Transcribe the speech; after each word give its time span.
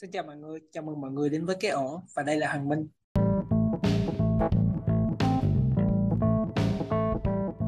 Xin 0.00 0.10
chào 0.10 0.24
mọi 0.24 0.36
người, 0.36 0.60
chào 0.72 0.82
mừng 0.82 1.00
mọi 1.00 1.10
người 1.10 1.30
đến 1.30 1.46
với 1.46 1.56
cái 1.60 1.70
ổ 1.70 2.02
và 2.14 2.22
đây 2.22 2.36
là 2.36 2.52
Hoàng 2.52 2.68
Minh. 2.68 2.86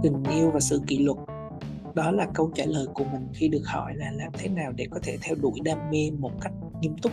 Tình 0.03 0.23
yêu 0.31 0.51
và 0.51 0.61
sự 0.61 0.81
kỷ 0.87 0.99
luật 0.99 1.19
đó 1.95 2.11
là 2.11 2.27
câu 2.35 2.51
trả 2.55 2.65
lời 2.67 2.87
của 2.95 3.05
mình 3.05 3.29
khi 3.35 3.49
được 3.49 3.63
hỏi 3.65 3.93
là 3.97 4.11
làm 4.11 4.33
thế 4.33 4.49
nào 4.49 4.73
để 4.73 4.87
có 4.91 5.01
thể 5.03 5.19
theo 5.23 5.37
đuổi 5.41 5.61
đam 5.65 5.79
mê 5.91 6.11
một 6.19 6.33
cách 6.41 6.53
nghiêm 6.81 6.97
túc. 7.03 7.13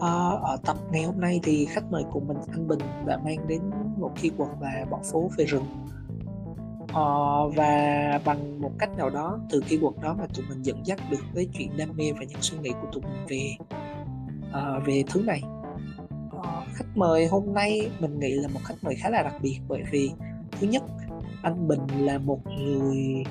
À, 0.00 0.12
ở 0.42 0.56
tập 0.64 0.76
ngày 0.92 1.02
hôm 1.02 1.20
nay 1.20 1.40
thì 1.42 1.64
khách 1.64 1.84
mời 1.90 2.04
của 2.12 2.20
mình 2.20 2.36
anh 2.52 2.68
Bình 2.68 2.80
đã 3.06 3.18
mang 3.24 3.48
đến 3.48 3.62
một 3.96 4.12
keyword 4.22 4.60
là 4.60 4.84
bỏ 4.90 5.00
phố 5.12 5.30
về 5.36 5.44
rừng 5.44 5.64
À, 6.94 7.08
và 7.56 8.20
bằng 8.24 8.60
một 8.60 8.72
cách 8.78 8.90
nào 8.96 9.10
đó 9.10 9.38
từ 9.50 9.60
keyword 9.68 10.00
đó 10.02 10.14
mà 10.18 10.26
tụi 10.34 10.46
mình 10.48 10.62
dẫn 10.62 10.86
dắt 10.86 11.00
được 11.10 11.22
tới 11.34 11.48
chuyện 11.52 11.76
đam 11.76 11.88
mê 11.96 12.12
và 12.12 12.24
những 12.24 12.42
suy 12.42 12.58
nghĩ 12.58 12.70
của 12.82 12.88
tụi 12.92 13.02
mình 13.02 13.26
về 13.28 13.56
uh, 14.52 14.86
về 14.86 15.04
thứ 15.06 15.22
này. 15.22 15.42
Uh, 16.36 16.44
khách 16.74 16.96
mời 16.96 17.26
hôm 17.26 17.54
nay 17.54 17.90
mình 18.00 18.18
nghĩ 18.18 18.34
là 18.34 18.48
một 18.48 18.60
khách 18.64 18.74
mời 18.82 18.94
khá 18.94 19.10
là 19.10 19.22
đặc 19.22 19.34
biệt 19.42 19.58
bởi 19.68 19.82
vì 19.90 20.10
thứ 20.60 20.66
nhất 20.66 20.82
anh 21.42 21.68
Bình 21.68 21.86
là 21.98 22.18
một 22.18 22.46
người 22.46 23.24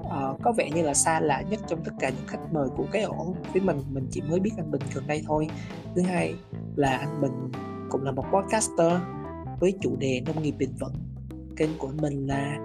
uh, 0.00 0.42
có 0.42 0.52
vẻ 0.56 0.70
như 0.74 0.82
là 0.82 0.94
xa 0.94 1.20
lạ 1.20 1.42
nhất 1.50 1.60
trong 1.68 1.84
tất 1.84 1.92
cả 2.00 2.08
những 2.08 2.26
khách 2.26 2.52
mời 2.52 2.68
của 2.76 2.86
cái 2.92 3.02
ổ 3.02 3.34
với 3.52 3.62
mình 3.62 3.76
mình 3.90 4.06
chỉ 4.10 4.20
mới 4.20 4.40
biết 4.40 4.50
anh 4.56 4.70
Bình 4.70 4.82
gần 4.94 5.06
đây 5.06 5.22
thôi. 5.26 5.46
Thứ 5.94 6.02
hai 6.02 6.34
là 6.76 6.96
anh 6.96 7.20
Bình 7.20 7.50
cũng 7.90 8.02
là 8.02 8.12
một 8.12 8.24
podcaster 8.32 8.92
với 9.60 9.74
chủ 9.80 9.96
đề 9.96 10.22
nông 10.26 10.42
nghiệp 10.42 10.54
bền 10.58 10.70
vững. 10.80 10.94
Kênh 11.56 11.70
của 11.78 11.90
mình 12.00 12.26
là 12.26 12.58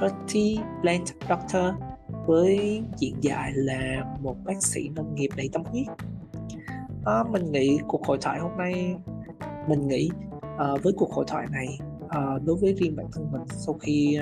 Hearty 0.00 0.58
Plant 0.80 1.06
Doctor 1.28 1.64
với 2.26 2.82
diện 2.96 3.14
dạy 3.20 3.52
là 3.54 4.04
một 4.20 4.36
bác 4.44 4.62
sĩ 4.62 4.88
nông 4.88 5.14
nghiệp 5.14 5.28
đầy 5.36 5.48
tâm 5.52 5.62
huyết 5.64 5.86
à, 7.08 7.24
mình 7.30 7.52
nghĩ 7.52 7.78
cuộc 7.88 8.06
hội 8.06 8.18
thoại 8.20 8.38
hôm 8.38 8.56
nay 8.56 8.96
mình 9.68 9.88
nghĩ 9.88 10.10
à, 10.58 10.66
với 10.82 10.92
cuộc 10.96 11.12
hội 11.12 11.24
thoại 11.28 11.46
này 11.52 11.78
à, 12.08 12.20
đối 12.44 12.56
với 12.56 12.74
riêng 12.74 12.96
bản 12.96 13.06
thân 13.12 13.32
mình 13.32 13.42
sau 13.48 13.74
khi 13.74 14.18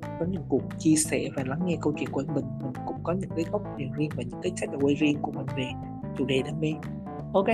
có 0.00 0.26
những 0.28 0.42
cuộc 0.48 0.62
chia 0.78 0.94
sẻ 0.96 1.28
và 1.36 1.42
lắng 1.46 1.60
nghe 1.64 1.76
câu 1.80 1.92
chuyện 1.98 2.08
của 2.10 2.22
mình 2.34 2.44
mình 2.62 2.72
cũng 2.86 2.96
có 3.02 3.12
những 3.12 3.30
cái 3.36 3.44
góc 3.52 3.62
nhìn 3.78 3.92
riêng 3.92 4.10
và 4.16 4.22
những 4.22 4.40
cái 4.42 4.52
takeaway 4.56 4.94
riêng 4.98 5.18
của 5.22 5.32
mình 5.32 5.46
về 5.56 5.68
chủ 6.18 6.24
đề 6.24 6.42
đam 6.42 6.60
mê 6.60 6.72
ok 7.32 7.46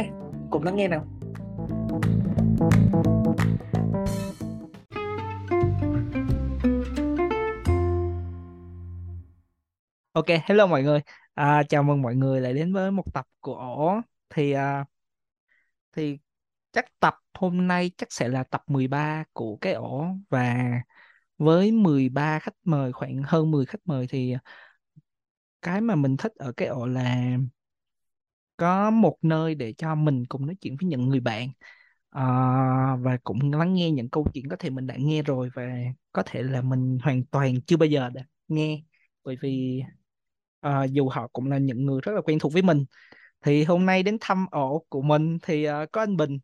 cùng 0.51 0.63
lắng 0.63 0.77
nghe 0.77 0.89
nào 0.89 1.07
Ok, 10.13 10.27
hello 10.45 10.67
mọi 10.67 10.83
người. 10.83 11.01
À, 11.35 11.63
chào 11.69 11.83
mừng 11.83 12.03
mọi 12.03 12.15
người 12.15 12.41
lại 12.41 12.55
đến 12.55 12.73
với 12.73 12.91
một 12.91 13.15
tập 13.15 13.27
của. 13.41 14.01
Thì 14.31 14.53
à, 14.53 14.85
thì 15.93 16.19
chắc 16.73 17.01
tập 17.01 17.15
hôm 17.35 17.69
nay 17.69 17.91
chắc 17.99 18.13
sẽ 18.13 18.29
là 18.29 18.45
tập 18.45 18.63
13 18.67 19.25
của 19.33 19.57
cái 19.61 19.73
ổ. 19.73 20.07
Và 20.31 20.65
với 21.39 21.73
13 21.73 22.39
khách 22.39 22.55
mời 22.65 22.93
khoảng 22.93 23.23
hơn 23.27 23.51
10 23.51 23.67
khách 23.67 23.81
mời 23.87 24.07
thì 24.11 24.35
cái 25.63 25.81
mà 25.81 25.95
mình 25.95 26.17
thích 26.17 26.33
ở 26.37 26.53
cái 26.53 26.69
ổ 26.69 26.87
là 26.87 27.37
có 28.57 28.91
một 28.91 29.17
nơi 29.23 29.55
để 29.55 29.73
cho 29.79 29.95
mình 29.95 30.27
cùng 30.27 30.47
nói 30.47 30.57
chuyện 30.61 30.77
với 30.81 30.89
những 30.89 31.09
người 31.09 31.21
bạn. 31.21 31.49
À, 32.11 32.23
và 33.01 33.19
cũng 33.25 33.53
lắng 33.53 33.75
nghe 33.75 33.91
những 33.91 34.09
câu 34.11 34.27
chuyện 34.35 34.49
có 34.49 34.57
thể 34.59 34.71
mình 34.71 34.87
đã 34.87 34.97
nghe 34.99 35.23
rồi 35.23 35.51
và 35.55 35.63
có 36.13 36.23
thể 36.27 36.43
là 36.43 36.63
mình 36.63 36.99
hoàn 37.03 37.25
toàn 37.25 37.61
chưa 37.67 37.77
bao 37.77 37.87
giờ 37.87 38.11
đã 38.15 38.23
nghe. 38.49 38.83
Bởi 39.25 39.37
vì 39.43 39.83
à, 40.61 40.85
dù 40.85 41.09
họ 41.09 41.29
cũng 41.33 41.51
là 41.51 41.59
những 41.59 41.87
người 41.87 42.01
rất 42.03 42.13
là 42.13 42.21
quen 42.23 42.39
thuộc 42.39 42.53
với 42.53 42.63
mình 42.63 42.85
thì 43.45 43.65
hôm 43.65 43.87
nay 43.87 44.03
đến 44.03 44.17
thăm 44.21 44.47
ổ 44.51 44.85
của 44.89 45.03
mình 45.03 45.39
thì 45.43 45.69
uh, 45.69 45.93
có 45.93 46.01
anh 46.03 46.17
Bình. 46.17 46.39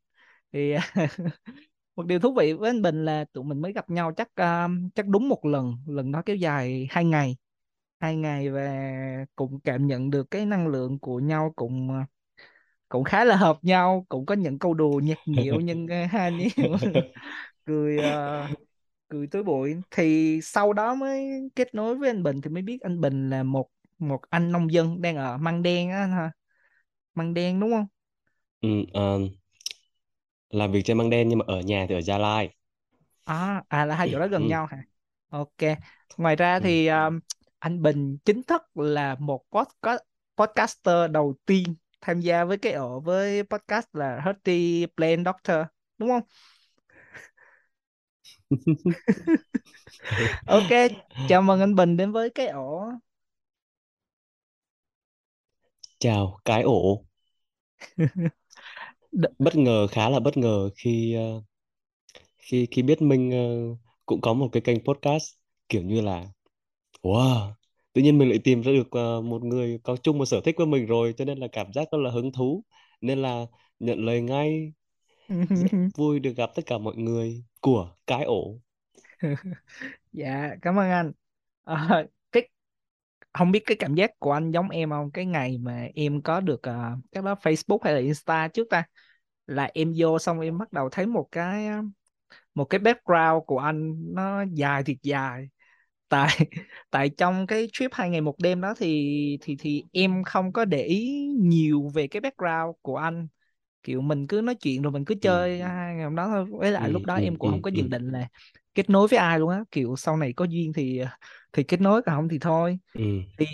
Thì 0.53 0.75
một 1.97 2.07
điều 2.07 2.19
thú 2.21 2.35
vị 2.35 2.53
với 2.53 2.71
anh 2.71 2.83
Bình 2.83 3.05
là 3.05 3.25
tụi 3.33 3.45
mình 3.45 3.63
mới 3.63 3.73
gặp 3.73 3.91
nhau 3.91 4.13
chắc 4.17 4.29
uh, 4.29 4.71
chắc 4.95 5.07
đúng 5.09 5.29
một 5.29 5.45
lần 5.45 5.77
lần 5.87 6.13
đó 6.13 6.23
kéo 6.27 6.37
dài 6.37 6.89
hai 6.91 7.05
ngày. 7.05 7.37
Hai 8.01 8.17
ngày 8.17 8.51
và 8.51 8.91
cũng 9.37 9.61
cảm 9.61 9.87
nhận 9.87 10.11
được 10.11 10.31
cái 10.31 10.47
năng 10.47 10.69
lượng 10.69 10.99
của 10.99 11.19
nhau 11.19 11.53
cũng 11.57 12.05
cũng 12.89 13.05
khá 13.05 13.25
là 13.25 13.37
hợp 13.37 13.59
nhau 13.63 14.07
cũng 14.09 14.27
có 14.27 14.35
những 14.35 14.59
câu 14.59 14.75
đùa 14.75 15.01
nhạt 15.05 15.19
nhẽo 15.27 15.61
nhưng 15.61 15.89
hai 15.89 16.09
anh 16.11 16.39
em 16.39 16.69
cười 17.65 17.99
uh, 17.99 18.59
cười 19.09 19.27
tối 19.27 19.43
bụi. 19.43 19.77
Thì 19.91 20.41
sau 20.43 20.73
đó 20.73 20.95
mới 20.95 21.29
kết 21.57 21.75
nối 21.75 21.97
với 21.97 22.11
anh 22.11 22.23
Bình 22.23 22.41
thì 22.41 22.51
mới 22.51 22.63
biết 22.63 22.81
anh 22.81 23.01
Bình 23.01 23.31
là 23.31 23.43
một 23.43 23.69
một 23.99 24.21
anh 24.31 24.53
nông 24.53 24.73
dân 24.73 25.03
đang 25.03 25.17
ở 25.17 25.37
Măng 25.37 25.63
Đen 25.63 25.91
á 25.91 26.07
ha 26.07 26.31
Măng 27.17 27.35
Đen 27.35 27.61
đúng 27.61 27.71
không? 27.73 27.87
Ừ, 28.61 28.69
ờ, 28.93 29.19
làm 30.51 30.73
việc 30.73 30.83
trên 30.85 30.99
Măng 30.99 31.11
Đen 31.11 31.29
nhưng 31.29 31.39
mà 31.39 31.45
ở 31.49 31.61
nhà 31.61 31.87
thì 31.89 31.95
ở 31.95 32.01
Gia 32.01 32.19
Lai. 32.19 32.51
à 33.25 33.63
à 33.69 33.85
là 33.85 33.95
hai 33.97 34.09
chỗ 34.13 34.19
đó 34.19 34.27
gần 34.29 34.47
Ừ, 34.47 34.47
nhau 34.47 34.67
hả? 34.67 34.83
Ok. 35.29 35.57
Ngoài 36.17 36.37
ra 36.37 36.59
ừ. 36.59 36.65
thì 36.65 36.87
um, 36.89 37.21
anh 37.59 37.83
Bình 37.83 38.19
chính 38.25 38.43
thức 38.43 38.63
là 38.77 39.15
một 39.19 39.45
podcast 39.53 40.01
podcaster 40.37 41.11
đầu 41.11 41.35
tiên 41.47 41.75
tham 42.01 42.21
gia 42.21 42.45
với 42.45 42.59
cái 42.59 42.73
ổ 42.73 43.01
với 43.01 43.43
podcast 43.43 43.87
là 43.93 44.21
Hearty 44.25 44.87
Plant 44.97 45.25
Doctor 45.27 45.57
đúng 45.99 46.09
không? 46.09 46.23
Ok 50.47 50.67
chào 51.27 51.43
mừng 51.43 51.61
anh 51.61 51.75
Bình 51.75 51.97
đến 51.97 52.13
với 52.13 52.31
cái 52.31 52.47
ổ 52.49 52.85
Chào, 55.99 56.39
cái 56.45 56.63
ổ. 56.63 57.05
Đ- 59.13 59.29
Bất 59.39 59.57
ngờ 59.57 59.87
khá 59.87 60.09
là 60.11 60.21
bất 60.21 60.37
ngờ 60.37 60.71
khi 60.77 61.15
ờ, 61.15 61.43
khi 62.39 62.67
khi 62.71 62.83
biết 62.83 63.03
Minh 63.03 63.31
ờ, 63.31 63.77
cũng 64.07 64.21
có 64.21 64.33
một 64.35 64.49
cái 64.53 64.61
kênh 64.61 64.85
podcast 64.85 65.25
kiểu 65.69 65.83
như 65.83 66.01
là 66.01 66.25
wow, 67.03 67.53
tự 67.93 68.03
nhiên 68.03 68.19
mình 68.19 68.29
lại 68.31 68.39
tìm 68.45 68.63
ra 68.63 68.73
được 68.73 68.89
ờ, 68.93 69.21
một 69.23 69.45
người 69.45 69.79
có 69.85 69.97
chung 69.97 70.19
một 70.19 70.27
sở 70.27 70.43
thích 70.45 70.55
với 70.59 70.67
mình 70.69 70.87
rồi 70.87 71.15
cho 71.19 71.25
nên 71.25 71.39
là 71.39 71.49
cảm 71.53 71.73
giác 71.75 71.89
rất 71.93 71.99
là 71.99 72.11
hứng 72.11 72.33
thú 72.33 72.65
nên 73.01 73.23
là 73.23 73.47
nhận 73.81 74.07
lời 74.07 74.23
ngay 74.23 74.73
rất 75.55 75.73
vui 75.97 76.21
được 76.21 76.33
gặp 76.37 76.51
tất 76.57 76.63
cả 76.67 76.79
mọi 76.79 76.97
người 76.97 77.45
của 77.61 77.95
cái 78.07 78.25
ổ. 78.25 78.61
dạ 80.13 80.51
cảm 80.63 80.77
ơn 80.79 80.91
anh 80.91 81.13
Ờ, 81.65 82.07
không 83.39 83.53
biết 83.53 83.63
cái 83.67 83.77
cảm 83.81 83.95
giác 83.95 84.11
của 84.19 84.33
anh 84.33 84.51
giống 84.51 84.69
em 84.71 84.91
không? 84.91 85.11
Cái 85.11 85.27
ngày 85.27 85.59
mà 85.59 85.89
em 85.95 86.23
có 86.23 86.41
được 86.41 86.55
uh, 86.71 86.99
các 87.13 87.25
đó 87.25 87.35
Facebook 87.43 87.79
hay 87.85 87.95
là 87.95 88.01
Insta 88.01 88.49
trước 88.49 88.67
ta? 88.71 88.85
Là 89.47 89.71
em 89.75 89.93
vô 89.99 90.19
xong 90.19 90.41
em 90.41 90.59
bắt 90.59 90.73
đầu 90.73 90.89
thấy 90.91 91.07
một 91.07 91.29
cái 91.33 91.69
một 92.55 92.65
cái 92.65 92.79
background 92.81 93.43
của 93.47 93.59
anh 93.59 93.97
nó 94.15 94.45
dài 94.55 94.83
thiệt 94.85 94.97
dài. 95.03 95.49
Tại 96.09 96.29
tại 96.91 97.09
trong 97.19 97.47
cái 97.47 97.69
trip 97.73 97.91
hai 97.95 98.11
ngày 98.11 98.21
một 98.21 98.35
đêm 98.39 98.61
đó 98.61 98.75
thì 98.79 99.39
thì 99.43 99.57
thì 99.61 99.85
em 99.93 100.25
không 100.25 100.53
có 100.53 100.65
để 100.65 100.83
ý 100.85 101.27
nhiều 101.41 101.91
về 101.95 102.07
cái 102.09 102.21
background 102.21 102.77
của 102.83 102.97
anh. 102.97 103.29
Kiểu 103.83 104.01
mình 104.01 104.27
cứ 104.27 104.41
nói 104.43 104.55
chuyện 104.55 104.83
rồi 104.83 104.93
mình 104.93 105.05
cứ 105.05 105.15
Ừ, 105.23 105.23
chơi 105.23 105.61
hai 105.63 105.95
ngày 105.95 106.05
hôm 106.05 106.17
đó 106.17 106.29
thôi. 106.29 106.47
Với 106.61 106.73
lại 106.73 106.91
lúc 106.91 107.05
ừ, 107.05 107.07
đó 107.07 107.17
ừ, 107.17 107.23
em 107.23 107.37
cũng 107.37 107.51
không 107.51 107.63
ừ, 107.63 107.63
có 107.63 107.71
ừ, 107.73 107.81
dự 107.81 107.89
định 107.89 108.13
là 108.13 108.29
kết 108.77 108.91
nối 108.91 109.09
với 109.09 109.21
ai 109.21 109.41
luôn 109.41 109.51
á 109.51 109.65
kiểu 109.73 109.97
sau 109.99 110.19
này 110.19 110.35
có 110.35 110.47
duyên 110.47 110.75
thì 110.75 111.03
thì 111.55 111.65
kết 111.65 111.83
nối 111.83 112.03
còn 112.03 112.17
không 112.17 112.31
thì 112.31 112.41
thôi 112.41 112.81
ừ. 112.95 113.23
thì 113.39 113.47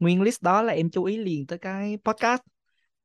nguyên 0.00 0.22
list 0.22 0.42
đó 0.42 0.62
là 0.62 0.74
em 0.74 0.90
chú 0.90 1.04
ý 1.04 1.18
liền 1.18 1.46
tới 1.48 1.58
cái 1.58 1.98
podcast 2.06 2.42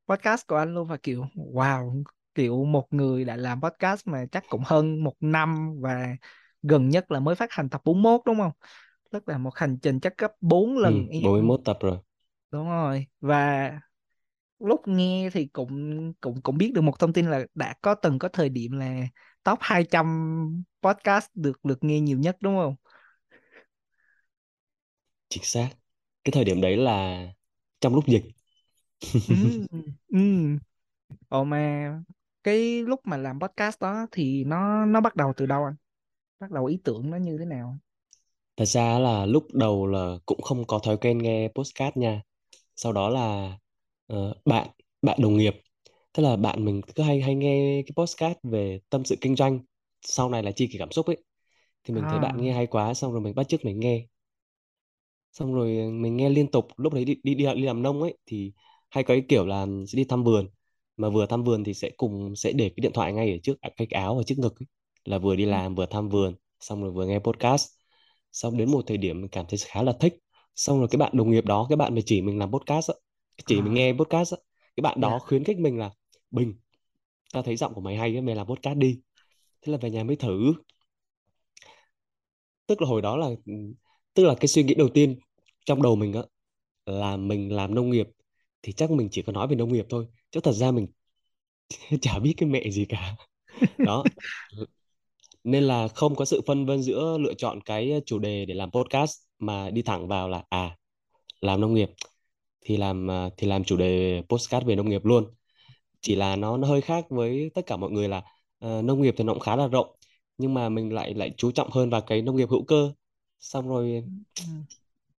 podcast 0.08 0.48
của 0.48 0.56
anh 0.58 0.76
luôn 0.76 0.88
và 0.88 0.98
kiểu 1.04 1.26
wow 1.36 2.04
kiểu 2.36 2.66
một 2.66 2.88
người 2.94 3.26
đã 3.26 3.36
làm 3.38 3.62
podcast 3.62 4.08
mà 4.08 4.26
chắc 4.32 4.46
cũng 4.50 4.64
hơn 4.66 5.04
một 5.06 5.16
năm 5.22 5.76
và 5.82 6.08
gần 6.64 6.90
nhất 6.90 7.12
là 7.12 7.20
mới 7.20 7.36
phát 7.36 7.52
hành 7.54 7.70
tập 7.70 7.82
41 7.86 8.22
đúng 8.26 8.38
không? 8.40 8.52
Tức 9.12 9.30
là 9.30 9.38
một 9.38 9.56
hành 9.56 9.78
trình 9.82 10.00
chắc 10.00 10.18
gấp 10.18 10.32
4 10.42 10.78
Ừ, 10.82 10.90
lần 10.90 11.08
em 11.10 11.22
41 11.22 11.62
tập 11.66 11.78
rồi. 11.82 11.98
đúng 12.52 12.68
rồi 12.70 13.08
và 13.22 13.72
lúc 14.60 14.82
nghe 14.88 15.30
thì 15.34 15.48
cũng 15.48 16.14
cũng 16.22 16.42
cũng 16.44 16.58
biết 16.58 16.72
được 16.76 16.82
một 16.82 17.00
thông 17.00 17.14
tin 17.14 17.32
là 17.32 17.46
đã 17.56 17.76
có 17.82 17.96
từng 17.96 18.20
có 18.20 18.30
thời 18.30 18.50
điểm 18.50 18.72
là 18.72 19.02
top 19.44 19.60
200 19.62 20.64
podcast 20.84 21.28
được 21.36 21.66
được 21.66 21.84
nghe 21.84 22.00
nhiều 22.00 22.20
nhất 22.20 22.38
đúng 22.42 22.56
không? 22.58 22.76
Chính 25.30 25.44
xác. 25.44 25.70
Cái 26.24 26.32
thời 26.32 26.44
điểm 26.46 26.62
đấy 26.62 26.78
là 26.78 27.26
trong 27.82 27.96
lúc 27.96 28.08
dịch. 28.08 28.24
Ừ, 29.28 29.36
ừ. 30.08 30.20
Ồ 31.30 31.44
mà 31.44 31.92
cái 32.44 32.84
lúc 32.84 33.02
mà 33.04 33.18
làm 33.18 33.40
podcast 33.40 33.80
đó 33.82 34.08
thì 34.12 34.44
nó 34.44 34.86
nó 34.86 35.02
bắt 35.02 35.16
đầu 35.16 35.34
từ 35.38 35.46
đâu 35.46 35.64
anh? 35.66 35.76
Bắt 36.40 36.52
đầu 36.52 36.66
ý 36.66 36.80
tưởng 36.84 37.10
nó 37.12 37.18
như 37.18 37.38
thế 37.40 37.46
nào? 37.46 37.80
Thật 38.58 38.66
ra 38.66 39.00
là 39.00 39.26
lúc 39.26 39.48
đầu 39.54 39.88
là 39.88 40.16
cũng 40.26 40.42
không 40.42 40.68
có 40.68 40.80
thói 40.80 40.98
quen 40.98 41.18
nghe 41.18 41.48
podcast 41.56 41.98
nha. 41.98 42.22
Sau 42.76 42.94
đó 42.94 43.10
là 43.10 43.58
ờ, 44.08 44.34
bạn 44.46 44.68
bạn 45.02 45.20
đồng 45.22 45.38
nghiệp, 45.38 45.54
tức 46.14 46.24
là 46.24 46.36
bạn 46.36 46.66
mình 46.66 46.82
cứ 46.96 47.04
hay 47.04 47.22
hay 47.22 47.36
nghe 47.36 47.84
cái 47.88 47.94
podcast 47.96 48.38
về 48.44 48.80
tâm 48.90 49.06
sự 49.06 49.16
kinh 49.22 49.36
doanh. 49.36 49.60
Sau 50.02 50.30
này 50.30 50.44
là 50.44 50.52
chi 50.52 50.68
kỷ 50.68 50.78
cảm 50.80 50.92
xúc 50.92 51.06
ấy. 51.08 51.18
Thì 51.84 51.94
mình 51.94 52.08
thấy 52.08 52.20
bạn 52.20 52.36
À, 52.36 52.44
nghe 52.44 52.54
hay 52.54 52.68
quá, 52.68 52.94
xong 52.94 53.12
rồi 53.14 53.22
mình 53.22 53.36
bắt 53.36 53.50
chước 53.50 53.66
mình 53.66 53.80
nghe. 53.80 54.08
Xong 55.32 55.54
rồi 55.54 55.92
mình 55.92 56.18
nghe 56.18 56.30
liên 56.30 56.52
tục. 56.52 56.68
Lúc 56.78 56.94
đấy 56.94 57.06
đi 57.06 57.16
đi 57.24 57.36
đi, 57.36 57.46
đi 57.56 57.62
làm 57.64 57.82
nông 57.84 58.02
ấy 58.02 58.18
thì 58.26 58.54
hay 58.90 59.04
có 59.04 59.08
cái 59.14 59.24
kiểu 59.30 59.46
là 59.46 59.66
sẽ 59.88 59.96
đi 59.98 60.04
thăm 60.04 60.24
vườn 60.24 60.50
mà 60.98 61.10
vừa 61.10 61.26
thăm 61.26 61.44
vườn 61.44 61.64
thì 61.64 61.74
sẽ 61.74 61.90
cùng 61.98 62.36
sẽ 62.36 62.52
để 62.52 62.70
cái 62.70 62.76
điện 62.82 62.92
thoại 62.94 63.14
ngay 63.14 63.32
ở 63.32 63.38
trước 63.44 63.62
à, 63.62 63.70
cái 63.78 63.88
áo 63.92 64.18
ở 64.18 64.24
trước 64.24 64.36
ngực 64.40 64.60
ấy. 64.62 64.66
là 65.06 65.18
vừa 65.18 65.36
đi 65.36 65.46
Ừ. 65.46 65.46
làm 65.46 65.76
vừa 65.76 65.86
thăm 65.86 66.10
vườn 66.10 66.36
xong 66.60 66.82
rồi 66.84 66.92
vừa 66.92 67.06
nghe 67.06 67.20
podcast 67.20 67.68
xong 68.32 68.58
đến 68.58 68.72
một 68.72 68.84
thời 68.88 68.98
điểm 68.98 69.22
mình 69.22 69.30
cảm 69.32 69.46
thấy 69.50 69.60
khá 69.66 69.84
là 69.84 69.94
thích 70.00 70.16
xong 70.56 70.80
rồi 70.80 70.88
cái 70.92 70.98
bạn 70.98 71.12
đồng 71.18 71.32
nghiệp 71.32 71.46
đó 71.46 71.66
cái 71.70 71.76
bạn 71.78 71.96
mà 71.96 72.02
chỉ 72.06 72.22
mình 72.22 72.40
làm 72.40 72.52
podcast 72.52 72.90
á, 72.92 72.96
chỉ 73.46 73.62
mình 73.62 73.74
à 73.74 73.76
nghe 73.76 73.94
podcast 73.94 74.34
á, 74.34 74.38
cái 74.76 74.82
bạn 74.82 75.02
đó 75.02 75.20
dạ 75.20 75.20
khuyến 75.20 75.44
khích 75.44 75.58
mình 75.60 75.80
là 75.80 75.92
Bình. 76.34 76.54
Tao 77.34 77.44
thấy 77.44 77.56
giọng 77.56 77.74
của 77.74 77.82
mày 77.82 77.96
hay 77.96 78.16
á 78.16 78.22
mày 78.22 78.36
làm 78.36 78.48
podcast 78.48 78.78
đi. 78.78 79.00
Thế 79.62 79.72
là 79.72 79.78
về 79.78 79.90
nhà 79.90 80.04
mới 80.04 80.16
thử. 80.16 80.54
Tức 82.68 82.82
là 82.82 82.88
hồi 82.88 83.02
đó 83.02 83.18
là 83.18 83.30
tức 84.14 84.24
là 84.24 84.36
cái 84.40 84.48
suy 84.48 84.64
nghĩ 84.64 84.74
đầu 84.74 84.90
tiên 84.90 85.20
trong 85.66 85.82
đầu 85.82 85.96
mình 85.96 86.14
á 86.14 86.22
là 86.86 87.18
mình 87.18 87.56
làm 87.56 87.76
nông 87.76 87.90
nghiệp 87.90 88.08
thì 88.62 88.74
chắc 88.74 88.92
mình 88.92 89.10
chỉ 89.12 89.22
có 89.22 89.34
nói 89.34 89.48
về 89.48 89.56
nông 89.56 89.74
nghiệp 89.74 89.86
thôi 89.90 90.08
chứ 90.32 90.40
thật 90.40 90.52
ra 90.52 90.72
mình 90.72 90.88
chả 92.02 92.20
biết 92.20 92.34
cái 92.38 92.50
mẹ 92.50 92.70
gì 92.72 92.86
cả. 92.86 93.16
Đó. 93.78 94.04
Nên 95.44 95.64
là 95.64 95.88
không 95.88 96.16
có 96.16 96.26
sự 96.26 96.42
phân 96.48 96.66
vân 96.66 96.82
giữa 96.84 97.18
lựa 97.18 97.34
chọn 97.34 97.62
cái 97.62 98.02
chủ 98.06 98.20
đề 98.20 98.46
để 98.46 98.54
làm 98.54 98.72
podcast 98.72 99.18
mà 99.40 99.70
đi 99.70 99.82
thẳng 99.82 100.08
vào 100.08 100.30
là 100.30 100.44
à 100.50 100.78
làm 101.42 101.62
nông 101.62 101.74
nghiệp 101.74 101.90
thì 102.62 102.78
làm 102.78 103.12
à, 103.12 103.30
thì 103.38 103.48
làm 103.48 103.64
chủ 103.64 103.78
đề 103.78 104.22
podcast 104.30 104.66
về 104.66 104.76
nông 104.76 104.90
nghiệp 104.90 105.06
luôn 105.06 105.34
chỉ 106.04 106.16
là 106.18 106.38
nó 106.38 106.58
nó 106.58 106.70
hơi 106.70 106.82
khác 106.82 107.06
với 107.12 107.52
tất 107.56 107.64
cả 107.68 107.78
mọi 107.78 107.92
người 107.92 108.10
là 108.10 108.24
ờ, 108.60 108.84
nông 108.84 109.04
nghiệp 109.04 109.16
thì 109.18 109.26
nó 109.26 109.34
cũng 109.34 109.42
khá 109.42 109.58
là 109.58 109.68
rộng 109.68 109.98
nhưng 110.40 110.56
mà 110.56 110.70
mình 110.70 110.94
lại 110.94 111.16
lại 111.16 111.34
chú 111.38 111.52
trọng 111.52 111.72
hơn 111.72 111.92
vào 111.92 112.02
cái 112.02 112.24
nông 112.24 112.38
nghiệp 112.38 112.50
hữu 112.52 112.66
cơ. 112.66 112.94
Xong 113.42 113.70
rồi 113.70 114.06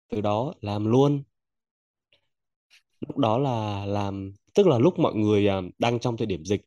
từ 0.09 0.21
đó 0.21 0.53
làm 0.61 0.85
luôn. 0.85 1.23
Lúc 2.99 3.17
đó 3.17 3.37
là 3.37 3.85
làm 3.85 4.33
tức 4.53 4.67
là 4.67 4.79
lúc 4.79 4.99
mọi 4.99 5.15
người 5.15 5.47
à, 5.47 5.61
đang 5.77 5.99
trong 5.99 6.17
thời 6.17 6.27
điểm 6.27 6.45
dịch 6.45 6.61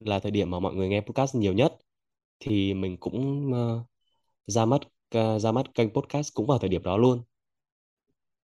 là 0.00 0.18
thời 0.18 0.30
điểm 0.30 0.50
mà 0.50 0.60
mọi 0.60 0.74
người 0.74 0.88
nghe 0.88 1.00
podcast 1.00 1.34
nhiều 1.36 1.52
nhất 1.52 1.78
thì 2.40 2.74
mình 2.74 2.96
cũng 3.00 3.52
ờ, 3.54 3.84
ra 4.46 4.66
mắt 4.66 4.80
ờ, 5.10 5.40
ra 5.40 5.52
mắt 5.52 5.74
kênh 5.74 5.90
podcast 5.94 6.34
cũng 6.34 6.46
vào 6.46 6.58
thời 6.58 6.70
điểm 6.70 6.84
đó 6.84 6.98
luôn. 6.98 7.22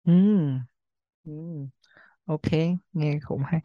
Ừ. 0.06 0.12
Ừ. 1.26 1.32
ok 2.26 2.52
nghe 2.94 3.20
cũng 3.28 3.42
hay 3.48 3.62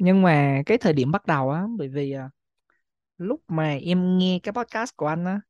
nhưng 0.00 0.22
mà 0.22 0.62
cái 0.66 0.78
thời 0.78 0.92
điểm 0.92 1.10
bắt 1.12 1.26
đầu 1.26 1.50
á 1.50 1.64
bởi 1.78 1.88
vì 1.88 2.12
à, 2.12 2.30
lúc 3.18 3.42
mà 3.48 3.78
em 3.82 4.18
nghe 4.18 4.40
cái 4.42 4.52
podcast 4.52 4.96
của 4.96 5.06
anh 5.06 5.24
á 5.24 5.40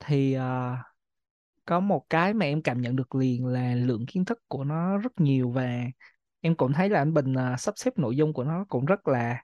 thì 0.00 0.32
à, 0.34 0.76
có 1.64 1.80
một 1.80 2.06
cái 2.10 2.34
mà 2.34 2.46
em 2.46 2.62
cảm 2.62 2.80
nhận 2.80 2.96
được 2.96 3.14
liền 3.14 3.46
là 3.46 3.74
lượng 3.74 4.06
kiến 4.06 4.24
thức 4.24 4.38
của 4.48 4.64
nó 4.64 4.98
rất 4.98 5.20
nhiều 5.20 5.50
và 5.50 5.84
em 6.40 6.56
cũng 6.56 6.72
thấy 6.72 6.88
là 6.90 7.00
anh 7.00 7.14
Bình 7.14 7.34
à, 7.34 7.56
sắp 7.58 7.74
xếp 7.78 7.98
nội 7.98 8.16
dung 8.16 8.32
của 8.32 8.44
nó 8.44 8.64
cũng 8.68 8.84
rất 8.86 9.08
là 9.08 9.42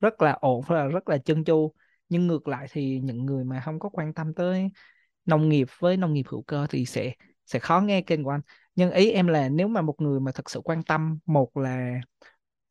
rất 0.00 0.22
là 0.22 0.32
ổn 0.32 0.62
và 0.68 0.84
rất 0.86 1.08
là 1.08 1.18
chân 1.18 1.44
chu. 1.44 1.74
Nhưng 2.08 2.26
ngược 2.26 2.48
lại 2.48 2.66
thì 2.72 3.00
những 3.00 3.26
người 3.26 3.44
mà 3.44 3.62
không 3.64 3.78
có 3.78 3.88
quan 3.88 4.14
tâm 4.14 4.34
tới 4.34 4.70
nông 5.26 5.48
nghiệp 5.48 5.68
với 5.78 5.96
nông 5.96 6.14
nghiệp 6.14 6.26
hữu 6.28 6.42
cơ 6.42 6.66
thì 6.70 6.86
sẽ 6.86 7.12
sẽ 7.46 7.58
khó 7.58 7.80
nghe 7.80 8.02
kênh 8.02 8.24
của 8.24 8.30
anh. 8.30 8.40
Nhưng 8.74 8.90
ý 8.92 9.10
em 9.10 9.26
là 9.26 9.48
nếu 9.48 9.68
mà 9.68 9.82
một 9.82 10.00
người 10.00 10.20
mà 10.20 10.32
thật 10.32 10.50
sự 10.50 10.60
quan 10.64 10.82
tâm 10.82 11.18
một 11.26 11.56
là 11.56 12.00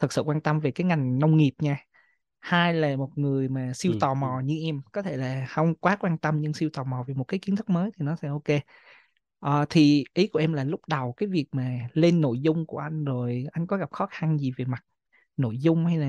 thật 0.04 0.14
sự 0.14 0.22
quan 0.24 0.42
tâm 0.42 0.62
về 0.62 0.72
cái 0.72 0.86
ngành 0.88 1.20
nông 1.20 1.38
nghiệp 1.38 1.54
nha 1.60 1.78
hai 2.42 2.76
là 2.76 2.98
một 2.98 3.12
người 3.18 3.50
mà 3.50 3.72
siêu 3.76 3.94
ừ, 3.94 4.00
tò 4.00 4.16
ừ. 4.22 4.28
mò 4.28 4.42
như 4.46 4.60
em 4.64 4.82
có 4.94 5.02
thể 5.04 5.18
là 5.18 5.48
không 5.50 5.76
quá 5.76 5.98
quan 6.02 6.18
tâm 6.18 6.42
nhưng 6.42 6.54
siêu 6.54 6.70
tò 6.74 6.86
mò 6.86 7.04
về 7.08 7.14
một 7.14 7.24
cái 7.26 7.40
kiến 7.40 7.56
thức 7.56 7.70
mới 7.72 7.92
thì 8.00 8.06
nó 8.06 8.18
sẽ 8.18 8.28
ok 8.30 8.44
Ờ, 9.44 9.66
thì 9.70 10.04
ý 10.14 10.28
của 10.28 10.40
em 10.40 10.54
là 10.54 10.64
lúc 10.64 10.82
đầu 10.88 11.14
cái 11.18 11.30
việc 11.30 11.46
mà 11.52 11.90
lên 11.94 12.22
nội 12.22 12.40
dung 12.42 12.66
của 12.66 12.78
anh 12.80 13.06
rồi 13.06 13.46
anh 13.54 13.68
có 13.68 13.78
gặp 13.78 13.92
khó 13.92 14.08
khăn 14.12 14.38
gì 14.40 14.52
về 14.58 14.66
mặt 14.66 14.86
nội 15.38 15.58
dung 15.60 15.86
hay 15.88 15.98
là 15.98 16.08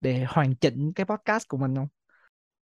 để 0.00 0.24
hoàn 0.28 0.54
chỉnh 0.56 0.92
cái 0.94 1.06
podcast 1.06 1.48
của 1.48 1.58
mình 1.58 1.76
không? 1.76 1.88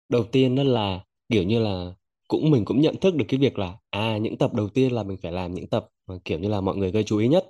đầu 0.09 0.23
tiên 0.31 0.55
đó 0.55 0.63
là 0.63 1.05
kiểu 1.29 1.43
như 1.43 1.59
là 1.59 1.93
cũng 2.27 2.51
mình 2.51 2.65
cũng 2.65 2.81
nhận 2.81 2.95
thức 3.01 3.15
được 3.15 3.25
cái 3.27 3.39
việc 3.39 3.59
là 3.59 3.77
à 3.89 4.17
những 4.17 4.37
tập 4.37 4.53
đầu 4.53 4.69
tiên 4.69 4.91
là 4.93 5.03
mình 5.03 5.17
phải 5.21 5.31
làm 5.31 5.53
những 5.53 5.67
tập 5.69 5.89
kiểu 6.25 6.39
như 6.39 6.47
là 6.49 6.61
mọi 6.61 6.77
người 6.77 6.91
gây 6.91 7.03
chú 7.03 7.17
ý 7.17 7.27
nhất 7.27 7.45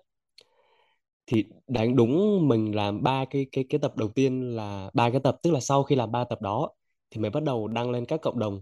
thì 1.27 1.45
đánh 1.67 1.95
đúng 1.95 2.47
mình 2.47 2.75
làm 2.75 3.03
ba 3.03 3.25
cái 3.25 3.45
cái 3.51 3.65
cái 3.69 3.79
tập 3.79 3.97
đầu 3.97 4.09
tiên 4.15 4.55
là 4.55 4.89
ba 4.93 5.09
cái 5.09 5.19
tập 5.23 5.37
tức 5.43 5.51
là 5.51 5.59
sau 5.59 5.83
khi 5.83 5.95
làm 5.95 6.11
ba 6.11 6.23
tập 6.23 6.41
đó 6.41 6.69
thì 7.11 7.21
mới 7.21 7.31
bắt 7.31 7.43
đầu 7.43 7.67
đăng 7.67 7.91
lên 7.91 8.05
các 8.05 8.21
cộng 8.21 8.39
đồng 8.39 8.61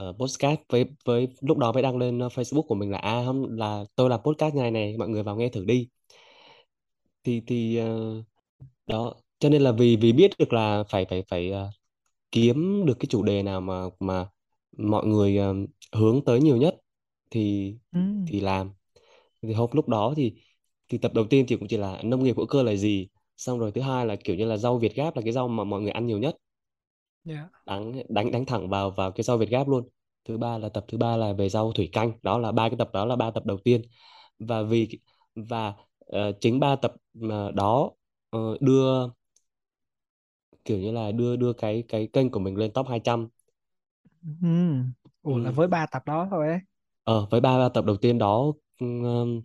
uh, 0.00 0.16
podcast 0.18 0.60
với 0.68 0.84
với 1.04 1.28
lúc 1.40 1.58
đó 1.58 1.72
mới 1.72 1.82
đăng 1.82 1.98
lên 1.98 2.18
ờ, 2.18 2.28
Facebook 2.28 2.62
của 2.62 2.74
mình 2.74 2.90
là 2.90 2.98
à 2.98 3.22
không 3.26 3.58
là 3.58 3.84
tôi 3.96 4.10
làm 4.10 4.20
podcast 4.24 4.54
như 4.54 4.60
này 4.62 4.70
này 4.70 4.96
mọi 4.98 5.08
người 5.08 5.22
vào 5.22 5.36
nghe 5.36 5.48
thử 5.48 5.64
đi. 5.64 5.88
Thì 7.24 7.42
thì 7.46 7.76
ờ, 7.76 8.22
đó 8.86 9.14
cho 9.38 9.48
nên 9.48 9.62
là 9.62 9.72
vì 9.72 9.96
vì 9.96 10.12
biết 10.12 10.30
được 10.38 10.52
là 10.52 10.84
phải 10.90 11.06
phải 11.10 11.24
phải 11.28 11.50
ờ, 11.50 11.70
kiếm 12.32 12.84
được 12.86 12.94
cái 13.00 13.06
chủ 13.10 13.22
đề 13.22 13.42
nào 13.42 13.60
mà 13.60 13.84
mà 14.00 14.26
mọi 14.78 15.06
người 15.06 15.36
ờ, 15.38 15.54
hướng 15.92 16.24
tới 16.24 16.40
nhiều 16.40 16.56
nhất 16.56 16.76
thì 17.30 17.74
Ừ, 17.92 18.00
thì 18.26 18.40
làm. 18.40 18.70
Thì 19.42 19.52
hôm 19.52 19.70
lúc 19.72 19.88
đó 19.88 20.14
thì 20.16 20.34
thì 20.90 20.98
tập 20.98 21.12
đầu 21.14 21.26
tiên 21.30 21.46
thì 21.48 21.56
cũng 21.56 21.68
chỉ 21.68 21.78
là 21.78 22.02
nông 22.04 22.24
nghiệp 22.24 22.36
hữu 22.38 22.46
cơ 22.46 22.64
là 22.64 22.76
gì 22.76 23.08
xong 23.38 23.60
rồi 23.60 23.72
thứ 23.72 23.82
hai 23.82 24.06
là 24.06 24.16
kiểu 24.16 24.36
như 24.36 24.46
là 24.46 24.58
rau 24.58 24.78
Việt 24.78 24.96
Gáp 24.96 25.16
là 25.16 25.22
cái 25.22 25.34
rau 25.34 25.48
mà 25.48 25.64
mọi 25.64 25.82
người 25.82 25.92
ăn 25.92 26.06
nhiều 26.08 26.18
nhất 26.20 26.36
dạ. 27.24 27.50
đánh 27.66 27.92
đánh 28.08 28.30
đánh 28.32 28.46
thẳng 28.46 28.68
vào 28.68 28.90
vào 28.90 29.12
cái 29.12 29.24
rau 29.24 29.36
Việt 29.38 29.48
Gáp 29.50 29.68
luôn 29.68 29.88
thứ 30.24 30.38
ba 30.38 30.58
là 30.58 30.68
tập 30.68 30.84
thứ 30.88 30.98
ba 30.98 31.16
là 31.16 31.32
về 31.32 31.48
rau 31.48 31.72
thủy 31.72 31.88
canh 31.92 32.12
đó 32.22 32.38
là 32.38 32.52
ba 32.52 32.68
cái 32.68 32.76
tập 32.78 32.90
đó 32.92 33.04
là 33.04 33.16
ba 33.16 33.30
tập 33.30 33.46
đầu 33.46 33.58
tiên 33.64 33.82
và 34.38 34.62
vì 34.62 35.00
và 35.34 35.74
ờ, 35.98 36.32
chính 36.40 36.60
ba 36.60 36.76
tập 36.76 36.94
mà 37.14 37.50
đó 37.54 37.90
ờ, 38.30 38.38
đưa 38.60 39.08
kiểu 40.64 40.78
như 40.78 40.92
là 40.92 41.12
đưa 41.12 41.36
đưa 41.36 41.52
cái 41.52 41.84
cái 41.88 42.08
kênh 42.12 42.30
của 42.30 42.40
mình 42.40 42.56
lên 42.56 42.72
top 42.72 42.86
200 42.88 43.28
Ừ. 44.42 44.48
Ủa 45.22 45.38
là 45.38 45.50
ừ. 45.50 45.52
với 45.52 45.68
ba 45.68 45.86
tập 45.86 46.02
đó 46.06 46.26
thôi 46.30 46.48
ấy. 46.48 46.58
ờ, 47.04 47.26
với 47.30 47.40
ba, 47.40 47.58
ba 47.58 47.68
tập 47.68 47.84
đầu 47.84 47.96
tiên 47.96 48.18
đó 48.18 48.52
ừm, 48.78 49.40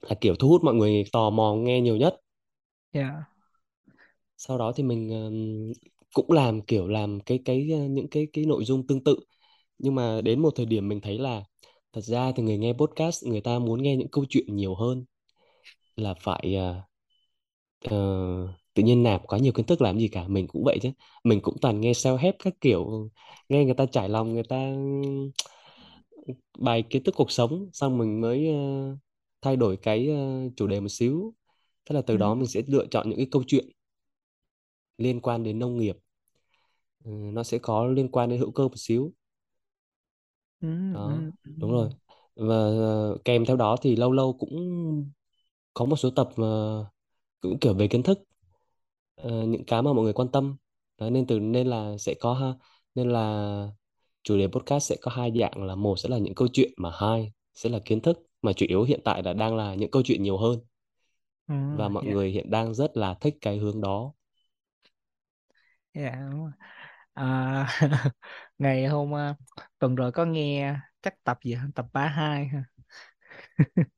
là 0.00 0.14
kiểu 0.20 0.34
thu 0.34 0.48
hút 0.48 0.64
mọi 0.64 0.74
người 0.74 1.04
tò 1.12 1.30
mò 1.30 1.54
nghe 1.54 1.80
nhiều 1.80 1.96
nhất. 1.96 2.14
Dạ. 2.92 3.24
sau 4.36 4.58
đó 4.58 4.72
thì 4.76 4.82
mình 4.82 5.10
cũng 6.14 6.32
làm 6.32 6.60
kiểu 6.62 6.88
làm 6.88 7.20
cái 7.20 7.40
cái 7.44 7.64
những 7.90 8.08
cái 8.10 8.26
cái 8.32 8.44
nội 8.46 8.64
dung 8.64 8.86
tương 8.86 9.04
tự. 9.04 9.16
Nhưng 9.78 9.94
mà 9.94 10.20
đến 10.20 10.40
một 10.42 10.50
thời 10.56 10.66
điểm 10.66 10.88
mình 10.88 11.00
thấy 11.00 11.18
là 11.18 11.42
thật 11.92 12.00
ra 12.00 12.32
thì 12.36 12.42
người 12.42 12.58
nghe 12.58 12.72
podcast 12.72 13.24
người 13.26 13.40
ta 13.40 13.58
muốn 13.58 13.82
nghe 13.82 13.96
những 13.96 14.08
câu 14.12 14.24
chuyện 14.28 14.56
nhiều 14.56 14.74
hơn 14.74 15.04
là 15.96 16.14
phải 16.14 16.54
ờ, 16.56 16.82
ờ, 17.84 17.96
tự 18.74 18.82
nhiên 18.82 19.02
nạp 19.02 19.22
quá 19.26 19.38
nhiều 19.38 19.52
kiến 19.52 19.66
thức 19.66 19.82
làm 19.82 19.98
gì 19.98 20.08
cả. 20.08 20.28
Mình 20.28 20.46
cũng 20.48 20.64
vậy 20.64 20.78
chứ. 20.82 20.90
Mình 21.24 21.40
cũng 21.42 21.56
toàn 21.60 21.80
nghe 21.80 21.92
self-help 21.92 22.32
các 22.38 22.54
kiểu 22.60 23.10
nghe 23.48 23.64
người 23.64 23.74
ta 23.74 23.86
trải 23.86 24.08
lòng 24.08 24.32
người 24.34 24.42
ta 24.48 24.72
bài 26.58 26.82
kiến 26.90 27.04
thức 27.04 27.14
cuộc 27.16 27.30
sống 27.30 27.70
xong 27.72 27.98
mình 27.98 28.20
mới 28.20 28.48
ờ, 28.48 28.96
thay 29.42 29.56
đổi 29.56 29.76
cái 29.76 30.08
chủ 30.56 30.66
đề 30.66 30.80
một 30.80 30.88
xíu. 30.88 31.34
Thế 31.86 31.94
là 31.94 32.02
từ 32.02 32.16
Ừ. 32.16 32.18
đó 32.18 32.34
mình 32.34 32.46
sẽ 32.48 32.62
lựa 32.66 32.86
chọn 32.90 33.08
những 33.10 33.18
cái 33.18 33.28
câu 33.32 33.42
chuyện 33.46 33.68
liên 34.98 35.20
quan 35.20 35.42
đến 35.42 35.58
nông 35.58 35.78
nghiệp. 35.78 35.96
Ừ, 37.04 37.10
nó 37.32 37.42
sẽ 37.42 37.58
có 37.58 37.86
liên 37.86 38.08
quan 38.10 38.28
đến 38.30 38.38
hữu 38.40 38.50
cơ 38.50 38.62
một 38.68 38.74
xíu. 38.76 39.12
Ừ. 40.60 40.68
đó 40.92 41.22
đúng 41.60 41.72
rồi. 41.72 41.90
Và 42.36 42.54
ờ, 42.56 43.18
kèm 43.24 43.44
theo 43.46 43.56
đó 43.56 43.76
thì 43.82 43.96
lâu 43.96 44.12
lâu 44.12 44.32
cũng 44.38 44.50
có 45.74 45.84
một 45.84 45.96
số 45.96 46.10
tập 46.10 46.28
mà 46.36 46.46
cũng 47.40 47.58
kiểu 47.60 47.74
về 47.74 47.88
kiến 47.88 48.02
thức 48.02 48.18
ờ, 49.16 49.44
những 49.46 49.64
cái 49.66 49.82
mà 49.82 49.92
mọi 49.92 50.04
người 50.04 50.12
quan 50.12 50.28
tâm. 50.32 50.56
Đó, 50.98 51.10
nên 51.10 51.26
từ 51.26 51.40
nên 51.40 51.66
là 51.66 51.98
sẽ 51.98 52.14
có 52.20 52.34
ha 52.34 52.54
nên 52.94 53.10
là 53.10 53.68
chủ 54.22 54.38
đề 54.38 54.48
podcast 54.48 54.84
sẽ 54.90 54.96
có 55.02 55.10
hai 55.10 55.32
dạng 55.40 55.64
là 55.66 55.74
một 55.74 56.00
sẽ 56.00 56.08
là 56.08 56.18
những 56.18 56.34
câu 56.36 56.48
chuyện 56.54 56.72
mà 56.78 56.90
hai 56.94 57.32
sẽ 57.54 57.70
là 57.70 57.78
kiến 57.84 58.00
thức 58.02 58.18
mà 58.42 58.52
chủ 58.52 58.66
yếu 58.68 58.82
hiện 58.84 59.00
tại 59.04 59.22
là 59.22 59.32
đang 59.32 59.56
là 59.56 59.74
những 59.74 59.90
câu 59.90 60.02
chuyện 60.04 60.22
nhiều 60.22 60.38
hơn 60.38 60.60
Ừ. 61.48 61.54
và 61.70 61.88
mọi 61.88 62.06
Dạ. 62.06 62.14
người 62.14 62.30
hiện 62.30 62.50
đang 62.50 62.74
rất 62.74 62.96
là 62.96 63.14
thích 63.20 63.34
cái 63.40 63.58
hướng 63.58 63.80
đó 63.80 64.12
Dạ. 65.94 66.28
đúng 66.30 66.40
rồi. 66.40 66.52
À, 67.14 67.66
ngày 68.58 68.86
hôm 68.86 69.14
à, 69.14 69.34
tuần 69.78 69.94
rồi 69.94 70.12
có 70.12 70.24
nghe 70.24 70.76
chắc 71.02 71.24
tập 71.24 71.38
gì 71.44 71.56
tập 71.74 71.86
ba 71.92 72.06
hai 72.08 72.46
ha 72.46 72.64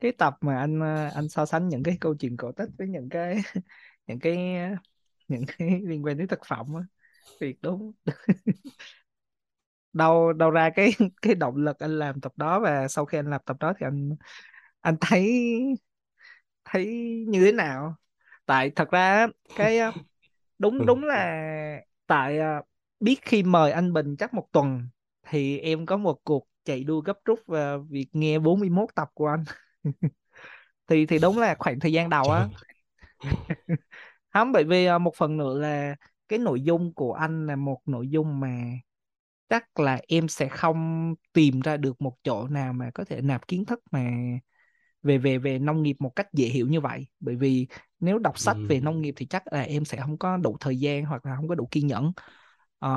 cái 0.00 0.12
tập 0.18 0.34
mà 0.40 0.58
anh 0.60 0.80
à, 0.82 1.12
anh 1.14 1.28
so 1.28 1.46
sánh 1.46 1.68
những 1.68 1.82
cái 1.82 1.98
câu 2.00 2.14
chuyện 2.20 2.36
cổ 2.36 2.52
tích 2.52 2.68
với 2.78 2.88
những 2.88 3.08
cái 3.08 3.36
những 4.06 4.18
cái 4.20 4.36
những 5.28 5.44
cái 5.58 5.80
liên 5.84 6.04
quan 6.04 6.18
đến 6.18 6.28
thực 6.28 6.40
phẩm 6.48 6.66
á 6.76 6.82
thiệt 7.40 7.56
đúng 7.62 7.92
đâu 9.92 10.32
đâu 10.32 10.50
ra 10.50 10.70
cái 10.70 10.90
cái 11.22 11.34
động 11.34 11.56
lực 11.56 11.78
anh 11.78 11.98
làm 11.98 12.20
tập 12.20 12.32
đó 12.36 12.60
và 12.60 12.88
sau 12.88 13.04
khi 13.04 13.18
anh 13.18 13.30
làm 13.30 13.40
tập 13.46 13.56
đó 13.60 13.72
thì 13.78 13.86
anh 13.86 14.16
anh 14.80 14.96
thấy 15.00 15.52
thấy 16.64 16.86
như 17.28 17.44
thế 17.44 17.52
nào? 17.52 17.94
Tại 18.46 18.70
thật 18.70 18.90
ra 18.90 19.26
cái 19.56 19.80
đúng 20.58 20.86
đúng 20.86 21.04
là 21.04 21.80
tại 22.06 22.38
à, 22.38 22.62
biết 23.00 23.18
khi 23.22 23.42
mời 23.42 23.72
anh 23.72 23.92
Bình 23.92 24.16
chắc 24.16 24.34
một 24.34 24.48
tuần 24.52 24.88
thì 25.28 25.58
em 25.58 25.86
có 25.86 25.96
một 25.96 26.20
cuộc 26.24 26.48
chạy 26.64 26.84
đua 26.84 27.00
gấp 27.00 27.18
rút 27.24 27.40
và 27.46 27.76
việc 27.76 28.08
nghe 28.12 28.38
41 28.38 28.88
tập 28.94 29.08
của 29.14 29.26
anh. 29.26 29.44
Thì 30.86 31.06
thì 31.06 31.18
đúng 31.18 31.38
là 31.38 31.54
khoảng 31.58 31.80
thời 31.80 31.92
gian 31.92 32.10
đầu 32.10 32.30
á. 32.30 32.48
Không 34.32 34.52
bởi 34.52 34.64
vì 34.64 34.86
à, 34.86 34.98
một 34.98 35.12
phần 35.16 35.36
nữa 35.36 35.58
là 35.58 35.96
cái 36.28 36.38
nội 36.38 36.60
dung 36.60 36.94
của 36.94 37.12
anh 37.12 37.46
là 37.46 37.56
một 37.56 37.80
nội 37.86 38.08
dung 38.08 38.40
mà 38.40 38.62
chắc 39.48 39.80
là 39.80 40.00
em 40.08 40.28
sẽ 40.28 40.48
không 40.48 41.14
tìm 41.32 41.60
ra 41.60 41.76
được 41.76 42.00
một 42.02 42.16
chỗ 42.24 42.48
nào 42.48 42.72
mà 42.72 42.90
có 42.94 43.04
thể 43.04 43.20
nạp 43.20 43.48
kiến 43.48 43.64
thức 43.64 43.80
mà 43.90 44.10
về 45.02 45.18
về 45.18 45.38
về 45.38 45.58
nông 45.58 45.82
nghiệp 45.82 45.96
một 46.00 46.10
cách 46.16 46.28
dễ 46.32 46.46
hiểu 46.48 46.66
như 46.68 46.80
vậy. 46.80 47.06
Bởi 47.20 47.36
vì 47.36 47.66
nếu 48.00 48.18
đọc 48.18 48.38
sách 48.38 48.56
về 48.68 48.80
ừ 48.80 48.82
nông 48.82 49.00
nghiệp 49.02 49.14
thì 49.16 49.26
chắc 49.26 49.52
là 49.52 49.62
em 49.62 49.84
sẽ 49.84 49.98
không 50.02 50.18
có 50.18 50.36
đủ 50.36 50.56
thời 50.60 50.78
gian 50.80 51.04
hoặc 51.04 51.26
là 51.26 51.36
không 51.36 51.48
có 51.48 51.54
đủ 51.54 51.68
kiên 51.70 51.86
nhẫn. 51.86 52.12
Ờ, 52.78 52.90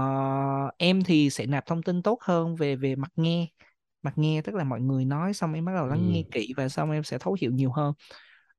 em 0.77 1.03
thì 1.03 1.29
sẽ 1.29 1.45
nạp 1.45 1.65
thông 1.65 1.83
tin 1.83 2.01
tốt 2.03 2.19
hơn 2.21 2.55
về 2.55 2.75
về 2.75 2.95
mặt 2.95 3.11
nghe. 3.15 3.47
Mặt 4.03 4.13
nghe 4.17 4.41
tức 4.41 4.55
là 4.55 4.63
mọi 4.63 4.81
người 4.81 5.05
nói 5.05 5.33
xong 5.33 5.53
em 5.53 5.65
bắt 5.65 5.73
đầu 5.75 5.87
lắng 5.87 6.11
nghe 6.11 6.23
ừ 6.23 6.31
kỹ 6.31 6.53
và 6.57 6.69
xong 6.69 6.91
em 6.91 7.03
sẽ 7.03 7.17
thấu 7.19 7.37
hiểu 7.41 7.51
nhiều 7.51 7.71
hơn. 7.71 7.93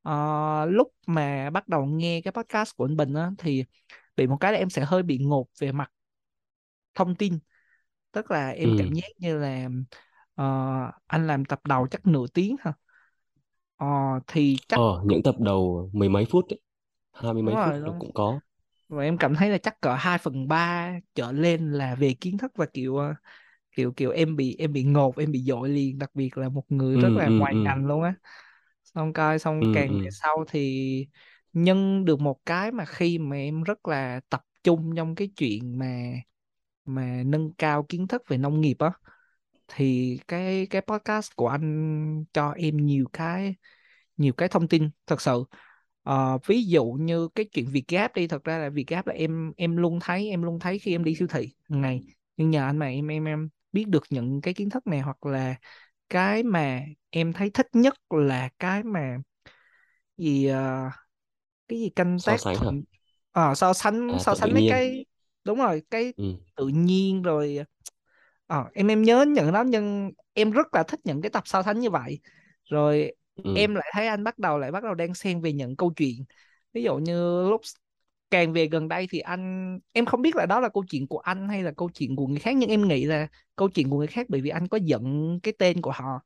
Ờ, 0.02 0.66
lúc 0.66 0.88
mà 1.06 1.50
bắt 1.50 1.68
đầu 1.68 1.87
nghe 1.87 2.20
cái 2.20 2.32
podcast 2.32 2.76
của 2.76 2.84
anh 2.84 2.96
Bình 2.96 3.14
á 3.14 3.30
thì 3.38 3.64
bị 4.16 4.26
một 4.26 4.37
cái 4.40 4.52
là 4.52 4.58
em 4.58 4.70
sẽ 4.70 4.84
hơi 4.84 5.02
bị 5.02 5.18
ngộp 5.18 5.46
về 5.61 5.72
mặt 5.72 5.90
thông 6.94 7.14
tin 7.14 7.38
tức 8.12 8.31
là 8.31 8.50
em 8.50 8.75
cảm 8.75 8.88
ừ. 8.88 9.02
giác 9.02 9.09
như 9.19 9.38
là 9.38 9.69
ờ, 10.35 10.45
anh 11.07 11.26
làm 11.26 11.45
tập 11.45 11.61
đầu 11.66 11.87
chắc 11.90 12.07
nửa 12.07 12.26
tiếng 12.35 12.57
hả 12.61 12.73
Ờ, 13.76 13.87
thì 14.26 14.57
chắc 14.69 14.83
ờ 14.83 15.02
những 15.04 15.23
tập 15.23 15.35
đầu 15.38 15.90
mười 15.92 16.09
mấy 16.09 16.25
phút 16.31 16.45
ấy, 16.49 16.61
hai 17.12 17.35
mươi 17.35 17.42
đúng 17.45 17.45
mấy 17.45 17.59
phút 17.64 17.76
rồi 17.76 17.81
đúng. 17.81 17.99
cũng 17.99 18.12
có. 18.14 18.40
Và 18.88 19.04
em 19.04 19.19
cảm 19.19 19.35
thấy 19.37 19.50
là 19.50 19.59
chắc 19.59 19.81
cỡ 19.81 19.95
2 19.95 20.19
phần 20.19 20.49
3 20.49 20.92
trở 21.14 21.33
lên 21.33 21.73
là 21.73 21.95
về 21.95 22.14
kiến 22.21 22.38
thức 22.38 22.52
và 22.57 22.66
kiểu 22.75 22.97
ờ, 22.97 23.14
kiểu 23.76 23.92
kiểu 23.92 24.11
em 24.12 24.37
bị 24.37 24.57
em 24.61 24.73
bị 24.73 24.85
ngộp 24.85 25.19
em 25.19 25.33
bị 25.33 25.40
dội 25.45 25.69
liền 25.69 25.99
đặc 25.99 26.11
biệt 26.14 26.38
là 26.38 26.49
một 26.49 26.64
người 26.73 26.99
rất 26.99 27.16
ừ 27.16 27.19
là 27.19 27.31
ừ 27.31 27.33
ngoài 27.37 27.54
ừ. 27.54 27.59
ngành 27.64 27.87
luôn 27.87 28.02
á. 28.04 28.14
Xong 28.85 29.12
coi 29.12 29.40
xong 29.40 29.61
ừ 29.61 29.66
càng 29.73 29.92
về 29.95 29.99
ừ 29.99 30.12
sau 30.12 30.45
thì 30.50 31.09
nhân 31.52 32.04
được 32.04 32.21
một 32.21 32.47
cái 32.47 32.73
mà 32.73 32.85
khi 32.85 33.19
mà 33.19 33.37
em 33.37 33.62
rất 33.62 33.88
là 33.88 34.21
tập 34.31 34.45
trung 34.64 34.95
trong 34.97 35.14
cái 35.16 35.28
chuyện 35.37 35.78
mà 35.81 36.12
mà 36.94 37.22
nâng 37.26 37.52
cao 37.58 37.82
kiến 37.88 38.08
thức 38.08 38.22
về 38.28 38.38
nông 38.38 38.61
nghiệp 38.61 38.76
á 38.78 38.90
thì 39.68 40.18
cái 40.28 40.66
cái 40.70 40.82
podcast 40.82 41.37
của 41.37 41.49
anh 41.49 42.25
cho 42.32 42.50
em 42.52 42.76
nhiều 42.87 43.06
cái 43.12 43.54
nhiều 44.16 44.32
cái 44.32 44.49
thông 44.49 44.68
tin 44.68 44.90
thật 45.06 45.20
sự. 45.20 45.44
Ờ, 46.02 46.38
ví 46.46 46.64
dụ 46.64 46.84
như 46.87 47.28
cái 47.34 47.46
chuyện 47.52 47.66
Việt 47.72 47.84
Gáp 47.88 48.14
đi 48.14 48.26
thật 48.28 48.44
ra 48.44 48.58
là 48.58 48.68
Việt 48.70 48.87
Gáp 48.88 49.06
là 49.06 49.14
em 49.14 49.52
em 49.56 49.76
luôn 49.76 49.99
thấy 50.02 50.30
em 50.30 50.42
luôn 50.42 50.58
thấy 50.61 50.78
khi 50.78 50.92
em 50.94 51.04
đi 51.04 51.14
siêu 51.16 51.28
thị 51.30 51.54
ngày. 51.68 52.02
Nhưng 52.37 52.50
nhờ 52.50 52.64
anh 52.66 52.78
mà 52.78 52.87
em 52.87 53.08
em 53.08 53.25
em 53.25 53.49
biết 53.72 53.88
được 53.88 54.02
những 54.11 54.40
cái 54.40 54.54
kiến 54.54 54.70
thức 54.70 54.87
này 54.87 55.00
hoặc 55.00 55.26
là 55.26 55.54
cái 56.11 56.42
mà 56.42 56.82
em 57.11 57.32
thấy 57.32 57.50
thích 57.50 57.66
nhất 57.72 57.94
là 58.11 58.49
cái 58.58 58.82
mà 58.84 59.18
gì 60.16 60.46
ờ, 60.46 60.90
cái 61.68 61.80
gì 61.80 61.90
canh 61.96 62.22
so 62.25 62.37
tác 62.37 62.42
sánh 62.44 62.58
hả? 62.61 62.68
thuận 62.68 62.82
ờ, 63.32 63.54
so 63.54 63.72
sánh 63.72 64.18
à 64.18 64.18
so 64.18 64.34
sánh 64.34 64.54
mấy 64.54 64.62
nhiên. 64.62 64.62
cái 64.62 65.06
đúng 65.44 65.58
rồi 65.58 65.82
cái 65.90 66.12
ừ. 66.16 66.25
tự 66.56 66.68
nhiên 66.68 67.22
rồi 67.22 67.64
Ờ, 68.46 68.64
em 68.75 68.88
em 68.88 69.02
nhớ 69.02 69.25
những 69.28 69.52
đó 69.52 69.62
nhưng 69.66 70.12
em 70.34 70.50
rất 70.50 70.75
là 70.75 70.82
thích 70.82 71.00
những 71.04 71.22
cái 71.22 71.30
tập 71.30 71.42
so 71.46 71.62
sánh 71.62 71.80
như 71.80 71.90
vậy. 71.90 72.20
Rồi 72.64 73.12
ừ. 73.44 73.54
em 73.56 73.75
lại 73.75 73.90
thấy 73.94 74.06
anh 74.06 74.25
bắt 74.25 74.38
đầu 74.38 74.58
lại 74.58 74.72
bắt 74.72 74.84
đầu 74.84 74.94
đang 74.94 75.14
xen 75.14 75.40
về 75.40 75.52
những 75.52 75.76
câu 75.76 75.92
chuyện. 75.96 76.25
Ví 76.72 76.82
dụ 76.82 76.96
như 76.96 77.49
lúc 77.50 77.61
càng 78.30 78.52
về 78.52 78.66
gần 78.66 78.88
đây 78.88 79.06
thì 79.11 79.18
anh 79.18 79.78
em 79.92 80.06
không 80.06 80.22
biết 80.22 80.37
là 80.37 80.46
đó 80.46 80.61
là 80.61 80.68
câu 80.68 80.84
chuyện 80.90 81.06
của 81.06 81.18
anh 81.18 81.49
hay 81.49 81.62
là 81.62 81.72
câu 81.76 81.90
chuyện 81.94 82.16
của 82.16 82.26
người 82.26 82.40
khác 82.40 82.56
nhưng 82.56 82.70
em 82.70 82.88
nghĩ 82.88 83.04
là 83.04 83.26
câu 83.56 83.68
chuyện 83.68 83.90
của 83.90 83.99
người 83.99 84.06
khác 84.06 84.26
bởi 84.28 84.40
vì 84.40 84.50
anh 84.50 84.68
có 84.68 84.78
dẫn 84.82 85.38
cái 85.42 85.54
tên 85.58 85.80
của 85.80 85.90
họ. 85.90 86.20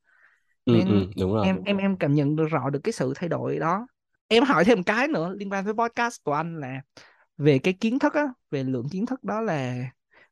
Ừ 0.65 0.73
nên 0.73 0.89
ừ 0.89 1.07
đúng 1.17 1.35
rồi 1.35 1.47
em 1.47 1.63
em 1.65 1.77
em 1.77 1.97
cảm 1.97 2.15
nhận 2.15 2.37
được 2.37 2.47
rõ 2.51 2.71
được 2.71 2.81
cái 2.85 2.93
sự 2.93 3.13
thay 3.17 3.29
đổi 3.29 3.59
đó. 3.59 3.87
Em 4.29 4.45
hỏi 4.45 4.65
thêm 4.65 4.79
một 4.79 4.83
cái 4.87 5.09
nữa 5.09 5.35
liên 5.39 5.53
quan 5.53 5.65
với 5.65 5.75
podcast 5.75 6.25
của 6.25 6.33
anh 6.33 6.61
là 6.61 6.81
về 7.39 7.59
cái 7.59 7.75
kiến 7.75 7.99
thức 7.99 8.15
á 8.15 8.25
về 8.51 8.65
lượng 8.65 8.89
kiến 8.93 9.07
thức 9.07 9.25
đó 9.25 9.41
là 9.41 9.77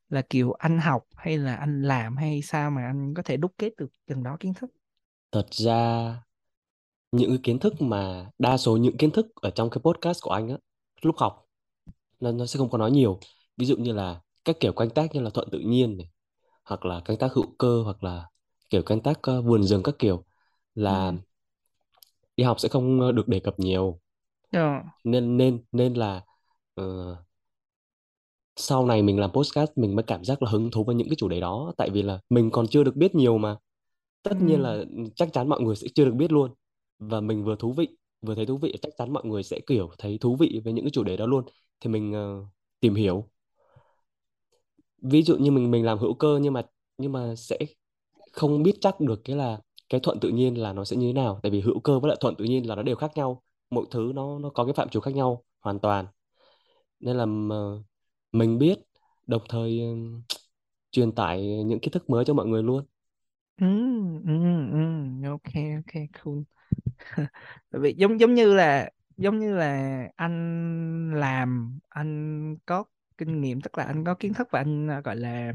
là 0.09 0.21
kiểu 0.29 0.51
anh 0.53 0.79
học 0.79 1.03
hay 1.15 1.37
là 1.37 1.55
anh 1.55 1.83
làm 1.83 2.17
hay 2.17 2.41
sao 2.41 2.71
mà 2.71 2.85
anh 2.87 3.13
có 3.17 3.23
thể 3.23 3.37
đúc 3.37 3.53
kết 3.57 3.69
được 3.77 3.87
từng 4.07 4.23
đó 4.23 4.37
kiến 4.39 4.53
thức 4.53 4.71
thật 5.31 5.47
ra 5.51 6.13
những 7.11 7.29
cái 7.29 7.39
kiến 7.43 7.59
thức 7.59 7.81
mà 7.81 8.29
đa 8.39 8.57
số 8.57 8.77
những 8.77 8.97
kiến 8.97 9.11
thức 9.11 9.27
ở 9.35 9.49
trong 9.49 9.69
cái 9.69 9.79
podcast 9.83 10.19
của 10.23 10.31
anh 10.31 10.49
á 10.49 10.57
lúc 11.01 11.17
học 11.17 11.47
nó 12.19 12.31
nó 12.31 12.45
sẽ 12.45 12.57
không 12.57 12.69
có 12.69 12.77
nói 12.77 12.91
nhiều 12.91 13.19
ví 13.57 13.65
dụ 13.67 13.77
như 13.77 13.93
là 13.93 14.21
các 14.45 14.57
kiểu 14.59 14.73
canh 14.73 14.89
tác 14.89 15.15
như 15.15 15.21
là 15.21 15.29
thuận 15.31 15.49
tự 15.51 15.59
nhiên 15.59 15.97
này 15.97 16.09
hoặc 16.65 16.85
là 16.85 17.01
canh 17.05 17.17
tác 17.17 17.33
hữu 17.33 17.45
cơ 17.59 17.83
hoặc 17.85 18.03
là 18.05 18.29
kiểu 18.69 18.83
canh 18.83 19.01
tác 19.01 19.19
ờ, 19.23 19.43
vườn 19.43 19.63
rừng 19.63 19.83
các 19.83 19.95
kiểu 19.99 20.25
ừ. 20.87 20.95
là 20.99 21.13
đi 22.37 22.43
học 22.43 22.59
sẽ 22.59 22.69
không 22.69 23.01
ờ, 23.01 23.11
được 23.11 23.27
đề 23.27 23.39
cập 23.39 23.59
nhiều 23.59 23.99
Ờ. 24.51 24.83
nên 25.03 25.37
nên 25.37 25.63
nên 25.71 25.93
là 25.93 26.21
ờ, 26.75 27.15
sau 28.55 28.85
này 28.85 29.01
mình 29.01 29.19
làm 29.19 29.31
podcast 29.31 29.71
mình 29.75 29.95
mới 29.95 30.03
cảm 30.03 30.23
giác 30.23 30.43
là 30.43 30.51
hứng 30.51 30.71
thú 30.71 30.83
với 30.83 30.95
những 30.95 31.09
cái 31.09 31.15
chủ 31.15 31.27
đề 31.27 31.39
đó 31.39 31.73
tại 31.77 31.89
vì 31.89 32.01
là 32.01 32.19
mình 32.29 32.51
còn 32.51 32.67
chưa 32.67 32.83
được 32.83 32.95
biết 32.95 33.15
nhiều 33.15 33.37
mà. 33.37 33.49
Ừ. 33.49 33.57
tất 34.23 34.41
nhiên 34.41 34.61
là 34.61 34.83
chắc 35.15 35.33
chắn 35.33 35.49
mọi 35.49 35.61
người 35.61 35.75
sẽ 35.75 35.87
chưa 35.95 36.05
được 36.05 36.13
biết 36.15 36.31
luôn. 36.31 36.53
Và 36.99 37.21
mình 37.21 37.43
vừa 37.45 37.55
thú 37.55 37.73
vị 37.73 37.87
vừa 38.21 38.35
thấy 38.35 38.45
thú 38.45 38.57
vị 38.57 38.75
chắc 38.81 38.93
chắn 38.97 39.13
mọi 39.13 39.25
người 39.25 39.43
sẽ 39.43 39.59
kiểu 39.67 39.89
thấy 39.97 40.17
thú 40.21 40.35
vị 40.35 40.61
với 40.63 40.73
những 40.73 40.85
cái 40.85 40.91
chủ 40.91 41.03
đề 41.03 41.17
đó 41.17 41.25
luôn. 41.25 41.45
Thì 41.79 41.89
mình 41.89 42.13
ờ, 42.13 42.45
tìm 42.79 42.95
hiểu. 42.95 43.29
Ví 45.01 45.23
dụ 45.23 45.37
như 45.37 45.51
mình 45.51 45.71
mình 45.71 45.85
làm 45.85 45.97
hữu 45.99 46.13
cơ 46.13 46.39
nhưng 46.41 46.53
mà 46.53 46.61
nhưng 46.97 47.11
mà 47.11 47.35
sẽ 47.35 47.57
không 48.33 48.63
biết 48.63 48.75
chắc 48.81 48.99
được 48.99 49.21
cái 49.25 49.35
là 49.35 49.59
cái 49.89 49.99
thuận 50.01 50.19
tự 50.19 50.29
nhiên 50.29 50.55
là 50.61 50.73
nó 50.73 50.85
sẽ 50.85 50.97
như 50.97 51.07
thế 51.07 51.13
nào. 51.13 51.39
Tại 51.43 51.51
vì 51.51 51.61
hữu 51.61 51.79
cơ 51.79 51.99
với 51.99 52.09
lại 52.09 52.17
thuận 52.21 52.35
tự 52.35 52.45
nhiên 52.45 52.67
là 52.67 52.75
nó 52.75 52.83
đều 52.83 52.95
khác 52.95 53.11
nhau. 53.15 53.43
Mỗi 53.71 53.85
thứ 53.91 54.11
nó 54.15 54.39
nó 54.39 54.49
có 54.49 54.65
cái 54.65 54.73
phạm 54.73 54.89
trù 54.89 54.99
khác 54.99 55.15
nhau 55.15 55.43
hoàn 55.61 55.79
toàn 55.79 56.05
nên 57.05 57.17
là 57.17 57.27
mà 57.27 57.55
mình 58.33 58.59
biết 58.59 58.75
đồng 59.27 59.43
thời 59.49 59.79
ừ, 59.81 59.85
truyền 60.91 61.11
tải 61.15 61.41
những 61.65 61.79
kiến 61.81 61.91
thức 61.93 62.09
mới 62.09 62.25
cho 62.25 62.33
mọi 62.33 62.47
người 62.47 62.63
luôn 62.63 62.85
Ừ. 63.57 63.65
Ừ. 64.25 64.31
Ừ. 64.71 65.29
ok 65.29 65.43
ok 65.75 65.93
cool 66.23 66.37
Tại 67.71 67.81
vì 67.81 67.95
giống 67.97 68.19
giống 68.19 68.33
như 68.33 68.53
là 68.53 68.89
giống 69.17 69.39
như 69.39 69.55
là 69.55 69.99
anh 70.15 71.11
làm 71.15 71.79
anh 71.89 72.57
có 72.65 72.83
kinh 73.17 73.41
nghiệm 73.41 73.61
tức 73.61 73.77
là 73.77 73.83
anh 73.83 74.05
có 74.05 74.15
kiến 74.15 74.33
thức 74.33 74.47
và 74.51 74.59
anh 74.59 74.87
à, 74.91 75.01
gọi 75.01 75.15
là 75.15 75.53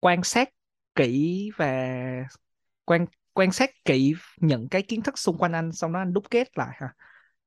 quan 0.00 0.22
sát 0.24 0.48
kỹ 0.94 1.50
và 1.56 1.66
quan 2.84 3.06
quan 3.32 3.52
sát 3.52 3.70
kỹ 3.84 4.14
những 4.40 4.68
cái 4.68 4.82
kiến 4.82 5.02
thức 5.02 5.18
xung 5.18 5.38
quanh 5.38 5.52
anh 5.52 5.72
xong 5.72 5.92
đó 5.92 5.98
anh 5.98 6.12
đúc 6.12 6.24
kết 6.30 6.58
lại 6.58 6.76
hả 6.80 6.94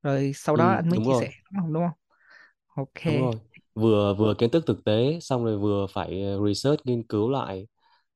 rồi 0.03 0.34
sau 0.36 0.58
đó 0.58 0.70
ừ, 0.70 0.74
anh 0.74 0.89
mới 0.89 1.00
chia 1.00 1.13
rồi 1.13 1.22
sẻ 1.22 1.32
đúng 1.51 1.62
không 1.63 1.74
đúng 1.74 1.84
không 1.89 1.99
ok. 2.75 2.99
Đúng 3.03 3.19
rồi. 3.21 3.35
Vừa 3.75 4.13
vừa 4.13 4.33
kiến 4.38 4.49
thức 4.51 4.63
thực 4.67 4.83
tế 4.85 5.19
xong 5.21 5.45
rồi 5.45 5.57
vừa 5.59 5.88
phải 5.88 6.23
ờ, 6.23 6.47
research 6.47 6.79
nghiên 6.85 7.03
cứu 7.07 7.29
lại. 7.29 7.67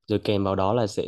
Rồi 0.07 0.19
kèm 0.23 0.43
vào 0.43 0.55
đó 0.55 0.73
là 0.73 0.87
sẽ 0.87 1.03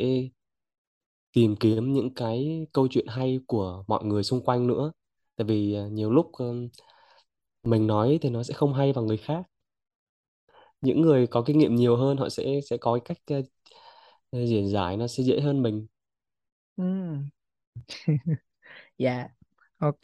tìm 1.34 1.56
kiếm 1.60 1.94
những 1.94 2.14
cái 2.16 2.68
câu 2.74 2.88
chuyện 2.92 3.08
hay 3.08 3.40
của 3.48 3.84
mọi 3.88 4.06
người 4.06 4.24
xung 4.24 4.44
quanh 4.46 4.68
nữa. 4.68 4.92
Tại 5.36 5.46
vì 5.48 5.74
ờ, 5.74 5.88
nhiều 5.90 6.12
lúc 6.12 6.32
ờ, 6.34 6.54
mình 7.64 7.88
nói 7.88 8.20
thì 8.22 8.30
nó 8.30 8.44
sẽ 8.44 8.54
không 8.54 8.74
hay 8.74 8.94
bằng 8.94 9.06
người 9.06 9.18
khác. 9.18 9.44
Những 10.82 11.02
người 11.02 11.28
có 11.28 11.44
kinh 11.46 11.58
nghiệm 11.60 11.76
nhiều 11.76 11.96
hơn 11.98 12.18
họ 12.18 12.30
sẽ 12.30 12.60
sẽ 12.70 12.78
có 12.78 13.00
cái 13.06 13.16
cách 13.28 13.46
ờ, 14.32 14.46
diễn 14.46 14.70
giải 14.70 14.98
nó 14.98 15.08
sẽ 15.08 15.24
dễ 15.24 15.40
hơn 15.42 15.64
mình. 15.64 15.88
Ừ. 16.78 16.84
dạ. 18.98 19.28
Ok. 19.78 20.02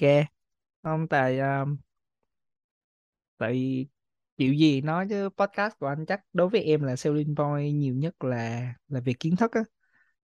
Không 0.84 1.08
tại 1.10 1.40
um, 1.40 1.78
tại 3.42 3.88
chịu 4.38 4.54
gì 4.54 4.82
nói 4.82 5.08
chứ 5.10 5.30
podcast 5.38 5.74
của 5.80 5.88
anh 5.88 6.06
chắc 6.08 6.22
đối 6.34 6.50
với 6.50 6.62
em 6.64 6.84
là 6.84 6.96
selling 6.96 7.36
point 7.36 7.76
nhiều 7.76 7.96
nhất 7.96 8.24
là 8.24 8.74
là 8.88 9.00
về 9.00 9.14
kiến 9.20 9.36
thức 9.36 9.52
á. 9.54 9.62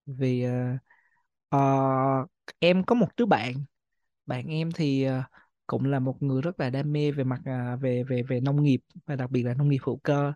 Vì 0.07 0.43
ờ, 0.45 0.53
ờ, 1.49 1.59
em 2.59 2.85
có 2.85 2.95
một 2.95 3.09
đứa 3.17 3.27
bạn 3.27 3.55
bạn 4.27 4.49
em 4.49 4.73
thì 4.73 5.05
ờ, 5.05 5.23
cũng 5.67 5.85
là 5.85 5.99
một 6.01 6.23
người 6.23 6.43
rất 6.43 6.61
là 6.61 6.71
đam 6.71 6.93
mê 6.93 7.11
về 7.13 7.25
mặt 7.25 7.41
à, 7.45 7.77
về 7.77 8.05
về 8.05 8.23
về 8.23 8.41
nông 8.41 8.63
nghiệp 8.65 8.81
và 9.07 9.17
đặc 9.17 9.31
biệt 9.31 9.43
là 9.43 9.55
nông 9.55 9.69
nghiệp 9.69 9.79
hữu 9.83 9.99
cơ. 10.05 10.33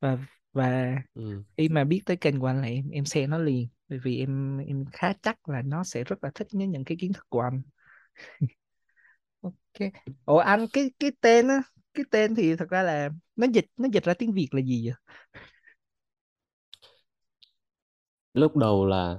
Và 0.00 0.18
và 0.52 0.96
ừ. 1.14 1.42
khi 1.56 1.68
mà 1.68 1.84
biết 1.84 2.02
tới 2.06 2.16
kênh 2.16 2.40
của 2.40 2.46
anh 2.46 2.62
là 2.62 2.68
em 2.68 2.90
em 2.90 3.04
share 3.04 3.26
nó 3.26 3.38
liền 3.38 3.68
bởi 3.88 3.98
vì 4.04 4.18
em 4.18 4.58
em 4.58 4.84
khá 4.92 5.12
chắc 5.22 5.48
là 5.48 5.62
nó 5.62 5.84
sẽ 5.84 6.04
rất 6.04 6.24
là 6.24 6.30
thích 6.34 6.48
những 6.52 6.70
những 6.70 6.84
cái 6.84 6.96
kiến 7.00 7.12
thức 7.12 7.26
của 7.28 7.40
anh. 7.40 7.62
Ok. 9.40 9.90
Ủa 10.24 10.38
anh 10.38 10.66
cái 10.72 10.90
cái 10.98 11.10
tên 11.20 11.48
á 11.48 11.62
cái 11.94 12.04
tên 12.10 12.34
thì 12.34 12.56
thật 12.56 12.68
ra 12.70 12.82
là 12.82 13.10
nó 13.36 13.46
dịch 13.52 13.66
nó 13.76 13.88
dịch 13.92 14.04
ra 14.04 14.14
tiếng 14.14 14.32
Việt 14.32 14.48
là 14.50 14.60
gì 14.60 14.88
vậy? 14.88 14.94
Lúc 18.34 18.56
đầu 18.56 18.86
là 18.86 19.18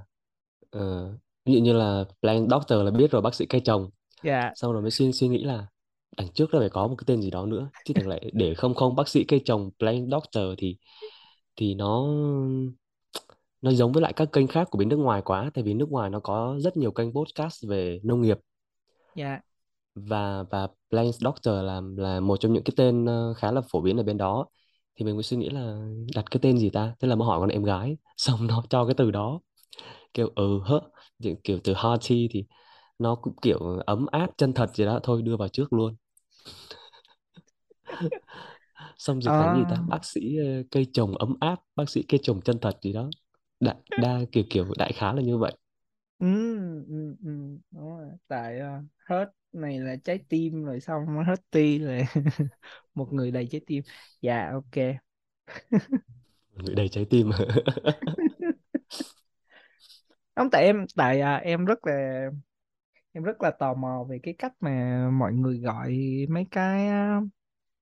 ờ, 0.70 1.12
ví 1.46 1.54
dụ 1.54 1.60
như 1.60 1.74
là 1.74 2.04
plant 2.22 2.50
doctor 2.50 2.84
là 2.84 2.92
biết 2.92 3.12
rồi 3.12 3.22
bác 3.22 3.36
sĩ 3.36 3.46
cây 3.46 3.62
trồng. 3.66 3.90
Dạ. 4.24 4.52
Sau 4.56 4.74
rồi 4.74 4.82
mới 4.82 4.92
suy 4.92 5.12
suy 5.12 5.28
nghĩ 5.28 5.44
là 5.44 5.68
đằng 6.18 6.28
trước 6.34 6.50
nó 6.52 6.60
phải 6.60 6.70
có 6.70 6.88
một 6.88 6.96
cái 6.98 7.04
tên 7.08 7.22
gì 7.22 7.32
đó 7.32 7.46
nữa. 7.46 7.70
Chứ 7.86 7.94
thằng 7.94 8.08
lại 8.08 8.32
để 8.34 8.54
không 8.54 8.76
không 8.76 8.96
bác 8.96 9.08
sĩ 9.08 9.24
cây 9.24 9.42
trồng 9.46 9.72
plant 9.80 10.12
doctor 10.12 10.44
thì 10.58 10.78
thì 11.56 11.74
nó 11.76 12.08
nó 13.62 13.72
giống 13.72 13.92
với 13.92 14.02
lại 14.02 14.14
các 14.14 14.30
kênh 14.34 14.48
khác 14.48 14.68
của 14.72 14.78
bên 14.78 14.90
nước 14.90 14.98
ngoài 14.98 15.22
quá. 15.26 15.52
Tại 15.54 15.64
vì 15.64 15.74
nước 15.74 15.90
ngoài 15.90 16.10
nó 16.10 16.20
có 16.20 16.58
rất 16.60 16.78
nhiều 16.78 16.92
kênh 16.92 17.14
podcast 17.14 17.68
về 17.68 18.00
nông 18.04 18.22
nghiệp. 18.22 18.38
Dạ 19.16 19.40
và 19.96 20.44
và 20.52 20.68
Blank 20.92 21.16
Doctor 21.16 21.56
là 21.64 21.82
là 21.98 22.20
một 22.20 22.38
trong 22.40 22.54
những 22.54 22.64
cái 22.64 22.74
tên 22.78 23.06
ờ, 23.06 23.34
khá 23.34 23.52
là 23.52 23.62
phổ 23.72 23.82
biến 23.82 23.98
ở 23.98 24.04
bên 24.04 24.18
đó. 24.18 24.46
Thì 24.96 25.06
mình 25.06 25.16
mới 25.16 25.24
suy 25.24 25.38
nghĩ 25.38 25.50
là 25.50 25.78
đặt 26.16 26.26
cái 26.32 26.40
tên 26.44 26.58
gì 26.58 26.70
ta? 26.70 26.96
Thế 27.00 27.08
là 27.08 27.16
mới 27.16 27.26
hỏi 27.28 27.40
con 27.40 27.50
em 27.50 27.64
gái 27.64 27.98
xong 28.18 28.48
nó 28.48 28.64
cho 28.70 28.86
cái 28.86 28.94
từ 28.98 29.12
đó. 29.12 29.40
Kiểu 30.14 30.30
ừ 30.36 30.60
hớ. 30.66 30.80
Kiểu, 31.24 31.36
kiểu 31.44 31.60
từ 31.64 31.74
hearty 31.78 32.28
thì 32.32 32.46
nó 33.00 33.16
cũng 33.16 33.34
kiểu 33.42 33.60
ấm 33.88 34.06
áp 34.12 34.28
chân 34.38 34.54
thật 34.54 34.76
gì 34.76 34.86
đó. 34.86 35.00
Thôi 35.04 35.22
đưa 35.22 35.38
vào 35.38 35.48
trước 35.48 35.74
luôn. 35.74 35.96
Xong 38.98 39.22
dịch 39.22 39.34
thành 39.38 39.54
gì 39.54 39.66
ta? 39.66 39.78
À, 39.78 39.88
bác 39.88 40.06
sĩ 40.06 40.38
ờ, 40.38 40.64
cây 40.72 40.88
trồng 40.94 41.18
ấm 41.18 41.36
áp 41.40 41.60
bác 41.76 41.90
sĩ 41.90 42.04
cây 42.04 42.20
trồng 42.24 42.42
chân 42.42 42.60
thật 42.62 42.78
gì 42.82 42.94
đó. 42.94 43.10
Đại 43.60 43.76
đa 43.98 44.20
kiểu 44.32 44.44
kiểu 44.50 44.66
đại 44.78 44.94
khái 44.94 45.14
là 45.16 45.22
như 45.22 45.38
vậy. 45.38 45.54
Ừ, 46.20 46.26
ừ, 46.88 47.16
ừ, 47.24 47.30
đúng 47.72 47.90
rồi. 47.98 48.08
tại 48.28 48.60
uh, 48.62 48.86
hết 49.10 49.26
này 49.56 49.80
là 49.80 49.96
trái 50.04 50.20
tim 50.30 50.64
rồi 50.66 50.80
xong 50.80 51.06
hết 51.28 51.42
ti 51.52 51.80
là 51.80 52.00
một 52.96 53.14
người 53.14 53.32
đầy 53.32 53.48
trái 53.52 53.62
tim. 53.68 53.84
Dạ 54.22 54.50
ok. 54.54 54.96
Người 56.56 56.76
đầy 56.76 56.90
trái 56.90 57.06
tim 57.10 57.32
không 60.36 60.50
tại 60.52 60.64
em 60.64 60.86
tại 60.96 61.22
à, 61.22 61.36
em 61.36 61.66
rất 61.66 61.80
là 61.88 62.26
em 63.14 63.24
rất 63.24 63.42
là 63.42 63.52
tò 63.60 63.74
mò 63.74 64.04
về 64.10 64.20
cái 64.24 64.34
cách 64.38 64.54
mà 64.60 65.04
mọi 65.14 65.34
người 65.34 65.60
gọi 65.60 65.98
mấy 66.30 66.48
cái 66.52 66.90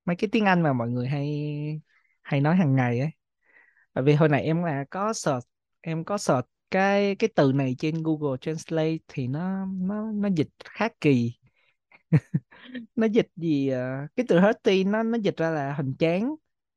mấy 0.06 0.16
cái 0.16 0.30
tiếng 0.32 0.46
Anh 0.46 0.62
mà 0.64 0.74
mọi 0.74 0.90
người 0.90 1.08
hay 1.08 1.30
hay 2.22 2.42
nói 2.42 2.56
hàng 2.56 2.76
ngày 2.76 3.00
ấy. 3.00 3.10
Bởi 3.94 4.04
vì 4.04 4.14
hồi 4.14 4.30
nãy 4.30 4.44
em 4.44 4.64
là 4.64 4.86
có 4.92 5.14
search 5.14 5.44
em 5.82 6.04
có 6.06 6.18
search 6.18 6.46
cái 6.72 7.16
cái 7.16 7.30
từ 7.36 7.52
này 7.54 7.76
trên 7.80 8.04
Google 8.04 8.38
Translate 8.42 8.98
thì 9.08 9.28
nó 9.28 9.66
nó 9.66 10.12
nó 10.12 10.30
dịch 10.38 10.50
khá 10.66 10.88
kỳ 11.02 11.34
nó 12.96 13.08
dịch 13.08 13.28
gì 13.36 13.70
à, 13.70 14.08
cái 14.16 14.26
từ 14.30 14.40
healthy 14.40 14.84
nó 14.84 15.04
nó 15.04 15.18
dịch 15.18 15.38
ra 15.38 15.50
là 15.50 15.74
hoành 15.74 15.94
tráng 16.00 16.36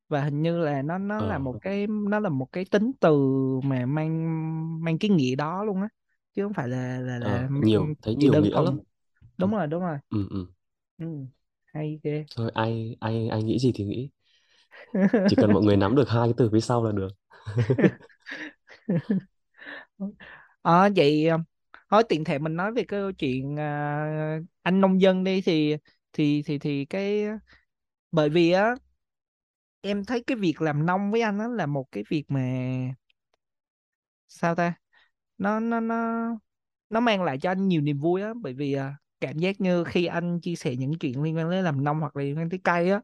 và 0.08 0.24
hình 0.24 0.42
như 0.42 0.58
là 0.58 0.82
nó 0.82 0.98
nó 0.98 1.20
là 1.20 1.38
ờ. 1.38 1.40
một 1.40 1.58
cái 1.60 1.86
nó 1.86 2.20
là 2.20 2.28
một 2.28 2.52
cái 2.52 2.64
tính 2.70 2.92
từ 3.00 3.18
mà 3.64 3.86
mang 3.86 4.84
mang 4.84 4.98
cái 4.98 5.10
nghĩa 5.10 5.34
đó 5.36 5.64
luôn 5.64 5.82
á 5.82 5.88
chứ 6.34 6.42
không 6.44 6.52
phải 6.54 6.68
là 6.68 7.00
là 7.00 7.18
là 7.18 7.48
ờ 7.48 7.48
nhiều 7.60 7.94
thấy 8.02 8.14
nhiều 8.16 8.30
đơn 8.30 8.42
nghĩa 8.42 8.60
lắm. 8.60 8.74
Thuần 8.74 8.82
ừ. 9.38 9.46
đúng 9.46 9.52
rồi 9.52 9.66
đúng 9.66 9.82
rồi. 9.82 9.98
Ừ, 10.10 10.26
ừ. 10.30 10.46
ừ. 10.98 11.06
hay 11.74 12.00
ghê. 12.02 12.26
Thôi 12.36 12.50
ai 12.54 12.96
ai 13.00 13.28
ai 13.28 13.42
nghĩ 13.42 13.58
gì 13.58 13.72
thì 13.74 13.84
nghĩ. 13.84 14.10
Chỉ 15.26 15.36
cần 15.36 15.52
mọi 15.52 15.62
người 15.62 15.76
nắm 15.76 15.94
được 15.96 16.08
hai 16.08 16.28
cái 16.28 16.34
từ 16.36 16.50
phía 16.52 16.60
sau 16.60 16.84
là 16.84 16.92
được. 16.92 17.08
Ờ 20.62 20.88
vậy 20.96 21.28
à, 21.28 21.38
thôi 21.94 22.04
tiện 22.08 22.24
thể 22.24 22.38
mình 22.38 22.56
nói 22.56 22.72
về 22.72 22.84
cái 22.88 23.00
câu 23.00 23.12
chuyện 23.12 23.56
à, 23.60 24.38
anh 24.62 24.80
nông 24.80 25.00
dân 25.00 25.24
đi 25.24 25.40
thì 25.42 25.76
thì 26.12 26.42
thì 26.46 26.58
thì 26.58 26.84
cái 26.84 27.24
bởi 28.12 28.30
vì 28.30 28.52
á 28.52 28.74
em 29.80 30.04
thấy 30.04 30.22
cái 30.26 30.36
việc 30.36 30.62
làm 30.62 30.86
nông 30.86 31.10
với 31.10 31.20
anh 31.20 31.38
á 31.38 31.48
là 31.48 31.66
một 31.66 31.86
cái 31.92 32.04
việc 32.10 32.24
mà 32.28 32.40
sao 34.28 34.54
ta 34.54 34.74
nó 35.38 35.60
nó 35.60 35.80
nó 35.80 36.24
nó 36.90 37.00
mang 37.00 37.22
lại 37.22 37.38
cho 37.38 37.50
anh 37.50 37.68
nhiều 37.68 37.80
niềm 37.80 37.98
vui 38.00 38.22
á 38.22 38.34
bởi 38.42 38.54
vì 38.54 38.72
à, 38.72 38.96
cảm 39.20 39.38
giác 39.38 39.60
như 39.60 39.84
khi 39.84 40.06
anh 40.06 40.40
chia 40.40 40.56
sẻ 40.56 40.76
những 40.76 40.92
chuyện 41.00 41.22
liên 41.22 41.36
quan 41.36 41.50
đến 41.50 41.64
làm 41.64 41.84
nông 41.84 42.00
hoặc 42.00 42.16
là 42.16 42.24
liên 42.24 42.38
quan 42.38 42.50
tới 42.50 42.60
cây 42.64 42.90
á 42.90 43.00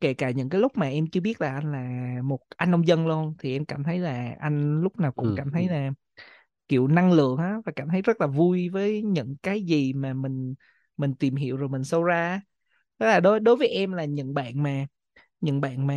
kể 0.00 0.14
cả 0.14 0.30
những 0.30 0.48
cái 0.48 0.60
lúc 0.60 0.72
mà 0.76 0.88
em 0.88 1.06
chưa 1.10 1.20
biết 1.20 1.40
là 1.40 1.54
anh 1.54 1.72
là 1.72 2.22
một 2.22 2.40
anh 2.56 2.70
nông 2.70 2.86
dân 2.86 3.06
luôn 3.06 3.34
thì 3.38 3.56
em 3.56 3.64
cảm 3.64 3.84
thấy 3.84 3.98
là 3.98 4.36
anh 4.40 4.82
lúc 4.82 4.98
nào 5.00 5.12
cũng 5.12 5.26
ừ. 5.28 5.34
cảm 5.36 5.50
thấy 5.52 5.68
là 5.68 5.90
kiểu 6.68 6.88
năng 6.88 7.12
lượng 7.12 7.36
á 7.38 7.58
và 7.66 7.72
cảm 7.76 7.88
thấy 7.88 8.02
rất 8.02 8.20
là 8.20 8.26
vui 8.26 8.68
với 8.68 9.02
những 9.02 9.36
cái 9.42 9.62
gì 9.62 9.92
mà 9.92 10.14
mình 10.14 10.54
mình 10.96 11.14
tìm 11.14 11.36
hiểu 11.36 11.56
rồi 11.56 11.68
mình 11.68 11.84
sâu 11.84 12.02
ra 12.04 12.40
đó 12.98 13.06
là 13.06 13.20
đối 13.20 13.40
đối 13.40 13.56
với 13.56 13.68
em 13.68 13.92
là 13.92 14.04
những 14.04 14.34
bạn 14.34 14.62
mà 14.62 14.86
những 15.40 15.60
bạn 15.60 15.86
mà 15.86 15.94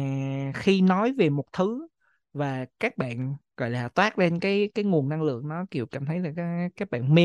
khi 0.56 0.82
nói 0.82 1.14
về 1.14 1.30
một 1.30 1.46
thứ 1.54 1.88
và 2.34 2.66
các 2.80 2.98
bạn 2.98 3.36
gọi 3.58 3.70
là 3.70 3.90
toát 3.90 4.20
lên 4.20 4.40
cái 4.40 4.70
cái 4.76 4.86
nguồn 4.86 5.10
năng 5.10 5.24
lượng 5.24 5.48
nó 5.48 5.66
kiểu 5.72 5.86
cảm 5.88 6.06
thấy 6.06 6.20
là 6.20 6.32
các, 6.36 6.70
các 6.76 6.90
bạn 6.92 7.16
mê 7.16 7.24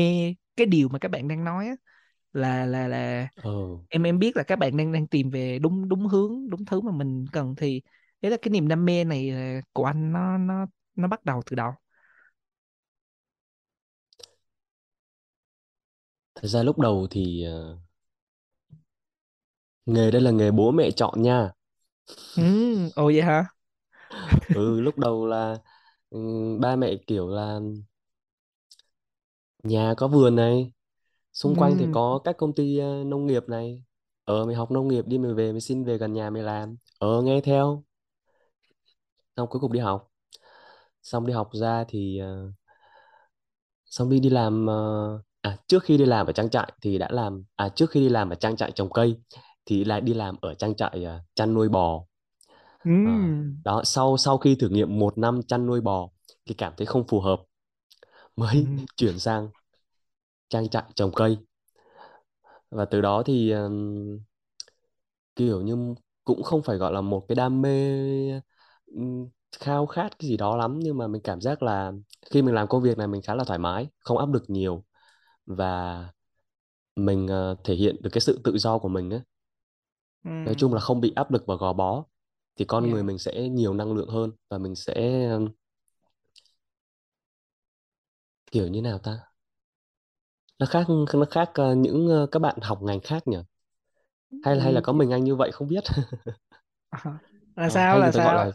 cái 0.55 0.67
điều 0.67 0.89
mà 0.89 0.99
các 0.99 1.11
bạn 1.11 1.27
đang 1.27 1.43
nói 1.43 1.67
á 1.67 1.75
là 2.33 2.65
là 2.65 2.87
là 2.87 3.27
ờ 3.35 3.51
em 3.89 4.03
em 4.03 4.19
biết 4.19 4.37
là 4.37 4.43
các 4.43 4.55
bạn 4.59 4.77
đang 4.77 4.91
đang 4.91 5.07
tìm 5.07 5.29
về 5.29 5.59
đúng 5.59 5.89
đúng 5.89 6.07
hướng 6.07 6.49
đúng 6.49 6.65
thứ 6.65 6.81
mà 6.81 6.91
mình 6.91 7.25
cần 7.33 7.55
thì 7.57 7.81
đấy 8.21 8.31
là 8.31 8.37
cái 8.41 8.49
niềm 8.51 8.67
đam 8.67 8.85
mê 8.85 9.03
này 9.03 9.31
của 9.73 9.85
anh 9.85 10.11
nó 10.13 10.37
nó 10.37 10.67
nó 10.95 11.07
bắt 11.07 11.25
đầu 11.25 11.41
từ 11.49 11.55
đâu 11.55 11.71
thật 16.41 16.47
ra 16.47 16.63
lúc 16.63 16.79
đầu 16.79 17.07
thì 17.11 17.43
ờ, 17.43 17.77
nghề 19.85 20.11
đây 20.11 20.21
là 20.21 20.31
nghề 20.31 20.51
bố 20.51 20.71
mẹ 20.71 20.91
chọn 20.91 21.21
nha. 21.21 21.51
Ừ 22.35 22.43
ồ 22.95 23.05
vậy 23.05 23.21
hả? 23.21 23.45
Ừ 24.51 24.81
lúc 24.81 24.97
đầu 24.97 25.25
là 25.25 25.57
ừ, 26.09 26.19
ba 26.61 26.75
mẹ 26.75 26.95
kiểu 27.07 27.27
là 27.29 27.59
nhà 29.63 29.93
có 29.97 30.07
vườn 30.07 30.35
này 30.35 30.71
xung 31.33 31.55
quanh 31.55 31.77
thì 31.77 31.87
ừ. 31.87 31.91
có 31.91 32.19
các 32.25 32.37
công 32.37 32.55
ty 32.55 32.77
ờ, 32.77 33.03
nông 33.05 33.27
nghiệp 33.27 33.43
này. 33.49 33.83
Ờ 34.25 34.45
mày 34.45 34.55
học 34.55 34.71
nông 34.71 34.87
nghiệp 34.87 35.05
đi 35.07 35.17
mày 35.17 35.33
về 35.33 35.51
mày 35.51 35.61
xin 35.61 35.83
về 35.83 35.97
gần 35.97 36.13
nhà 36.13 36.29
mày 36.29 36.43
làm. 36.43 36.77
Ờ 36.99 37.21
nghe 37.21 37.41
theo. 37.41 37.83
Xong 39.37 39.47
cuối 39.49 39.59
cùng 39.61 39.71
đi 39.73 39.79
học. 39.79 40.11
Xong 41.03 41.27
đi 41.27 41.33
học 41.33 41.49
ra 41.53 41.85
thì 41.89 42.19
ờ, 42.19 42.51
xong 43.85 44.09
đi 44.09 44.19
đi 44.19 44.29
làm 44.29 44.65
à 45.41 45.57
trước 45.67 45.83
khi 45.83 45.97
đi 45.97 46.05
làm 46.05 46.25
ở 46.27 46.31
trang 46.33 46.49
trại 46.49 46.71
thì 46.81 46.97
đã 46.97 47.07
làm 47.11 47.43
à 47.55 47.69
trước 47.69 47.89
khi 47.91 47.99
đi 47.99 48.09
làm 48.09 48.29
ở 48.29 48.35
trang 48.35 48.55
trại 48.55 48.71
trồng 48.71 48.89
cây 48.93 49.15
thì 49.65 49.83
lại 49.83 50.01
đi 50.01 50.13
làm 50.13 50.35
ở 50.41 50.53
trang 50.53 50.75
trại 50.75 51.03
ờ, 51.05 51.19
chăn 51.35 51.53
nuôi 51.53 51.69
bò. 51.69 52.03
Ừ 52.85 52.91
Ờ, 53.01 53.31
đó 53.63 53.81
sau 53.85 54.17
sau 54.17 54.37
khi 54.37 54.55
thử 54.55 54.69
nghiệm 54.69 54.99
một 54.99 55.17
năm 55.17 55.41
chăn 55.47 55.65
nuôi 55.65 55.81
bò 55.81 56.09
thì 56.45 56.53
cảm 56.57 56.73
thấy 56.77 56.85
không 56.87 57.07
phù 57.07 57.19
hợp 57.21 57.41
mới 58.35 58.65
ừ 58.65 58.67
chuyển 58.97 59.19
sang 59.19 59.49
trang 60.49 60.69
trại 60.69 60.83
trồng 60.95 61.11
cây. 61.15 61.37
Và 62.69 62.85
từ 62.85 63.01
đó 63.01 63.23
thì 63.25 63.51
ừm, 63.51 64.19
kiểu 65.35 65.61
như 65.61 65.95
cũng 66.23 66.43
không 66.43 66.61
phải 66.63 66.77
gọi 66.77 66.93
là 66.93 67.01
một 67.01 67.25
cái 67.27 67.35
đam 67.35 67.61
mê 67.61 67.69
ừm, 68.85 69.27
khao 69.59 69.85
khát 69.85 70.19
cái 70.19 70.29
gì 70.29 70.37
đó 70.37 70.55
lắm 70.57 70.79
nhưng 70.83 70.97
mà 70.97 71.07
mình 71.07 71.21
cảm 71.23 71.41
giác 71.41 71.63
là 71.63 71.91
khi 72.31 72.41
mình 72.41 72.55
làm 72.55 72.67
công 72.67 72.81
việc 72.81 72.97
này 72.97 73.07
mình 73.07 73.21
khá 73.21 73.35
là 73.35 73.43
thoải 73.43 73.59
mái 73.59 73.87
không 73.99 74.17
áp 74.17 74.33
lực 74.33 74.43
nhiều 74.49 74.83
và 75.45 76.03
mình 76.95 77.27
ờ, 77.27 77.55
thể 77.63 77.75
hiện 77.75 77.97
được 78.01 78.09
cái 78.13 78.21
sự 78.21 78.41
tự 78.43 78.57
do 78.57 78.77
của 78.79 78.89
mình 78.89 79.09
ấy. 79.13 79.21
ừ 80.23 80.31
Nói 80.43 80.55
chung 80.55 80.73
là 80.73 80.79
không 80.79 81.01
bị 81.01 81.13
áp 81.15 81.31
lực 81.31 81.43
và 81.47 81.55
gò 81.55 81.73
bó 81.73 82.03
thì 82.59 82.65
con 82.65 82.89
người 82.89 83.03
yeah. 83.03 83.05
mình 83.05 83.17
sẽ 83.19 83.49
nhiều 83.49 83.73
năng 83.73 83.93
lượng 83.93 84.09
hơn 84.09 84.31
và 84.49 84.57
mình 84.57 84.75
sẽ 84.75 85.25
ừm, 85.31 85.47
kiểu 88.51 88.67
như 88.67 88.81
nào 88.81 88.97
ta? 88.99 89.17
Nó 90.59 90.65
khác 90.65 90.85
nó 91.13 91.25
khác 91.31 91.51
ờ, 91.53 91.75
những 91.75 92.07
ờ, 92.07 92.27
các 92.31 92.39
bạn 92.39 92.55
học 92.61 92.81
ngành 92.83 92.99
khác 93.01 93.27
nhỉ? 93.27 93.37
Hay 94.41 94.55
là 94.55 94.63
hay 94.63 94.73
là 94.73 94.81
có 94.81 94.93
mình 94.93 95.11
anh 95.11 95.23
như 95.23 95.35
vậy 95.35 95.51
không 95.51 95.67
biết? 95.67 95.83
À, 96.91 97.19
là 97.55 97.69
Ờ, 97.69 97.69
sao 97.69 97.99
là 97.99 98.11
người 98.11 98.21
gọi 98.21 98.35
sao? 98.35 98.35
là 98.35 98.51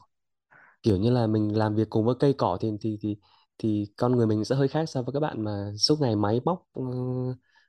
kiểu 0.82 0.96
như 0.98 1.10
là 1.10 1.26
mình 1.26 1.58
làm 1.58 1.74
việc 1.76 1.90
cùng 1.90 2.06
với 2.06 2.14
cây 2.20 2.34
cỏ 2.38 2.58
thì 2.62 2.72
thì 2.80 2.98
thì 3.02 3.16
thì 3.58 3.86
con 3.96 4.12
người 4.16 4.26
mình 4.26 4.44
sẽ 4.44 4.54
hơi 4.56 4.68
khác 4.68 4.84
so 4.88 5.02
với 5.02 5.12
các 5.12 5.20
bạn 5.20 5.44
mà 5.44 5.72
suốt 5.78 6.00
ngày 6.00 6.16
máy 6.16 6.40
móc 6.44 6.68
ờ, 6.72 6.82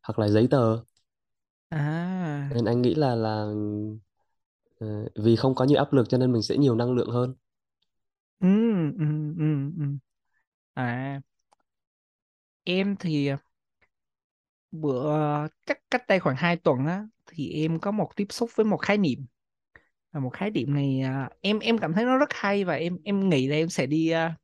hoặc 0.04 0.19
là 0.19 0.28
giấy 0.30 0.47
tờ. 0.52 0.78
À. 1.71 2.50
Nên 2.50 2.65
anh 2.65 2.82
nghĩ 2.82 2.95
là 2.95 3.15
là 3.15 3.45
ờ, 4.80 4.88
vì 5.15 5.36
không 5.36 5.56
có 5.56 5.65
nhiều 5.65 5.78
áp 5.78 5.93
lực 5.93 6.10
cho 6.10 6.17
nên 6.17 6.32
mình 6.34 6.41
sẽ 6.41 6.58
nhiều 6.58 6.76
năng 6.76 6.91
lượng 6.93 7.10
hơn. 7.12 7.34
Ừ 8.39 8.47
ừ 9.00 9.06
ừ 9.38 9.71
ừ. 9.80 9.86
À. 10.76 11.21
Em 12.65 12.95
thì 13.00 13.30
bữa 14.71 15.13
cách 15.65 15.80
cách 15.91 16.08
đây 16.08 16.19
khoảng 16.19 16.36
2 16.36 16.58
tuần 16.58 16.86
á 16.86 17.04
thì 17.28 17.52
em 17.62 17.80
có 17.80 17.91
một 17.91 18.10
tiếp 18.15 18.26
xúc 18.30 18.50
với 18.56 18.65
một 18.65 18.78
khái 18.78 18.97
niệm. 18.97 19.26
Và 20.12 20.19
một 20.19 20.30
khái 20.34 20.52
niệm 20.52 20.73
này 20.76 21.02
à, 21.02 21.30
em 21.41 21.60
em 21.60 21.78
cảm 21.80 21.93
thấy 21.93 22.06
nó 22.06 22.17
rất 22.17 22.30
hay 22.34 22.65
và 22.65 22.76
em 22.76 22.97
em 23.06 23.30
nghĩ 23.30 23.47
là 23.47 23.56
em 23.56 23.69
sẽ 23.69 23.86
đi 23.88 24.10
à, 24.10 24.36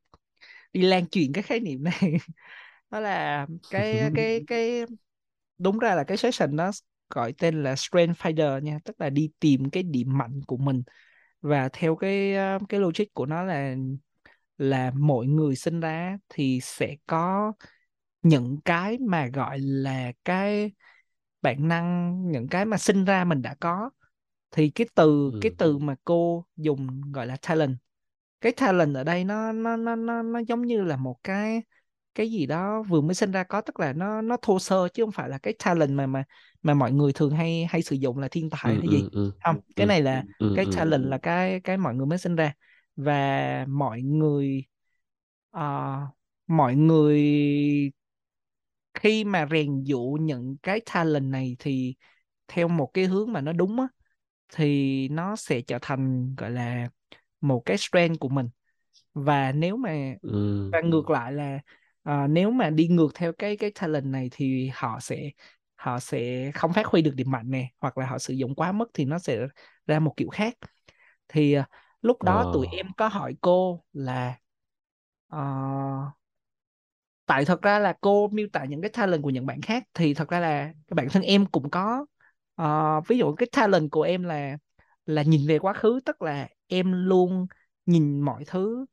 đi 0.74 0.82
lan 0.82 1.08
truyền 1.10 1.34
cái 1.34 1.44
khái 1.44 1.60
niệm 1.60 1.84
này. 1.84 2.00
Đó 2.92 3.00
là 3.00 3.48
cái 3.70 4.12
cái 4.16 4.42
cái 4.48 4.86
đúng 5.58 5.80
ra 5.80 5.96
là 5.96 6.04
cái 6.04 6.18
session 6.18 6.56
đó 6.56 6.72
gọi 7.10 7.34
tên 7.40 7.64
là 7.64 7.76
Strength 7.76 8.20
Finder 8.22 8.60
nha 8.62 8.80
tức 8.86 9.02
là 9.02 9.10
đi 9.10 9.32
tìm 9.40 9.70
cái 9.70 9.84
điểm 9.84 10.18
mạnh 10.18 10.42
của 10.48 10.58
mình. 10.58 10.84
Và 11.42 11.70
theo 11.74 11.96
cái 11.96 12.36
à, 12.36 12.60
cái 12.70 12.80
logic 12.80 13.06
của 13.14 13.26
nó 13.26 13.44
là 13.44 13.76
là 14.58 14.92
mỗi 14.96 15.28
người 15.28 15.56
sinh 15.56 15.80
ra 15.80 16.18
thì 16.30 16.60
sẽ 16.64 16.96
có 17.08 17.54
những 18.24 18.58
cái 18.66 18.98
mà 19.00 19.28
gọi 19.28 19.60
là 19.60 20.12
cái 20.26 20.72
bản 21.42 21.68
năng 21.68 22.18
những 22.32 22.48
cái 22.48 22.66
mà 22.66 22.78
sinh 22.78 23.06
ra 23.06 23.24
mình 23.26 23.42
đã 23.42 23.56
có. 23.60 23.90
Thì 24.52 24.70
cái 24.70 24.88
từ 24.96 25.34
cái 25.42 25.52
ừ. 25.52 25.58
từ 25.58 25.78
mà 25.78 25.96
cô 26.04 26.46
dùng 26.58 27.02
gọi 27.14 27.28
là 27.28 27.38
talent 27.42 27.78
cái 28.44 28.54
talent 28.58 28.96
ở 28.96 29.06
đây 29.06 29.26
nó 29.26 29.54
nó 29.54 29.78
nó 29.78 29.96
nó 29.98 30.24
nó 30.24 30.40
giống 30.50 30.64
như 30.64 30.84
là 30.84 30.98
một 30.98 31.18
cái 31.26 31.64
cái 32.16 32.32
gì 32.32 32.48
đó 32.48 32.84
vừa 32.84 33.02
mới 33.02 33.16
sinh 33.16 33.34
ra 33.34 33.44
có 33.46 33.62
tức 33.62 33.82
là 33.82 33.94
nó 33.94 34.22
nó 34.22 34.38
thô 34.44 34.60
sơ 34.60 34.90
chứ 34.96 35.04
không 35.06 35.14
phải 35.14 35.30
là 35.30 35.40
cái 35.40 35.56
talent 35.66 35.92
mà 35.92 36.08
mà 36.08 36.26
mà 36.64 36.76
mọi 36.76 36.94
người 36.94 37.14
thường 37.14 37.32
hay 37.32 37.68
hay 37.72 37.84
sử 37.84 37.98
dụng 37.98 38.20
là 38.20 38.30
thiên 38.32 38.52
tài 38.52 38.62
ừ, 38.64 38.82
hay 38.82 38.90
gì. 38.92 39.06
ừ, 39.06 39.10
ừ, 39.12 39.32
không 39.46 39.58
cái 39.78 39.88
ừ, 39.88 39.88
này 39.88 40.04
là 40.04 40.26
ừ, 40.40 40.48
cái 40.56 40.66
ừ, 40.66 40.72
talent 40.78 41.06
là 41.06 41.20
cái 41.20 41.62
cái 41.62 41.78
mọi 41.78 41.96
người 41.96 42.08
mới 42.08 42.20
sinh 42.20 42.38
ra. 42.38 42.54
Và 42.98 43.66
mọi 43.70 44.04
người 44.04 44.66
ờ, 45.52 45.98
mọi 46.48 46.76
người 46.76 47.22
khi 48.94 49.24
mà 49.24 49.48
rèn 49.52 49.84
dụ 49.84 50.18
những 50.22 50.58
cái 50.64 50.82
talent 50.94 51.26
này 51.32 51.56
thì 51.60 51.96
theo 52.48 52.68
một 52.68 52.92
cái 52.94 53.06
hướng 53.06 53.34
mà 53.34 53.42
nó 53.42 53.54
đúng 53.54 53.80
á 53.82 53.88
thì 54.54 55.10
nó 55.10 55.36
sẽ 55.36 55.62
trở 55.62 55.80
thành 55.84 56.36
gọi 56.38 56.52
là 56.52 56.90
một 57.44 57.64
cái 57.66 57.78
strength 57.78 58.20
của 58.20 58.30
mình. 58.30 58.50
Và 59.14 59.52
nếu 59.52 59.78
mà 59.78 60.16
ừ, 60.22 60.74
và 60.74 60.82
ngược 60.82 61.10
lại 61.10 61.34
là 61.34 61.60
à, 62.04 62.28
nếu 62.28 62.52
mà 62.52 62.70
đi 62.70 62.88
ngược 62.88 63.10
theo 63.16 63.34
cái 63.34 63.58
cái 63.58 63.72
talent 63.76 64.06
này 64.06 64.30
thì 64.32 64.72
họ 64.76 65.00
sẽ 65.02 65.32
họ 65.76 66.00
sẽ 66.00 66.52
không 66.56 66.74
phát 66.74 66.86
huy 66.86 67.02
được 67.02 67.12
điểm 67.16 67.32
mạnh 67.32 67.52
nè 67.52 67.70
hoặc 67.80 67.98
là 67.98 68.06
họ 68.08 68.20
sử 68.20 68.34
dụng 68.34 68.56
quá 68.56 68.72
mức 68.72 68.92
thì 68.94 69.06
nó 69.06 69.20
sẽ 69.20 69.48
ra 69.88 70.00
một 70.00 70.14
kiểu 70.18 70.30
khác. 70.30 70.54
Thì 71.28 71.54
à, 71.54 71.68
lúc 72.02 72.24
đó 72.24 72.46
tụi 72.52 72.68
ờ, 72.68 72.78
em 72.78 72.88
có 72.98 73.08
hỏi 73.08 73.36
cô 73.42 73.84
là 73.94 74.36
ờ, 75.28 75.40
tại 77.26 77.46
thật 77.46 77.62
ra 77.62 77.80
là 77.80 77.94
cô 78.02 78.28
miêu 78.28 78.48
tả 78.54 78.66
những 78.66 78.82
cái 78.82 78.90
talent 78.94 79.24
của 79.24 79.30
những 79.30 79.46
bạn 79.46 79.62
khác 79.62 79.84
thì 79.94 80.14
thật 80.14 80.30
ra 80.30 80.40
là 80.40 80.74
các 80.88 80.94
bản 80.96 81.08
thân 81.12 81.24
em 81.24 81.46
cũng 81.46 81.70
có 81.70 82.06
Ờ, 82.56 83.02
ví 83.08 83.18
dụ 83.18 83.36
cái 83.36 83.48
talent 83.52 83.92
của 83.92 84.02
em 84.02 84.24
là 84.24 84.58
là 85.06 85.22
nhìn 85.24 85.48
về 85.48 85.60
quá 85.60 85.74
khứ 85.74 86.00
tức 86.06 86.22
là 86.22 86.50
em 86.68 86.92
luôn 87.08 87.48
nhìn 87.86 88.22
mọi 88.22 88.44
thứ 88.48 88.86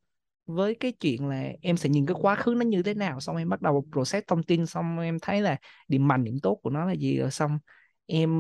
với 0.46 0.75
cái 0.81 0.92
chuyện 0.92 1.29
là 1.29 1.44
em 1.62 1.77
sẽ 1.77 1.88
nhìn 1.88 2.07
cái 2.07 2.16
quá 2.20 2.37
khứ 2.37 2.55
nó 2.59 2.62
như 2.66 2.83
thế 2.83 2.94
nào. 2.94 3.20
Xong 3.20 3.37
em 3.37 3.49
bắt 3.49 3.62
đầu 3.62 3.87
process 3.92 4.27
thông 4.29 4.42
tin 4.42 4.66
xong 4.66 5.01
em 5.01 5.18
thấy 5.23 5.42
là 5.42 5.57
điểm 5.88 6.09
mạnh 6.09 6.25
điểm 6.25 6.38
tốt 6.42 6.61
của 6.62 6.70
nó 6.70 6.85
là 6.87 6.92
gì 6.92 7.18
rồi 7.18 7.31
xong 7.31 7.59
em 8.07 8.31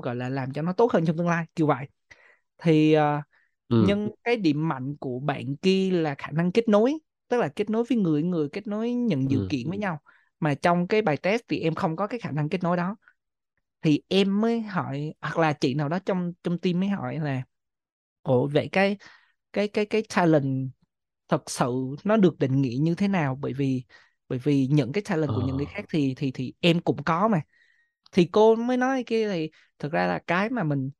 gọi 0.00 0.16
là 0.16 0.28
làm 0.28 0.52
cho 0.52 0.62
nó 0.62 0.72
tốt 0.72 0.92
hơn 0.92 1.06
trong 1.06 1.16
tương 1.16 1.28
lai 1.28 1.46
kiểu 1.56 1.66
vậy. 1.66 1.86
Thì 2.58 2.92
ờ, 2.92 3.22
ừ, 3.68 3.76
nhưng 3.80 4.10
cái 4.24 4.36
điểm 4.36 4.68
mạnh 4.68 4.96
của 5.00 5.20
bạn 5.20 5.56
kia 5.56 5.90
là 5.90 6.14
khả 6.18 6.30
năng 6.32 6.52
kết 6.52 6.68
nối 6.68 6.94
tức 7.28 7.38
là 7.40 7.48
kết 7.56 7.70
nối 7.70 7.84
với 7.84 7.98
người 7.98 8.22
người 8.22 8.48
kết 8.52 8.66
nối 8.66 8.92
những 8.92 9.30
dữ 9.30 9.40
ừ, 9.40 9.50
kiện 9.50 9.68
với 9.68 9.78
nhau. 9.78 10.00
Mà 10.40 10.54
trong 10.54 10.88
cái 10.88 11.02
bài 11.02 11.16
test 11.16 11.42
thì 11.48 11.60
em 11.60 11.74
không 11.74 11.96
có 11.96 12.06
cái 12.06 12.20
khả 12.20 12.30
năng 12.30 12.48
kết 12.48 12.62
nối 12.62 12.76
đó 12.76 12.96
thì 13.82 14.02
em 14.08 14.40
mới 14.40 14.60
hỏi 14.60 15.14
hoặc 15.20 15.38
là 15.38 15.52
chị 15.52 15.74
nào 15.74 15.88
đó 15.88 15.98
trong 16.06 16.32
trong 16.42 16.58
team 16.58 16.80
mới 16.80 16.88
hỏi 16.88 17.18
là 17.18 17.42
ủa 18.22 18.46
vậy 18.48 18.68
cái 18.72 18.96
cái 19.52 19.68
cái 19.68 19.86
cái 19.86 20.02
talent 20.16 20.70
thật 21.28 21.50
sự 21.50 21.72
nó 22.04 22.16
được 22.16 22.38
định 22.38 22.62
nghĩa 22.62 22.76
như 22.80 22.94
thế 22.94 23.08
nào? 23.08 23.38
Bởi 23.42 23.52
vì 23.52 23.84
bởi 24.28 24.38
vì 24.38 24.66
những 24.70 24.92
cái 24.92 25.02
talent 25.08 25.30
ờ, 25.30 25.34
của 25.34 25.40
những 25.40 25.56
người 25.56 25.66
khác 25.66 25.84
thì 25.90 26.14
thì 26.16 26.30
thì 26.32 26.54
em 26.60 26.80
cũng 26.80 27.04
có 27.04 27.28
mà. 27.28 27.40
Thì 28.12 28.24
cô 28.32 28.56
mới 28.56 28.76
nói 28.76 29.04
kia 29.06 29.28
thì 29.32 29.50
thực 29.78 29.92
ra 29.92 30.06
là 30.06 30.18
cái 30.26 30.50
mà 30.50 30.64
mình 30.64 30.90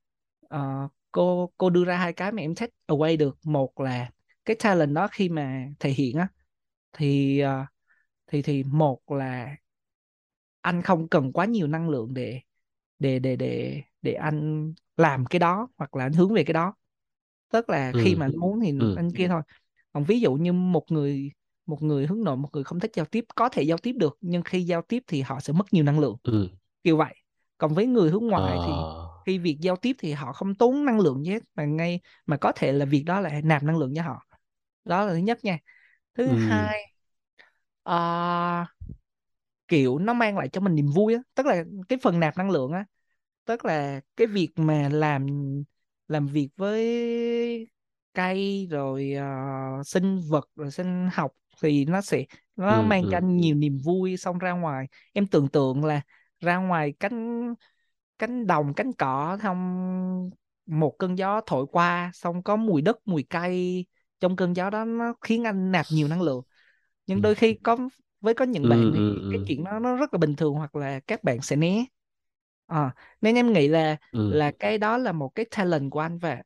ờ, 0.48 0.88
cô 1.12 1.52
cô 1.58 1.70
đưa 1.70 1.84
ra 1.84 1.96
hai 1.96 2.12
cái 2.12 2.32
mà 2.32 2.42
em 2.42 2.54
take 2.54 2.72
away 2.86 3.16
được. 3.18 3.38
Một 3.44 3.80
là 3.80 4.10
cái 4.44 4.56
talent 4.60 4.94
đó 4.94 5.08
khi 5.12 5.28
mà 5.28 5.66
thể 5.80 5.90
hiện 5.90 6.16
á 6.18 6.28
thì 6.92 7.40
ờ, 7.40 7.66
thì 8.26 8.42
thì 8.42 8.62
một 8.64 9.00
là 9.12 9.56
anh 10.60 10.82
không 10.82 11.08
cần 11.08 11.32
quá 11.32 11.44
nhiều 11.46 11.66
năng 11.66 11.88
lượng 11.88 12.14
để 12.14 12.40
để 12.98 13.18
để 13.18 13.36
để 13.36 13.82
để 14.02 14.12
anh 14.14 14.74
làm 14.96 15.26
cái 15.26 15.38
đó 15.38 15.68
hoặc 15.78 15.96
là 15.96 16.04
anh 16.06 16.12
hướng 16.12 16.34
về 16.34 16.44
cái 16.44 16.52
đó. 16.54 16.74
Tức 17.52 17.70
là 17.70 17.92
khi 17.98 18.14
ừ, 18.14 18.16
mà 18.16 18.26
anh 18.26 18.36
muốn 18.36 18.60
thì 18.60 18.72
ừ, 18.78 18.86
anh 18.94 19.12
kia 19.12 19.28
thôi. 19.28 19.42
Còn 19.92 20.04
ví 20.04 20.20
dụ 20.20 20.34
như 20.34 20.52
một 20.52 20.84
người 20.92 21.30
một 21.66 21.82
người 21.82 22.06
hướng 22.06 22.24
nội 22.24 22.36
một 22.36 22.48
người 22.52 22.64
không 22.64 22.80
thích 22.80 22.90
giao 22.94 23.06
tiếp 23.06 23.24
có 23.34 23.48
thể 23.48 23.62
giao 23.62 23.78
tiếp 23.78 23.92
được 23.92 24.18
nhưng 24.20 24.42
khi 24.42 24.62
giao 24.64 24.82
tiếp 24.82 25.02
thì 25.06 25.22
họ 25.22 25.40
sẽ 25.40 25.52
mất 25.52 25.66
nhiều 25.72 25.84
năng 25.84 26.00
lượng. 26.00 26.16
Ừ, 26.22 26.48
kiểu 26.84 26.96
vậy. 26.96 27.14
Còn 27.58 27.74
với 27.74 27.86
người 27.86 28.10
hướng 28.10 28.26
ngoại 28.26 28.60
thì 28.62 28.86
ờ, 28.86 29.08
khi 29.26 29.38
việc 29.38 29.58
giao 29.60 29.76
tiếp 29.76 29.96
thì 29.98 30.12
họ 30.12 30.32
không 30.32 30.54
tốn 30.54 30.84
năng 30.84 31.00
lượng 31.00 31.24
gì 31.24 31.32
hết 31.32 31.42
mà 31.54 31.64
ngay 31.64 32.00
mà 32.26 32.36
có 32.36 32.52
thể 32.56 32.72
là 32.72 32.84
việc 32.84 33.02
đó 33.06 33.20
là 33.20 33.40
nạp 33.44 33.62
năng 33.62 33.78
lượng 33.78 33.92
cho 33.96 34.02
họ. 34.02 34.26
Đó 34.84 35.04
là 35.06 35.12
thứ 35.12 35.18
nhất 35.18 35.44
nha. 35.44 35.58
Thứ 36.14 36.26
ừ, 36.26 36.32
hai 36.38 36.94
à, 37.84 38.68
kiểu 39.68 39.98
nó 39.98 40.12
mang 40.12 40.38
lại 40.38 40.48
cho 40.48 40.60
mình 40.60 40.74
niềm 40.74 40.86
vui 40.94 41.14
á 41.14 41.20
tức 41.34 41.46
là 41.46 41.64
cái 41.88 41.98
phần 42.02 42.20
nạp 42.20 42.36
năng 42.38 42.50
lượng 42.50 42.72
á 42.72 42.84
tức 43.44 43.64
là 43.64 44.00
cái 44.16 44.26
việc 44.26 44.52
mà 44.56 44.88
làm 44.92 45.26
làm 46.08 46.26
việc 46.28 46.48
với 46.56 47.68
cây 48.14 48.66
rồi 48.70 49.12
ờ, 49.12 49.26
sinh 49.86 50.20
vật 50.30 50.48
rồi 50.56 50.70
sinh 50.70 51.08
học 51.12 51.32
thì 51.62 51.84
nó 51.84 52.00
sẽ 52.00 52.24
nó 52.56 52.82
ừ, 52.82 52.82
mang 52.82 53.08
cho 53.08 53.16
ừ, 53.16 53.18
anh 53.18 53.36
nhiều 53.36 53.54
niềm 53.56 53.78
vui 53.84 54.16
xong 54.16 54.38
ra 54.38 54.52
ngoài. 54.52 54.86
Em 55.12 55.26
tưởng 55.26 55.48
tượng 55.48 55.84
là 55.84 56.00
ra 56.40 56.56
ngoài 56.56 56.92
cánh 57.00 57.54
cánh 58.18 58.46
đồng 58.46 58.74
cánh 58.74 58.92
cỏ 58.98 59.38
xong 59.42 60.30
một 60.66 60.96
cơn 60.98 61.18
gió 61.18 61.40
thổi 61.46 61.66
qua 61.72 62.10
xong 62.14 62.42
có 62.42 62.56
mùi 62.56 62.82
đất 62.82 62.96
mùi 63.08 63.22
cây 63.30 63.86
trong 64.20 64.36
cơn 64.36 64.56
gió 64.56 64.70
đó 64.70 64.84
nó 64.84 65.14
khiến 65.20 65.44
anh 65.44 65.72
nạp 65.72 65.86
nhiều 65.90 66.08
năng 66.08 66.22
lượng. 66.22 66.42
Nhưng 67.06 67.22
đôi 67.22 67.34
khi 67.34 67.54
có 67.64 67.78
với 68.20 68.34
có 68.34 68.44
những 68.44 68.68
bạn 68.68 68.90
ừ, 68.90 68.94
thì 68.94 69.00
ừ, 69.00 69.20
cái 69.28 69.40
ừ, 69.40 69.46
chuyện 69.46 69.64
đó 69.64 69.78
nó 69.78 69.96
rất 69.96 70.14
là 70.14 70.18
bình 70.18 70.36
thường 70.36 70.54
hoặc 70.54 70.76
là 70.76 71.00
các 71.00 71.24
bạn 71.24 71.42
sẽ 71.42 71.56
né. 71.56 71.84
Ờ, 72.66 72.90
nên 73.20 73.34
em 73.34 73.52
nghĩ 73.52 73.68
là 73.68 73.96
ừ, 74.12 74.20
là 74.28 74.50
cái 74.58 74.78
đó 74.78 74.98
là 74.98 75.12
một 75.12 75.28
cái 75.34 75.46
talent 75.56 75.90
của 75.90 76.00
anh 76.00 76.18
và 76.18 76.42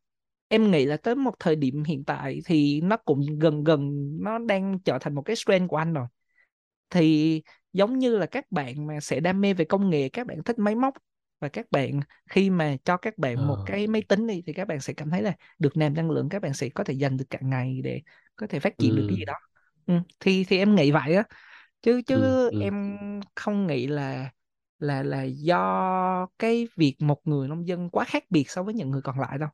em 0.49 0.71
nghĩ 0.71 0.85
là 0.87 0.97
tới 0.97 1.15
một 1.15 1.35
thời 1.41 1.57
điểm 1.57 1.85
hiện 1.85 2.05
tại 2.05 2.41
thì 2.47 2.81
nó 2.81 2.97
cũng 2.97 3.27
gần 3.39 3.65
gần 3.65 3.91
nó 4.23 4.39
đang 4.39 4.79
trở 4.85 4.99
thành 5.01 5.15
một 5.15 5.23
cái 5.23 5.37
strength 5.37 5.69
của 5.71 5.77
anh 5.77 5.93
rồi. 5.95 6.07
Thì 6.91 7.43
giống 7.73 7.99
như 7.99 8.17
là 8.19 8.27
các 8.27 8.45
bạn 8.53 8.87
mà 8.87 9.01
sẽ 9.01 9.21
đam 9.21 9.41
mê 9.41 9.55
về 9.55 9.65
công 9.65 9.91
nghệ 9.91 10.09
các 10.09 10.27
bạn 10.27 10.43
thích 10.45 10.59
máy 10.59 10.75
móc 10.75 10.95
và 11.41 11.49
các 11.49 11.67
bạn 11.71 12.01
khi 12.31 12.51
mà 12.51 12.77
cho 12.85 12.97
các 12.97 13.19
bạn 13.19 13.47
một 13.47 13.59
ờ, 13.59 13.63
cái 13.67 13.87
máy 13.87 14.03
tính 14.09 14.27
đi 14.27 14.43
thì 14.47 14.53
các 14.53 14.69
bạn 14.69 14.81
sẽ 14.81 14.93
cảm 14.93 15.11
thấy 15.11 15.23
là 15.23 15.33
được 15.59 15.77
nạp 15.77 15.93
năng 15.93 16.11
lượng 16.11 16.29
các 16.29 16.43
bạn 16.43 16.55
sẽ 16.55 16.69
có 16.69 16.85
thể 16.85 16.95
dành 16.95 17.17
được 17.17 17.25
cả 17.31 17.39
ngày 17.43 17.81
để 17.85 18.03
có 18.37 18.47
thể 18.47 18.61
phát 18.61 18.79
triển 18.79 18.95
được 18.95 19.03
cái 19.09 19.17
ừ, 19.17 19.19
gì 19.19 19.25
đó. 19.25 19.35
Ừ, 19.87 19.95
thì 20.21 20.45
thì 20.45 20.59
em 20.59 20.75
nghĩ 20.75 20.91
vậy 20.91 21.15
á 21.17 21.25
chứ 21.83 22.03
ừ, 22.13 22.21
chứ 22.23 22.51
ừ. 22.51 22.59
em 22.59 23.01
không 23.35 23.67
nghĩ 23.67 23.87
là 23.87 24.31
là 24.79 25.03
là 25.03 25.23
do 25.23 26.27
cái 26.39 26.69
việc 26.77 26.97
một 27.01 27.21
người 27.29 27.49
nông 27.49 27.67
dân 27.69 27.91
quá 27.91 28.05
khác 28.05 28.25
biệt 28.31 28.51
so 28.51 28.63
với 28.63 28.75
những 28.75 28.91
người 28.91 29.03
còn 29.03 29.21
lại 29.21 29.39
đâu. 29.39 29.49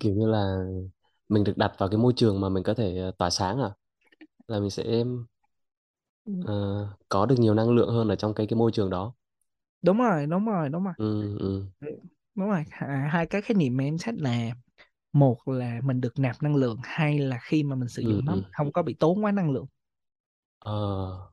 Kiểu 0.00 0.14
như 0.14 0.26
là 0.26 0.64
mình 1.28 1.44
được 1.44 1.52
đặt 1.56 1.72
vào 1.78 1.88
cái 1.88 1.98
môi 1.98 2.12
trường 2.16 2.40
mà 2.40 2.48
mình 2.48 2.62
có 2.62 2.74
thể 2.74 2.98
ờ, 2.98 3.10
tỏa 3.18 3.30
sáng 3.30 3.60
à? 3.60 3.70
Là 4.48 4.60
mình 4.60 4.70
sẽ 4.70 5.04
Ừ, 6.26 6.32
ờ, 6.40 6.54
có 7.08 7.26
được 7.26 7.34
nhiều 7.38 7.54
năng 7.54 7.70
lượng 7.70 7.88
hơn 7.90 8.08
ở 8.08 8.16
trong 8.16 8.34
cái 8.34 8.46
cái 8.46 8.56
môi 8.58 8.72
trường 8.72 8.90
đó. 8.90 9.12
Đúng 9.82 9.98
rồi 9.98 10.26
đúng 10.26 10.46
rồi 10.46 10.68
đúng 10.68 10.84
rồi. 10.84 10.94
Ừ, 10.96 11.36
ừ, 11.38 11.64
Ừ, 11.80 11.88
đúng 12.34 12.48
rồi. 12.48 12.64
Hai, 13.10 13.26
cái 13.26 13.42
khái 13.42 13.54
niệm 13.56 13.76
mà 13.76 13.84
em 13.84 13.98
xét 13.98 14.14
là 14.14 14.50
một 15.12 15.38
là 15.48 15.80
mình 15.84 16.00
được 16.00 16.18
nạp 16.18 16.42
năng 16.42 16.56
lượng 16.56 16.78
hai 16.84 17.18
là 17.18 17.38
khi 17.42 17.62
mà 17.62 17.76
mình 17.76 17.88
sử 17.88 18.02
ừ, 18.02 18.08
dụng 18.08 18.24
nó 18.24 18.34
ừ. 18.34 18.36
mình 18.36 18.50
không 18.52 18.72
có 18.72 18.82
bị 18.82 18.94
tốn 19.00 19.24
quá 19.24 19.32
năng 19.32 19.50
lượng. 19.50 19.66
Ờ, 20.58 20.74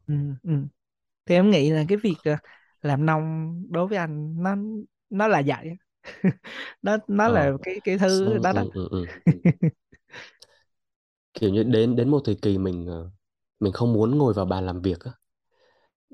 ừ, 0.07 0.13
ừ. 0.43 0.51
thì 1.25 1.35
em 1.35 1.51
nghĩ 1.51 1.71
là 1.71 1.85
cái 1.89 1.99
việc 1.99 2.15
ờ, 2.25 2.37
làm 2.81 3.05
nông 3.05 3.53
đối 3.71 3.87
với 3.87 3.99
anh 3.99 4.43
nó 4.43 4.55
nó 5.11 5.27
là 5.29 5.43
vậy 5.47 5.69
nó 6.81 6.97
nó 7.07 7.29
là 7.29 7.51
ờ, 7.51 7.57
cái 7.63 7.81
cái 7.83 7.97
thứ 7.97 8.37
xong 8.37 8.39
đó 8.39 8.53
đó. 8.53 8.63
ừ, 8.63 8.71
ừ, 8.73 8.87
ừ. 8.91 9.07
kiểu 11.33 11.49
như 11.49 11.63
đến 11.63 11.95
đến 11.95 12.09
một 12.09 12.21
thời 12.25 12.35
kỳ 12.35 12.57
mình 12.57 12.85
ờ, 12.87 13.09
mình 13.59 13.73
không 13.73 13.93
muốn 13.93 14.17
ngồi 14.17 14.33
vào 14.33 14.45
bàn 14.45 14.65
làm 14.65 14.81
việc 14.81 14.99
á. 14.99 15.11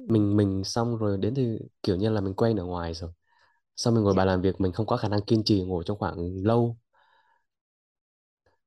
Mình 0.07 0.37
mình 0.37 0.63
xong 0.63 0.97
rồi 0.97 1.17
đến 1.17 1.35
thì 1.35 1.59
kiểu 1.83 1.95
như 1.95 2.09
là 2.09 2.21
mình 2.21 2.33
quen 2.33 2.57
ở 2.57 2.63
ngoài 2.65 2.93
rồi. 2.93 3.11
Xong 3.77 3.95
mình 3.95 4.03
ngồi 4.03 4.13
bàn 4.15 4.27
làm 4.27 4.41
việc 4.41 4.61
mình 4.61 4.71
không 4.73 4.85
có 4.85 4.97
khả 4.97 5.09
năng 5.09 5.21
kiên 5.27 5.43
trì 5.45 5.63
ngồi 5.63 5.83
trong 5.87 5.97
khoảng 5.99 6.37
lâu 6.45 6.77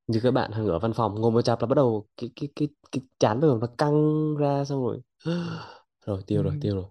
như 0.07 0.21
các 0.23 0.31
bạn 0.31 0.53
hàng 0.53 0.67
ở 0.67 0.79
văn 0.79 0.93
phòng 0.97 1.15
ngồi 1.15 1.31
một 1.31 1.43
chặp 1.43 1.61
là 1.61 1.67
bắt 1.67 1.75
đầu 1.75 2.09
cái 2.17 2.31
cái 2.37 2.49
cái 2.57 2.69
cái 2.93 3.03
chán 3.19 3.41
rồi 3.41 3.59
nó 3.61 3.67
căng 3.79 4.37
ra 4.37 4.65
xong 4.65 4.85
rồi. 4.85 5.01
Rồi 6.07 6.23
ừ. 6.29 6.37
tiêu 6.37 6.43
rồi 6.43 6.57
tiêu 6.61 6.75
rồi. 6.77 6.85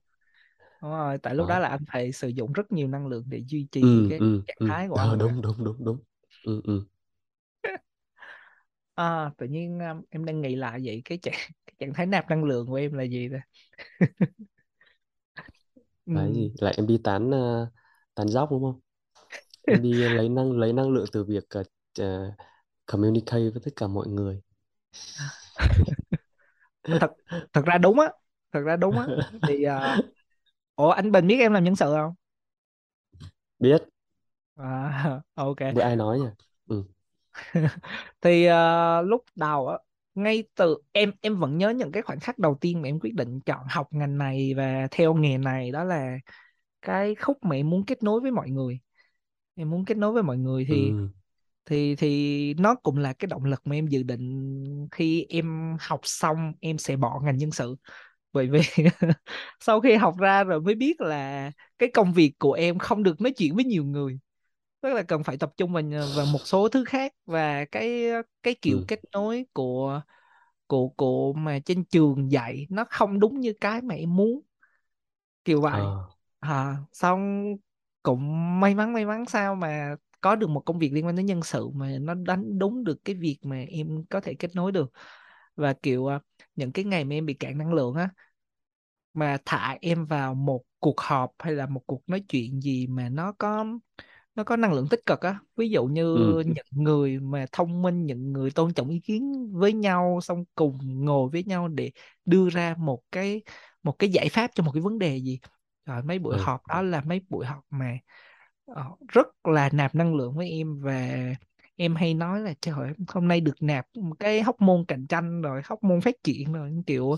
Đúng 0.81 0.91
rồi 0.91 1.17
tại 1.17 1.35
lúc 1.35 1.47
đó. 1.47 1.47
đó 1.47 1.59
là 1.59 1.67
anh 1.67 1.79
phải 1.93 2.11
sử 2.11 2.27
dụng 2.27 2.53
rất 2.53 2.71
nhiều 2.71 2.87
năng 2.87 3.07
lượng 3.07 3.23
để 3.29 3.43
duy 3.47 3.67
trì 3.71 4.03
ừ 4.03 4.09
cái 4.09 4.19
ừ 4.19 4.41
trạng 4.45 4.57
ừ 4.57 4.65
thái 4.65 4.87
của 4.87 4.97
anh 4.97 5.19
mà 5.19 5.19
đúng 5.19 5.41
đúng 5.41 5.63
đúng 5.63 5.85
đúng. 5.85 5.97
Ừ 6.43 6.61
ừ 6.63 6.85
à, 8.95 9.31
tự 9.37 9.45
nhiên 9.47 9.79
um, 9.79 10.01
em 10.09 10.25
đang 10.25 10.41
nghĩ 10.41 10.55
lại 10.55 10.79
vậy 10.83 11.01
cái 11.05 11.17
trạng 11.17 11.33
cái 11.67 11.73
trạng 11.79 11.93
thái 11.93 12.05
nạp 12.05 12.29
năng 12.29 12.43
lượng 12.43 12.67
của 12.67 12.75
em 12.75 12.93
là 12.93 13.03
gì 13.03 13.29
ta? 13.33 13.39
Ừ. 16.05 16.13
gì? 16.33 16.53
Lại 16.61 16.73
em 16.77 16.87
đi 16.87 16.97
tán 17.03 17.31
ờ, 17.31 17.71
tán 18.15 18.27
dóc 18.27 18.51
đúng 18.51 18.63
không? 18.63 18.79
Em 19.67 19.81
đi 19.81 20.03
lấy 20.09 20.29
năng 20.29 20.51
lấy 20.51 20.73
năng 20.73 20.91
lượng 20.91 21.05
từ 21.13 21.23
việc 21.25 21.45
ờ, 21.99 22.31
communicate 22.85 23.49
với 23.49 23.61
tất 23.65 23.71
cả 23.75 23.87
mọi 23.87 24.07
người. 24.07 24.41
Thật 26.83 27.11
thật 27.53 27.61
ra 27.65 27.77
đúng 27.77 27.99
á 27.99 28.07
thật 28.51 28.59
ra 28.59 28.75
đúng 28.75 28.97
á. 28.99 29.07
Thì 29.47 29.65
uh, 29.67 29.99
ủa 30.75 30.89
anh 30.91 31.11
Bình 31.11 31.27
biết 31.27 31.37
em 31.39 31.53
làm 31.53 31.63
nhân 31.63 31.75
sự 31.75 31.85
không? 31.95 32.13
Biết. 33.59 33.83
À, 34.57 35.21
ok. 35.35 35.61
Bữa 35.75 35.81
ai 35.81 35.95
nói 35.95 36.19
nhỉ 36.19 36.25
ừ. 36.67 36.83
Thì 38.21 38.45
ờ, 38.45 39.01
lúc 39.01 39.23
đầu 39.35 39.67
á 39.67 39.77
ngay 40.15 40.43
từ 40.55 40.77
em 40.91 41.11
em 41.21 41.39
vẫn 41.39 41.57
nhớ 41.57 41.69
những 41.69 41.91
cái 41.91 42.03
khoảnh 42.03 42.19
khắc 42.19 42.39
đầu 42.39 42.57
tiên 42.61 42.81
mà 42.81 42.89
em 42.89 42.99
quyết 42.99 43.13
định 43.15 43.39
chọn 43.45 43.65
học 43.69 43.87
ngành 43.91 44.17
này 44.17 44.53
và 44.57 44.87
theo 44.91 45.13
nghề 45.13 45.37
này 45.37 45.71
đó 45.71 45.83
là 45.83 46.17
cái 46.81 47.15
khúc 47.15 47.37
mà 47.43 47.55
em 47.55 47.69
muốn 47.69 47.85
kết 47.85 48.03
nối 48.03 48.21
với 48.21 48.31
mọi 48.31 48.49
người. 48.49 48.79
Em 49.55 49.69
muốn 49.69 49.85
kết 49.85 49.97
nối 49.97 50.11
với 50.13 50.23
mọi 50.23 50.37
người 50.37 50.65
thì 50.69 50.95
ừ 50.95 51.09
thì 51.65 51.95
thì 51.95 52.53
nó 52.53 52.75
cũng 52.75 52.97
là 52.97 53.13
cái 53.13 53.27
động 53.27 53.45
lực 53.45 53.61
mà 53.67 53.75
em 53.75 53.87
dự 53.87 54.03
định 54.03 54.87
khi 54.91 55.25
em 55.29 55.77
học 55.79 55.99
xong 56.03 56.53
em 56.61 56.77
sẽ 56.77 56.95
bỏ 56.95 57.21
ngành 57.23 57.37
nhân 57.37 57.51
sự. 57.51 57.75
Bởi 58.33 58.47
vì 58.47 58.61
sau 59.59 59.81
khi 59.81 59.95
học 59.95 60.15
ra 60.19 60.43
rồi 60.43 60.61
mới 60.61 60.75
biết 60.75 61.01
là 61.01 61.51
cái 61.79 61.89
công 61.93 62.13
việc 62.13 62.33
của 62.39 62.53
em 62.53 62.79
không 62.79 63.03
được 63.03 63.21
nói 63.21 63.33
chuyện 63.37 63.55
với 63.55 63.65
nhiều 63.65 63.85
người. 63.85 64.19
Tức 64.81 64.93
là 64.93 65.03
cần 65.03 65.23
phải 65.23 65.37
tập 65.37 65.51
trung 65.57 65.73
vào 65.73 65.83
vào 66.17 66.25
một 66.25 66.47
số 66.47 66.69
thứ 66.69 66.85
khác 66.85 67.13
và 67.25 67.65
cái 67.65 68.03
cái 68.43 68.55
kiểu 68.61 68.81
ừ. 68.81 68.87
kết 68.87 68.99
nối 69.13 69.45
của 69.53 70.01
của 70.67 70.89
của 70.89 71.33
mà 71.33 71.59
trên 71.65 71.85
trường 71.85 72.31
dạy 72.31 72.67
nó 72.69 72.85
không 72.89 73.19
đúng 73.19 73.39
như 73.41 73.53
cái 73.61 73.81
mà 73.81 73.95
em 73.95 74.15
muốn. 74.15 74.41
Kiểu 75.45 75.61
vậy. 75.61 75.93
Ờ. 75.93 76.09
À, 76.39 76.77
xong 76.93 77.45
cũng 78.03 78.59
may 78.59 78.75
mắn 78.75 78.93
may 78.93 79.05
mắn 79.05 79.25
sao 79.25 79.55
mà 79.55 79.95
có 80.23 80.37
được 80.37 80.49
một 80.51 80.61
công 80.67 80.79
việc 80.79 80.93
liên 80.93 81.07
quan 81.07 81.17
đến 81.17 81.27
nhân 81.27 81.43
sự 81.43 81.69
mà 81.69 81.91
nó 82.01 82.15
đánh 82.15 82.59
đúng 82.59 82.85
được 82.85 83.05
cái 83.05 83.15
việc 83.17 83.39
mà 83.43 83.57
em 83.69 84.05
có 84.11 84.21
thể 84.21 84.35
kết 84.35 84.51
nối 84.55 84.73
được. 84.73 84.93
Và 85.57 85.73
kiểu 85.83 86.07
à, 86.13 86.21
những 86.55 86.73
cái 86.73 86.85
ngày 86.85 87.05
mà 87.05 87.15
em 87.15 87.27
bị 87.27 87.35
cạn 87.35 87.59
năng 87.59 87.73
lượng 87.75 87.95
á 87.95 88.09
mà 89.13 89.37
thả 89.45 89.77
em 89.81 90.05
vào 90.05 90.33
một 90.35 90.63
cuộc 90.79 91.01
họp 91.01 91.31
hay 91.39 91.53
là 91.53 91.65
một 91.67 91.83
cuộc 91.87 92.03
nói 92.09 92.19
chuyện 92.29 92.61
gì 92.61 92.87
mà 92.87 93.09
nó 93.09 93.31
có 93.31 93.65
nó 94.35 94.43
có 94.45 94.57
năng 94.57 94.73
lượng 94.73 94.87
tích 94.91 95.01
cực 95.05 95.21
á 95.21 95.39
ví 95.57 95.69
dụ 95.69 95.85
như 95.85 96.03
ừ. 96.13 96.35
những 96.47 96.65
người 96.71 97.19
mà 97.19 97.45
thông 97.51 97.81
minh 97.81 98.05
những 98.05 98.33
người 98.33 98.51
tôn 98.51 98.73
trọng 98.73 98.89
ý 98.89 98.99
kiến 98.99 99.49
với 99.53 99.73
nhau 99.73 100.19
xong 100.23 100.45
cùng 100.55 100.77
ngồi 101.05 101.29
với 101.29 101.43
nhau 101.43 101.67
để 101.67 101.91
đưa 102.25 102.49
ra 102.49 102.75
một 102.79 103.01
cái 103.13 103.43
một 103.83 103.95
cái 103.99 104.11
giải 104.11 104.29
pháp 104.29 104.51
cho 104.55 104.63
một 104.63 104.71
cái 104.73 104.81
vấn 104.83 104.99
đề 104.99 105.17
gì. 105.21 105.39
Rồi 105.85 106.03
mấy 106.03 106.19
buổi 106.19 106.35
ừ. 106.35 106.39
họp 106.39 106.67
đó 106.67 106.81
là 106.81 107.01
mấy 107.01 107.21
buổi 107.29 107.45
họp 107.45 107.63
mà 107.69 107.97
rất 109.07 109.27
là 109.47 109.69
nạp 109.73 109.95
năng 109.95 110.15
lượng 110.15 110.33
với 110.35 110.49
em 110.49 110.79
và 110.81 111.17
em 111.75 111.95
hay 111.95 112.13
nói 112.13 112.41
là 112.41 112.53
trời 112.61 112.75
ơi, 112.75 112.93
hôm 113.07 113.27
nay 113.27 113.41
được 113.41 113.55
nạp 113.63 113.85
một 113.95 114.15
cái 114.19 114.41
hóc 114.41 114.61
môn 114.61 114.85
cạnh 114.87 115.07
tranh 115.07 115.41
rồi 115.41 115.61
hóc 115.65 115.83
môn 115.83 116.01
phát 116.01 116.15
triển 116.23 116.53
rồi. 116.53 116.71
Kiểu 116.87 117.15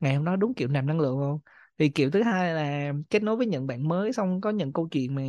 ngày 0.00 0.14
hôm 0.14 0.24
đó 0.24 0.36
đúng 0.36 0.54
kiểu 0.54 0.68
nạp 0.68 0.84
năng 0.84 1.00
lượng 1.00 1.18
luôn. 1.20 1.40
Thì 1.78 1.88
kiểu 1.88 2.10
thứ 2.10 2.22
hai 2.22 2.54
là 2.54 2.92
kết 3.10 3.22
nối 3.22 3.36
với 3.36 3.46
những 3.46 3.66
bạn 3.66 3.88
mới 3.88 4.12
xong 4.12 4.40
có 4.40 4.50
những 4.50 4.72
câu 4.72 4.88
chuyện 4.90 5.14
mà 5.14 5.22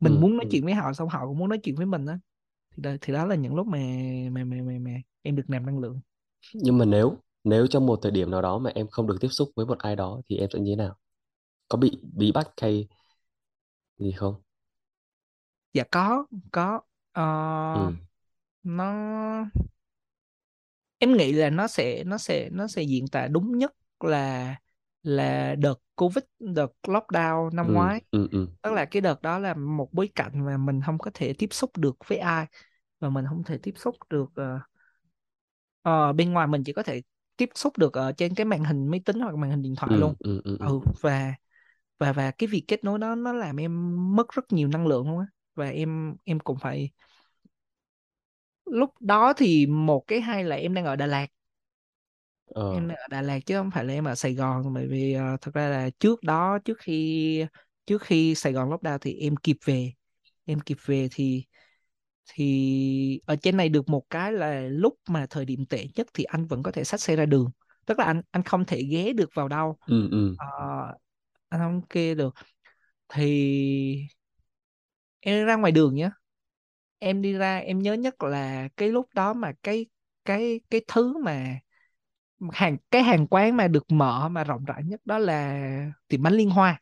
mình 0.00 0.12
ừ 0.12 0.20
muốn 0.20 0.36
nói 0.36 0.44
ừ. 0.44 0.48
chuyện 0.50 0.64
với 0.64 0.74
họ 0.74 0.92
xong 0.92 1.08
họ 1.08 1.26
cũng 1.26 1.38
muốn 1.38 1.48
nói 1.48 1.58
chuyện 1.62 1.76
với 1.76 1.86
mình 1.86 2.06
á. 2.06 2.18
Thì 2.76 2.82
đó, 2.84 2.92
thì 3.00 3.12
đó 3.14 3.26
là 3.26 3.34
những 3.34 3.54
lúc 3.54 3.66
mà 3.66 3.78
mà 4.32 4.44
mà 4.44 4.56
mà, 4.66 4.74
mà 4.80 4.92
em 5.22 5.36
được 5.36 5.44
nạp 5.50 5.62
năng 5.62 5.78
lượng. 5.78 6.00
Nhưng 6.52 6.78
mà 6.78 6.84
nếu 6.84 7.16
nếu 7.44 7.66
trong 7.66 7.86
một 7.86 7.98
thời 8.02 8.12
điểm 8.12 8.30
nào 8.30 8.42
đó 8.42 8.58
mà 8.58 8.70
em 8.74 8.88
không 8.88 9.06
được 9.06 9.16
tiếp 9.20 9.28
xúc 9.30 9.50
với 9.56 9.66
một 9.66 9.78
ai 9.78 9.96
đó 9.96 10.20
thì 10.28 10.36
em 10.36 10.48
sẽ 10.52 10.58
như 10.60 10.72
thế 10.72 10.76
nào? 10.76 10.96
Có 11.68 11.78
bị 11.78 12.00
bí 12.14 12.32
bách 12.32 12.50
hay 12.62 12.88
gì 13.98 14.12
không 14.12 14.34
dạ 15.72 15.84
có 15.90 16.26
có. 16.52 16.80
Ờ, 17.12 17.22
ừ. 17.72 17.92
nó 18.62 19.50
em 20.98 21.16
nghĩ 21.16 21.32
là 21.32 21.50
nó 21.50 21.66
sẽ 21.68 22.04
nó 22.04 22.18
sẽ 22.18 22.48
nó 22.52 22.68
sẽ 22.68 22.82
diễn 22.82 23.08
tả 23.08 23.26
đúng 23.28 23.58
nhất 23.58 23.72
là 24.00 24.54
là 25.02 25.54
đợt 25.54 25.74
Covid 25.96 26.24
đợt 26.38 26.72
lockdown 26.82 27.50
năm 27.54 27.66
ừ 27.66 27.72
ngoái. 27.72 28.02
ừ 28.10 28.28
ừ. 28.32 28.46
Tức 28.62 28.72
là 28.72 28.84
cái 28.84 29.00
đợt 29.00 29.22
đó 29.22 29.38
là 29.38 29.54
một 29.54 29.88
bối 29.92 30.10
cảnh 30.14 30.44
mà 30.46 30.56
mình 30.56 30.80
không 30.86 30.98
có 30.98 31.10
thể 31.14 31.32
tiếp 31.38 31.48
xúc 31.52 31.76
được 31.78 31.96
với 32.08 32.18
ai 32.18 32.46
và 33.00 33.08
mình 33.10 33.24
không 33.28 33.44
thể 33.44 33.58
tiếp 33.62 33.74
xúc 33.76 33.96
được 34.10 34.26
ờ, 34.34 34.60
ờ, 35.82 36.12
bên 36.12 36.32
ngoài 36.32 36.46
mình 36.46 36.62
chỉ 36.64 36.72
có 36.72 36.82
thể 36.82 37.02
tiếp 37.36 37.48
xúc 37.54 37.78
được 37.78 37.92
ở 37.92 38.12
trên 38.12 38.34
cái 38.34 38.44
màn 38.46 38.64
hình 38.64 38.86
máy 38.88 39.00
tính 39.04 39.20
hoặc 39.20 39.34
màn 39.34 39.50
hình 39.50 39.62
điện 39.62 39.74
thoại 39.76 39.96
ừ 39.96 39.98
luôn. 39.98 40.14
ừ 40.20 40.40
ừ 40.44 40.56
ừ. 40.60 40.66
Ừ 40.66 40.80
và 41.00 41.34
và 41.98 42.12
và 42.12 42.30
cái 42.30 42.46
việc 42.48 42.64
kết 42.68 42.84
nối 42.84 42.98
đó 42.98 43.14
nó 43.14 43.32
làm 43.32 43.56
em 43.60 43.72
mất 44.16 44.28
rất 44.32 44.52
nhiều 44.52 44.68
năng 44.68 44.86
lượng 44.86 45.08
luôn 45.10 45.20
á 45.20 45.26
và 45.60 45.70
em 45.70 46.16
em 46.24 46.40
cũng 46.40 46.58
phải 46.62 46.90
lúc 48.64 48.90
đó 49.00 49.32
thì 49.36 49.66
một 49.66 50.04
cái 50.06 50.20
hay 50.20 50.44
là 50.44 50.56
em 50.56 50.74
đang 50.74 50.84
ở 50.84 50.96
Đà 50.96 51.06
Lạt. 51.06 51.26
Ờ. 52.46 52.62
Em 52.74 52.88
đang 52.88 52.96
ở 52.98 53.06
Đà 53.10 53.22
Lạt 53.22 53.38
chứ 53.46 53.56
không 53.56 53.70
phải 53.70 53.84
là 53.84 53.92
em 53.92 54.04
ở 54.04 54.14
Sài 54.14 54.34
Gòn 54.34 54.74
bởi 54.74 54.86
vì 54.88 55.12
ờ, 55.12 55.36
thật 55.40 55.54
ra 55.54 55.68
là 55.68 55.90
trước 55.98 56.22
đó 56.22 56.58
trước 56.64 56.78
khi 56.78 57.44
trước 57.86 58.02
khi 58.02 58.34
Sài 58.34 58.52
Gòn 58.52 58.70
lockdown 58.70 58.98
thì 58.98 59.14
em 59.14 59.36
kịp 59.36 59.56
về. 59.64 59.92
Em 60.44 60.60
kịp 60.60 60.78
về 60.86 61.08
thì 61.12 61.44
thì 62.32 63.20
ở 63.26 63.36
trên 63.36 63.56
này 63.56 63.68
được 63.68 63.88
một 63.88 64.04
cái 64.10 64.32
là 64.32 64.60
lúc 64.60 64.94
mà 65.08 65.26
thời 65.30 65.44
điểm 65.44 65.66
tệ 65.66 65.86
nhất 65.96 66.06
thì 66.14 66.24
anh 66.24 66.46
vẫn 66.46 66.62
có 66.62 66.72
thể 66.72 66.84
xách 66.84 67.00
xe 67.00 67.16
ra 67.16 67.26
đường. 67.26 67.50
Tức 67.86 67.98
là 67.98 68.04
anh 68.04 68.22
anh 68.30 68.42
không 68.42 68.64
thể 68.64 68.82
ghé 68.82 69.12
được 69.12 69.30
vào 69.34 69.48
đâu. 69.48 69.78
Ừ 69.86 70.08
ừ. 70.10 70.36
Ờ, 70.36 70.46
anh 71.48 71.60
không 71.60 71.82
kê 71.88 72.14
được. 72.14 72.34
Thì 73.08 74.08
em 75.20 75.46
ra 75.46 75.56
ngoài 75.56 75.72
đường 75.72 75.94
nhé 75.94 76.10
em 76.98 77.22
đi 77.22 77.32
ra 77.32 77.58
em 77.58 77.78
nhớ 77.78 77.94
nhất 77.94 78.22
là 78.22 78.68
cái 78.76 78.88
lúc 78.88 79.08
đó 79.14 79.34
mà 79.34 79.52
cái 79.62 79.86
cái 80.24 80.60
cái 80.70 80.80
thứ 80.88 81.18
mà 81.18 81.60
hàng 82.52 82.76
cái 82.90 83.02
hàng 83.02 83.26
quán 83.26 83.56
mà 83.56 83.68
được 83.68 83.84
mở 83.92 84.28
mà 84.28 84.44
rộng 84.44 84.64
rãi 84.64 84.84
nhất 84.84 85.00
đó 85.04 85.18
là 85.18 85.92
tiệm 86.08 86.22
bánh 86.22 86.32
Liên 86.34 86.50
Hoa. 86.50 86.80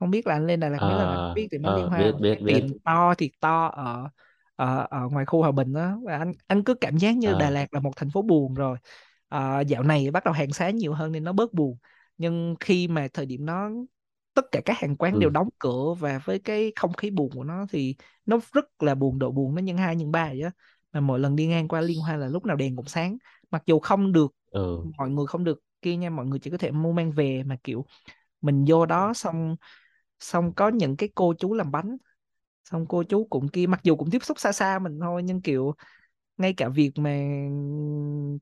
Không 0.00 0.10
biết 0.10 0.26
là 0.26 0.34
anh 0.34 0.46
lên 0.46 0.60
Đà 0.60 0.68
Lạt 0.68 0.84
mấy 0.86 0.96
lần 0.96 1.10
anh 1.10 1.20
à 1.20 1.34
biết 1.34 1.48
tiệm 1.50 1.62
bánh 1.62 1.74
Liên 1.74 1.86
ờ 1.86 1.88
Hoa 1.88 2.12
biết 2.12 2.16
biết 2.20 2.38
biết. 2.42 2.64
tiệm 2.64 2.80
to 2.84 3.14
thiệt 3.18 3.30
to 3.40 3.66
ở 3.68 4.08
ở 4.56 4.86
ở 4.90 5.08
ngoài 5.08 5.26
khu 5.26 5.40
Hòa 5.42 5.52
Bình 5.52 5.72
đó 5.72 5.98
và 6.04 6.18
anh 6.18 6.32
anh 6.46 6.64
cứ 6.64 6.74
cảm 6.74 6.96
giác 6.98 7.16
như 7.16 7.34
Đà 7.34 7.50
à 7.50 7.50
Lạt 7.50 7.74
là 7.74 7.80
một 7.80 7.92
thành 7.96 8.10
phố 8.10 8.22
buồn 8.22 8.54
rồi. 8.54 8.78
Ờ, 9.28 9.60
dạo 9.60 9.82
này 9.82 10.10
bắt 10.10 10.24
đầu 10.24 10.34
hàng 10.34 10.52
sáng 10.52 10.76
nhiều 10.76 10.94
hơn 10.94 11.12
nên 11.12 11.24
nó 11.24 11.32
bớt 11.32 11.54
buồn. 11.54 11.78
Nhưng 12.18 12.56
khi 12.60 12.88
mà 12.88 13.08
thời 13.14 13.26
điểm 13.26 13.46
đó 13.46 13.70
tất 14.34 14.44
cả 14.52 14.60
các 14.64 14.78
hàng 14.78 14.96
quán 14.96 15.18
đều 15.18 15.28
ừ. 15.28 15.32
đóng 15.32 15.48
cửa 15.58 15.94
và 15.98 16.18
với 16.24 16.38
cái 16.38 16.72
không 16.76 16.92
khí 16.92 17.10
buồn 17.10 17.30
của 17.34 17.44
nó 17.44 17.66
thì 17.70 17.94
nó 18.26 18.38
rất 18.52 18.82
là 18.82 18.94
buồn 18.94 19.18
độ 19.18 19.30
buồn 19.30 19.54
nó 19.54 19.62
nhân 19.62 19.76
hai 19.76 19.96
nhân 19.96 20.12
ba 20.12 20.28
vậy 20.28 20.40
á. 20.40 20.50
Mà 20.92 21.00
mỗi 21.00 21.18
lần 21.20 21.36
đi 21.36 21.46
ngang 21.46 21.68
qua 21.68 21.80
Liên 21.80 22.00
Hoa 22.00 22.16
là 22.16 22.28
lúc 22.28 22.46
nào 22.46 22.56
đèn 22.56 22.76
cũng 22.76 22.86
sáng. 22.86 23.16
Mặc 23.50 23.62
dù 23.66 23.78
không 23.78 24.12
được 24.12 24.34
ừ. 24.50 24.84
mọi 24.98 25.10
người 25.10 25.26
không 25.26 25.44
được 25.44 25.62
kia 25.82 25.96
nha 25.96 26.10
mọi 26.10 26.26
người 26.26 26.38
chỉ 26.38 26.50
có 26.50 26.58
thể 26.58 26.70
mua 26.70 26.92
mang 26.92 27.12
về 27.12 27.42
mà 27.42 27.56
kiểu 27.64 27.86
mình 28.40 28.64
vô 28.68 28.86
đó 28.86 29.14
xong 29.14 29.56
xong 30.20 30.54
có 30.54 30.68
những 30.68 30.96
cái 30.96 31.08
cô 31.14 31.34
chú 31.38 31.54
làm 31.54 31.70
bánh. 31.70 31.96
Xong 32.64 32.86
cô 32.88 33.02
chú 33.02 33.26
cũng 33.30 33.48
kia 33.48 33.66
mặc 33.66 33.80
dù 33.82 33.96
cũng 33.96 34.10
tiếp 34.10 34.24
xúc 34.24 34.40
xa 34.40 34.52
xa 34.52 34.78
mình 34.78 34.98
thôi 35.00 35.22
nhưng 35.22 35.42
kiểu 35.42 35.74
ngay 36.38 36.54
cả 36.54 36.68
việc 36.68 36.92
mà 36.96 37.10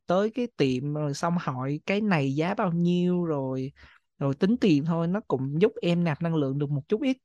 tới 0.07 0.31
cái 0.31 0.49
tiệm 0.57 0.95
rồi 0.95 1.15
xong 1.15 1.35
hỏi 1.41 1.81
cái 1.87 2.01
này 2.01 2.35
giá 2.35 2.55
bao 2.55 2.73
nhiêu 2.73 3.25
rồi 3.25 3.73
rồi 4.19 4.35
tính 4.35 4.57
tiền 4.61 4.85
thôi 4.85 5.07
nó 5.09 5.21
cũng 5.29 5.63
giúp 5.63 5.73
em 5.83 6.05
nạp 6.05 6.23
năng 6.23 6.35
lượng 6.35 6.59
được 6.59 6.71
một 6.71 6.83
chút 6.89 7.03
ít. 7.03 7.17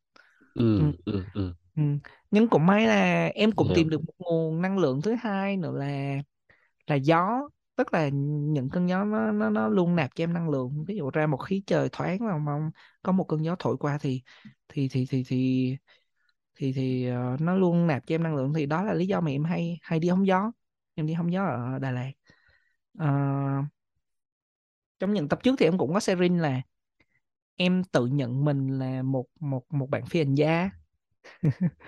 Ừ. 0.53 0.63
ừ. 0.77 0.91
ừ 1.05 1.25
ừ. 1.33 1.53
Ừ. 1.75 1.83
nhưng 2.31 2.47
cũng 2.49 2.65
may 2.65 2.87
là 2.87 3.25
em 3.35 3.51
cũng 3.51 3.69
hiểu 3.69 3.75
tìm 3.75 3.89
được 3.89 4.01
một 4.07 4.13
nguồn 4.19 4.61
năng 4.61 4.77
lượng 4.77 5.01
thứ 5.01 5.15
hai 5.21 5.57
nữa 5.57 5.71
là 5.77 6.15
là 6.87 6.95
gió. 6.95 7.41
Tức 7.75 7.93
là 7.93 8.09
những 8.13 8.69
cơn 8.71 8.89
gió 8.89 9.03
nó 9.05 9.31
nó 9.31 9.49
nó 9.49 9.67
luôn 9.69 9.95
nạp 9.95 10.11
cho 10.15 10.23
em 10.23 10.33
năng 10.33 10.49
lượng. 10.49 10.85
Ví 10.87 10.95
dụ 10.97 11.09
ra 11.11 11.27
một 11.27 11.37
khí 11.37 11.63
trời 11.67 11.89
thoáng 11.91 12.19
mà 12.25 12.37
mong 12.37 12.71
có 13.03 13.11
một 13.11 13.25
cơn 13.29 13.45
gió 13.45 13.55
thổi 13.59 13.77
qua 13.77 13.97
thì 14.01 14.21
thì 14.69 14.87
thì 14.91 15.05
thì 15.09 15.23
thì 15.27 15.77
thì 16.55 16.73
thì 16.73 17.07
ờ, 17.07 17.37
nó 17.39 17.55
luôn 17.55 17.87
nạp 17.87 18.03
cho 18.07 18.15
em 18.15 18.23
năng 18.23 18.35
lượng. 18.35 18.53
Thì 18.55 18.65
đó 18.65 18.83
là 18.83 18.93
lý 18.93 19.07
do 19.07 19.21
mà 19.21 19.31
em 19.31 19.43
hay 19.43 19.79
hay 19.81 19.99
đi 19.99 20.09
hóng 20.09 20.27
gió. 20.27 20.51
Em 20.95 21.07
đi 21.07 21.13
hóng 21.13 21.33
gió 21.33 21.45
ở 21.45 21.79
Đà 21.79 21.91
Lạt. 21.91 22.11
Ờ, 22.99 23.07
trong 24.99 25.13
những 25.13 25.29
tập 25.29 25.39
trước 25.43 25.55
thì 25.59 25.65
em 25.65 25.77
cũng 25.77 25.93
có 25.93 25.99
sharing 25.99 26.39
là 26.39 26.61
em 27.55 27.83
tự 27.83 28.05
nhận 28.05 28.45
mình 28.45 28.79
là 28.79 29.01
một 29.03 29.25
một 29.39 29.63
một 29.73 29.89
bạn 29.89 30.05
phi 30.05 30.19
hành 30.19 30.35
gia. 30.35 30.69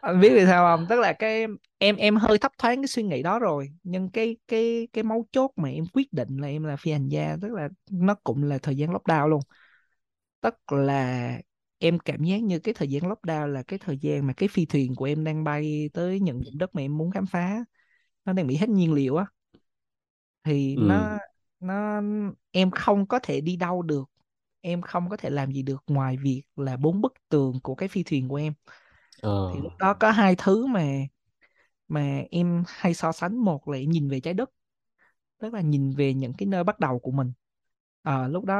Anh 0.00 0.20
biết 0.20 0.30
vì 0.34 0.46
sao 0.46 0.76
không? 0.76 0.86
Tức 0.88 1.00
là 1.00 1.12
cái 1.12 1.46
em 1.78 1.96
em 1.96 2.16
hơi 2.16 2.38
thấp 2.38 2.52
thoáng 2.58 2.76
cái 2.82 2.86
suy 2.86 3.02
nghĩ 3.02 3.22
đó 3.22 3.38
rồi 3.38 3.68
nhưng 3.82 4.10
cái 4.10 4.36
cái 4.48 4.88
cái 4.92 5.04
mấu 5.04 5.26
chốt 5.32 5.50
mà 5.56 5.68
em 5.68 5.84
quyết 5.92 6.12
định 6.12 6.36
là 6.36 6.48
em 6.48 6.64
là 6.64 6.76
phi 6.76 6.92
hành 6.92 7.08
gia 7.08 7.36
tức 7.42 7.52
là 7.52 7.68
nó 7.90 8.14
cũng 8.24 8.42
là 8.44 8.58
thời 8.58 8.76
gian 8.76 8.90
lockdown 8.90 9.26
luôn. 9.26 9.40
Tức 10.40 10.72
là 10.72 11.38
em 11.78 11.98
cảm 11.98 12.24
giác 12.24 12.38
như 12.42 12.58
cái 12.58 12.74
thời 12.74 12.88
gian 12.88 13.02
lockdown 13.02 13.46
là 13.46 13.62
cái 13.62 13.78
thời 13.78 13.98
gian 13.98 14.26
mà 14.26 14.32
cái 14.32 14.48
phi 14.48 14.66
thuyền 14.66 14.94
của 14.94 15.04
em 15.04 15.24
đang 15.24 15.44
bay 15.44 15.90
tới 15.92 16.20
những 16.20 16.40
vùng 16.44 16.58
đất 16.58 16.74
mà 16.74 16.82
em 16.82 16.98
muốn 16.98 17.10
khám 17.10 17.26
phá. 17.26 17.64
Nó 18.24 18.32
đang 18.32 18.46
bị 18.46 18.56
hết 18.56 18.68
nhiên 18.68 18.92
liệu 18.92 19.16
á. 19.16 19.26
Thì 20.44 20.76
ừ. 20.76 20.82
nó 20.82 21.18
nó 21.60 22.02
em 22.50 22.70
không 22.70 23.06
có 23.06 23.18
thể 23.22 23.40
đi 23.40 23.56
đâu 23.56 23.82
được 23.82 24.11
em 24.62 24.82
không 24.82 25.10
có 25.10 25.16
thể 25.18 25.30
làm 25.30 25.52
gì 25.52 25.62
được 25.62 25.84
ngoài 25.88 26.18
việc 26.18 26.42
là 26.56 26.78
bốn 26.78 27.00
bức 27.02 27.14
tường 27.28 27.60
của 27.64 27.76
cái 27.76 27.88
phi 27.90 28.02
thuyền 28.04 28.28
của 28.30 28.36
em. 28.36 28.54
Ờ. 29.22 29.30
Thì 29.52 29.60
lúc 29.60 29.72
đó 29.78 29.94
có 29.94 30.10
hai 30.10 30.34
thứ 30.38 30.66
mà 30.66 30.84
mà 31.88 32.22
em 32.30 32.64
hay 32.66 32.94
so 32.94 33.12
sánh. 33.12 33.38
Một 33.44 33.68
là 33.68 33.78
em 33.78 33.90
nhìn 33.90 34.08
về 34.08 34.20
trái 34.20 34.34
đất 34.34 34.50
tức 35.38 35.54
là 35.54 35.60
nhìn 35.60 35.90
về 35.96 36.14
những 36.14 36.32
cái 36.38 36.46
nơi 36.46 36.64
bắt 36.64 36.80
đầu 36.80 36.98
của 36.98 37.10
mình. 37.10 37.32
Ờ, 38.02 38.28
lúc 38.28 38.44
đó 38.44 38.54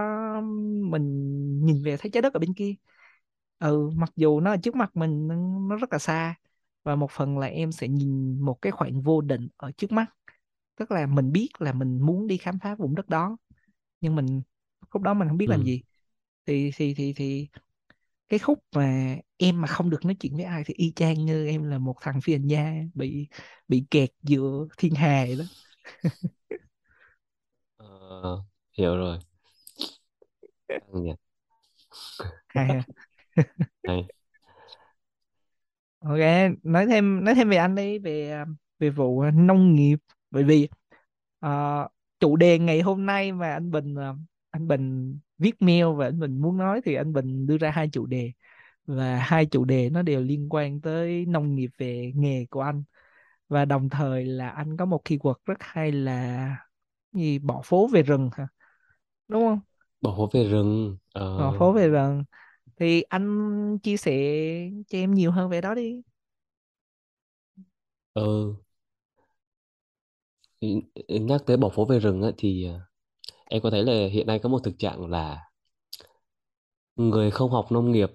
mình 0.90 1.66
nhìn 1.66 1.82
về 1.84 1.96
thấy 1.96 2.10
trái 2.10 2.22
đất 2.22 2.34
ở 2.34 2.40
bên 2.40 2.54
kia. 2.54 2.74
Ừ 3.58 3.90
mặc 3.96 4.12
dù 4.16 4.40
nó 4.40 4.50
ở 4.52 4.56
trước 4.62 4.76
mặt 4.76 4.90
mình 4.96 5.28
nó 5.68 5.76
rất 5.76 5.92
là 5.92 5.98
xa 5.98 6.34
và 6.82 6.96
một 6.96 7.10
phần 7.10 7.38
là 7.38 7.46
em 7.46 7.72
sẽ 7.72 7.88
nhìn 7.88 8.40
một 8.40 8.62
cái 8.62 8.72
khoảng 8.72 9.02
vô 9.02 9.20
định 9.20 9.48
ở 9.56 9.72
trước 9.72 9.92
mắt. 9.92 10.06
Tức 10.76 10.90
là 10.90 11.06
mình 11.06 11.32
biết 11.32 11.48
là 11.58 11.72
mình 11.72 12.00
muốn 12.00 12.26
đi 12.26 12.36
khám 12.38 12.58
phá 12.58 12.74
vùng 12.74 12.94
đất 12.94 13.08
đó 13.08 13.36
nhưng 14.00 14.16
mình 14.16 14.42
khúc 14.90 15.02
đó 15.02 15.14
mình 15.14 15.28
không 15.28 15.36
biết 15.38 15.48
làm 15.50 15.62
ừ. 15.62 15.64
gì 15.64 15.82
thì 16.46 16.70
thì 16.76 16.94
thì 16.94 17.12
thì 17.16 17.48
cái 18.28 18.38
khúc 18.40 18.58
mà 18.76 19.16
em 19.36 19.60
mà 19.62 19.68
không 19.68 19.90
được 19.90 20.04
nói 20.06 20.16
chuyện 20.20 20.36
với 20.36 20.44
ai 20.44 20.62
thì 20.66 20.74
y 20.78 20.92
chang 20.96 21.26
như 21.26 21.46
em 21.46 21.64
là 21.64 21.78
một 21.78 21.96
thằng 22.02 22.20
phi 22.22 22.32
hành 22.32 22.46
gia 22.48 22.74
bị 22.94 23.28
bị 23.68 23.84
kẹt 23.90 24.10
giữa 24.22 24.66
thiên 24.78 24.94
hà 24.94 25.24
vậy 25.28 25.36
đó. 25.36 25.44
Ờ, 27.76 28.44
hiểu 28.78 28.96
rồi. 28.96 29.18
Hay 32.54 32.66
ha 32.68 32.84
hay. 33.86 34.10
Ok 36.02 36.18
nói 36.62 36.86
thêm 36.86 37.24
nói 37.24 37.34
thêm 37.34 37.48
về 37.50 37.56
anh 37.56 37.74
đi 37.74 37.98
về 37.98 38.30
à, 38.30 38.46
về 38.78 38.90
vụ 38.90 39.20
à, 39.20 39.30
nông 39.30 39.74
nghiệp. 39.74 39.96
Bởi 40.30 40.44
vì 40.44 40.68
ờ, 41.40 41.88
chủ 42.20 42.36
đề 42.36 42.58
ngày 42.58 42.80
hôm 42.80 43.06
nay 43.06 43.32
mà 43.32 43.52
anh 43.52 43.70
Bình 43.70 43.94
à, 43.94 44.12
anh 44.52 44.68
Bình 44.68 45.18
viết 45.38 45.62
mail 45.62 45.86
và 45.96 46.06
anh 46.06 46.20
Bình 46.20 46.42
muốn 46.42 46.58
nói 46.58 46.82
thì 46.86 46.94
anh 46.96 47.14
Bình 47.14 47.46
đưa 47.48 47.58
ra 47.58 47.72
hai 47.72 47.90
chủ 47.92 48.06
đề. 48.06 48.32
Và 48.86 49.16
hai 49.18 49.46
chủ 49.46 49.66
đề 49.66 49.90
nó 49.90 50.02
đều 50.02 50.22
liên 50.22 50.48
quan 50.50 50.82
tới 50.82 51.26
nông 51.26 51.56
nghiệp 51.56 51.70
về 51.78 52.12
nghề 52.16 52.46
của 52.50 52.62
anh. 52.62 52.84
Và 53.50 53.66
đồng 53.66 53.90
thời 53.90 54.26
là 54.26 54.50
anh 54.50 54.78
có 54.78 54.86
một 54.86 55.02
keyword 55.06 55.34
rất 55.46 55.58
hay 55.60 55.92
là 55.92 56.56
gì 57.12 57.40
bỏ 57.40 57.62
phố 57.64 57.88
về 57.88 58.02
rừng 58.02 58.30
hả? 58.34 58.48
Đúng 59.28 59.42
không? 59.48 59.60
Bỏ 60.00 60.14
phố 60.16 60.30
về 60.32 60.44
rừng 60.48 60.96
ờ. 61.12 61.24
Bỏ 61.36 61.52
phố 61.52 61.72
về 61.72 61.88
rừng. 61.88 62.24
Thì 62.76 63.02
anh 63.02 63.78
chia 63.82 63.96
sẻ 63.96 64.12
cho 64.88 64.98
em 64.98 65.14
nhiều 65.14 65.30
hơn 65.32 65.50
về 65.50 65.60
đó 65.60 65.74
đi. 65.74 66.02
Ừ. 68.14 68.54
nhắc 71.08 71.42
tới 71.46 71.56
bỏ 71.56 71.68
phố 71.68 71.84
về 71.84 71.98
rừng 71.98 72.22
á, 72.22 72.30
thì 72.38 72.64
ờ, 72.64 72.80
em 73.52 73.62
có 73.62 73.70
thấy 73.70 73.84
là 73.84 74.08
hiện 74.12 74.26
nay 74.26 74.38
có 74.38 74.48
một 74.48 74.58
thực 74.64 74.78
trạng 74.78 75.10
là 75.10 75.50
người 76.96 77.30
không 77.30 77.50
học 77.50 77.72
nông 77.72 77.92
nghiệp 77.92 78.10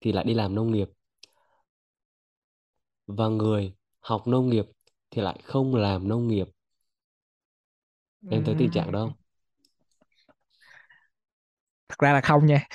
thì 0.00 0.12
lại 0.12 0.24
đi 0.24 0.34
làm 0.34 0.54
nông 0.54 0.72
nghiệp 0.72 0.88
và 3.06 3.28
người 3.28 3.74
học 4.00 4.26
nông 4.26 4.48
nghiệp 4.48 4.64
thì 5.10 5.22
lại 5.22 5.40
không 5.44 5.74
làm 5.74 6.08
nông 6.08 6.28
nghiệp? 6.28 6.48
Em 8.30 8.44
thấy 8.44 8.54
tình 8.58 8.70
trạng 8.70 8.92
đó 8.92 8.98
không? 8.98 9.12
Thật 11.88 11.98
ra 11.98 12.12
là 12.12 12.20
không 12.20 12.46
nha. 12.46 12.66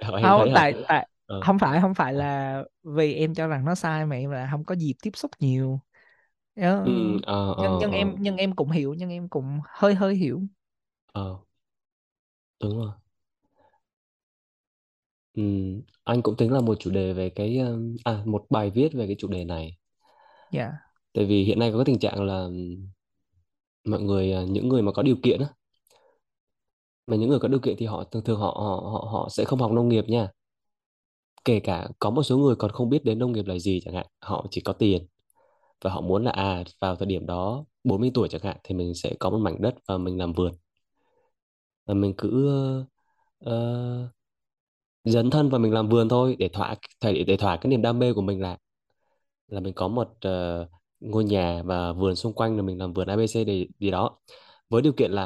Không 0.22 0.48
tại 0.54 0.74
tại 0.88 1.08
ờ. 1.26 1.40
không 1.40 1.58
phải 1.58 1.80
không 1.80 1.94
phải 1.94 2.12
ờ. 2.12 2.18
là 2.18 2.62
vì 2.82 3.14
em 3.14 3.34
cho 3.34 3.46
rằng 3.46 3.64
nó 3.64 3.74
sai 3.74 4.06
mà 4.06 4.16
em 4.16 4.30
là 4.30 4.48
không 4.50 4.64
có 4.64 4.74
dịp 4.74 4.94
tiếp 5.02 5.10
xúc 5.14 5.30
nhiều 5.38 5.80
Ờ, 6.56 6.62
ừ 6.82 7.18
ờ 7.22 7.52
nhưng 7.56 7.78
ờ 7.78 7.78
nhưng 7.78 7.92
em 7.92 8.14
ờ. 8.14 8.18
nhưng 8.18 8.36
em 8.36 8.54
cũng 8.56 8.70
hiểu 8.70 8.94
nhưng 8.94 9.10
em 9.10 9.28
cũng 9.28 9.60
hơi 9.68 9.94
hơi 9.94 10.14
hiểu. 10.14 10.42
Ờ. 11.12 11.38
Đúng 12.60 12.78
rồi. 12.78 12.90
Ừ, 15.34 15.42
anh 16.04 16.22
cũng 16.22 16.36
tính 16.36 16.52
là 16.52 16.60
một 16.60 16.74
chủ 16.80 16.90
đề 16.90 17.12
về 17.12 17.30
cái 17.30 17.58
um, 17.58 17.96
à 18.04 18.22
một 18.26 18.46
bài 18.50 18.70
viết 18.70 18.88
về 18.94 19.06
cái 19.06 19.16
chủ 19.18 19.28
đề 19.28 19.44
này. 19.44 19.76
Dạ. 20.50 20.72
Tại 21.12 21.24
vì 21.26 21.44
hiện 21.44 21.58
nay 21.58 21.70
có 21.72 21.78
cái 21.78 21.84
tình 21.84 21.98
trạng 21.98 22.22
là 22.24 22.48
mọi 23.84 24.00
người 24.02 24.32
à, 24.32 24.42
những 24.48 24.68
người 24.68 24.82
mà 24.82 24.92
có 24.92 25.02
điều 25.02 25.16
kiện 25.22 25.40
á 25.40 25.48
mà 27.06 27.16
những 27.16 27.28
người 27.30 27.38
có 27.38 27.48
điều 27.48 27.60
kiện 27.60 27.76
thì 27.78 27.86
họ 27.86 28.04
thường 28.04 28.24
thường 28.24 28.40
họ 28.40 28.46
họ 28.46 28.90
họ 28.92 29.08
họ 29.12 29.28
sẽ 29.30 29.44
không 29.44 29.58
học 29.60 29.72
nông 29.72 29.88
nghiệp 29.88 30.04
nha. 30.08 30.28
Kể 31.44 31.60
cả 31.60 31.88
có 31.98 32.10
một 32.10 32.22
số 32.22 32.38
người 32.38 32.56
còn 32.56 32.70
không 32.72 32.90
biết 32.90 33.04
đến 33.04 33.18
nông 33.18 33.32
nghiệp 33.32 33.46
là 33.46 33.58
gì 33.58 33.80
chẳng 33.84 33.94
hạn 33.94 34.06
họ 34.20 34.46
chỉ 34.50 34.60
có 34.60 34.72
tiền 34.72 35.06
và 35.84 35.90
họ 35.90 36.00
muốn 36.00 36.24
là 36.24 36.30
à 36.30 36.64
vào 36.80 36.96
thời 36.96 37.06
điểm 37.06 37.26
đó 37.26 37.64
40 37.84 38.10
tuổi 38.14 38.28
chẳng 38.28 38.42
hạn 38.44 38.56
thì 38.64 38.74
mình 38.74 38.94
sẽ 38.94 39.14
có 39.18 39.30
một 39.30 39.38
mảnh 39.38 39.62
đất 39.62 39.74
và 39.88 39.98
mình 39.98 40.18
làm 40.18 40.32
vườn. 40.32 40.52
Và 41.86 41.94
mình 41.94 42.14
cứ 42.18 42.50
uh, 43.44 44.10
dấn 45.04 45.30
thân 45.30 45.48
và 45.50 45.58
mình 45.58 45.72
làm 45.72 45.88
vườn 45.88 46.08
thôi 46.08 46.36
để 46.38 46.48
thỏa 46.48 46.76
để, 47.04 47.24
để 47.24 47.36
thỏa 47.36 47.56
cái 47.56 47.70
niềm 47.70 47.82
đam 47.82 47.98
mê 47.98 48.12
của 48.12 48.22
mình 48.22 48.40
là 48.40 48.58
là 49.48 49.60
mình 49.60 49.74
có 49.74 49.88
một 49.88 50.08
uh, 50.28 50.68
ngôi 51.00 51.24
nhà 51.24 51.62
và 51.62 51.92
vườn 51.92 52.16
xung 52.16 52.32
quanh 52.32 52.56
là 52.56 52.62
mình 52.62 52.78
làm 52.78 52.92
vườn 52.92 53.08
ABC 53.08 53.34
để 53.46 53.68
gì 53.80 53.90
đó. 53.90 54.18
Với 54.68 54.82
điều 54.82 54.92
kiện 54.92 55.12
là 55.12 55.24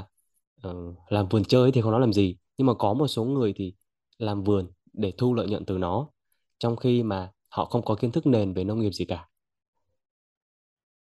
uh, 0.69 0.97
làm 1.09 1.29
vườn 1.29 1.45
chơi 1.45 1.73
thì 1.73 1.81
không 1.83 1.93
nói 1.93 2.01
làm 2.01 2.13
gì 2.13 2.37
nhưng 2.59 2.67
mà 2.67 2.75
có 2.75 2.95
một 2.95 3.07
số 3.09 3.25
người 3.25 3.53
thì 3.57 3.75
làm 4.19 4.43
vườn 4.45 4.73
để 4.93 5.13
thu 5.19 5.35
lợi 5.35 5.47
nhuận 5.49 5.65
từ 5.65 5.79
nó 5.79 6.09
trong 6.59 6.77
khi 6.77 7.03
mà 7.03 7.33
họ 7.49 7.65
không 7.65 7.85
có 7.85 7.95
kiến 7.95 8.13
thức 8.13 8.27
nền 8.27 8.55
về 8.55 8.65
nông 8.65 8.81
nghiệp 8.81 8.91
gì 8.93 9.05
cả 9.05 9.30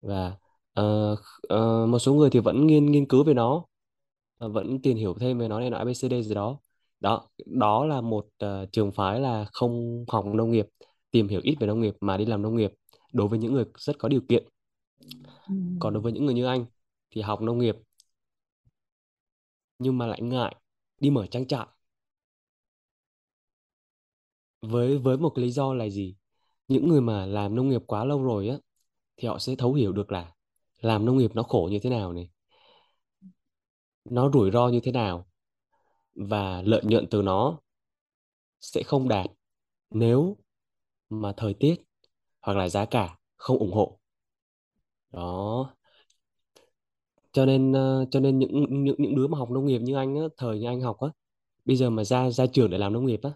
và 0.04 0.36
ờ, 0.74 1.16
ờ, 1.48 1.86
một 1.86 1.98
số 1.98 2.14
người 2.14 2.30
thì 2.30 2.40
vẫn 2.40 2.66
nghiên 2.66 2.86
nghiên 2.92 3.08
cứu 3.08 3.24
về 3.24 3.34
nó 3.34 3.64
ờ, 4.38 4.48
vẫn 4.48 4.82
tìm 4.82 4.96
hiểu 4.96 5.14
thêm 5.20 5.38
về 5.38 5.48
nó 5.48 5.60
này 5.60 5.70
nọ 5.70 5.76
ABCD 5.78 6.22
gì 6.22 6.34
đó. 6.34 6.58
Đó 7.00 7.28
đó 7.46 7.84
là 7.86 8.00
một 8.00 8.26
ờ, 8.38 8.66
trường 8.72 8.92
phái 8.92 9.20
là 9.20 9.46
không 9.52 10.04
học 10.08 10.24
nông 10.26 10.50
nghiệp 10.52 10.66
tìm 11.10 11.28
hiểu 11.28 11.40
ít 11.44 11.56
về 11.60 11.66
nông 11.66 11.80
nghiệp 11.80 11.94
mà 12.00 12.16
đi 12.16 12.26
làm 12.26 12.42
nông 12.42 12.56
nghiệp 12.56 12.72
đối 13.12 13.28
với 13.28 13.38
những 13.38 13.52
người 13.54 13.64
rất 13.78 13.98
có 13.98 14.08
điều 14.08 14.20
kiện. 14.28 14.44
Còn 15.78 15.94
đối 15.94 16.02
với 16.02 16.12
những 16.12 16.26
người 16.26 16.34
như 16.34 16.46
anh 16.46 16.66
thì 17.10 17.20
học 17.22 17.42
nông 17.42 17.58
nghiệp 17.58 17.76
nhưng 19.78 19.98
mà 19.98 20.06
lại 20.06 20.22
ngại 20.22 20.56
đi 21.00 21.10
mở 21.10 21.26
trang 21.26 21.46
trại. 21.46 21.66
Với 24.62 24.98
với 24.98 25.16
một 25.18 25.30
cái 25.30 25.44
lý 25.44 25.50
do 25.50 25.74
là 25.74 25.88
gì? 25.88 26.16
Những 26.68 26.88
người 26.88 27.00
mà 27.00 27.26
làm 27.26 27.54
nông 27.54 27.68
nghiệp 27.68 27.82
quá 27.86 28.04
lâu 28.04 28.24
rồi 28.24 28.48
á 28.48 28.56
thì 29.16 29.28
họ 29.28 29.38
sẽ 29.38 29.54
thấu 29.58 29.74
hiểu 29.74 29.92
được 29.92 30.12
là 30.12 30.32
làm 30.80 31.04
nông 31.04 31.18
nghiệp 31.18 31.30
nó 31.34 31.42
khổ 31.42 31.68
như 31.72 31.78
thế 31.82 31.90
nào 31.90 32.12
này, 32.12 32.30
nó 34.04 34.30
rủi 34.32 34.50
ro 34.50 34.68
như 34.68 34.80
thế 34.80 34.92
nào 34.92 35.26
và 36.14 36.62
lợi 36.62 36.82
nhuận 36.84 37.06
từ 37.10 37.22
nó 37.22 37.58
sẽ 38.60 38.82
không 38.82 39.08
đạt 39.08 39.26
nếu 39.90 40.36
mà 41.10 41.32
thời 41.36 41.54
tiết 41.54 41.76
hoặc 42.40 42.56
là 42.56 42.68
giá 42.68 42.84
cả 42.84 43.18
không 43.36 43.58
ủng 43.58 43.72
hộ. 43.72 43.98
Đó. 45.12 45.74
Cho 47.32 47.46
nên 47.46 47.72
ờ, 47.72 48.06
cho 48.10 48.20
nên 48.20 48.38
những 48.38 48.84
những 48.84 48.94
những 48.98 49.14
đứa 49.16 49.26
mà 49.26 49.38
học 49.38 49.50
nông 49.50 49.66
nghiệp 49.66 49.78
như 49.78 49.96
anh 49.96 50.16
á, 50.16 50.22
thời 50.36 50.58
như 50.60 50.66
anh 50.66 50.80
học 50.80 51.00
á, 51.00 51.08
bây 51.64 51.76
giờ 51.76 51.90
mà 51.90 52.04
ra 52.04 52.30
ra 52.30 52.46
trường 52.46 52.70
để 52.70 52.78
làm 52.78 52.92
nông 52.92 53.06
nghiệp 53.06 53.20
á, 53.22 53.30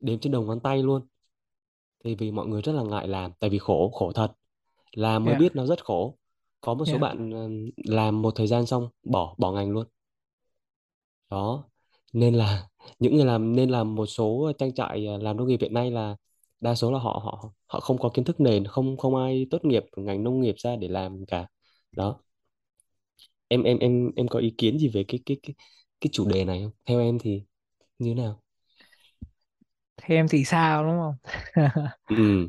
đếm 0.00 0.18
trên 0.18 0.32
đầu 0.32 0.42
ngón 0.42 0.60
tay 0.60 0.82
luôn. 0.82 1.06
Thì 2.04 2.14
vì 2.14 2.30
mọi 2.30 2.46
người 2.46 2.62
rất 2.62 2.72
là 2.72 2.82
ngại 2.82 3.08
làm, 3.08 3.32
tại 3.40 3.50
vì 3.50 3.58
khổ 3.58 3.90
khổ 3.94 4.12
thật 4.12 4.32
làm 4.96 5.24
mới 5.24 5.34
dạ. 5.34 5.38
biết 5.38 5.56
nó 5.56 5.66
rất 5.66 5.84
khổ. 5.84 6.18
Có 6.60 6.74
một 6.74 6.84
số 6.84 6.92
dạ. 6.92 6.98
bạn 6.98 7.30
ờ, 7.30 7.48
làm 7.94 8.22
một 8.22 8.32
thời 8.36 8.46
gian 8.46 8.66
xong 8.66 8.88
bỏ 9.04 9.34
bỏ 9.38 9.52
ngành 9.52 9.70
luôn. 9.70 9.86
Đó. 11.30 11.64
Nên 12.12 12.34
là 12.34 12.68
những 12.98 13.16
người 13.16 13.24
làm 13.24 13.56
nên 13.56 13.70
làm 13.70 13.94
một 13.94 14.06
số 14.06 14.52
trang 14.58 14.74
trại 14.74 15.06
ờ, 15.06 15.18
làm 15.18 15.36
nông 15.36 15.48
nghiệp 15.48 15.58
hiện 15.60 15.74
nay 15.74 15.90
là 15.90 16.16
đa 16.60 16.74
số 16.74 16.92
là 16.92 16.98
họ 16.98 17.20
họ 17.24 17.52
họ 17.66 17.80
không 17.80 17.98
có 17.98 18.10
kiến 18.14 18.24
thức 18.24 18.40
nền 18.40 18.64
không 18.66 18.96
không 18.96 19.16
ai 19.16 19.46
tốt 19.50 19.64
nghiệp 19.64 19.84
ngành 19.96 20.24
nông 20.24 20.40
nghiệp 20.40 20.54
ra 20.58 20.76
để 20.76 20.88
làm 20.88 21.26
cả. 21.26 21.46
Đó. 21.92 22.20
Em 23.48 23.62
em 23.62 23.78
em 23.78 24.10
em 24.16 24.28
có 24.28 24.38
ý 24.38 24.54
kiến 24.58 24.78
gì 24.78 24.88
về 24.88 25.04
cái 25.08 25.20
cái 25.26 25.36
cái 25.42 25.54
cái 26.00 26.10
chủ 26.12 26.28
đề 26.28 26.44
này 26.44 26.62
không? 26.62 26.72
Theo 26.86 27.00
em 27.00 27.18
thì 27.20 27.42
như 27.98 28.10
thế 28.10 28.22
nào? 28.22 28.42
Theo 29.96 30.18
em 30.18 30.28
thì 30.28 30.44
sao 30.44 30.84
đúng 30.84 30.98
không? 30.98 31.14
Ừ. 32.08 32.48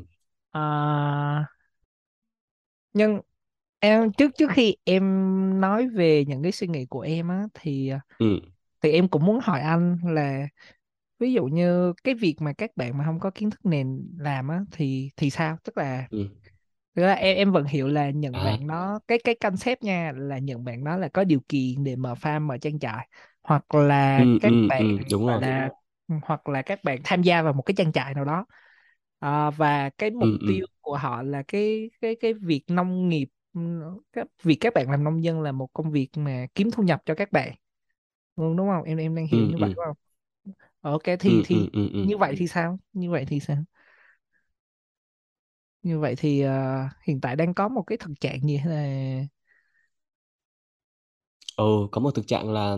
À, 0.52 1.46
nhưng 2.92 3.20
em 3.80 4.12
trước 4.12 4.30
trước 4.38 4.50
khi 4.52 4.76
em 4.84 5.02
nói 5.60 5.88
về 5.88 6.24
những 6.28 6.42
cái 6.42 6.52
suy 6.52 6.66
nghĩ 6.68 6.86
của 6.86 7.00
em 7.00 7.28
á 7.28 7.44
thì 7.54 7.92
ừ. 8.18 8.40
thì 8.82 8.92
em 8.92 9.08
cũng 9.08 9.26
muốn 9.26 9.40
hỏi 9.42 9.60
anh 9.60 9.98
là 10.04 10.48
ví 11.18 11.32
dụ 11.32 11.46
như 11.46 11.92
cái 12.04 12.14
việc 12.14 12.36
mà 12.40 12.52
các 12.58 12.70
bạn 12.76 12.98
mà 12.98 13.04
không 13.06 13.20
có 13.20 13.30
kiến 13.30 13.50
thức 13.50 13.60
nền 13.66 14.08
làm 14.18 14.48
á 14.48 14.60
thì 14.72 15.10
thì 15.16 15.30
sao? 15.30 15.58
Tức 15.64 15.78
là 15.78 16.08
ừ. 16.10 16.28
thực 16.94 17.02
ra 17.02 17.12
em 17.14 17.36
em 17.36 17.52
vẫn 17.52 17.64
hiểu 17.64 17.88
là 17.88 18.10
những 18.10 18.42
à. 18.42 18.42
bạn 18.42 18.66
đó 18.66 19.00
cái 19.08 19.18
cái 19.24 19.34
concept 19.34 19.82
nha 19.82 20.12
là 20.16 20.38
những 20.38 20.64
bạn 20.64 20.84
đó 20.84 20.96
là 20.96 21.08
có 21.08 21.24
điều 21.24 21.40
kiện 21.48 21.84
để 21.84 21.96
mở 21.96 22.14
farm 22.14 22.42
mở 22.46 22.58
trang 22.58 22.78
trại 22.78 23.08
hoặc 23.42 23.74
là 23.74 24.24
ừ 24.24 24.38
các 24.40 24.54
ừ 24.54 24.68
bạn 24.68 24.86
ừ 24.96 24.98
đúng 25.10 25.26
rồi. 25.26 25.40
là 25.40 25.70
hoặc 26.22 26.48
là 26.48 26.62
các 26.62 26.84
bạn 26.84 26.98
tham 27.04 27.22
gia 27.22 27.42
vào 27.42 27.52
một 27.52 27.62
cái 27.62 27.74
trang 27.78 27.92
trại 27.92 28.14
nào 28.14 28.24
đó. 28.24 28.46
À, 29.18 29.50
và 29.50 29.90
cái 29.98 30.10
mục 30.10 30.30
ừ 30.30 30.38
ừ. 30.40 30.46
tiêu 30.46 30.66
của 30.88 30.96
họ 30.96 31.22
là 31.22 31.42
cái 31.48 31.90
cái 32.00 32.16
cái 32.20 32.34
việc 32.34 32.64
nông 32.68 33.08
nghiệp 33.08 33.26
ừm, 33.54 33.80
cái 34.12 34.24
việc 34.42 34.56
các 34.60 34.74
bạn 34.74 34.90
làm 34.90 35.04
nông 35.04 35.24
dân 35.24 35.40
là 35.42 35.52
một 35.52 35.68
công 35.72 35.90
việc 35.90 36.08
mà 36.16 36.46
kiếm 36.54 36.70
thu 36.72 36.82
nhập 36.82 37.02
cho 37.06 37.14
các 37.14 37.32
bạn. 37.32 37.54
Đúng 38.36 38.56
đúng 38.56 38.68
không? 38.68 38.82
Em 38.84 38.98
em 38.98 39.14
đang 39.16 39.26
hiểu 39.26 39.44
ừ. 39.44 39.46
như 39.46 39.58
vậy 39.58 39.68
ừ 39.68 39.74
đúng 39.76 39.84
không? 39.86 39.96
Ok 40.80 41.02
thì 41.20 41.42
ừ 41.42 41.44
thì 41.44 41.68
ừ 41.70 41.70
ừ 41.72 41.88
ừ. 41.92 42.00
như 42.02 42.18
vậy 42.18 42.34
thì 42.38 42.48
sao? 42.48 42.78
Như 42.92 43.10
vậy 43.10 43.24
thì 43.28 43.40
sao? 43.40 43.58
Như 45.82 46.00
vậy 46.00 46.14
thì 46.18 46.40
ờ, 46.40 46.84
hiện 47.02 47.20
tại 47.20 47.36
đang 47.36 47.54
có 47.54 47.68
một 47.68 47.82
cái 47.82 47.98
thực 47.98 48.12
trạng 48.20 48.40
gì 48.42 48.60
là 48.64 48.86
ừ 51.56 51.64
có 51.92 52.00
một 52.00 52.10
thực 52.14 52.26
trạng 52.26 52.52
là 52.52 52.76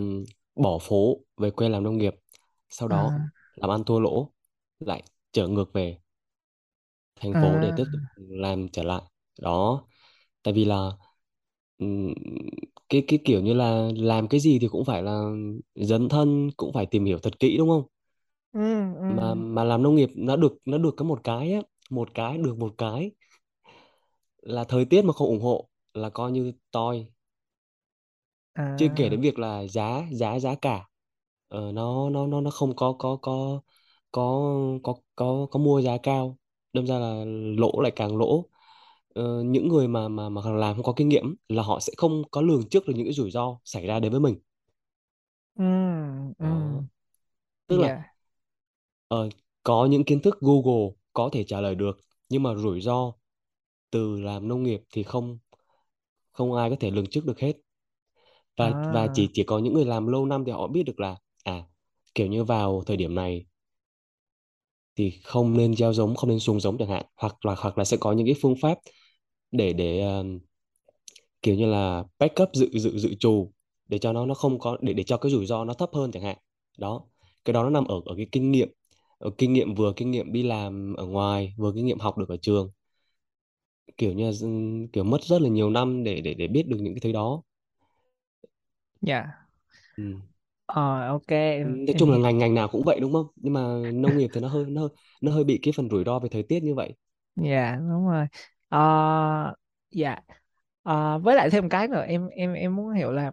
bỏ 0.57 0.79
phố 0.83 1.19
về 1.37 1.51
quê 1.51 1.69
làm 1.69 1.83
nông 1.85 1.99
nghiệp 1.99 2.15
sau 2.69 2.89
đó 2.89 3.13
à, 3.13 3.31
làm 3.57 3.71
ăn 3.71 3.85
thua 3.85 4.01
lỗ 4.01 4.33
lại 4.81 5.03
trở 5.33 5.49
ngược 5.49 5.73
về 5.73 5.99
thành 7.21 7.37
phố 7.37 7.59
để 7.59 7.73
à, 7.73 7.77
tiếp 7.77 7.85
tục 7.93 8.03
làm 8.17 8.69
trở 8.69 8.83
lại. 8.83 9.03
Đó 9.43 9.85
tại 10.43 10.55
vì 10.55 10.65
là 10.65 10.93
ừm, 11.79 12.15
cái 12.89 13.05
cái 13.09 13.19
kiểu 13.25 13.41
như 13.43 13.55
là 13.55 13.89
làm 13.97 14.29
cái 14.29 14.41
gì 14.41 14.59
thì 14.61 14.69
cũng 14.69 14.85
phải 14.85 15.03
là 15.03 15.23
dấn 15.75 16.09
thân 16.09 16.51
cũng 16.57 16.73
phải 16.73 16.87
tìm 16.87 17.05
hiểu 17.05 17.19
thật 17.19 17.41
kỹ 17.41 17.57
đúng 17.59 17.69
không? 17.69 17.85
Ừ 18.53 18.61
mà 19.09 19.35
mà 19.35 19.65
làm 19.65 19.83
nông 19.83 19.95
nghiệp 19.95 20.11
nó 20.17 20.37
được 20.37 20.53
nó 20.65 20.79
được 20.79 20.95
có 20.97 21.05
một 21.05 21.21
cái 21.25 21.53
á 21.53 21.61
một 21.91 22.15
cái 22.15 22.39
được 22.39 22.59
một 22.59 22.75
cái 22.79 23.11
là 24.43 24.65
thời 24.65 24.85
tiết 24.85 25.03
mà 25.05 25.13
không 25.13 25.29
ủng 25.29 25.41
hộ 25.43 25.69
là 25.95 26.11
coi 26.11 26.33
như 26.33 26.53
toi. 26.71 27.07
Chưa 28.77 28.89
kể 28.97 29.09
à 29.09 29.11
đến 29.11 29.21
việc 29.21 29.39
là 29.39 29.67
giá 29.67 30.07
giá 30.13 30.39
giá 30.39 30.55
cả. 30.55 30.87
Ờ, 31.49 31.73
nó 31.73 32.11
nó 32.11 32.27
nó 32.27 32.41
nó 32.41 32.51
không 32.51 32.77
có 32.77 32.93
có 32.99 33.17
có 33.23 33.61
có 34.13 34.43
có 34.83 34.95
có 35.17 35.47
có 35.51 35.61
mua 35.61 35.81
giá 35.83 35.97
cao 36.03 36.39
đâm 36.73 36.87
ra 36.87 36.99
là 36.99 37.25
lỗ 37.59 37.81
lại 37.83 37.93
càng 37.97 38.17
lỗ. 38.17 38.47
Ờ, 39.15 39.43
những 39.45 39.69
người 39.69 39.89
mà 39.89 40.09
mà 40.09 40.29
mà 40.29 40.43
làm 40.53 40.77
không 40.77 40.85
có 40.85 40.93
kinh 40.97 41.09
nghiệm 41.09 41.35
là 41.49 41.63
họ 41.63 41.81
sẽ 41.81 41.93
không 41.97 42.23
có 42.31 42.41
lường 42.43 42.69
trước 42.71 42.87
được 42.89 42.95
những 42.97 43.07
cái 43.07 43.13
rủi 43.15 43.31
ro 43.31 43.59
xảy 43.65 43.87
ra 43.87 44.01
đến 44.01 44.13
với 44.13 44.21
mình. 44.21 44.37
Ừ 45.55 45.63
ừ 46.39 46.47
đó. 46.47 46.85
Tức 47.69 47.79
là 47.79 47.91
dạ. 47.91 48.15
ờ, 49.09 49.29
có 49.63 49.87
những 49.91 50.05
kiến 50.05 50.21
thức 50.23 50.39
Google 50.41 50.91
có 51.13 51.29
thể 51.33 51.45
trả 51.45 51.61
lời 51.61 51.75
được 51.75 51.99
nhưng 52.29 52.43
mà 52.43 52.55
rủi 52.55 52.81
ro 52.81 53.13
từ 53.91 54.21
làm 54.21 54.49
nông 54.49 54.63
nghiệp 54.65 54.83
thì 54.93 55.03
không 55.03 55.39
không 56.33 56.55
ai 56.55 56.71
có 56.71 56.77
thể 56.81 56.91
lường 56.93 57.07
trước 57.07 57.27
được 57.27 57.41
hết. 57.41 57.55
Và 58.57 58.73
và 58.89 59.09
à. 59.09 59.13
chỉ 59.13 59.31
chỉ 59.33 59.45
có 59.45 59.59
những 59.59 59.75
người 59.75 59.85
làm 59.85 60.07
lâu 60.07 60.27
năm 60.27 60.45
thì 60.45 60.53
họ 60.53 60.67
biết 60.69 60.83
được 60.83 61.01
là 61.01 61.17
à 61.45 61.63
kiểu 62.15 62.27
như 62.27 62.45
vào 62.45 62.83
thời 62.87 62.97
điểm 62.97 63.15
này 63.15 63.47
thì 64.97 65.11
không 65.25 65.57
nên 65.57 65.77
gieo 65.77 65.93
giống 65.93 66.15
không 66.17 66.31
nên 66.31 66.41
xuống 66.41 66.61
giống 66.61 66.79
chẳng 66.79 66.89
hạn. 66.89 67.07
Hoặc 67.17 67.47
là 67.47 67.55
hoặc 67.59 67.79
là 67.79 67.85
sẽ 67.85 67.97
có 68.01 68.13
những 68.13 68.27
cái 68.27 68.35
phương 68.43 68.55
pháp 68.63 68.79
để 69.53 69.73
để 69.73 70.01
ờ, 70.03 70.25
kiểu 71.43 71.55
như 71.55 71.67
là 71.67 72.05
backup 72.19 72.49
dự 72.55 72.71
dự 72.79 72.99
dự 72.99 73.15
trù 73.15 73.53
để 73.89 73.99
cho 73.99 74.13
nó 74.13 74.27
nó 74.27 74.35
không 74.35 74.59
có 74.59 74.77
để 74.81 74.93
để 74.93 75.03
cho 75.03 75.17
cái 75.17 75.33
rủi 75.33 75.47
ro 75.47 75.65
nó 75.65 75.75
thấp 75.75 75.91
hơn 75.93 76.11
chẳng 76.13 76.23
hạn. 76.23 76.37
Đó 76.79 77.03
cái 77.45 77.53
đó 77.53 77.63
nó 77.63 77.71
nằm 77.71 77.85
ở 77.87 78.01
ở 78.05 78.15
cái 78.17 78.27
kinh 78.33 78.51
nghiệm 78.53 78.69
ở 79.19 79.31
kinh 79.39 79.53
nghiệm 79.53 79.75
vừa 79.75 79.93
kinh 79.97 80.11
nghiệm 80.11 80.33
đi 80.33 80.43
làm 80.43 80.95
ở 80.95 81.07
ngoài 81.07 81.55
vừa 81.59 81.73
kinh 81.75 81.87
nghiệm 81.87 81.99
học 81.99 82.19
được 82.19 82.29
ở 82.29 82.37
trường. 82.37 82.71
Kiểu 83.97 84.13
như 84.13 84.25
là, 84.27 84.33
dưng- 84.33 84.89
kiểu 84.93 85.05
mất 85.05 85.23
rất 85.23 85.43
là 85.43 85.49
nhiều 85.49 85.71
năm 85.71 86.05
để 86.05 86.21
để 86.21 86.35
để 86.35 86.47
biết 86.49 86.69
được 86.69 86.77
những 86.81 86.95
cái 86.95 87.01
thứ 87.01 87.13
đó. 87.13 87.43
Dạ. 89.01 89.47
Ừ. 89.97 90.30
ờ 90.75 91.07
ok. 91.09 91.27
Em 91.63 91.77
nói 91.87 91.95
em 91.95 91.99
chung 91.99 92.11
là 92.11 92.19
hiểu 92.19 92.19
ngành 92.19 92.39
ngành 92.39 92.55
nào 92.55 92.69
cũng 92.69 92.83
vậy 92.85 93.01
đúng 93.01 93.13
không? 93.13 93.27
Nhưng 93.37 93.53
mà 93.53 93.61
nông 93.95 94.17
nghiệp 94.17 94.31
thì 94.33 94.41
nó 94.41 94.49
hơi 94.49 94.65
nó 94.69 94.81
hơi 94.81 94.91
nó 95.21 95.33
hơi 95.33 95.45
bị 95.45 95.59
cái 95.63 95.73
phần 95.77 95.89
rủi 95.91 96.05
ro 96.05 96.19
về 96.19 96.29
thời 96.33 96.43
tiết 96.43 96.63
như 96.63 96.75
vậy. 96.75 96.95
Dạ 97.37 97.77
đúng 97.77 98.07
rồi. 98.09 98.27
Ờ 98.69 98.79
dạ. 99.91 100.17
Ờ, 100.83 101.19
với 101.19 101.35
lại 101.37 101.51
thêm 101.51 101.65
một 101.65 101.69
cái 101.71 101.89
nữa 101.89 102.03
em 102.09 102.29
em 102.29 102.53
em 102.55 102.77
muốn 102.77 102.91
hiểu 102.95 103.13
là 103.13 103.33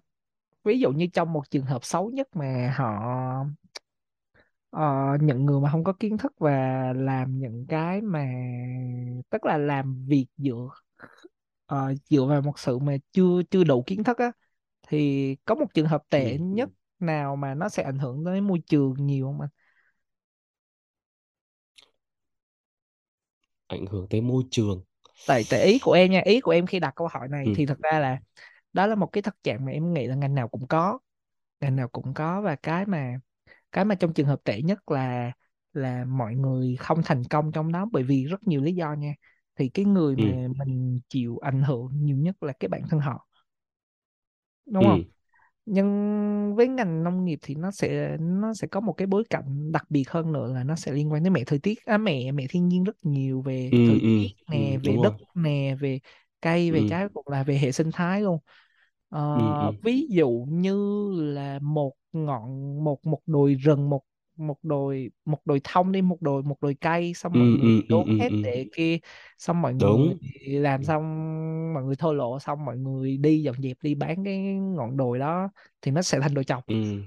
ví 0.64 0.80
dụ 0.80 0.92
như 0.92 1.08
trong 1.14 1.34
một 1.34 1.52
trường 1.52 1.66
hợp 1.66 1.86
xấu 1.86 2.12
nhất 2.12 2.28
mà 2.36 2.74
họ 2.78 3.02
ờ, 4.70 4.82
những 5.22 5.46
người 5.46 5.60
mà 5.62 5.70
không 5.72 5.84
có 5.84 5.94
kiến 5.94 6.18
thức 6.18 6.34
và 6.40 6.50
làm 6.96 7.40
những 7.40 7.66
cái 7.70 8.02
mà 8.02 8.26
tức 9.30 9.46
là 9.46 9.58
làm 9.58 10.06
việc 10.08 10.28
dựa 10.38 10.70
ờ, 11.66 11.94
dựa 12.10 12.26
vào 12.26 12.42
một 12.42 12.60
sự 12.60 12.80
mà 12.80 12.98
chưa 13.14 13.42
chưa 13.52 13.64
đủ 13.64 13.84
kiến 13.88 14.04
thức 14.04 14.18
á 14.18 14.32
thì 14.88 15.36
có 15.46 15.56
một 15.56 15.66
trường 15.74 15.88
hợp 15.88 16.04
ừ. 16.16 16.22
tệ 16.22 16.38
nhất 16.40 16.70
nào 17.02 17.36
mà 17.36 17.54
nó 17.56 17.70
sẽ 17.70 17.84
ảnh 17.84 18.00
hưởng 18.00 18.26
tới 18.26 18.42
môi 18.42 18.60
trường 18.68 18.94
nhiều 19.08 19.26
không 19.26 19.42
anh? 19.42 19.50
ảnh 23.68 23.86
hưởng 23.86 24.08
tới 24.10 24.22
môi 24.22 24.44
trường 24.52 24.84
Tại 25.26 25.44
tại 25.50 25.62
ý 25.64 25.80
của 25.80 25.92
em 25.92 26.12
nha, 26.12 26.22
ý 26.26 26.42
của 26.42 26.52
em 26.52 26.66
khi 26.68 26.80
đặt 26.80 26.94
câu 26.96 27.08
hỏi 27.08 27.28
này 27.28 27.50
ừ. 27.50 27.52
thì 27.54 27.66
thật 27.66 27.78
ra 27.80 28.00
là 28.00 28.20
đó 28.74 28.88
là 28.88 28.96
một 28.96 29.08
cái 29.08 29.22
thực 29.24 29.44
trạng 29.44 29.66
mà 29.66 29.72
em 29.72 29.94
nghĩ 29.94 30.08
là 30.08 30.16
ngành 30.16 30.36
nào 30.36 30.48
cũng 30.48 30.68
có, 30.68 31.00
ngành 31.62 31.78
nào 31.78 31.88
cũng 31.90 32.14
có 32.16 32.42
và 32.42 32.56
cái 32.56 32.86
mà 32.86 33.20
cái 33.72 33.86
mà 33.86 33.96
trong 33.96 34.14
trường 34.14 34.28
hợp 34.28 34.42
tệ 34.46 34.62
nhất 34.64 34.92
là 34.92 35.32
là 35.74 36.06
mọi 36.06 36.36
người 36.36 36.76
không 36.80 37.02
thành 37.06 37.24
công 37.26 37.52
trong 37.52 37.72
đó 37.72 37.88
bởi 37.92 38.04
vì 38.04 38.26
rất 38.26 38.48
nhiều 38.48 38.62
lý 38.64 38.74
do 38.76 38.94
nha. 38.94 39.14
Thì 39.56 39.70
cái 39.70 39.86
người 39.86 40.16
Ừ. 40.16 40.38
mà 40.48 40.48
mình 40.66 41.00
chịu 41.10 41.38
ảnh 41.40 41.64
hưởng 41.64 41.90
nhiều 42.06 42.18
nhất 42.18 42.44
là 42.44 42.54
cái 42.60 42.70
bản 42.70 42.82
thân 42.90 43.00
họ, 43.02 43.28
đúng 44.66 44.86
không? 44.86 45.02
Ừ. 45.68 45.74
nhưng 45.76 46.56
với 46.56 46.68
ngành 46.68 47.04
nông 47.04 47.26
nghiệp 47.26 47.40
thì 47.42 47.56
nó 47.56 47.72
sẽ 47.72 48.18
nó 48.20 48.54
sẽ 48.54 48.68
có 48.68 48.80
một 48.80 48.94
cái 48.94 49.08
bối 49.08 49.24
cảnh 49.30 49.72
đặc 49.72 49.84
biệt 49.90 50.10
hơn 50.10 50.32
nữa 50.34 50.54
là 50.54 50.64
nó 50.64 50.76
sẽ 50.76 50.92
liên 50.92 51.12
quan 51.12 51.24
đến 51.24 51.34
mẹ 51.34 51.44
thời 51.48 51.60
tiết 51.60 51.86
à, 51.86 51.98
mẹ 51.98 52.32
mẹ 52.32 52.46
thiên 52.50 52.68
nhiên 52.68 52.84
rất 52.84 52.96
nhiều 53.04 53.42
về 53.42 53.72
Ừ. 53.72 53.78
thời 53.84 54.02
Ừ. 54.02 54.10
tiết 54.14 54.28
Ừ. 54.52 54.58
nè 54.58 54.78
về 54.84 54.98
đúng 54.98 54.98
đất 54.98 55.14
rồi 55.14 55.20
nè 55.34 55.76
về 55.80 56.00
cây 56.42 56.72
về 56.72 56.84
ừ. 56.84 56.88
trái 56.88 57.08
cũng 57.14 57.28
là 57.28 57.44
về 57.44 57.58
hệ 57.58 57.72
sinh 57.72 57.92
thái 57.94 58.22
luôn 58.22 58.40
Ừ. 59.34 59.42
Ờ, 59.60 59.60
Ừ. 59.60 59.78
ví 59.82 60.08
dụ 60.10 60.46
như 60.50 60.76
là 61.18 61.60
một 61.62 61.94
ngọn 62.12 62.84
một 62.84 63.06
một 63.06 63.20
đồi 63.26 63.56
rừng 63.56 63.90
một 63.90 64.02
một 64.38 64.58
đồi 64.64 65.12
một 65.26 65.40
đồi 65.46 65.62
thông 65.64 65.92
đi 65.92 66.02
một 66.02 66.22
đồi 66.22 66.44
một 66.44 66.62
đồi 66.62 66.76
cây 66.82 67.14
xong 67.14 67.34
Ừ. 67.34 67.40
mọi 67.40 67.50
người 67.52 67.62
Ừ. 67.62 67.82
Ừ. 67.90 67.96
đốn 67.96 68.06
Ừ. 68.06 68.14
hết 68.20 68.30
Ừ. 68.30 68.36
để 68.42 68.66
kia 68.72 68.98
xong 69.38 69.62
mọi 69.62 69.74
người 69.74 69.98
đúng 70.00 70.18
làm 70.46 70.84
xong 70.84 71.04
mọi 71.74 71.84
người 71.84 71.96
thô 71.96 72.14
lỗ 72.14 72.40
xong 72.40 72.66
mọi 72.66 72.78
người 72.78 73.18
đi 73.18 73.42
dọn 73.44 73.56
dẹp 73.64 73.78
đi 73.82 73.96
bán 73.96 74.24
cái 74.26 74.38
ngọn 74.56 74.98
đồi 74.98 75.20
đó 75.20 75.50
thì 75.82 75.92
nó 75.92 76.02
sẽ 76.02 76.20
thành 76.22 76.34
đồi 76.34 76.44
trọc 76.44 76.66
ừ. 76.68 77.04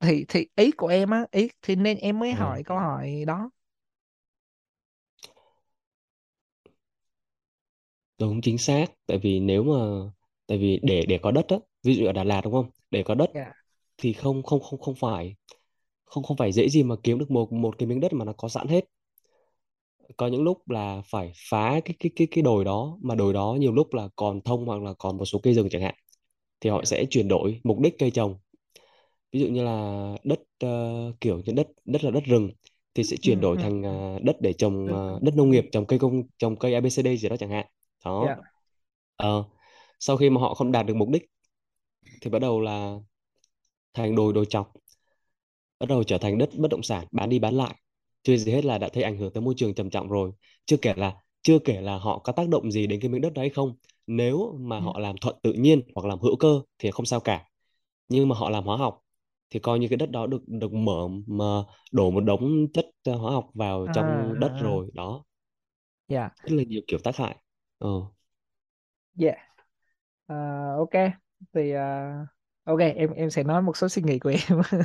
thì 0.00 0.24
thì 0.28 0.46
ý 0.56 0.70
của 0.72 0.86
em 0.86 1.10
á 1.10 1.26
ý 1.30 1.48
thì 1.62 1.76
nên 1.76 1.98
em 1.98 2.18
mới 2.18 2.32
hỏi 2.32 2.62
câu 2.64 2.78
hỏi 2.78 3.24
đó 3.26 3.50
đúng 8.18 8.40
chính 8.40 8.58
xác 8.58 8.86
tại 9.06 9.18
vì 9.18 9.40
nếu 9.40 9.62
mà 9.64 10.10
tại 10.46 10.58
vì 10.58 10.80
để 10.82 11.06
để 11.08 11.18
có 11.22 11.30
đất 11.30 11.46
á 11.48 11.56
ví 11.82 11.94
dụ 11.96 12.06
ở 12.06 12.12
Đà 12.12 12.24
Lạt 12.24 12.40
đúng 12.44 12.52
không 12.52 12.70
để 12.90 13.02
có 13.02 13.14
đất 13.14 13.30
dạ 13.32 13.52
thì 13.98 14.12
không 14.12 14.42
không 14.42 14.60
không 14.62 14.80
không 14.80 14.94
phải 14.96 15.36
không 16.14 16.24
không 16.24 16.36
phải 16.36 16.52
dễ 16.52 16.68
gì 16.68 16.82
mà 16.82 16.94
kiếm 17.02 17.18
được 17.18 17.30
một 17.30 17.52
một 17.52 17.78
cái 17.78 17.86
miếng 17.88 18.00
đất 18.00 18.12
mà 18.12 18.24
nó 18.24 18.32
có 18.38 18.48
sẵn 18.48 18.68
hết. 18.68 18.84
Có 20.16 20.26
những 20.26 20.42
lúc 20.42 20.70
là 20.70 21.02
phải 21.10 21.32
phá 21.50 21.80
cái 21.84 21.94
cái 22.00 22.10
cái 22.16 22.28
cái 22.30 22.42
đồi 22.42 22.64
đó 22.64 22.98
mà 23.02 23.14
đồi 23.14 23.32
đó 23.32 23.56
nhiều 23.60 23.72
lúc 23.72 23.94
là 23.94 24.08
còn 24.16 24.40
thông 24.40 24.66
hoặc 24.66 24.82
là 24.82 24.92
còn 24.98 25.16
một 25.18 25.24
số 25.24 25.38
cây 25.42 25.54
rừng 25.54 25.68
chẳng 25.70 25.82
hạn 25.82 25.94
thì 26.60 26.70
họ 26.70 26.80
dạ 26.80 26.86
sẽ 26.86 27.04
chuyển 27.10 27.28
đổi 27.28 27.60
mục 27.64 27.80
đích 27.80 27.94
cây 27.98 28.10
trồng. 28.10 28.38
Ví 29.32 29.40
dụ 29.40 29.46
như 29.48 29.64
là 29.64 30.04
đất 30.24 30.40
ờ, 30.60 30.68
kiểu 31.20 31.42
như 31.46 31.52
đất 31.52 31.68
đất 31.84 32.04
là 32.04 32.10
đất 32.10 32.24
rừng 32.26 32.50
thì 32.94 33.04
sẽ 33.04 33.16
ừ, 33.22 33.22
chuyển 33.22 33.40
đổi 33.40 33.56
ừ, 33.56 33.60
thành 33.60 33.82
ừ. 33.86 34.02
ờ, 34.14 34.18
đất 34.22 34.36
để 34.40 34.52
trồng 34.52 34.90
Ừ, 34.90 34.92
ờ, 34.92 35.20
đất 35.22 35.36
nông 35.36 35.50
ừ. 35.50 35.52
nghiệp 35.52 35.66
trồng 35.72 35.86
cây 35.86 35.98
công 35.98 36.22
trồng 36.38 36.56
cây 36.56 36.74
ABCD 36.74 37.16
gì 37.16 37.28
đó 37.28 37.36
chẳng 37.36 37.50
hạn. 37.50 37.66
Đó. 38.04 38.30
Dạ. 38.30 38.36
Ờ, 39.16 39.44
sau 40.00 40.16
khi 40.16 40.30
mà 40.30 40.40
họ 40.40 40.54
không 40.54 40.72
đạt 40.72 40.86
được 40.86 40.94
mục 40.96 41.08
đích 41.10 41.22
thì 42.20 42.30
bắt 42.30 42.38
đầu 42.38 42.60
là 42.60 42.96
thành 43.94 44.14
đồi 44.16 44.32
đồi 44.32 44.46
chọc 44.46 44.72
bắt 45.82 45.88
đầu 45.88 46.04
trở 46.04 46.18
thành 46.18 46.38
đất 46.38 46.50
bất 46.58 46.70
động 46.70 46.82
sản 46.82 47.06
bán 47.12 47.28
đi 47.30 47.38
bán 47.38 47.54
lại. 47.54 47.74
Chưa 48.22 48.36
gì 48.36 48.52
hết 48.52 48.64
là 48.64 48.78
đã 48.78 48.88
thấy 48.92 49.02
ảnh 49.02 49.18
hưởng 49.18 49.32
tới 49.32 49.42
môi 49.42 49.54
trường 49.56 49.74
trầm 49.74 49.90
trọng 49.90 50.08
rồi. 50.08 50.32
Chưa 50.66 50.76
kể 50.82 50.94
là 50.96 51.14
chưa 51.42 51.58
kể 51.58 51.80
là 51.80 51.98
họ 51.98 52.18
có 52.18 52.32
tác 52.32 52.48
động 52.48 52.72
gì 52.72 52.86
đến 52.86 53.00
cái 53.00 53.08
miếng 53.10 53.20
đất 53.20 53.32
đấy 53.32 53.50
không? 53.50 53.76
Nếu 54.06 54.58
mà 54.60 54.76
ừ. 54.76 54.82
họ 54.82 54.98
làm 54.98 55.16
thuận 55.20 55.36
tự 55.42 55.52
nhiên 55.52 55.82
hoặc 55.94 56.08
làm 56.08 56.20
hữu 56.20 56.36
cơ 56.36 56.60
thì 56.78 56.90
không 56.90 57.06
sao 57.06 57.20
cả. 57.20 57.44
Nhưng 58.08 58.28
mà 58.28 58.36
họ 58.36 58.50
làm 58.50 58.64
hóa 58.64 58.76
học 58.76 59.00
thì 59.50 59.60
coi 59.60 59.78
như 59.78 59.88
cái 59.88 59.96
đất 59.96 60.10
đó 60.10 60.26
được 60.26 60.42
được 60.48 60.72
mở 60.72 61.08
mà 61.26 61.44
đổ 61.92 62.10
một 62.10 62.20
đống 62.20 62.66
chất 62.74 62.86
ờ, 63.04 63.14
hóa 63.16 63.32
học 63.32 63.50
vào 63.54 63.86
à, 63.86 63.92
trong 63.94 64.34
đất 64.40 64.52
à, 64.52 64.58
à. 64.58 64.62
rồi 64.62 64.90
đó. 64.94 65.24
Dạ. 66.08 66.30
Rất 66.42 66.52
là 66.56 66.62
nhiều 66.62 66.80
kiểu 66.86 66.98
tác 67.04 67.16
hại. 67.16 67.36
Ờ. 67.78 67.88
Dạ. 69.14 69.32
À, 70.26 70.36
ok. 70.78 70.90
Thì 71.54 71.72
à, 71.72 72.12
ok 72.64 72.78
em 72.78 73.10
em 73.12 73.30
sẽ 73.30 73.42
nói 73.42 73.62
một 73.62 73.76
số 73.76 73.88
suy 73.88 74.02
nghĩ 74.02 74.18
của 74.18 74.30
em 74.30 74.60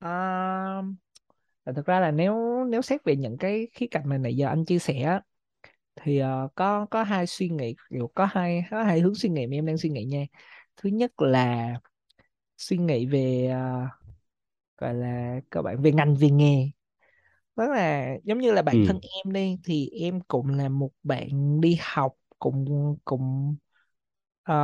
à, 0.00 0.82
thực 1.76 1.86
ra 1.86 2.00
là 2.00 2.10
nếu 2.10 2.64
nếu 2.70 2.82
xét 2.82 3.04
về 3.04 3.16
những 3.16 3.38
cái 3.38 3.68
khía 3.72 3.86
cạnh 3.90 4.02
mà 4.08 4.18
nãy 4.18 4.36
giờ 4.36 4.46
anh 4.48 4.64
chia 4.64 4.78
sẻ 4.78 5.00
á, 5.02 5.22
thì 5.96 6.18
ờ, 6.18 6.48
có 6.54 6.86
có 6.90 7.02
hai 7.04 7.26
suy 7.26 7.48
nghĩ 7.48 7.76
kiểu 7.90 8.12
có 8.14 8.26
hai 8.26 8.64
có 8.70 8.82
hai 8.84 9.00
hướng 9.00 9.14
suy 9.14 9.28
nghĩ 9.30 9.46
mà 9.46 9.56
em 9.56 9.66
đang 9.66 9.78
suy 9.78 9.90
nghĩ 9.90 10.04
nha. 10.04 10.26
Thứ 10.76 10.90
nhất 10.90 11.12
là 11.22 11.68
suy 12.58 12.78
nghĩ 12.78 13.06
về 13.06 13.48
ờ, 13.52 13.86
gọi 14.78 14.94
là 14.94 15.40
các 15.50 15.62
bạn 15.62 15.82
về 15.82 15.92
ngành 15.92 16.16
về 16.16 16.30
nghề. 16.30 16.70
Tức 17.56 17.70
là 17.70 18.08
giống 18.24 18.38
như 18.40 18.52
là 18.52 18.62
bản 18.62 18.78
ừ. 18.78 18.78
thân 18.82 19.00
em 19.02 19.32
đi 19.34 19.58
thì 19.64 19.90
em 19.90 20.20
cũng 20.28 20.48
là 20.50 20.68
một 20.68 20.90
bạn 21.02 21.60
đi 21.60 21.78
học 21.82 22.16
cũng 22.38 22.96
cũng 23.04 23.56
ờ, 24.44 24.54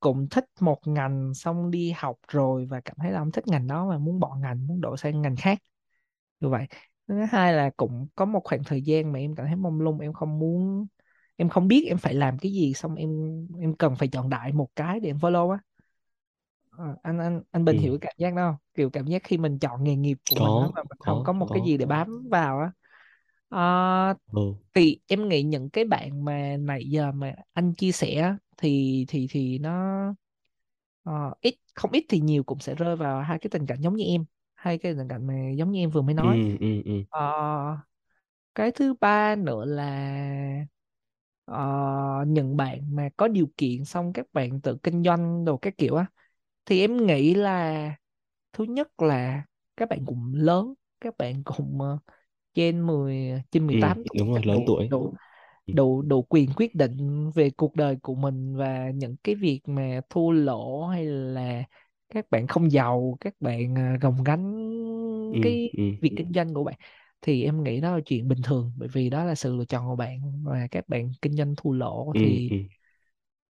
cũng 0.00 0.28
thích 0.30 0.44
một 0.60 0.80
ngành 0.86 1.34
xong 1.34 1.70
đi 1.70 1.92
học 1.96 2.16
rồi 2.28 2.66
và 2.66 2.80
cảm 2.80 2.96
thấy 3.00 3.10
là 3.12 3.18
không 3.18 3.32
thích 3.32 3.46
ngành 3.48 3.66
đó 3.66 3.86
và 3.88 3.98
muốn 3.98 4.20
bỏ 4.20 4.36
ngành 4.36 4.66
muốn 4.66 4.80
đổi 4.80 4.96
sang 4.98 5.22
ngành 5.22 5.36
khác. 5.36 5.58
Như 6.40 6.48
vậy. 6.48 6.66
Thứ 7.08 7.24
hai 7.30 7.52
là 7.54 7.70
cũng 7.76 8.08
có 8.14 8.24
một 8.24 8.40
khoảng 8.44 8.64
thời 8.64 8.82
gian 8.82 9.12
mà 9.12 9.18
em 9.18 9.34
cảm 9.36 9.46
thấy 9.46 9.56
mông 9.56 9.80
lung 9.80 10.00
em 10.00 10.12
không 10.12 10.38
muốn 10.38 10.86
em 11.36 11.48
không 11.48 11.68
biết 11.68 11.84
em 11.88 11.98
phải 11.98 12.14
làm 12.14 12.38
cái 12.38 12.52
gì 12.52 12.74
xong 12.74 12.94
em 12.94 13.10
em 13.60 13.74
cần 13.76 13.96
phải 13.96 14.08
chọn 14.08 14.30
đại 14.30 14.52
một 14.52 14.68
cái 14.76 15.00
để 15.00 15.10
em 15.10 15.16
follow 15.18 15.50
á. 15.50 15.58
Ờ, 16.70 16.96
anh 17.02 17.18
anh 17.18 17.42
anh 17.50 17.64
Bình 17.64 17.76
ừ 17.76 17.78
hiểu 17.78 17.92
cái 17.92 18.08
cảm 18.08 18.14
giác 18.18 18.34
đó 18.34 18.50
không? 18.50 18.56
kiểu 18.74 18.90
cảm 18.90 19.06
giác 19.06 19.22
khi 19.24 19.38
mình 19.38 19.58
chọn 19.58 19.84
nghề 19.84 19.96
nghiệp 19.96 20.18
của 20.26 20.36
mình 20.36 20.58
đó 20.58 20.68
có 20.68 20.72
mà 20.74 20.82
mình 20.90 20.98
không 20.98 21.22
có 21.22 21.32
có 21.32 21.32
một 21.32 21.46
cái 21.52 21.62
có. 21.62 21.64
gì 21.64 21.76
để 21.76 21.86
bám 21.86 22.28
vào 22.30 22.58
á 22.60 22.72
Ờ, 23.48 24.14
ừ. 24.32 24.54
thì 24.74 25.00
em 25.06 25.28
nghĩ 25.28 25.42
những 25.42 25.70
cái 25.70 25.84
bạn 25.84 26.24
mà 26.24 26.56
nãy 26.60 26.84
giờ 26.90 27.12
mà 27.12 27.34
anh 27.52 27.74
chia 27.74 27.92
sẻ 27.92 28.34
thì 28.58 29.04
thì 29.08 29.26
thì 29.30 29.58
nó 29.58 29.72
ờ, 31.02 31.34
ít 31.40 31.54
không 31.74 31.92
ít 31.92 32.04
thì 32.08 32.20
nhiều 32.20 32.42
cũng 32.44 32.60
sẽ 32.60 32.74
rơi 32.74 32.96
vào 32.96 33.22
hai 33.22 33.38
cái 33.38 33.50
tình 33.50 33.66
cảnh 33.66 33.80
giống 33.80 33.96
như 33.96 34.04
em 34.04 34.24
hai 34.54 34.78
cái 34.78 34.94
tình 34.98 35.08
cảnh 35.08 35.26
mà 35.26 35.34
giống 35.56 35.70
như 35.72 35.80
em 35.80 35.90
vừa 35.90 36.02
mới 36.02 36.14
ừ 36.18 36.24
nói. 36.24 36.40
ừ 36.60 36.82
ừ. 36.84 37.04
Ờ, 37.08 37.78
cái 38.54 38.72
thứ 38.72 38.94
ba 39.00 39.36
nữa 39.36 39.64
là 39.64 40.64
ờ, 41.44 42.24
những 42.26 42.56
bạn 42.56 42.96
mà 42.96 43.08
có 43.16 43.28
điều 43.28 43.46
kiện 43.56 43.84
xong 43.84 44.12
các 44.12 44.26
bạn 44.32 44.60
tự 44.60 44.76
kinh 44.82 45.02
doanh 45.04 45.44
đồ 45.44 45.56
các 45.56 45.74
kiểu 45.78 45.96
á 45.96 46.06
thì 46.66 46.80
em 46.80 47.06
nghĩ 47.06 47.34
là 47.34 47.96
thứ 48.52 48.64
nhất 48.64 49.02
là 49.02 49.44
các 49.76 49.88
bạn 49.88 50.04
cũng 50.06 50.32
lớn 50.34 50.74
các 51.00 51.18
bạn 51.18 51.44
cũng 51.44 51.82
ờ, 51.82 51.98
trên 52.58 52.86
10 52.86 53.42
trên 53.50 53.66
ừ 53.70 53.78
18 53.78 54.04
tuổi 54.06 54.16
đúng 54.16 54.30
rồi 54.32 54.42
lớn 54.44 54.62
đủ 54.62 54.66
tuổi. 54.66 54.90
Đủ 54.90 55.14
ừ. 55.66 55.74
đủ 55.74 56.02
đủ 56.02 56.22
quyền 56.30 56.50
quyết 56.56 56.74
định 56.74 57.30
về 57.34 57.50
cuộc 57.50 57.76
đời 57.76 57.96
của 58.02 58.14
mình 58.14 58.56
và 58.56 58.90
những 58.90 59.16
cái 59.24 59.34
việc 59.34 59.60
mà 59.66 60.00
thua 60.10 60.30
lỗ 60.32 60.86
hay 60.86 61.06
là 61.06 61.64
các 62.08 62.30
bạn 62.30 62.46
không 62.46 62.72
giàu 62.72 63.16
các 63.20 63.34
bạn 63.40 63.74
à, 63.78 63.98
gồng 64.02 64.24
gánh 64.24 64.44
ừ 65.30 65.38
cái 65.42 65.72
ừ 65.72 65.82
việc 66.00 66.12
kinh 66.16 66.32
doanh 66.34 66.54
của 66.54 66.64
bạn. 66.64 66.74
Thì 67.22 67.44
em 67.44 67.62
nghĩ 67.64 67.80
đó 67.80 67.94
là 67.96 68.00
chuyện 68.06 68.28
bình 68.28 68.42
thường 68.44 68.72
bởi 68.76 68.88
vì 68.88 69.10
đó 69.10 69.24
là 69.24 69.34
sự 69.34 69.56
lựa 69.56 69.64
chọn 69.64 69.86
của 69.88 69.96
bạn 69.96 70.44
và 70.44 70.68
các 70.70 70.88
bạn 70.88 71.12
kinh 71.22 71.32
doanh 71.36 71.54
thua 71.56 71.72
lỗ 71.72 72.12
ừ 72.12 72.18
thì 72.18 72.50
ừ. 72.50 72.56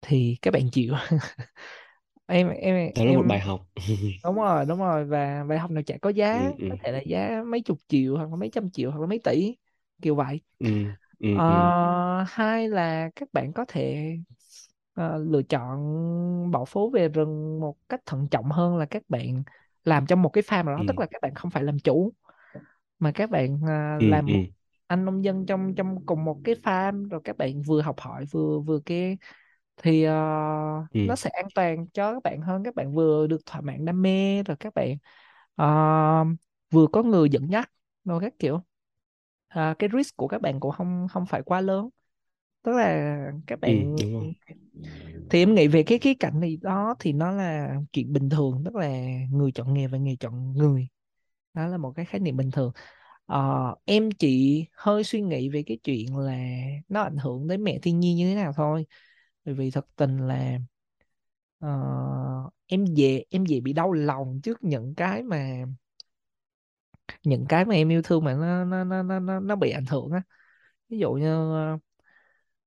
thì 0.02 0.38
các 0.42 0.52
bạn 0.52 0.70
chịu 0.72 0.94
em 2.28 2.50
em 2.50 2.92
đó 2.94 3.06
là 3.06 3.14
một 3.14 3.24
em 3.24 3.28
bài 3.28 3.40
học. 3.40 3.68
Đúng 4.24 4.36
rồi 4.36 4.66
đúng 4.66 4.80
rồi 4.80 5.06
và 5.06 5.44
bài 5.44 5.60
học 5.60 5.72
nào 5.72 5.84
chả 5.84 5.98
có 6.02 6.10
giá 6.10 6.40
ừ 6.40 6.54
ừ. 6.58 6.70
có 6.70 6.76
thể 6.84 6.92
là 6.92 7.00
giá 7.08 7.44
mấy 7.48 7.62
chục 7.62 7.78
triệu 7.88 8.18
hoặc 8.18 8.30
là 8.30 8.36
mấy 8.36 8.50
trăm 8.54 8.70
triệu 8.72 8.92
hoặc 8.92 9.00
là 9.02 9.08
mấy 9.08 9.20
tỷ 9.24 9.56
kiểu 10.02 10.16
vậy. 10.16 10.42
Ừ 10.60 10.68
ừ 11.20 11.28
Ờ, 11.32 11.44
ừ. 11.48 11.54
hai 12.28 12.70
là 12.70 13.10
các 13.16 13.30
bạn 13.34 13.54
có 13.54 13.66
thể 13.68 14.08
ờ, 14.94 15.18
lựa 15.18 15.44
chọn 15.44 15.80
bỏ 16.52 16.66
phố 16.66 16.90
về 16.90 17.08
rừng 17.10 17.60
một 17.60 17.78
cách 17.90 18.02
thận 18.06 18.28
trọng 18.32 18.46
hơn 18.52 18.78
là 18.78 18.86
các 18.86 19.04
bạn 19.10 19.44
làm 19.86 20.06
trong 20.06 20.22
một 20.22 20.30
cái 20.30 20.44
farm 20.44 20.66
nào 20.66 20.76
đó 20.78 20.84
ừ. 20.84 20.86
tức 20.88 21.00
là 21.00 21.06
các 21.12 21.22
bạn 21.22 21.36
không 21.36 21.52
phải 21.52 21.64
làm 21.64 21.80
chủ 21.80 22.14
mà 23.00 23.12
các 23.16 23.30
bạn 23.30 23.60
à, 23.68 24.00
ừ 24.00 24.06
làm 24.06 24.28
ừ. 24.28 24.34
một 24.34 24.46
anh 24.88 25.06
nông 25.06 25.24
dân 25.24 25.46
trong 25.46 25.76
trong 25.76 26.06
cùng 26.06 26.26
một 26.26 26.42
cái 26.44 26.56
farm 26.64 27.10
rồi 27.10 27.22
các 27.24 27.38
bạn 27.38 27.62
vừa 27.62 27.82
học 27.82 28.00
hỏi 28.00 28.26
vừa 28.32 28.60
vừa 28.60 28.80
cái 28.86 29.18
thì 29.78 30.04
ờ, 30.04 30.14
ừ. 30.94 31.00
nó 31.06 31.16
sẽ 31.16 31.30
an 31.30 31.46
toàn 31.56 31.88
cho 31.94 32.14
các 32.14 32.24
bạn 32.24 32.42
hơn 32.42 32.64
các 32.64 32.76
bạn 32.76 32.94
vừa 32.96 33.28
được 33.28 33.46
thỏa 33.46 33.62
mãn 33.62 33.86
đam 33.86 34.02
mê 34.02 34.44
rồi 34.44 34.58
các 34.60 34.74
bạn 34.74 34.98
ờ, 35.56 35.66
vừa 36.72 36.88
có 36.92 37.04
người 37.04 37.30
dẫn 37.30 37.52
dắt 37.52 37.72
rồi 38.06 38.20
các 38.22 38.34
kiểu. 38.40 38.62
À, 39.48 39.76
cái 39.80 39.90
risk 39.98 40.18
của 40.18 40.28
các 40.28 40.42
bạn 40.42 40.60
cũng 40.60 40.72
không 40.72 41.08
không 41.12 41.26
phải 41.26 41.42
quá 41.44 41.62
lớn. 41.62 41.90
Tức 42.64 42.72
là 42.74 43.18
các 43.48 43.60
ừ 43.64 43.72
bạn 43.72 43.96
đúng 43.98 44.14
rồi. 44.14 44.34
thì 45.30 45.40
em 45.40 45.56
nghĩ 45.56 45.68
về 45.68 45.84
cái 45.84 46.00
cái 46.00 46.16
cảnh 46.20 46.40
này 46.40 46.58
đó 46.62 46.96
thì 47.00 47.14
nó 47.14 47.32
là 47.32 47.76
chuyện 47.94 48.14
bình 48.14 48.30
thường 48.30 48.62
tức 48.66 48.76
là 48.76 48.90
người 49.32 49.52
chọn 49.52 49.74
nghề 49.74 49.88
và 49.88 49.98
nghề 49.98 50.16
chọn 50.20 50.54
người. 50.54 50.88
Đó 51.54 51.68
là 51.68 51.78
một 51.78 51.94
cái 51.96 52.06
khái 52.06 52.22
niệm 52.22 52.38
bình 52.38 52.52
thường. 52.52 52.72
Ờ, 53.26 53.76
em 53.86 54.12
chỉ 54.12 54.66
hơi 54.74 55.04
suy 55.04 55.22
nghĩ 55.22 55.50
về 55.50 55.64
cái 55.68 55.78
chuyện 55.84 56.18
là 56.18 56.38
nó 56.90 57.02
ảnh 57.04 57.18
hưởng 57.18 57.48
đến 57.48 57.64
mẹ 57.64 57.80
thiên 57.82 58.00
nhiên 58.00 58.18
như 58.18 58.30
thế 58.30 58.36
nào 58.36 58.54
thôi 58.58 58.86
bởi 59.46 59.56
vì 59.56 59.72
thật 59.72 59.86
tình 59.96 60.18
là 60.28 60.60
ờ, 61.60 61.70
em 62.68 62.86
dễ 62.86 63.24
em 63.30 63.46
dễ 63.46 63.60
bị 63.60 63.74
đau 63.74 63.92
lòng 63.94 64.40
trước 64.44 64.64
những 64.64 64.96
cái 64.96 65.24
mà 65.24 65.66
những 67.24 67.46
cái 67.50 67.66
mà 67.66 67.76
em 67.76 67.90
yêu 67.92 68.02
thương 68.02 68.24
mà 68.24 68.34
nó 68.34 68.66
nó 68.66 68.84
nó 69.04 69.20
nó 69.20 69.40
nó 69.40 69.56
bị 69.56 69.72
ảnh 69.72 69.86
hưởng 69.86 70.12
á. 70.12 70.22
Ví 70.90 71.00
dụ 71.00 71.14
như 71.14 71.54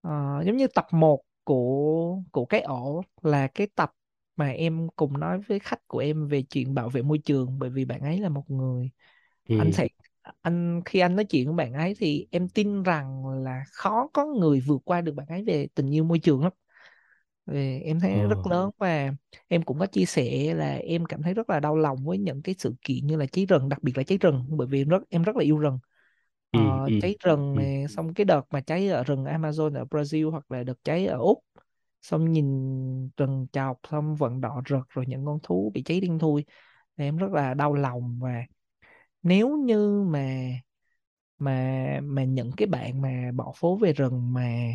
ờ, 0.00 0.42
giống 0.46 0.56
như 0.56 0.66
tập 0.74 0.86
một 0.92 1.22
của 1.44 2.22
của 2.32 2.44
cái 2.46 2.60
ổ 2.60 3.02
là 3.22 3.46
cái 3.46 3.66
tập 3.74 3.92
mà 4.36 4.48
em 4.50 4.88
cùng 4.96 5.20
nói 5.20 5.40
với 5.40 5.58
khách 5.58 5.88
của 5.88 5.98
em 5.98 6.28
về 6.28 6.42
chuyện 6.42 6.74
bảo 6.74 6.88
vệ 6.88 7.02
môi 7.02 7.18
trường 7.18 7.58
bởi 7.58 7.70
vì 7.70 7.84
bạn 7.84 8.00
ấy 8.00 8.20
là 8.20 8.28
một 8.28 8.50
người. 8.50 8.90
Anh 9.54 9.72
ừ 9.72 9.72
sẽ 9.72 9.88
anh 10.42 10.82
khi 10.84 10.98
anh 11.00 11.16
nói 11.16 11.24
chuyện 11.24 11.46
với 11.46 11.54
bạn 11.56 11.72
ấy 11.74 11.94
thì 11.98 12.28
em 12.30 12.48
tin 12.48 12.82
rằng 12.82 13.26
là 13.26 13.64
khó 13.72 14.08
có 14.14 14.26
người 14.26 14.60
vượt 14.60 14.82
qua 14.84 15.00
được 15.00 15.12
bạn 15.14 15.26
ấy 15.28 15.44
về 15.44 15.68
tình 15.74 15.90
yêu 15.94 16.04
môi 16.04 16.18
trường 16.18 16.42
lắm 16.44 16.52
vì 17.46 17.80
em 17.80 18.00
thấy 18.00 18.12
ờ. 18.12 18.18
nó 18.22 18.28
rất 18.28 18.46
lớn 18.46 18.70
và 18.78 19.10
em 19.48 19.62
cũng 19.62 19.78
có 19.78 19.86
chia 19.86 20.04
sẻ 20.06 20.54
là 20.54 20.74
em 20.74 21.04
cảm 21.06 21.22
thấy 21.22 21.34
rất 21.34 21.50
là 21.50 21.60
đau 21.60 21.76
lòng 21.76 22.04
với 22.04 22.18
những 22.18 22.42
cái 22.42 22.54
sự 22.58 22.74
kiện 22.82 23.06
như 23.06 23.16
là 23.16 23.26
cháy 23.26 23.46
rừng 23.46 23.68
đặc 23.68 23.82
biệt 23.82 23.96
là 23.98 24.02
cháy 24.04 24.18
rừng 24.18 24.44
bởi 24.48 24.66
vì 24.68 24.80
em 24.82 24.88
rất 24.88 25.02
em 25.10 25.22
rất 25.22 25.36
là 25.36 25.44
yêu 25.44 25.58
rừng. 25.58 25.78
Ừ 26.52 26.60
ờ, 26.60 26.60
ừ 26.86 26.92
cháy 26.98 27.16
rừng 27.24 27.54
ừ 27.54 27.60
này 27.60 27.88
xong 27.88 28.14
cái 28.14 28.24
đợt 28.24 28.42
mà 28.50 28.60
cháy 28.60 28.88
ở 28.88 29.04
rừng 29.04 29.24
Amazon 29.24 29.74
ở 29.76 29.84
Brazil 29.84 30.30
hoặc 30.30 30.50
là 30.52 30.62
đợt 30.64 30.74
cháy 30.84 31.06
ở 31.06 31.18
Úc 31.18 31.38
xong 32.02 32.32
nhìn 32.32 32.46
rừng 33.16 33.46
chọc 33.52 33.80
xong 33.90 34.16
vận 34.16 34.40
đỏ 34.40 34.62
rực 34.68 34.88
rồi 34.90 35.04
những 35.08 35.26
con 35.26 35.38
thú 35.42 35.70
bị 35.74 35.82
cháy 35.82 36.00
đen 36.00 36.18
thui 36.18 36.44
thì 36.98 37.04
em 37.04 37.16
rất 37.16 37.32
là 37.32 37.54
đau 37.54 37.74
lòng. 37.74 38.18
Và 38.22 38.42
nếu 39.22 39.56
như 39.58 40.02
mà 40.08 40.50
mà 41.38 42.00
mà 42.02 42.24
những 42.24 42.50
cái 42.56 42.66
bạn 42.68 43.00
mà 43.02 43.30
bỏ 43.34 43.52
phố 43.56 43.76
về 43.76 43.92
rừng 43.92 44.32
mà 44.32 44.68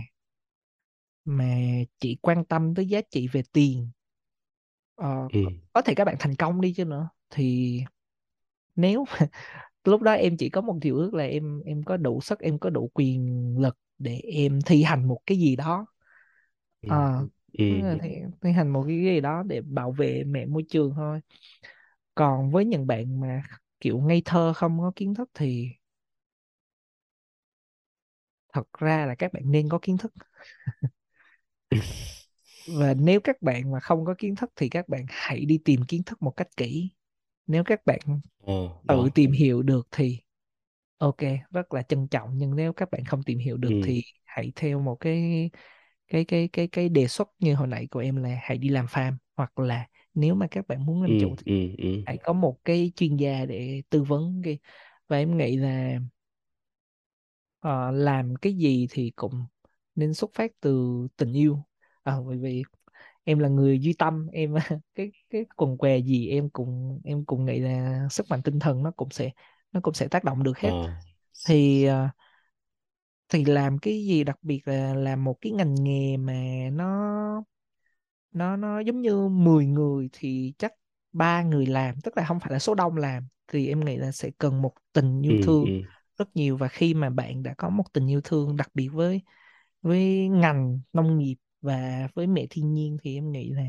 mà 1.26 1.55
chỉ 1.99 2.17
quan 2.22 2.45
tâm 2.45 2.76
tới 2.76 2.86
giá 2.88 3.01
trị 3.11 3.28
về 3.34 3.43
tiền. 3.53 3.89
Ờ, 4.95 5.30
ừ. 5.34 5.39
có 5.74 5.82
thể 5.82 5.93
các 5.95 6.05
bạn 6.05 6.15
thành 6.19 6.36
công 6.36 6.61
đi 6.61 6.74
chứ 6.78 6.86
nữa. 6.86 7.09
Thì 7.30 7.82
nếu 8.76 9.05
lúc 9.86 10.01
đó 10.01 10.13
em 10.13 10.38
chỉ 10.38 10.49
có 10.49 10.61
một 10.61 10.78
điều 10.82 10.97
ước 10.97 11.13
là 11.13 11.24
em 11.26 11.61
em 11.65 11.84
có 11.84 11.97
đủ 11.97 12.22
sức 12.22 12.39
em 12.39 12.59
có 12.59 12.69
đủ 12.69 12.91
quyền 12.93 13.55
lực 13.59 13.78
để 13.97 14.19
em 14.19 14.59
thi 14.65 14.84
hành 14.84 15.07
một 15.07 15.19
cái 15.28 15.39
gì 15.39 15.55
đó. 15.55 15.88
Ừ. 16.82 16.88
Ờ, 16.88 17.26
ừ. 17.57 17.65
thi, 17.69 18.11
thi 18.41 18.51
hành 18.51 18.69
một 18.74 18.84
cái 18.88 18.97
gì 19.03 19.22
đó 19.22 19.43
để 19.47 19.61
bảo 19.61 19.91
vệ 19.91 20.24
mẹ 20.24 20.45
môi 20.45 20.63
trường 20.69 20.93
thôi. 20.95 21.22
Còn 22.15 22.51
với 22.51 22.65
những 22.65 22.88
bạn 22.88 23.19
mà 23.22 23.43
kiểu 23.80 23.99
ngây 24.01 24.22
thơ 24.26 24.53
không 24.55 24.80
có 24.80 24.91
kiến 24.95 25.15
thức 25.15 25.30
thì 25.34 25.69
thật 28.53 28.63
ra 28.80 29.05
là 29.05 29.15
các 29.15 29.34
bạn 29.34 29.43
nên 29.51 29.69
có 29.69 29.80
kiến 29.82 29.97
thức 29.97 30.13
và 32.65 32.93
nếu 32.93 33.19
các 33.22 33.41
bạn 33.41 33.72
mà 33.72 33.80
không 33.80 34.05
có 34.05 34.15
kiến 34.17 34.36
thức 34.36 34.51
thì 34.55 34.69
các 34.69 34.89
bạn 34.89 35.05
hãy 35.09 35.45
đi 35.45 35.59
tìm 35.65 35.82
kiến 35.88 36.03
thức 36.03 36.22
một 36.22 36.32
cách 36.32 36.47
kỹ. 36.57 36.89
Nếu 37.47 37.63
các 37.63 37.86
bạn 37.86 37.99
ờ 38.45 38.53
tự 38.88 39.09
tìm 39.15 39.32
hiểu 39.32 39.63
được 39.63 39.88
thì 39.91 40.19
ok 40.97 41.17
rất 41.51 41.74
là 41.74 41.82
trân 41.84 42.07
trọng. 42.07 42.30
Nhưng 42.38 42.55
nếu 42.55 42.74
các 42.74 42.91
bạn 42.91 43.05
không 43.05 43.24
tìm 43.24 43.39
hiểu 43.39 43.57
được 43.57 43.74
ừ. 43.74 43.76
thì 43.82 44.03
hãy 44.26 44.51
theo 44.55 44.82
một 44.82 44.95
cái 44.99 45.51
cái 46.07 46.26
cái 46.26 46.49
cái 46.53 46.67
cái 46.67 46.89
đề 46.89 47.07
xuất 47.07 47.30
như 47.39 47.55
hồi 47.55 47.67
nãy 47.67 47.88
của 47.91 47.99
em 47.99 48.15
là 48.17 48.39
hãy 48.43 48.57
đi 48.57 48.69
làm 48.69 48.86
farm. 48.86 49.13
Hoặc 49.38 49.59
là 49.59 49.88
nếu 50.13 50.36
mà 50.36 50.47
các 50.51 50.67
bạn 50.67 50.86
muốn 50.86 51.01
ừ 51.05 51.11
làm 51.11 51.15
chủ 51.17 51.36
thì 51.38 51.45
ừ 51.45 51.76
ừ. 51.78 52.03
hãy 52.05 52.17
có 52.24 52.34
một 52.34 52.59
cái 52.65 52.93
chuyên 52.95 53.17
gia 53.17 53.45
để 53.45 53.84
tư 53.89 54.03
vấn 54.03 54.41
cái 54.45 54.59
và 55.07 55.17
em 55.17 55.38
nghĩ 55.38 55.57
là 55.57 55.99
ờ, 57.59 57.91
làm 57.91 58.36
cái 58.36 58.53
gì 58.53 58.88
thì 58.91 59.11
cũng 59.15 59.45
nên 59.96 60.14
xuất 60.14 60.32
phát 60.34 60.52
từ 60.62 60.98
tình 61.18 61.34
yêu. 61.34 61.64
Ờ, 62.04 62.24
bởi 62.24 62.38
vì 62.38 62.64
em 63.24 63.39
là 63.39 63.50
người 63.50 63.80
duy 63.82 63.94
tâm 64.00 64.28
em 64.34 64.56
cái 64.96 65.12
cái 65.30 65.46
quần 65.58 65.78
què 65.78 65.98
gì 66.00 66.30
em 66.30 66.50
cũng 66.50 67.02
em 67.06 67.26
cũng 67.26 67.46
nghĩ 67.46 67.60
là 67.60 68.02
sức 68.12 68.26
mạnh 68.30 68.42
tinh 68.44 68.60
thần 68.60 68.84
nó 68.84 68.92
cũng 68.92 69.10
sẽ 69.12 69.32
nó 69.72 69.80
cũng 69.84 69.94
sẽ 69.94 70.08
tác 70.08 70.24
động 70.24 70.44
được 70.44 70.58
hết. 70.60 70.72
Ờ 70.72 70.96
thì 71.48 71.86
ờ, 71.86 72.10
thì 73.30 73.46
làm 73.46 73.78
cái 73.80 73.94
gì 74.06 74.24
đặc 74.24 74.38
biệt 74.42 74.62
là 74.68 74.94
làm 74.94 75.24
một 75.24 75.38
cái 75.42 75.52
ngành 75.52 75.76
nghề 75.84 76.18
mà 76.18 76.34
nó 76.74 77.44
nó 78.32 78.56
nó 78.58 78.80
giống 78.80 79.02
như 79.02 79.28
10 79.30 79.66
người 79.66 80.10
thì 80.14 80.54
chắc 80.58 80.74
ba 81.14 81.44
người 81.44 81.66
làm 81.66 81.96
tức 82.04 82.18
là 82.18 82.26
không 82.26 82.39
phải 82.39 82.52
là 82.52 82.60
số 82.60 82.76
đông 82.76 82.98
làm 82.98 83.28
thì 83.48 83.68
em 83.68 83.86
nghĩ 83.86 83.98
là 83.98 84.12
sẽ 84.12 84.32
cần 84.38 84.62
một 84.62 84.74
tình 84.94 85.22
ừ 85.28 85.34
yêu 85.34 85.38
thương 85.42 85.70
ừ. 85.70 85.84
rất 86.18 86.36
nhiều. 86.36 86.58
Và 86.58 86.68
khi 86.68 86.94
mà 86.94 87.10
bạn 87.10 87.44
đã 87.44 87.54
có 87.58 87.70
một 87.70 87.84
tình 87.94 88.08
yêu 88.12 88.22
thương 88.24 88.56
đặc 88.58 88.70
biệt 88.74 88.88
với 88.89 89.22
với 89.82 90.28
ngành 90.28 90.80
nông 90.94 91.18
nghiệp 91.18 91.36
và 91.62 92.08
với 92.14 92.28
mẹ 92.28 92.46
thiên 92.50 92.74
nhiên 92.74 92.98
thì 93.04 93.16
em 93.16 93.32
nghĩ 93.32 93.50
là 93.50 93.66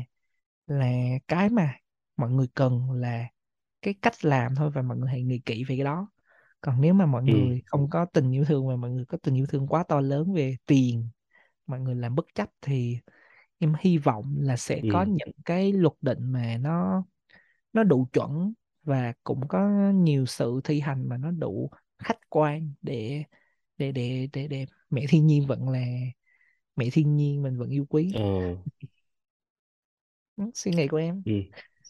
là 0.67 0.91
cái 1.27 1.49
mà 1.49 1.73
mọi 2.17 2.31
người 2.31 2.47
cần 2.53 2.91
là 2.91 3.25
cái 3.81 3.93
cách 4.01 4.25
làm 4.25 4.55
thôi 4.55 4.71
và 4.75 4.81
mọi 4.81 4.97
người 4.97 5.09
hãy 5.09 5.23
nghĩ 5.23 5.39
kỹ 5.45 5.63
về 5.63 5.75
cái 5.75 5.85
đó. 5.85 6.09
Còn 6.61 6.81
nếu 6.81 6.93
mà 6.93 7.05
mọi 7.05 7.23
ừ. 7.27 7.33
người 7.33 7.61
không 7.65 7.89
có 7.89 8.05
tình 8.05 8.31
yêu 8.31 8.45
thương 8.45 8.67
và 8.67 8.75
mọi 8.75 8.91
người 8.91 9.05
có 9.05 9.17
tình 9.23 9.35
yêu 9.35 9.45
thương 9.49 9.67
quá 9.67 9.83
to 9.83 9.99
lớn 9.99 10.33
về 10.33 10.55
tiền 10.65 11.09
mọi 11.67 11.79
người 11.79 11.95
làm 11.95 12.15
bất 12.15 12.25
chấp 12.35 12.49
thì 12.61 12.97
em 13.59 13.73
hy 13.79 13.97
vọng 13.97 14.35
là 14.39 14.57
sẽ 14.57 14.79
ừ. 14.83 14.89
có 14.93 15.03
những 15.03 15.31
cái 15.45 15.73
luật 15.73 15.93
định 16.01 16.31
mà 16.31 16.57
nó 16.57 17.05
nó 17.73 17.83
đủ 17.83 18.07
chuẩn 18.13 18.53
và 18.83 19.13
cũng 19.23 19.47
có 19.47 19.69
nhiều 19.93 20.25
sự 20.25 20.61
thi 20.63 20.79
hành 20.79 21.09
mà 21.09 21.17
nó 21.17 21.31
đủ 21.31 21.69
khách 21.99 22.29
quan 22.29 22.73
để 22.81 23.23
để 23.77 23.91
để 23.91 24.27
để 24.33 24.47
để 24.47 24.65
mẹ 24.89 25.05
thiên 25.09 25.27
nhiên 25.27 25.47
vẫn 25.47 25.69
là 25.69 25.85
mẹ 26.75 26.89
thiên 26.93 27.17
nhiên 27.17 27.43
mình 27.43 27.57
vẫn 27.59 27.69
yêu 27.69 27.85
quý. 27.89 28.13
Ờ. 28.13 28.21
Ừ, 30.35 30.43
suy 30.53 30.71
nghĩ 30.71 30.87
của 30.87 30.97
em. 30.97 31.23
Ừ 31.25 31.31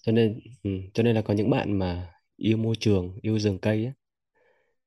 cho 0.02 0.12
nên 0.12 0.40
ừ. 0.64 0.70
cho 0.94 1.04
nên 1.04 1.16
là 1.16 1.22
có 1.22 1.34
những 1.34 1.50
bạn 1.50 1.80
mà 1.80 2.14
yêu 2.38 2.58
môi 2.58 2.76
trường 2.80 3.18
yêu 3.22 3.40
rừng 3.40 3.60
cây 3.62 3.86
á, 3.86 3.94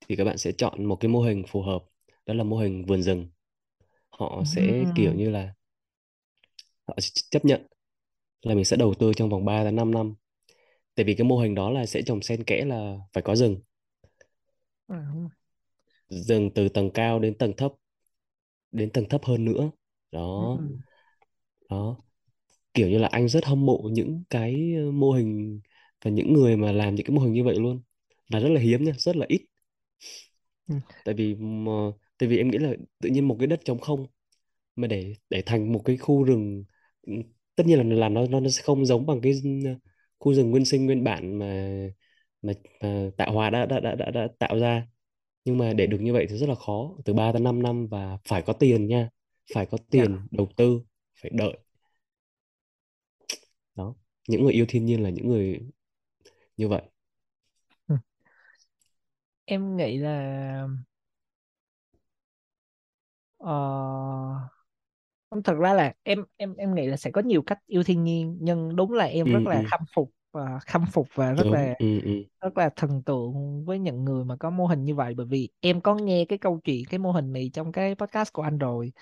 thì 0.08 0.16
các 0.16 0.24
bạn 0.24 0.38
sẽ 0.38 0.52
chọn 0.52 0.84
một 0.84 0.96
cái 1.00 1.08
mô 1.08 1.20
hình 1.22 1.42
phù 1.48 1.62
hợp 1.62 1.84
đó 2.26 2.34
là 2.34 2.44
mô 2.44 2.56
hình 2.58 2.84
vườn 2.86 3.02
rừng. 3.02 3.28
Họ 4.10 4.44
sẽ 4.46 4.86
kiểu 4.94 5.12
Ừm, 5.12 5.16
như 5.16 5.30
là 5.30 5.54
họ 6.88 6.94
chấp 7.30 7.44
nhận 7.44 7.66
là 8.42 8.54
mình 8.54 8.64
sẽ 8.64 8.76
đầu 8.78 8.94
tư 8.94 9.12
trong 9.16 9.30
vòng 9.30 9.44
3 9.44 9.64
đến 9.64 9.76
5 9.76 9.90
năm. 9.90 10.14
Tại 10.94 11.04
vì 11.06 11.14
cái 11.14 11.24
mô 11.28 11.38
hình 11.38 11.56
đó 11.56 11.70
là 11.70 11.86
sẽ 11.86 12.02
trồng 12.02 12.22
xen 12.22 12.44
kẽ 12.44 12.64
là 12.66 12.98
phải 13.14 13.22
có 13.22 13.36
rừng. 13.36 13.56
Ừm, 14.88 15.28
rừng 16.08 16.50
từ 16.54 16.68
tầng 16.68 16.90
cao 16.94 17.18
đến 17.18 17.38
tầng 17.38 17.52
thấp 17.56 17.72
đến 18.72 18.90
tầng 18.92 19.08
thấp 19.10 19.24
hơn 19.24 19.44
nữa. 19.44 19.70
Đó. 20.12 20.58
Ừm, 20.58 20.82
đó. 21.70 21.96
Kiểu 22.74 22.88
như 22.90 22.98
là 22.98 23.08
anh 23.08 23.28
rất 23.28 23.44
hâm 23.46 23.66
mộ 23.66 23.90
những 23.92 24.24
cái 24.30 24.74
ờ, 24.78 24.92
mô 24.92 25.12
hình 25.12 25.60
và 26.04 26.10
những 26.10 26.32
người 26.34 26.56
mà 26.56 26.72
làm 26.72 26.94
những 26.94 27.06
cái 27.06 27.16
mô 27.16 27.22
hình 27.22 27.32
như 27.32 27.44
vậy 27.44 27.56
luôn. 27.60 27.82
Là 28.28 28.40
rất 28.40 28.48
là 28.48 28.60
hiếm 28.60 28.84
nha 28.84 28.92
rất 28.98 29.16
là 29.16 29.26
ít. 29.28 29.46
Ừm, 30.68 30.80
tại 31.04 31.14
vì 31.14 31.34
mà, 31.34 31.72
tại 32.18 32.28
vì 32.28 32.38
em 32.38 32.50
nghĩ 32.50 32.58
là 32.58 32.74
tự 33.02 33.08
nhiên 33.10 33.28
một 33.28 33.36
cái 33.38 33.46
đất 33.46 33.60
trống 33.64 33.78
không 33.80 34.06
mà 34.76 34.88
để 34.88 35.14
để 35.30 35.42
thành 35.46 35.72
một 35.72 35.82
cái 35.84 35.96
khu 35.96 36.24
rừng 36.24 36.64
ừ, 37.02 37.12
tất 37.56 37.64
nhiên 37.66 37.78
là 37.78 37.96
là 37.96 38.08
nó 38.08 38.26
nó 38.26 38.40
nó 38.40 38.48
sẽ 38.50 38.62
không 38.62 38.86
giống 38.86 39.06
bằng 39.06 39.20
cái 39.22 39.32
khu 40.18 40.34
rừng 40.34 40.50
nguyên 40.50 40.64
sinh 40.64 40.86
nguyên 40.86 41.04
bản 41.04 41.38
mà 41.38 41.46
mà, 42.42 42.52
mà 42.82 43.10
tạo 43.18 43.32
hóa 43.32 43.50
đã 43.50 43.66
đã, 43.66 43.80
đã 43.80 43.94
đã 43.94 44.10
đã 44.10 44.28
tạo 44.38 44.58
ra 44.60 44.88
nhưng 45.46 45.58
mà 45.58 45.72
để 45.72 45.86
được 45.86 45.98
như 46.00 46.12
vậy 46.12 46.26
thì 46.30 46.38
rất 46.38 46.48
là 46.48 46.54
khó 46.54 46.90
từ 47.06 47.14
3 47.14 47.32
tới 47.32 47.40
5 47.40 47.62
năm 47.62 47.88
và 47.88 48.18
phải 48.28 48.42
có 48.42 48.52
tiền 48.52 48.88
nha 48.88 49.10
phải 49.54 49.66
có 49.66 49.78
dạ. 49.90 49.90
tiền 49.90 50.28
đầu 50.30 50.48
tư 50.56 50.80
phải 51.22 51.30
đợi 51.34 51.58
đó 53.76 53.94
những 54.28 54.44
người 54.44 54.52
yêu 54.52 54.66
thiên 54.68 54.86
nhiên 54.86 55.02
là 55.02 55.10
những 55.10 55.28
người 55.28 55.60
như 56.56 56.68
vậy. 56.68 56.82
Em 59.46 59.76
nghĩ 59.76 59.98
là 59.98 60.68
Không, 65.30 65.42
thật 65.42 65.54
ra 65.54 65.74
là 65.74 65.94
em 66.02 66.24
em 66.36 66.54
em 66.56 66.74
nghĩ 66.74 66.86
là 66.86 66.96
sẽ 66.96 67.10
có 67.10 67.20
nhiều 67.20 67.42
cách 67.42 67.58
yêu 67.66 67.82
thiên 67.82 68.04
nhiên 68.04 68.38
nhưng 68.40 68.76
đúng 68.76 68.92
là 68.92 69.04
em 69.04 69.26
rất 69.32 69.40
ừ, 69.40 69.46
là 69.46 69.62
ừ, 69.62 69.68
khâm 69.70 69.80
phục 69.94 70.12
và 70.36 70.60
khâm 70.66 70.84
phục 70.92 71.08
và 71.14 71.32
rất 71.32 71.52
đúng 71.52 71.54
là 71.54 71.76
ừ, 71.78 72.00
ừ, 72.04 72.24
rất 72.40 72.58
là 72.58 72.70
thần 72.76 73.02
tượng 73.04 73.64
với 73.66 73.78
những 73.80 74.04
người 74.04 74.24
mà 74.24 74.36
có 74.40 74.50
mô 74.50 74.66
hình 74.66 74.84
như 74.84 74.94
vậy. 74.94 75.14
Bởi 75.14 75.26
vì 75.26 75.50
em 75.60 75.80
có 75.80 75.94
nghe 75.96 76.24
cái 76.28 76.38
câu 76.38 76.60
chuyện 76.64 76.84
cái 76.90 76.98
mô 76.98 77.12
hình 77.12 77.32
này 77.32 77.50
trong 77.54 77.72
cái 77.72 77.94
podcast 77.94 78.32
của 78.32 78.42
anh 78.42 78.58
rồi. 78.58 78.92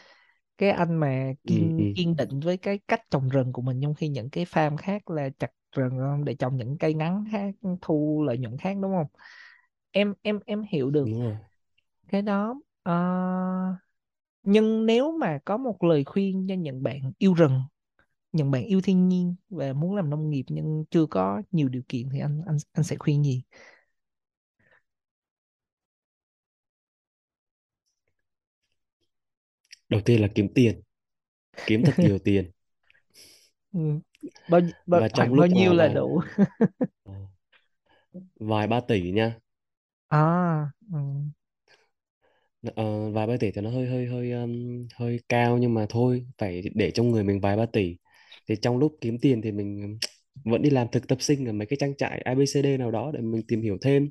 Cái 0.59 0.70
anh 0.70 0.95
mà 0.97 1.32
ừ, 1.45 1.55
kiên 1.55 1.70
ừ, 1.78 1.85
kiên 1.95 2.16
định 2.16 2.41
với 2.41 2.57
cái 2.59 2.80
cách 2.89 3.03
trồng 3.11 3.28
rừng 3.28 3.53
của 3.53 3.62
mình 3.62 3.80
trong 3.82 3.95
khi 3.95 4.09
những 4.09 4.30
cái 4.30 4.45
farm 4.45 4.76
khác 4.76 5.11
là 5.11 5.28
chặt 5.39 5.51
rừng 5.76 6.24
để 6.24 6.35
trồng 6.35 6.57
những 6.57 6.78
cây 6.78 6.95
ngắn 6.95 7.24
khác 7.32 7.55
thu 7.82 8.24
lợi 8.26 8.39
nhuận 8.39 8.59
khác 8.59 8.76
đúng 8.82 8.93
không? 8.93 9.07
Em 9.93 10.14
em 10.22 10.41
em 10.47 10.62
hiểu 10.72 10.91
được 10.91 11.11
cái 12.09 12.22
đó. 12.22 12.55
Ờ, 12.82 12.93
nhưng 14.43 14.87
nếu 14.87 15.12
mà 15.12 15.39
có 15.45 15.57
một 15.57 15.82
lời 15.85 16.05
khuyên 16.05 16.47
cho 16.49 16.55
những 16.55 16.82
bạn 16.82 17.12
yêu 17.18 17.35
rừng 17.35 17.61
những 18.35 18.51
bạn 18.51 18.64
yêu 18.66 18.80
thiên 18.80 19.09
nhiên 19.09 19.35
và 19.51 19.72
muốn 19.72 19.95
làm 19.97 20.11
nông 20.11 20.30
nghiệp 20.30 20.45
nhưng 20.49 20.85
chưa 20.91 21.07
có 21.07 21.43
nhiều 21.53 21.68
điều 21.68 21.82
kiện 21.89 22.09
thì 22.12 22.20
anh 22.20 22.43
anh 22.47 22.57
anh 22.72 22.85
sẽ 22.85 22.97
khuyên 22.97 23.24
gì 23.24 23.43
đầu 29.89 30.01
tiên 30.05 30.20
là 30.20 30.28
kiếm 30.35 30.49
tiền 30.55 30.82
kiếm 31.66 31.85
thật 31.85 31.97
nhiều 32.01 32.18
tiền 32.24 32.53
ừ. 33.72 33.80
bao, 34.47 34.61
bao 34.87 35.01
và 35.01 35.09
trong 35.14 35.35
bao 35.35 35.35
lúc 35.35 35.47
nhiêu 35.47 35.72
mà 35.72 35.74
là 35.74 35.89
vài 35.89 35.95
đủ 35.95 36.20
ờ, 37.05 37.12
vài 38.41 38.66
ba 38.66 38.80
tỷ 38.80 39.11
nha 39.12 39.39
à 40.11 40.72
ừ. 40.93 40.99
Ờ, 42.76 43.11
vài 43.11 43.26
ba 43.26 43.37
tỷ 43.41 43.51
thì 43.51 43.61
nó 43.61 43.70
hơi 43.70 43.87
hơi 43.87 44.07
hơi 44.07 44.32
um, 44.32 44.87
hơi 44.95 45.20
cao 45.28 45.59
nhưng 45.59 45.74
mà 45.74 45.87
thôi 45.89 46.26
phải 46.39 46.62
để 46.74 46.91
trong 46.91 47.11
người 47.11 47.24
mình 47.24 47.41
vài 47.41 47.57
ba 47.57 47.66
tỷ 47.66 47.97
thì 48.49 48.57
trong 48.57 48.78
lúc 48.78 48.97
kiếm 49.01 49.18
tiền 49.18 49.42
thì 49.42 49.53
mình 49.53 49.99
vẫn 50.45 50.62
đi 50.62 50.70
làm 50.70 50.86
thực 50.92 51.09
tập 51.09 51.18
sinh 51.22 51.47
ở 51.47 51.53
mấy 51.53 51.66
cái 51.66 51.76
trang 51.80 51.97
trại 51.97 52.18
ABCD 52.20 52.76
nào 52.78 52.90
đó 52.90 53.11
để 53.14 53.20
mình 53.20 53.42
tìm 53.49 53.62
hiểu 53.62 53.78
thêm. 53.82 54.11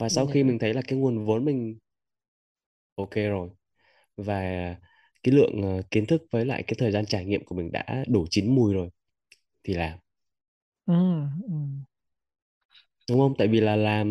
Và 0.00 0.08
sau 0.08 0.26
khi 0.26 0.44
mình 0.44 0.58
thấy 0.58 0.74
là 0.74 0.82
cái 0.88 0.98
nguồn 0.98 1.26
vốn 1.26 1.44
mình 1.44 1.78
ok 2.94 3.10
rồi. 3.14 3.50
Và 4.16 4.34
cái 5.22 5.34
lượng 5.34 5.62
ờ, 5.62 5.82
kiến 5.90 6.06
thức 6.06 6.22
với 6.32 6.44
lại 6.46 6.62
cái 6.68 6.76
thời 6.78 6.92
gian 6.92 7.06
trải 7.06 7.24
nghiệm 7.24 7.44
của 7.44 7.54
mình 7.56 7.72
đã 7.72 8.04
đủ 8.08 8.26
chín 8.30 8.54
mùi 8.56 8.74
rồi 8.74 8.90
thì 9.64 9.74
làm. 9.74 9.98
Ừ. 10.86 10.92
Ừ. 11.48 11.52
đúng 13.10 13.18
không? 13.18 13.34
Tại 13.38 13.48
vì 13.48 13.60
là 13.60 13.76
làm 13.76 14.06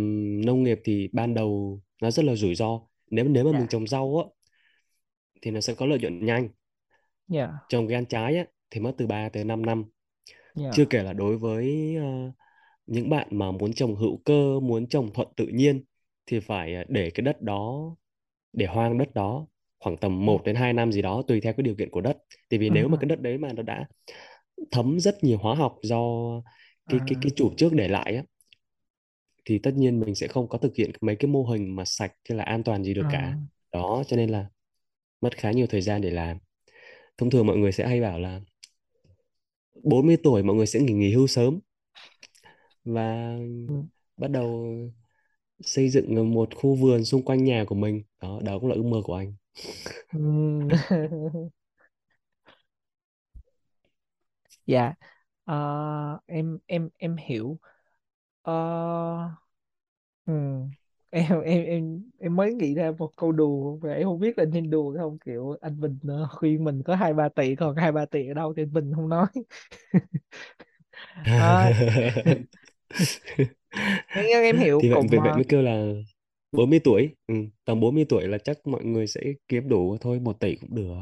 nông 0.45 0.63
nghiệp 0.63 0.79
thì 0.83 1.09
ban 1.13 1.33
đầu 1.33 1.81
nó 2.01 2.11
rất 2.11 2.25
là 2.25 2.35
rủi 2.35 2.55
ro. 2.55 2.79
Nếu 3.11 3.25
nếu 3.27 3.43
mà 3.45 3.51
mình 3.51 3.67
dạ 3.67 3.67
trồng 3.67 3.87
rau 3.87 4.17
á 4.17 4.23
thì 5.41 5.51
nó 5.51 5.61
sẽ 5.61 5.73
có 5.73 5.85
lợi 5.85 5.99
nhuận 5.99 6.25
nhanh. 6.25 6.49
Dạ. 7.27 7.69
Trồng 7.69 7.87
cái 7.87 7.95
ăn 7.95 8.05
trái 8.05 8.37
á 8.37 8.45
thì 8.71 8.81
mất 8.81 8.93
từ 8.97 9.07
3 9.07 9.29
tới 9.29 9.43
5 9.43 9.65
năm. 9.65 9.85
Chưa 10.71 10.85
dạ 10.85 10.91
kể 10.91 11.03
là 11.03 11.13
đối 11.13 11.37
với 11.37 11.95
ờ, 11.97 12.31
những 12.87 13.09
bạn 13.09 13.27
mà 13.31 13.51
muốn 13.51 13.73
trồng 13.73 13.95
hữu 13.95 14.17
cơ 14.25 14.59
muốn 14.61 14.87
trồng 14.89 15.13
thuận 15.13 15.27
tự 15.37 15.47
nhiên 15.47 15.83
thì 16.25 16.39
phải 16.39 16.75
ờ, 16.75 16.83
để 16.89 17.11
cái 17.15 17.23
đất 17.23 17.41
đó 17.41 17.81
để 18.53 18.65
hoang 18.67 18.97
đất 18.97 19.15
đó 19.15 19.47
khoảng 19.79 19.97
tầm 19.97 20.25
ừ. 20.25 20.27
một 20.27 20.41
đến 20.45 20.55
2 20.55 20.73
năm 20.73 20.91
gì 20.91 21.01
đó 21.01 21.23
tùy 21.27 21.41
theo 21.41 21.53
cái 21.53 21.63
điều 21.63 21.75
kiện 21.75 21.91
của 21.91 22.01
đất. 22.01 22.17
Tại 22.49 22.59
vì 22.59 22.69
nếu 22.69 22.87
mà 22.87 22.97
cái 22.97 23.09
đất 23.09 23.21
đấy 23.21 23.37
mà 23.37 23.53
nó 23.53 23.63
đã 23.63 23.87
thấm 24.71 24.99
rất 24.99 25.23
nhiều 25.23 25.37
hóa 25.37 25.55
học 25.55 25.77
do 25.83 25.99
cái 26.89 27.01
cái 27.07 27.15
À, 27.15 27.21
cái 27.21 27.31
chủ 27.35 27.53
trước 27.57 27.73
để 27.73 27.87
lại 27.87 28.15
á 28.15 28.23
thì 29.45 29.59
tất 29.59 29.71
nhiên 29.75 29.99
mình 29.99 30.15
sẽ 30.15 30.27
không 30.27 30.49
có 30.49 30.57
thực 30.57 30.75
hiện 30.75 30.91
mấy 31.01 31.15
cái 31.15 31.31
mô 31.31 31.43
hình 31.43 31.75
mà 31.75 31.85
sạch 31.85 32.11
hay 32.29 32.37
là 32.37 32.43
an 32.43 32.63
toàn 32.63 32.83
gì 32.83 32.93
được 32.93 33.05
cả. 33.09 33.37
À, 33.37 33.47
đó 33.71 34.03
cho 34.07 34.17
nên 34.17 34.29
là 34.29 34.45
mất 35.21 35.37
khá 35.37 35.51
nhiều 35.51 35.67
thời 35.67 35.81
gian 35.81 36.01
để 36.01 36.11
làm. 36.11 36.37
Thông 37.17 37.29
thường 37.29 37.47
mọi 37.47 37.57
người 37.57 37.71
sẽ 37.71 37.87
hay 37.87 38.01
bảo 38.01 38.19
là 38.19 38.41
40 39.83 40.17
tuổi 40.23 40.43
mọi 40.43 40.55
người 40.55 40.65
sẽ 40.67 40.79
nghỉ 40.79 40.93
nghỉ 40.93 41.13
hưu 41.13 41.27
sớm 41.27 41.59
và 42.85 43.35
ừ. 43.67 43.73
bắt 44.17 44.27
đầu 44.31 44.67
xây 45.61 45.89
dựng 45.89 46.33
một 46.35 46.49
khu 46.55 46.75
vườn 46.75 47.05
xung 47.05 47.23
quanh 47.25 47.43
nhà 47.45 47.65
của 47.67 47.75
mình 47.75 48.03
đó 48.21 48.41
đó 48.45 48.59
cũng 48.59 48.69
là 48.69 48.75
ước 48.75 48.85
mơ 48.85 49.01
của 49.05 49.15
anh 49.15 49.33
Ừ. 50.11 50.19
dạ 54.65 54.93
Ờ, 55.45 56.19
em 56.25 56.59
em 56.67 56.89
em 56.97 57.15
hiểu 57.17 57.59
Ờ, 58.43 58.53
ừ. 60.25 60.33
Em 61.11 61.41
em 61.41 61.65
em 61.65 62.01
em 62.19 62.35
mới 62.35 62.53
nghĩ 62.53 62.73
ra 62.75 62.91
một 62.97 63.11
câu 63.17 63.31
đùa 63.31 63.75
và 63.77 63.93
em 63.93 64.03
không 64.03 64.19
biết 64.19 64.37
là 64.37 64.45
nên 64.45 64.69
đùa 64.69 64.95
không? 64.97 65.17
Kiểu 65.25 65.57
anh 65.61 65.79
Bình 65.79 65.99
ờ, 66.07 66.27
khuyên 66.31 66.63
mình 66.63 66.83
có 66.85 66.95
hai 66.95 67.13
ba 67.13 67.29
tỷ 67.29 67.55
còn 67.55 67.75
hai 67.75 67.91
ba 67.91 68.05
tỷ 68.05 68.27
ở 68.27 68.33
đâu 68.33 68.53
thì 68.57 68.63
anh 68.63 68.73
Bình 68.73 68.91
không 68.95 69.09
nói. 69.09 69.27
Ờ, 71.35 71.71
nhưng 74.13 74.43
em 74.43 74.57
hiểu 74.57 74.81
thì 74.81 74.89
cũng 74.91 75.07
vậy 75.09 75.19
vậy 75.21 75.33
ờ, 75.33 75.33
mới 75.33 75.43
kêu 75.49 75.61
là 75.61 75.85
40 76.51 76.79
tuổi. 76.83 77.15
Ừ. 77.27 77.35
tầm 77.65 77.79
40 77.79 78.05
tuổi 78.09 78.27
là 78.27 78.37
chắc 78.37 78.67
mọi 78.67 78.83
người 78.85 79.07
sẽ 79.07 79.21
kiếm 79.47 79.69
đủ 79.69 79.97
thôi 80.01 80.19
một 80.19 80.39
tỷ 80.39 80.55
cũng 80.55 80.75
được. 80.75 80.93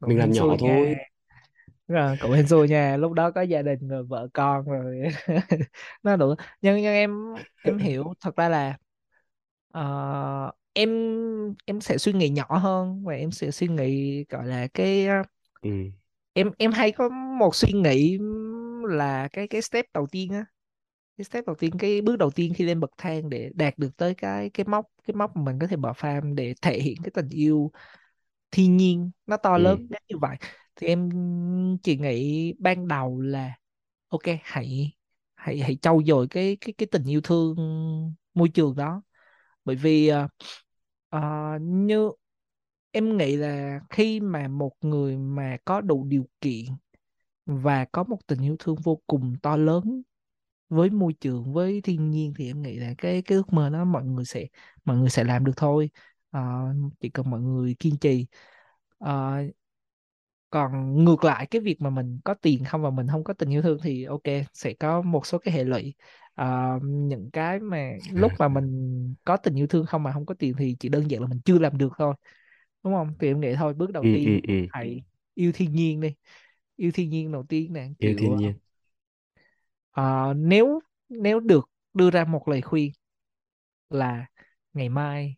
Cũng 0.00 0.16
mình 0.16 0.18
làm 0.18 0.32
nhỏ 0.32 0.56
nha. 0.60 0.78
thôi. 0.78 0.96
Rồi, 1.88 2.16
hên 2.36 2.46
xui 2.48 2.68
nha. 2.68 2.96
Lúc 2.96 3.12
đó 3.12 3.30
có 3.30 3.42
gia 3.42 3.62
đình 3.62 3.88
rồi 3.88 4.04
vợ 4.04 4.28
con 4.34 4.64
rồi. 4.66 5.02
Nó 6.02 6.16
đủ. 6.16 6.34
Nhưng 6.62 6.76
nhưng 6.76 6.84
em 6.84 7.10
em 7.62 7.78
hiểu 7.78 8.14
thật 8.20 8.36
ra 8.36 8.48
là 8.48 8.78
ờ, 9.76 10.52
em 10.72 10.90
em 11.66 11.80
sẽ 11.80 11.98
suy 11.98 12.12
nghĩ 12.12 12.28
nhỏ 12.28 12.58
hơn 12.58 13.02
và 13.04 13.14
em 13.14 13.30
sẽ 13.30 13.50
suy 13.50 13.68
nghĩ 13.68 14.24
gọi 14.28 14.46
là 14.46 14.66
cái 14.74 15.06
ờ, 15.06 15.22
ừ. 15.62 15.90
em 16.32 16.50
em 16.58 16.72
hay 16.72 16.92
có 16.92 17.08
một 17.38 17.54
suy 17.54 17.72
nghĩ 17.72 18.18
là 18.88 19.28
cái 19.32 19.48
cái 19.48 19.62
step 19.62 19.84
đầu 19.94 20.06
tiên 20.12 20.32
á 20.32 20.44
cái 21.18 21.24
step 21.26 21.46
đầu 21.46 21.56
tiên 21.56 21.72
cái 21.78 22.02
bước 22.02 22.16
đầu 22.18 22.30
tiên 22.30 22.54
khi 22.56 22.64
lên 22.64 22.80
bậc 22.80 22.90
thang 22.98 23.30
để 23.30 23.50
đạt 23.54 23.78
được 23.78 23.96
tới 23.96 24.14
cái 24.14 24.50
cái 24.50 24.66
mốc 24.66 24.86
cái 25.08 25.14
mốc 25.16 25.36
mà 25.36 25.42
mình 25.44 25.58
có 25.60 25.66
thể 25.66 25.76
bỏ 25.76 25.92
farm 25.92 26.34
để 26.34 26.54
thể 26.62 26.80
hiện 26.80 26.96
cái 27.04 27.10
tình 27.14 27.28
yêu 27.30 27.72
thiên 28.52 28.76
nhiên 28.76 29.10
nó 29.26 29.36
to 29.36 29.58
Ừ. 29.58 29.58
lớn 29.58 29.86
đến 29.90 30.02
như 30.08 30.18
vậy 30.18 30.36
thì 30.76 30.86
em 30.88 31.10
chỉ 31.84 31.98
nghĩ 31.98 32.54
ban 32.60 32.88
đầu 32.88 33.20
là 33.20 33.54
ok 34.08 34.22
hãy 34.42 34.92
hãy 35.36 35.58
hãy 35.60 35.76
trau 35.82 36.02
dồi 36.06 36.28
cái 36.28 36.58
cái 36.62 36.74
cái 36.78 36.86
tình 36.92 37.04
yêu 37.04 37.20
thương 37.24 37.56
môi 38.34 38.48
trường 38.48 38.76
đó 38.76 39.02
bởi 39.66 39.76
vì 39.76 40.12
uh, 41.16 41.20
như 41.60 42.10
em 42.92 43.16
nghĩ 43.18 43.36
là 43.36 43.80
khi 43.90 44.20
mà 44.20 44.48
một 44.48 44.72
người 44.80 45.16
mà 45.18 45.56
có 45.64 45.80
đủ 45.80 46.04
điều 46.08 46.28
kiện 46.40 46.64
và 47.46 47.84
có 47.92 48.04
một 48.04 48.18
tình 48.26 48.42
yêu 48.42 48.56
thương 48.58 48.76
vô 48.84 49.02
cùng 49.06 49.36
to 49.42 49.56
lớn 49.56 50.02
với 50.70 50.90
môi 50.90 51.14
trường 51.20 51.52
với 51.54 51.80
thiên 51.82 52.10
nhiên 52.10 52.34
thì 52.38 52.46
em 52.50 52.62
nghĩ 52.62 52.76
là 52.78 52.94
cái 52.98 53.22
cái 53.22 53.36
ước 53.38 53.54
mơ 53.54 53.70
đó 53.70 53.84
mọi 53.84 54.04
người 54.04 54.24
sẽ 54.24 54.46
mọi 54.84 54.96
người 54.98 55.10
sẽ 55.10 55.24
làm 55.24 55.44
được 55.44 55.52
thôi. 55.56 55.90
Ờ, 56.30 56.40
chỉ 57.00 57.10
cần 57.10 57.30
mọi 57.30 57.40
người 57.40 57.76
kiên 57.80 57.98
trì. 57.98 58.26
Ờ, 58.98 59.36
còn 60.50 61.04
ngược 61.04 61.24
lại 61.24 61.46
cái 61.46 61.60
việc 61.60 61.76
mà 61.82 61.90
mình 61.90 62.20
có 62.24 62.34
tiền 62.34 62.64
không 62.64 62.82
và 62.82 62.90
mình 62.90 63.06
không 63.08 63.24
có 63.24 63.34
tình 63.34 63.50
yêu 63.50 63.62
thương 63.62 63.78
thì 63.82 64.04
ok 64.04 64.22
sẽ 64.54 64.74
có 64.80 65.02
một 65.02 65.26
số 65.26 65.38
cái 65.38 65.54
hệ 65.54 65.64
lụy. 65.64 65.94
Ờ, 66.36 66.78
những 66.84 67.30
cái 67.32 67.60
mà 67.60 67.92
lúc 68.12 68.34
mà 68.40 68.48
mình 68.48 69.16
có 69.24 69.38
tình 69.38 69.54
yêu 69.56 69.68
thương 69.68 69.86
không 69.86 70.04
mà 70.04 70.12
không 70.12 70.26
có 70.26 70.34
tiền 70.40 70.54
thì 70.58 70.76
chỉ 70.80 70.90
đơn 70.90 71.10
giản 71.12 71.22
là 71.22 71.28
mình 71.28 71.40
chưa 71.44 71.58
làm 71.60 71.78
được 71.78 71.90
thôi 71.98 72.14
đúng 72.82 72.94
không? 72.94 73.14
Thì 73.20 73.28
em 73.28 73.40
nghĩ 73.40 73.54
thôi 73.56 73.74
bước 73.74 73.92
đầu 73.92 74.06
ừ 74.06 74.18
ừ 74.24 74.30
tiên 74.32 74.40
ừ 74.48 74.66
hãy 74.66 75.02
yêu 75.34 75.52
thiên 75.54 75.72
nhiên 75.72 76.00
đi 76.02 76.14
yêu 76.76 76.92
thiên 76.94 77.10
nhiên 77.10 77.32
đầu 77.32 77.44
tiên 77.48 77.72
nè 77.72 77.88
yêu 77.98 78.14
kiểu 78.14 78.18
thiên 78.18 78.36
nhiên. 78.36 78.54
ờ, 79.90 80.34
nếu 80.36 80.80
nếu 81.08 81.40
được 81.40 81.70
đưa 81.94 82.10
ra 82.10 82.24
một 82.24 82.48
lời 82.48 82.60
khuyên 82.62 82.92
là 83.90 84.26
ngày 84.74 84.88
mai 84.88 85.36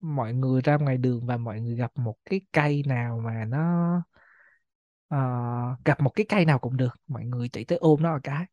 mọi 0.00 0.34
người 0.34 0.60
ra 0.62 0.76
ngoài 0.76 0.96
đường 0.98 1.26
và 1.26 1.36
mọi 1.36 1.60
người 1.60 1.76
gặp 1.76 1.92
một 1.96 2.16
cái 2.24 2.40
cây 2.52 2.82
nào 2.86 3.20
mà 3.24 3.44
nó 3.44 3.92
ờ, 5.08 5.18
gặp 5.84 6.00
một 6.00 6.10
cái 6.10 6.26
cây 6.28 6.44
nào 6.44 6.58
cũng 6.58 6.76
được 6.76 6.88
mọi 7.06 7.24
người 7.24 7.48
chạy 7.48 7.64
tới 7.64 7.78
ôm 7.78 8.02
nó 8.02 8.12
một 8.14 8.18
cái 8.22 8.46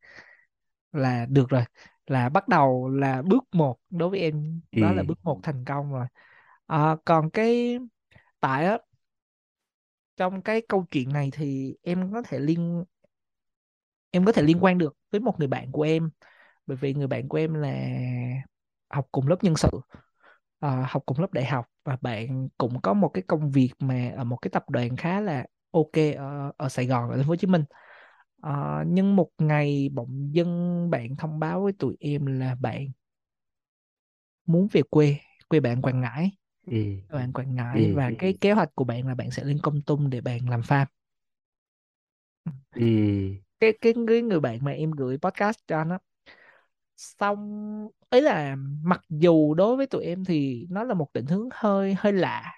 là 0.94 1.26
được 1.30 1.50
rồi. 1.50 1.64
Là 2.08 2.30
bắt 2.30 2.48
đầu 2.48 2.89
là 2.89 3.22
bước 3.22 3.44
một 3.54 3.78
đối 3.89 4.10
với 4.10 4.20
em. 4.20 4.62
Đó 4.76 4.91
là 4.94 5.04
ừ 5.04 5.08
bước 5.08 5.20
một 5.24 5.39
thành 5.44 5.66
công 5.66 5.91
rồi. 5.94 6.06
Ờ, 6.66 6.98
còn 7.06 7.30
cái 7.32 7.80
tại 8.41 8.66
á 8.66 8.78
trong 10.18 10.41
cái 10.41 10.62
câu 10.70 10.86
chuyện 10.91 11.14
này 11.14 11.30
thì 11.34 11.76
em 11.84 12.14
có 12.14 12.22
thể 12.22 12.39
liên 12.39 12.84
em 14.12 14.26
có 14.26 14.32
thể 14.32 14.41
liên 14.41 14.64
quan 14.64 14.78
được 14.78 14.98
với 15.12 15.22
một 15.22 15.39
người 15.39 15.48
bạn 15.48 15.72
của 15.72 15.82
em. 15.82 16.10
Bởi 16.68 16.78
vì 16.78 16.94
người 16.94 17.08
bạn 17.08 17.28
của 17.30 17.38
em 17.38 17.54
là 17.54 17.72
học 18.89 19.08
cùng 19.12 19.28
lớp 19.28 19.38
nhân 19.44 19.56
sự 19.58 19.70
ờ, 20.60 20.84
học 20.89 21.04
cùng 21.06 21.20
lớp 21.20 21.34
đại 21.34 21.46
học. 21.46 21.66
Và 21.86 21.98
bạn 22.02 22.50
cũng 22.58 22.82
có 22.82 22.94
một 22.94 23.10
cái 23.10 23.24
công 23.28 23.52
việc 23.52 23.72
mà 23.80 24.14
ở 24.18 24.24
một 24.24 24.38
cái 24.41 24.50
tập 24.54 24.70
đoàn 24.70 24.98
khá 24.98 25.22
là 25.22 25.46
ok 25.72 25.91
ở, 26.18 26.52
ở 26.58 26.70
Sài 26.70 26.86
Gòn 26.88 27.10
ở 27.10 27.18
thành 27.18 27.26
phố 27.26 27.30
Hồ 27.30 27.36
Chí 27.36 27.48
Minh 27.48 27.64
Ờ, 28.44 28.84
nhưng 28.88 29.16
một 29.16 29.30
ngày 29.38 29.89
bỗng 29.94 30.30
dưng 30.36 30.89
bạn 30.89 31.16
thông 31.16 31.39
báo 31.39 31.62
với 31.64 31.74
tụi 31.74 31.96
em 32.00 32.26
là 32.26 32.56
bạn 32.56 32.88
muốn 34.46 34.68
về 34.72 34.82
quê 34.89 35.18
quê 35.50 35.60
bạn 35.60 35.82
Quảng 35.82 36.02
Ngãi. 36.02 36.32
Ừ. 36.68 36.98
Bạn 37.10 37.34
Quảng 37.34 37.56
Ngãi 37.56 37.88
ừ 37.88 37.96
và 37.96 38.12
cái 38.18 38.38
kế 38.41 38.52
hoạch 38.54 38.70
của 38.76 38.84
bạn 38.86 39.08
là 39.08 39.16
bạn 39.16 39.32
sẽ 39.32 39.44
lên 39.44 39.60
Kon 39.64 39.82
Tum 39.82 40.10
để 40.10 40.22
bạn 40.22 40.50
làm 40.50 40.62
farm. 40.62 40.86
Ừ. 42.76 42.84
Cái 43.60 43.74
cái 43.82 43.94
cái 44.08 44.22
người 44.22 44.39
bạn 44.39 44.60
mà 44.66 44.72
em 44.72 44.91
gửi 44.91 45.18
podcast 45.18 45.58
cho 45.68 45.84
nó 45.84 45.98
xong 46.98 47.39
ấy 48.10 48.22
là 48.22 48.56
mặc 48.84 49.02
dù 49.10 49.54
đối 49.54 49.78
với 49.78 49.88
tụi 49.88 50.06
em 50.06 50.26
thì 50.26 50.68
nó 50.70 50.84
là 50.84 50.94
một 50.94 51.08
định 51.14 51.26
hướng 51.26 51.50
hơi 51.54 51.96
hơi 52.00 52.14
lạ 52.14 52.54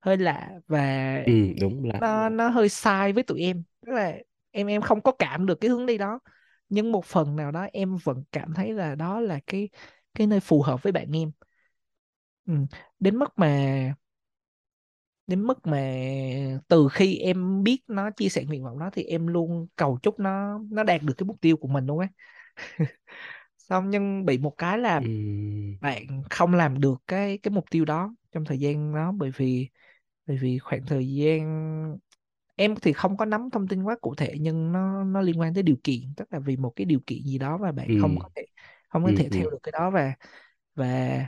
hơi 0.00 0.16
lạ 0.16 0.50
và 0.68 1.18
ừ 1.24 1.32
đúng 1.60 1.84
là 1.84 2.00
nó 2.00 2.28
nó 2.28 2.48
hơi 2.48 2.68
sai 2.68 3.12
với 3.12 3.22
tụi 3.22 3.40
em. 3.40 3.62
Tức 3.86 3.92
là 3.92 4.18
em 4.54 4.66
em 4.66 4.82
không 4.82 5.02
có 5.02 5.12
cảm 5.12 5.46
được 5.46 5.54
cái 5.60 5.70
hướng 5.70 5.86
đi 5.86 5.98
đó. 5.98 6.20
Nhưng 6.68 6.92
một 6.92 7.04
phần 7.04 7.36
nào 7.36 7.50
đó 7.52 7.66
em 7.72 7.96
vẫn 8.04 8.24
cảm 8.32 8.54
thấy 8.54 8.72
là 8.74 8.94
đó 8.94 9.20
là 9.20 9.40
cái 9.46 9.68
cái 10.14 10.26
nơi 10.26 10.40
phù 10.40 10.62
hợp 10.62 10.82
với 10.82 10.92
bạn 10.92 11.12
em. 11.16 11.32
Ừ. 12.46 12.54
đến 13.00 13.16
mức 13.18 13.28
mà 13.36 13.48
đến 15.26 15.42
mức 15.46 15.66
mà 15.66 15.78
từ 16.68 16.88
khi 16.92 17.18
em 17.18 17.62
biết 17.64 17.82
nó 17.88 18.10
chia 18.10 18.28
sẻ 18.28 18.44
nguyện 18.44 18.64
vọng 18.64 18.78
đó 18.78 18.90
thì 18.92 19.02
em 19.04 19.26
luôn 19.26 19.66
cầu 19.76 19.98
chúc 20.02 20.20
nó 20.20 20.58
nó 20.70 20.82
đạt 20.82 21.02
được 21.02 21.14
cái 21.18 21.24
mục 21.26 21.40
tiêu 21.40 21.56
của 21.56 21.68
mình 21.68 21.86
luôn 21.86 21.98
á. 21.98 22.08
Xong 23.58 23.90
nhưng 23.90 24.24
bị 24.26 24.38
một 24.38 24.54
cái 24.58 24.78
là 24.78 25.00
ừ. 25.00 25.06
bạn 25.80 26.22
không 26.30 26.54
làm 26.54 26.80
được 26.80 26.94
cái 27.08 27.38
cái 27.38 27.52
mục 27.52 27.64
tiêu 27.70 27.84
đó 27.84 28.14
trong 28.32 28.44
thời 28.44 28.58
gian 28.60 28.94
đó. 28.94 29.12
Bởi 29.12 29.30
vì 29.36 29.70
bởi 30.26 30.38
vì 30.38 30.58
khoảng 30.58 30.86
thời 30.86 31.08
gian 31.14 31.98
em 32.56 32.74
thì 32.82 32.92
không 32.92 33.16
có 33.16 33.24
nắm 33.24 33.50
thông 33.52 33.68
tin 33.68 33.82
quá 33.82 33.96
cụ 34.00 34.14
thể 34.14 34.34
nhưng 34.40 34.72
nó 34.72 35.04
nó 35.04 35.20
liên 35.20 35.40
quan 35.40 35.54
tới 35.54 35.62
điều 35.62 35.76
kiện 35.84 36.00
tức 36.16 36.32
là 36.32 36.38
vì 36.38 36.56
một 36.56 36.72
cái 36.76 36.84
điều 36.84 37.00
kiện 37.06 37.22
gì 37.24 37.38
đó 37.38 37.58
mà 37.58 37.72
bạn 37.72 37.88
ừ. 37.88 37.94
không 37.94 38.16
có 38.18 38.28
thể 38.36 38.46
không 38.88 39.04
có 39.04 39.12
ừ 39.12 39.14
thể 39.16 39.28
ừ. 39.30 39.36
theo 39.36 39.50
được 39.50 39.58
cái 39.62 39.72
đó 39.72 39.90
và 39.90 40.14
và 40.74 41.26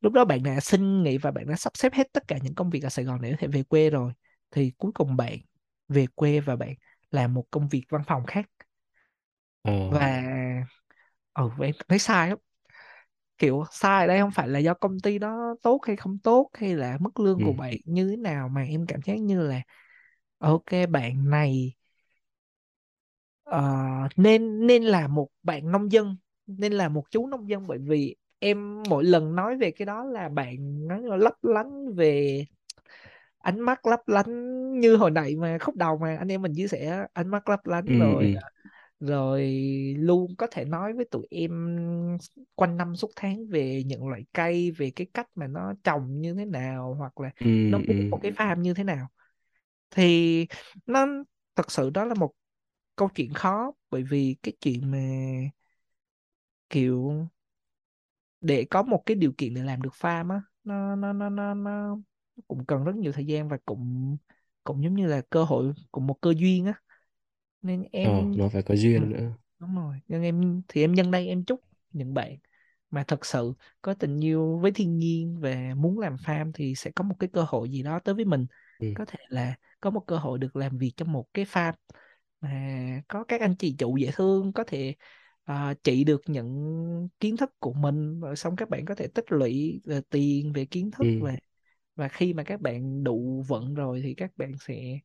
lúc 0.00 0.12
đó 0.12 0.24
bạn 0.24 0.42
đã 0.42 0.60
xin 0.60 1.02
nghỉ 1.02 1.18
và 1.18 1.30
bạn 1.30 1.46
đã 1.48 1.56
sắp 1.56 1.72
xếp 1.76 1.94
hết 1.94 2.12
tất 2.12 2.28
cả 2.28 2.38
những 2.42 2.54
công 2.54 2.70
việc 2.70 2.82
ở 2.84 2.88
Sài 2.90 3.04
Gòn 3.04 3.22
để 3.22 3.30
có 3.30 3.36
thể 3.40 3.48
về 3.48 3.62
quê 3.64 3.90
rồi. 3.90 4.12
Thì 4.50 4.72
cuối 4.78 4.92
cùng 4.94 5.16
bạn 5.16 5.38
về 5.88 6.06
quê 6.14 6.40
và 6.40 6.56
bạn 6.56 6.74
làm 7.10 7.34
một 7.34 7.44
công 7.50 7.68
việc 7.68 7.84
văn 7.90 8.02
phòng 8.08 8.26
khác. 8.26 8.46
Ờ 9.62 9.72
và 9.88 10.22
ừ 11.34 11.50
em 11.62 11.74
thấy 11.88 11.98
sai 11.98 12.28
lắm. 12.28 12.38
Kiểu 13.38 13.64
sai 13.72 14.00
ở 14.02 14.06
đây 14.06 14.20
không 14.20 14.30
phải 14.30 14.48
là 14.48 14.58
do 14.58 14.74
công 14.74 15.00
ty 15.00 15.18
đó 15.18 15.54
tốt 15.62 15.80
hay 15.86 15.96
không 15.96 16.18
tốt 16.18 16.50
hay 16.54 16.74
là 16.76 16.98
mức 17.00 17.20
lương 17.20 17.40
ừ. 17.40 17.44
của 17.44 17.52
bạn 17.52 17.74
như 17.84 18.08
thế 18.10 18.16
nào 18.16 18.48
mà 18.48 18.62
em 18.62 18.86
cảm 18.86 19.00
giác 19.04 19.14
như 19.20 19.40
là 19.42 19.60
ok 20.40 20.68
bạn 20.90 21.30
này 21.30 21.74
ờ, 23.44 23.62
nên 24.16 24.66
nên 24.66 24.82
là 24.84 25.08
một 25.08 25.28
bạn 25.42 25.72
nông 25.72 25.92
dân 25.92 26.16
nên 26.46 26.72
là 26.72 26.88
một 26.88 27.04
chú 27.10 27.26
nông 27.26 27.48
dân. 27.48 27.66
Bởi 27.66 27.78
vì 27.78 28.16
em 28.38 28.82
mỗi 28.88 29.04
lần 29.04 29.34
nói 29.36 29.56
về 29.56 29.70
cái 29.70 29.86
đó 29.86 30.04
là 30.04 30.28
bạn 30.28 30.86
nói 30.88 31.02
là 31.02 31.16
lấp 31.16 31.34
lánh 31.42 31.94
về 31.94 32.44
ánh 33.38 33.60
mắt 33.60 33.86
lấp 33.86 34.00
lánh 34.08 34.30
như 34.80 34.96
hồi 34.96 35.10
nãy 35.10 35.36
mà 35.36 35.58
khúc 35.60 35.76
đầu 35.76 35.98
mà. 35.98 36.16
Anh 36.18 36.28
em 36.32 36.42
mình 36.42 36.52
chia 36.56 36.68
sẻ 36.68 37.06
ánh 37.12 37.28
mắt 37.28 37.48
lấp 37.48 37.66
lánh 37.66 37.86
ừ 37.86 37.92
rồi 37.98 38.32
ừ. 38.34 38.40
rồi 39.00 39.42
luôn 39.98 40.36
có 40.38 40.46
thể 40.50 40.64
nói 40.64 40.92
với 40.92 41.04
tụi 41.10 41.26
em 41.30 41.50
quanh 42.54 42.76
năm 42.76 42.96
suốt 42.96 43.10
tháng 43.16 43.46
về 43.48 43.82
những 43.86 44.08
loại 44.08 44.24
cây 44.32 44.70
về 44.70 44.90
cái 44.96 45.06
cách 45.14 45.28
mà 45.34 45.46
nó 45.46 45.74
trồng 45.84 46.20
như 46.20 46.34
thế 46.34 46.44
nào 46.44 46.94
hoặc 46.98 47.20
là 47.20 47.30
ừ 47.40 47.46
nó 47.66 47.78
ừ. 47.88 47.94
muốn 47.98 48.10
một 48.10 48.18
cái 48.22 48.32
farm 48.32 48.60
như 48.60 48.74
thế 48.74 48.84
nào 48.84 49.08
thì 49.90 50.46
nó 50.86 51.06
thật 51.56 51.70
sự 51.70 51.90
đó 51.90 52.04
là 52.04 52.14
một 52.14 52.32
câu 52.96 53.08
chuyện 53.14 53.34
khó 53.34 53.72
bởi 53.90 54.02
vì 54.04 54.36
cái 54.42 54.54
chuyện 54.62 54.92
mà 54.92 54.98
kiểu 56.70 57.28
để 58.40 58.66
có 58.70 58.82
một 58.82 59.02
cái 59.06 59.14
điều 59.14 59.32
kiện 59.38 59.54
để 59.54 59.62
làm 59.62 59.82
được 59.82 59.92
farm 60.00 60.30
á 60.30 60.40
nó 60.64 60.96
nó 60.96 61.12
nó 61.12 61.28
nó 61.30 61.54
nó 61.54 61.98
cũng 62.48 62.64
cần 62.66 62.84
rất 62.84 62.94
nhiều 62.96 63.12
thời 63.12 63.24
gian 63.26 63.48
và 63.48 63.58
cũng 63.64 64.16
cũng 64.64 64.84
giống 64.84 64.94
như 64.94 65.06
là 65.06 65.22
cơ 65.30 65.44
hội 65.44 65.72
cũng 65.92 66.06
một 66.06 66.18
cơ 66.20 66.34
duyên 66.36 66.66
á. 66.66 66.74
Nên 67.62 67.84
ờ 68.00 68.24
em 68.24 68.34
nó 68.34 68.48
phải 68.48 68.62
có 68.62 68.74
ừ, 68.94 69.02
duyên 69.04 69.10
nữa. 69.10 69.32
đúng 69.58 69.74
rồi. 69.76 70.00
Nhưng 70.08 70.22
em 70.22 70.62
thì 70.68 70.80
em 70.84 70.92
nhân 70.94 71.10
đây 71.10 71.28
em 71.28 71.44
chúc 71.44 71.60
những 71.92 72.14
bạn 72.14 72.36
mà 72.90 73.04
thật 73.08 73.26
sự 73.26 73.54
có 73.82 73.94
tình 73.94 74.24
yêu 74.24 74.58
với 74.62 74.72
thiên 74.72 74.98
nhiên 74.98 75.40
và 75.40 75.74
muốn 75.76 75.98
làm 75.98 76.16
farm 76.16 76.52
thì 76.54 76.74
sẽ 76.74 76.90
có 76.96 77.04
một 77.04 77.16
cái 77.18 77.30
cơ 77.32 77.44
hội 77.48 77.70
gì 77.70 77.82
đó 77.82 78.00
tới 78.04 78.14
với 78.14 78.24
mình 78.24 78.46
ừ. 78.80 78.86
Có 78.94 79.04
thể 79.04 79.18
là 79.28 79.54
có 79.80 79.90
một 79.90 80.04
cơ 80.06 80.16
hội 80.18 80.38
được 80.38 80.56
làm 80.56 80.78
việc 80.78 80.92
trong 80.96 81.12
một 81.12 81.26
cái 81.34 81.44
farm 81.44 81.72
mà 82.40 83.02
có 83.08 83.24
các 83.24 83.40
anh 83.40 83.56
chị 83.58 83.76
chủ 83.78 83.96
dễ 83.96 84.10
thương 84.14 84.52
có 84.52 84.64
thể 84.64 84.94
à, 85.44 85.74
chỉ 85.84 86.04
được 86.04 86.20
những 86.26 87.08
kiến 87.20 87.36
thức 87.36 87.50
của 87.60 87.72
mình 87.72 88.20
rồi 88.20 88.36
xong 88.36 88.56
các 88.56 88.68
bạn 88.70 88.84
có 88.86 88.94
thể 88.94 89.06
tích 89.08 89.32
lũy 89.32 89.80
về 89.84 90.00
tiền 90.10 90.52
về 90.52 90.64
kiến 90.64 90.90
thức 90.90 91.08
ừ. 91.08 91.16
và 91.18 91.36
và 91.96 92.08
khi 92.08 92.34
mà 92.34 92.42
các 92.44 92.60
bạn 92.60 93.04
đủ 93.04 93.44
vững 93.48 93.74
rồi 93.74 94.00
thì 94.04 94.14
các 94.14 94.30
bạn 94.36 94.52
sẽ 94.60 94.98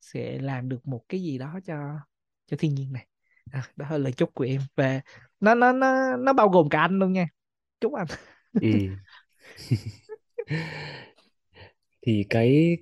sẽ 0.00 0.38
làm 0.40 0.68
được 0.68 0.86
một 0.88 1.04
cái 1.08 1.22
gì 1.22 1.38
đó 1.38 1.60
cho 1.64 1.76
cho 2.46 2.56
thiên 2.60 2.74
nhiên 2.74 2.92
này. 2.92 3.06
À, 3.50 3.62
đó 3.76 3.86
là 3.90 3.98
lời 3.98 4.12
chúc 4.12 4.34
của 4.34 4.44
em 4.44 4.60
và 4.76 5.00
nó 5.40 5.54
nó 5.54 5.72
nó 5.72 6.16
nó 6.16 6.32
bao 6.32 6.48
gồm 6.48 6.68
cả 6.68 6.80
anh 6.80 6.98
luôn 6.98 7.12
nha. 7.12 7.26
Chúc 7.80 7.94
anh. 7.94 8.06
Ừ. 8.60 8.96
Thì 12.06 12.24
cái 12.30 12.76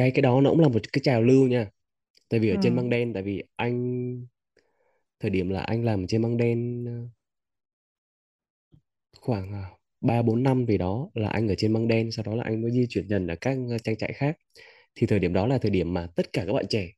cái 0.00 0.10
cái 0.10 0.22
đó 0.22 0.40
nó 0.40 0.50
cũng 0.50 0.60
là 0.60 0.68
một 0.68 0.80
cái 0.92 1.00
trào 1.04 1.22
lưu 1.22 1.48
nha. 1.48 1.70
Tại 2.28 2.40
vì 2.40 2.50
ở 2.50 2.56
trên 2.62 2.72
ừ. 2.72 2.76
Măng 2.76 2.90
Đen 2.90 3.12
tại 3.14 3.22
vì 3.22 3.42
anh 3.56 4.26
thời 5.20 5.30
điểm 5.30 5.48
là 5.48 5.60
anh 5.62 5.84
làm 5.84 6.06
trên 6.06 6.22
Măng 6.22 6.36
Đen 6.36 6.84
ờ, 6.86 6.92
khoảng 9.20 9.52
ờ, 9.52 9.62
ba 10.00 10.22
bốn 10.22 10.42
năm 10.42 10.64
vì 10.66 10.78
đó 10.78 11.10
là 11.14 11.28
anh 11.28 11.48
ở 11.48 11.54
trên 11.58 11.72
Măng 11.72 11.88
Đen 11.88 12.10
sau 12.10 12.22
đó 12.24 12.34
là 12.34 12.44
anh 12.44 12.62
mới 12.62 12.70
di 12.70 12.86
chuyển 12.88 13.08
dần 13.08 13.26
ở 13.26 13.34
các 13.40 13.58
ờ, 13.70 13.78
trang 13.78 13.96
trại 13.96 14.12
khác. 14.12 14.38
Thì 14.94 15.06
thời 15.06 15.18
điểm 15.18 15.32
đó 15.32 15.46
là 15.46 15.58
thời 15.58 15.70
điểm 15.70 15.94
mà 15.94 16.06
tất 16.16 16.32
cả 16.32 16.44
các 16.46 16.52
bạn 16.52 16.66
trẻ 16.68 16.92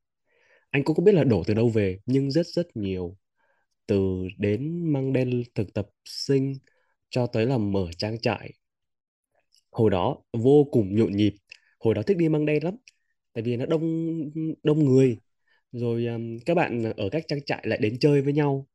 anh 0.70 0.84
cũng 0.84 0.96
không 0.96 1.04
biết 1.04 1.12
là 1.14 1.24
đổ 1.24 1.42
từ 1.46 1.54
đâu 1.54 1.68
về 1.68 1.98
nhưng 2.06 2.30
rất 2.30 2.46
rất 2.46 2.76
nhiều 2.76 3.16
từ 3.86 4.28
đến 4.38 4.92
Măng 4.92 5.12
Đen 5.12 5.42
thực 5.54 5.74
tập 5.74 5.88
sinh 6.04 6.54
cho 7.10 7.26
tới 7.26 7.46
là 7.46 7.58
mở 7.58 7.86
trang 7.98 8.20
trại. 8.20 8.52
Hồi 9.70 9.90
đó 9.90 10.18
vô 10.32 10.64
cùng 10.72 10.96
nhộn 10.96 11.12
nhịp. 11.16 11.34
Hồi 11.80 11.94
đó 11.94 12.02
thích 12.02 12.16
đi 12.16 12.28
Măng 12.28 12.46
Đen 12.46 12.64
lắm 12.64 12.76
tại 13.32 13.42
vì 13.42 13.56
nó 13.56 13.66
đông 13.66 14.10
đông 14.62 14.84
người. 14.84 15.18
Rồi 15.72 16.06
um, 16.06 16.38
các 16.46 16.54
bạn 16.54 16.92
ở 16.96 17.08
các 17.12 17.24
trang 17.28 17.44
trại 17.44 17.62
lại 17.66 17.78
đến 17.82 17.98
chơi 18.00 18.22
với 18.22 18.32
nhau. 18.32 18.66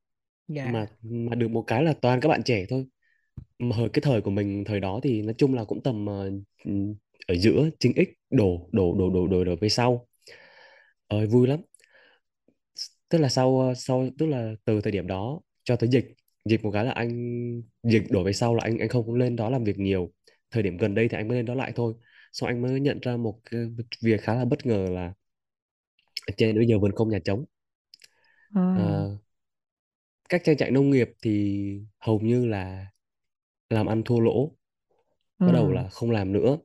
Mà 0.47 0.55
dạ. 0.64 0.88
Mà 1.01 1.36
được 1.36 1.47
một 1.47 1.64
cái 1.68 1.84
là 1.84 1.93
toàn 2.01 2.20
các 2.20 2.30
bạn 2.30 2.43
trẻ 2.43 2.66
thôi. 2.70 2.86
Mà 3.60 3.76
hồi 3.76 3.89
cái 3.93 4.01
thời 4.01 4.22
của 4.22 4.32
mình 4.32 4.64
thời 4.64 4.80
đó 4.80 4.99
thì 5.03 5.22
nói 5.22 5.36
chung 5.38 5.53
là 5.53 5.64
cũng 5.64 5.84
tầm 5.84 6.05
ừm, 6.66 6.95
ở 7.28 7.36
giữa 7.36 7.70
9x 7.80 8.08
đổ 8.30 8.70
đổ 8.72 8.95
đổ 8.99 9.10
đổ 9.10 9.28
đổ 9.28 9.43
đổ 9.43 9.55
về 9.62 9.70
sau. 9.70 10.08
Ơi 11.08 11.28
vui 11.28 11.47
lắm. 11.47 11.60
Tức 13.10 13.18
là 13.18 13.30
sau 13.30 13.74
sau 13.76 14.10
tức 14.18 14.26
là 14.26 14.53
từ 14.66 14.82
thời 14.82 14.91
điểm 14.91 15.08
đó 15.08 15.41
cho 15.64 15.76
tới 15.76 15.89
dịch 15.89 16.05
dịch 16.45 16.64
một 16.64 16.72
cái 16.72 16.86
là 16.86 16.91
anh 16.91 17.62
dịch 17.84 18.03
đổ 18.10 18.24
về 18.24 18.34
sau 18.34 18.55
là 18.55 18.62
anh 18.64 18.78
anh 18.78 18.89
không 18.89 19.14
lên 19.14 19.36
đó 19.36 19.49
làm 19.49 19.64
việc 19.64 19.78
nhiều. 19.80 20.12
Thời 20.51 20.64
điểm 20.64 20.78
gần 20.78 20.95
đây 20.95 21.08
thì 21.08 21.18
anh 21.18 21.28
mới 21.28 21.38
lên 21.38 21.45
đó 21.45 21.53
lại 21.53 21.72
thôi 21.76 21.93
xong 22.34 22.48
anh 22.48 22.62
mới 22.62 22.80
nhận 22.80 23.00
ra 23.02 23.18
một 23.18 23.40
cái 23.52 23.62
việc 24.04 24.22
khá 24.22 24.36
là 24.36 24.46
bất 24.46 24.66
ngờ 24.66 24.88
là 24.92 25.14
trên 26.38 26.56
bây 26.56 26.68
giờ 26.68 26.80
vườn 26.80 26.92
không 26.96 27.10
nhà 27.10 27.20
trống. 27.26 27.46
Ừ. 28.56 28.62
Ờ, 28.74 29.18
các 30.30 30.42
trang 30.44 30.58
trại 30.58 30.72
nông 30.72 30.90
nghiệp 30.90 31.10
thì 31.24 31.58
hầu 32.00 32.20
như 32.20 32.46
là 32.46 32.88
làm 33.70 33.88
ăn 33.88 34.04
thua 34.06 34.20
lỗ 34.20 34.52
bắt 35.46 35.52
đầu 35.54 35.72
Ừ. 35.72 35.74
là 35.74 35.90
không 35.90 36.12
làm 36.12 36.34
nữa. 36.34 36.58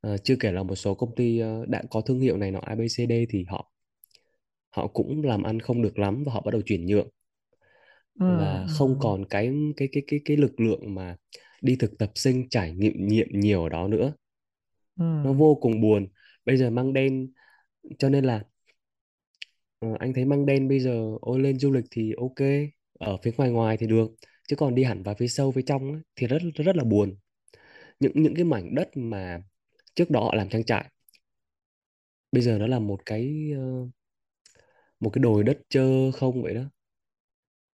Ờ, 0.00 0.18
chưa 0.18 0.36
kể 0.40 0.52
là 0.52 0.64
một 0.64 0.74
số 0.76 0.94
công 0.94 1.14
ty 1.16 1.38
ờ, 1.38 1.66
đã 1.68 1.82
có 1.90 2.00
thương 2.00 2.20
hiệu 2.20 2.36
này 2.36 2.50
nọ 2.50 2.60
ABCD 2.60 3.26
thì 3.30 3.44
họ 3.48 3.72
họ 4.70 4.86
cũng 4.86 5.22
làm 5.24 5.42
ăn 5.42 5.60
không 5.60 5.82
được 5.82 5.98
lắm 5.98 6.24
và 6.26 6.32
họ 6.32 6.40
bắt 6.40 6.50
đầu 6.52 6.62
chuyển 6.66 6.86
nhượng. 6.86 7.08
Ừ, 8.18 8.24
và 8.26 8.66
ừ, 8.66 8.70
không 8.70 8.98
còn 8.98 9.24
cái 9.30 9.52
cái 9.76 9.88
cái 9.92 10.02
cái 10.06 10.20
cái 10.24 10.36
lực 10.36 10.60
lượng 10.60 10.94
mà 10.94 11.16
đi 11.62 11.76
thực 11.76 11.98
tập 11.98 12.10
sinh 12.14 12.48
trải 12.50 12.72
nghiệm 12.72 13.06
nghiệm 13.08 13.28
nhiều 13.32 13.62
ở 13.62 13.68
đó 13.68 13.88
nữa 13.88 14.12
ừ, 14.98 15.04
nó 15.22 15.32
vô 15.32 15.54
cùng 15.62 15.80
buồn. 15.80 16.08
Bây 16.44 16.56
giờ 16.56 16.70
măng 16.70 16.92
đen 16.92 17.32
cho 17.98 18.08
nên 18.10 18.24
là 18.24 18.44
ờ, 19.78 19.88
anh 19.98 20.12
thấy 20.14 20.24
măng 20.24 20.46
đen 20.46 20.68
bây 20.68 20.80
giờ 20.80 21.16
ôi 21.20 21.40
lên 21.40 21.58
du 21.58 21.70
lịch 21.72 21.84
thì 21.90 22.12
ok 22.18 22.48
ở 22.98 23.16
phía 23.22 23.30
ngoài 23.36 23.50
ngoài 23.50 23.76
thì 23.76 23.86
được 23.86 24.10
chứ 24.48 24.56
còn 24.56 24.74
đi 24.74 24.84
hẳn 24.84 25.02
vào 25.02 25.14
phía 25.18 25.28
sâu 25.28 25.52
phía 25.52 25.62
trong 25.66 25.92
ấy, 25.92 26.00
thì 26.16 26.26
rất 26.26 26.38
rất 26.54 26.76
là 26.76 26.84
buồn. 26.84 27.16
Những 28.00 28.12
những 28.22 28.34
cái 28.34 28.44
mảnh 28.44 28.74
đất 28.74 28.90
mà 28.96 29.42
trước 29.94 30.10
đó 30.10 30.20
họ 30.20 30.34
làm 30.36 30.48
trang 30.48 30.64
trại 30.64 30.90
bây 32.32 32.42
giờ 32.42 32.58
nó 32.58 32.66
là 32.66 32.78
một 32.78 33.00
cái 33.06 33.50
ờ, 33.56 33.88
một 35.00 35.10
cái 35.12 35.20
đồi 35.22 35.44
đất 35.44 35.58
trơ 35.68 36.10
không 36.12 36.42
vậy 36.42 36.54
đó. 36.54 36.62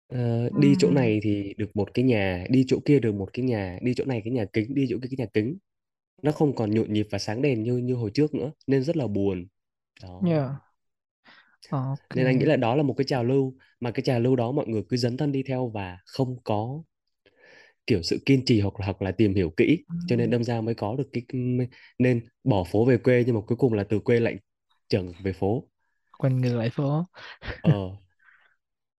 Ừ, 0.10 0.50
đi 0.56 0.76
chỗ 0.80 0.92
này 0.92 1.20
thì 1.24 1.54
được 1.58 1.76
một 1.76 1.94
cái 1.94 2.06
nhà 2.06 2.46
đi 2.50 2.66
chỗ 2.68 2.80
kia 2.86 3.00
được 3.00 3.16
một 3.16 3.30
cái 3.34 3.46
nhà 3.46 3.78
đi 3.82 3.94
chỗ 3.96 4.06
này 4.06 4.22
cái 4.26 4.34
nhà 4.34 4.46
kính 4.54 4.76
đi 4.76 4.86
chỗ 4.90 4.98
kia 5.02 5.08
cái 5.12 5.26
nhà 5.26 5.26
kính 5.34 5.58
nó 6.22 6.32
không 6.32 6.56
còn 6.56 6.72
nhộn 6.72 6.94
nhịp 6.94 7.08
và 7.12 7.20
sáng 7.20 7.42
đèn 7.42 7.64
như 7.64 7.78
như 7.78 7.96
hồi 7.96 8.12
trước 8.14 8.34
nữa 8.36 8.52
nên 8.68 8.84
rất 8.84 8.98
là 8.98 9.08
buồn. 9.08 9.48
Đó. 10.04 10.22
Yeah. 10.28 10.52
ok 11.72 12.00
nên 12.16 12.26
anh 12.26 12.40
nghĩ 12.40 12.46
là 12.46 12.56
đó 12.56 12.76
là 12.76 12.84
một 12.84 12.94
cái 12.98 13.06
trào 13.06 13.24
lưu 13.24 13.54
mà 13.80 13.92
cái 13.92 14.04
trào 14.04 14.20
lưu 14.20 14.36
đó 14.36 14.52
mọi 14.52 14.68
người 14.68 14.84
cứ 14.90 14.98
dấn 14.98 15.18
thân 15.18 15.32
đi 15.32 15.44
theo 15.44 15.68
và 15.68 15.98
không 16.06 16.38
có 16.44 16.84
kiểu 17.88 18.04
sự 18.04 18.20
kiên 18.26 18.46
trì 18.46 18.62
hoặc 18.62 18.80
là 18.80 18.86
hoặc 18.86 19.02
là 19.02 19.12
tìm 19.12 19.36
hiểu 19.36 19.50
kỹ. 19.58 19.84
Ừ, 19.90 19.96
cho 20.08 20.16
nên 20.16 20.30
đâm 20.30 20.44
ra 20.44 20.62
mới 20.62 20.76
có 20.76 20.96
được 20.96 21.10
cái 21.14 21.24
nên 22.00 22.28
bỏ 22.44 22.64
phố 22.64 22.86
về 22.86 22.98
quê 22.98 23.24
nhưng 23.26 23.36
mà 23.36 23.42
cuối 23.42 23.58
cùng 23.58 23.74
là 23.74 23.84
từ 23.84 24.00
quê 24.00 24.20
lại 24.20 24.36
trở 24.90 25.04
về 25.24 25.34
phố. 25.34 25.64
Quanh 26.18 26.42
ngược 26.42 26.56
lại 26.58 26.70
phố. 26.70 27.06
Ờ. 27.62 27.90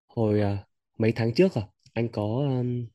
Hồi 0.08 0.40
à, 0.40 0.64
mấy 0.98 1.12
tháng 1.12 1.34
trước 1.34 1.54
à 1.54 1.62
anh 1.94 2.08
có 2.08 2.22
um, 2.22 2.86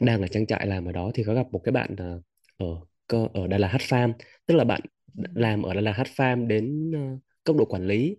đang 0.00 0.22
ở 0.22 0.28
trang 0.28 0.46
trại 0.46 0.66
làm 0.66 0.84
ở 0.84 0.92
đó 0.92 1.10
thì 1.14 1.24
có 1.24 1.34
gặp 1.34 1.46
một 1.52 1.60
cái 1.64 1.72
bạn 1.72 1.96
à, 1.96 2.14
ở 2.56 2.66
cơ- 3.08 3.28
ở 3.34 3.46
Đà 3.46 3.58
Lạt 3.58 3.68
Hát 3.68 3.80
Farm 3.80 4.12
tức 4.46 4.54
là 4.54 4.64
bạn 4.64 4.80
làm 5.14 5.62
ở 5.62 5.74
Đà 5.74 5.80
Lạt 5.80 5.92
Hát 5.92 6.06
Farm 6.16 6.46
đến 6.46 6.92
ờ, 6.94 7.00
cấp 7.44 7.56
độ 7.58 7.64
quản 7.64 7.86
lý 7.86 8.16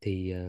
thì 0.00 0.30
ờ, 0.32 0.40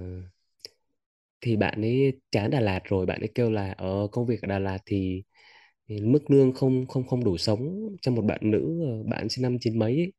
thì 1.41 1.55
bạn 1.57 1.81
ấy 1.81 2.19
chán 2.31 2.51
Đà 2.51 2.59
Lạt 2.59 2.79
rồi 2.85 3.05
bạn 3.05 3.19
ấy 3.21 3.29
kêu 3.35 3.51
là 3.51 3.71
ở 3.77 4.07
công 4.11 4.25
việc 4.25 4.41
ở 4.41 4.47
Đà 4.47 4.59
Lạt 4.59 4.77
thì, 4.85 5.23
thì 5.89 6.01
mức 6.01 6.31
lương 6.31 6.53
không 6.53 6.87
không 6.87 7.07
không 7.07 7.23
đủ 7.23 7.37
sống 7.37 7.89
cho 8.01 8.11
một 8.11 8.21
bạn 8.21 8.39
nữ 8.51 8.81
ờ, 8.87 9.03
bạn 9.11 9.29
sinh 9.29 9.43
năm 9.43 9.57
chín 9.61 9.79
mấy 9.79 9.95
ấy. 9.97 10.13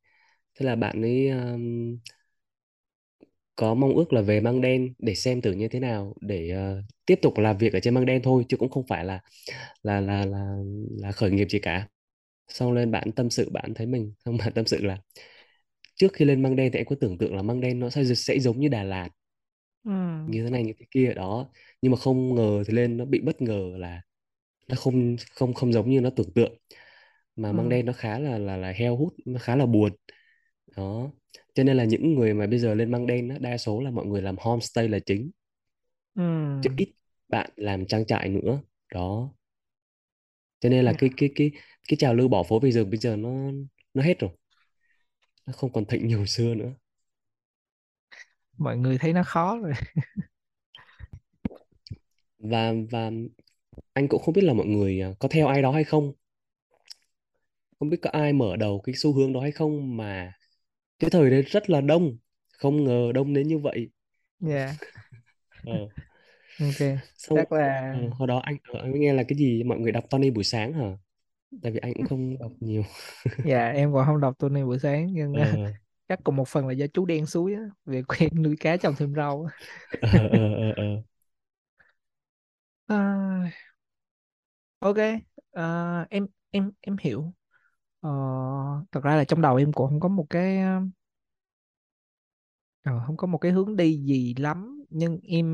Thế 0.61 0.67
là 0.67 0.77
bạn 0.77 1.03
ấy 1.03 1.29
um, 1.31 1.99
có 3.57 3.75
mong 3.75 3.95
ước 3.97 4.13
là 4.13 4.21
về 4.23 4.41
Măng 4.41 4.61
Đen 4.61 4.95
để 4.99 5.15
xem 5.15 5.41
thử 5.41 5.53
như 5.53 5.69
thế 5.69 5.81
nào 5.81 6.15
để 6.21 6.51
ờ, 6.51 6.83
tiếp 7.07 7.19
tục 7.23 7.39
làm 7.39 7.59
việc 7.59 7.73
ở 7.73 7.81
trên 7.81 7.95
Măng 7.95 8.07
Đen 8.07 8.23
thôi 8.25 8.45
chứ 8.49 8.57
cũng 8.57 8.71
không 8.71 8.87
phải 8.89 9.05
là 9.05 9.21
là 9.83 10.01
là 10.01 10.27
là 10.27 10.57
là 10.99 11.13
khởi 11.13 11.33
nghiệp 11.33 11.47
gì 11.51 11.61
cả. 11.61 11.89
Xong 12.55 12.73
lên 12.73 12.91
bạn 12.91 13.13
tâm 13.13 13.31
sự 13.31 13.51
bạn 13.51 13.75
thấy 13.75 13.87
mình. 13.87 14.13
Xong 14.25 14.37
bạn 14.37 14.53
tâm 14.55 14.67
sự 14.67 14.83
là 14.85 14.99
trước 15.97 16.13
khi 16.13 16.25
lên 16.25 16.43
Măng 16.43 16.57
Đen 16.57 16.73
thì 16.73 16.79
em 16.81 16.87
có 16.87 16.97
tưởng 17.01 17.19
tượng 17.19 17.37
là 17.37 17.43
Măng 17.43 17.61
Đen 17.61 17.81
nó 17.81 17.91
sẽ 17.91 18.05
sẽ 18.17 18.39
giống 18.39 18.61
như 18.61 18.69
Đà 18.69 18.83
Lạt. 18.83 19.09
Ừ, 19.85 19.91
như 20.27 20.45
thế 20.45 20.51
này 20.51 20.65
như 20.65 20.73
thế 20.79 20.87
kia 20.91 21.13
đó. 21.15 21.49
Nhưng 21.83 21.93
mà 21.93 21.99
không 21.99 22.35
ngờ 22.35 22.63
thì 22.67 22.75
lên 22.75 22.97
nó 22.97 23.05
bị 23.05 23.21
bất 23.21 23.43
ngờ 23.43 23.73
là 23.79 24.03
nó 24.69 24.77
không 24.77 25.17
không 25.35 25.55
không 25.55 25.73
giống 25.73 25.91
như 25.91 26.01
nó 26.01 26.11
tưởng 26.17 26.33
tượng. 26.35 26.59
Mà 27.37 27.53
măng 27.53 27.69
ừ, 27.69 27.69
đen 27.69 27.87
nó 27.87 27.93
khá 27.93 28.19
là 28.19 28.39
là 28.39 28.57
là 28.57 28.73
heo 28.73 28.97
hút 28.97 29.15
nó 29.27 29.41
khá 29.41 29.57
là 29.57 29.67
buồn. 29.67 29.93
Đó. 30.77 31.11
Cho 31.55 31.65
nên 31.65 31.77
là 31.77 31.85
những 31.85 32.15
người 32.15 32.35
mà 32.35 32.47
bây 32.47 32.59
giờ 32.59 32.75
lên 32.75 32.91
măng 32.91 33.07
đen 33.07 33.29
á, 33.29 33.39
đa 33.41 33.59
số 33.59 33.81
là 33.83 33.91
mọi 33.91 34.07
người 34.07 34.23
làm 34.23 34.37
homestay 34.41 34.89
là 34.89 34.99
chính. 35.07 35.31
Ừ, 36.15 36.23
chứ 36.61 36.71
ít 36.77 36.95
bạn 37.29 37.51
làm 37.57 37.87
trang 37.87 38.07
trại 38.07 38.29
nữa. 38.29 38.61
Đó 38.95 39.33
cho 40.63 40.69
nên 40.69 40.85
là 40.85 40.91
yeah. 40.91 41.01
cái 41.01 41.11
cái 41.17 41.31
cái 41.35 41.51
cái 41.89 41.97
trào 41.97 42.15
lưu 42.15 42.29
bỏ 42.29 42.43
phố 42.43 42.61
bây 42.61 42.73
giờ 42.73 42.85
bây 42.85 42.99
giờ 42.99 43.17
nó 43.17 43.31
nó 43.95 44.03
hết 44.03 44.19
rồi. 44.19 44.31
Nó 45.47 45.53
không 45.53 45.73
còn 45.73 45.85
thịnh 45.85 46.07
như 46.07 46.17
hồi 46.17 46.27
xưa 46.27 46.55
nữa. 46.55 46.73
Mọi 48.59 48.77
người 48.77 48.99
thấy 48.99 49.13
nó 49.13 49.23
khó 49.23 49.59
rồi. 49.59 49.73
Và 52.39 52.73
và 52.91 53.11
anh 53.93 54.09
cũng 54.09 54.23
không 54.23 54.35
biết 54.35 54.45
là 54.45 54.53
mọi 54.53 54.67
người 54.67 55.01
à, 55.01 55.11
có 55.19 55.29
theo 55.29 55.47
ai 55.47 55.63
đó 55.63 55.73
hay 55.73 55.85
không. 55.85 56.13
Không 57.79 57.89
biết 57.89 57.99
có 58.03 58.11
ai 58.11 58.33
mở 58.33 58.57
đầu 58.57 58.81
cái 58.85 58.95
xu 58.95 59.13
hướng 59.13 59.33
đó 59.33 59.41
hay 59.41 59.53
không 59.53 59.97
mà 59.97 60.33
cái 60.99 61.11
thời 61.11 61.31
đấy 61.31 61.43
rất 61.43 61.71
là 61.71 61.81
đông. 61.81 62.19
Không 62.53 62.85
ngờ 62.85 63.13
đông 63.15 63.35
đến 63.35 63.49
như 63.49 63.59
vậy. 63.59 63.91
Dạ. 64.41 64.77
Ờ. 65.67 65.89
ok 66.59 66.79
xong 67.17 67.35
chắc 67.35 67.53
là 67.53 67.93
ờ, 67.93 68.09
hồi 68.13 68.29
đó 68.29 68.39
anh 68.45 68.57
anh 68.83 69.01
nghe 69.01 69.13
là 69.13 69.23
cái 69.29 69.39
gì 69.39 69.63
mọi 69.65 69.79
người 69.79 69.93
đọc 69.93 70.05
Tony 70.11 70.31
buổi 70.31 70.45
sáng 70.45 70.73
hả? 70.73 70.97
Tại 71.63 71.73
vì 71.73 71.79
anh 71.81 71.95
cũng 71.95 72.07
không 72.07 72.39
đọc 72.41 72.53
nhiều. 72.61 72.85
Dạ 73.43 73.69
em 73.71 73.93
còn 73.93 74.07
không 74.07 74.21
đọc 74.21 74.35
Tony 74.39 74.63
buổi 74.65 74.79
sáng 74.79 75.13
nhưng 75.13 75.37
ờ. 75.37 75.73
chắc 76.09 76.21
cũng 76.25 76.37
một 76.37 76.49
phần 76.49 76.67
là 76.69 76.73
do 76.73 76.87
chú 76.95 77.07
đen 77.07 77.27
suối 77.27 77.55
á 77.55 77.61
về 77.85 78.03
quen 78.03 78.43
nuôi 78.43 78.57
cá 78.61 78.77
trồng 78.77 78.95
thêm 78.99 79.15
rau 79.15 79.49
ờ 80.01 80.09
ờ 80.33 80.39
ờ 80.55 80.73
ờ. 80.77 81.03
à, 82.89 83.53
ok 84.81 84.99
à, 85.55 86.07
em 86.11 86.27
em 86.51 86.73
em 86.81 86.97
hiểu. 87.01 87.33
Ờ, 88.01 88.11
thật 88.93 89.01
ra 89.05 89.17
là 89.17 89.25
trong 89.25 89.41
đầu 89.43 89.57
em 89.57 89.73
cũng 89.73 89.89
không 89.91 90.01
có 90.01 90.09
một 90.09 90.27
cái 90.31 90.59
ờ, 92.83 93.01
không 93.07 93.17
có 93.17 93.27
một 93.27 93.39
cái 93.39 93.53
hướng 93.53 93.77
đi 93.77 93.97
gì 94.05 94.35
lắm 94.39 94.85
nhưng 94.91 95.19
em 95.23 95.47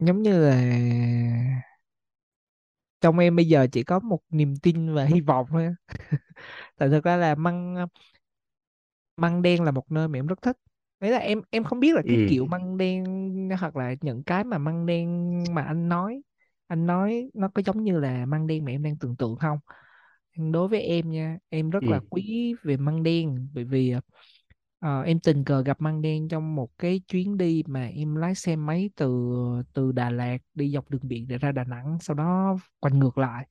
giống 0.00 0.22
như 0.22 0.38
là 0.40 0.54
trong 3.00 3.18
em 3.18 3.36
bây 3.36 3.48
giờ 3.48 3.66
chỉ 3.72 3.82
có 3.82 3.98
một 3.98 4.20
niềm 4.30 4.54
tin 4.62 4.94
và 4.94 5.04
hy 5.04 5.20
vọng 5.20 5.46
thôi 5.50 5.74
tại 6.76 6.88
thực 6.88 7.04
ra 7.04 7.16
là 7.16 7.34
măng 7.34 7.86
măng 9.16 9.42
đen 9.42 9.62
là 9.62 9.70
một 9.70 9.92
nơi 9.92 10.08
mà 10.08 10.18
em 10.18 10.26
rất 10.26 10.42
thích. 10.42 10.56
Đấy 11.00 11.10
là 11.10 11.18
em 11.18 11.42
em 11.50 11.64
không 11.64 11.80
biết 11.80 11.94
là 11.96 12.02
cái 12.08 12.18
ừ. 12.18 12.26
kiểu 12.26 12.46
măng 12.46 12.76
đen 12.76 13.04
hoặc 13.60 13.76
là 13.76 13.94
những 14.00 14.22
cái 14.24 14.44
mà 14.44 14.58
măng 14.58 14.86
đen 14.86 15.54
mà 15.54 15.62
anh 15.62 15.88
nói 15.88 16.22
anh 16.66 16.86
nói 16.86 17.30
nó 17.34 17.48
có 17.54 17.62
giống 17.66 17.84
như 17.84 17.98
là 18.00 18.26
măng 18.26 18.46
đen 18.46 18.64
mà 18.64 18.70
em 18.72 18.82
đang 18.82 18.96
tưởng 18.98 19.16
tượng 19.16 19.36
không? 19.36 19.58
Đối 20.52 20.68
với 20.68 20.82
em 20.82 21.10
nha 21.10 21.38
em 21.48 21.70
rất 21.70 21.88
là 21.88 22.00
ừ. 22.00 22.10
quý 22.10 22.54
về 22.62 22.76
măng 22.76 23.02
đen 23.02 23.48
bởi 23.54 23.64
vì 23.64 23.94
ờ, 24.80 25.02
em 25.02 25.20
tình 25.20 25.44
cờ 25.44 25.62
gặp 25.62 25.80
măng 25.80 26.02
đen 26.02 26.28
trong 26.28 26.54
một 26.54 26.78
cái 26.78 27.00
chuyến 27.08 27.36
đi 27.36 27.62
mà 27.66 27.86
em 27.86 28.14
lái 28.16 28.34
xe 28.34 28.56
máy 28.56 28.90
từ 28.96 29.30
từ 29.74 29.92
Đà 29.92 30.10
Lạt 30.10 30.38
đi 30.54 30.70
dọc 30.72 30.90
đường 30.90 31.00
biển 31.08 31.28
để 31.28 31.38
ra 31.38 31.52
Đà 31.52 31.64
Nẵng 31.64 31.98
sau 32.00 32.14
đó 32.16 32.56
quay 32.80 32.94
ngược 32.94 33.18
lại. 33.18 33.46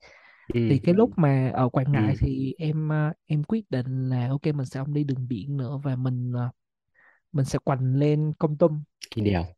Thì 0.68 0.78
ừ 0.78 0.80
cái 0.80 0.94
lúc 0.94 1.10
mà 1.18 1.50
ở 1.54 1.68
Quảng 1.68 1.92
Ngãi 1.92 2.14
ừ 2.14 2.20
thì 2.20 2.54
em 2.58 2.88
ờ, 2.88 3.12
em 3.26 3.44
quyết 3.44 3.70
định 3.70 4.08
là 4.10 4.28
ok 4.28 4.46
mình 4.46 4.66
sẽ 4.66 4.80
không 4.80 4.94
đi 4.94 5.04
đường 5.04 5.28
biển 5.28 5.56
nữa 5.56 5.80
và 5.84 5.96
mình 5.96 6.32
ờ, 6.36 6.50
mình 7.32 7.46
sẽ 7.46 7.60
quành 7.64 7.94
lên 8.00 8.32
Kon 8.38 8.58
Tum. 8.58 8.82
Đèo. 9.16 9.54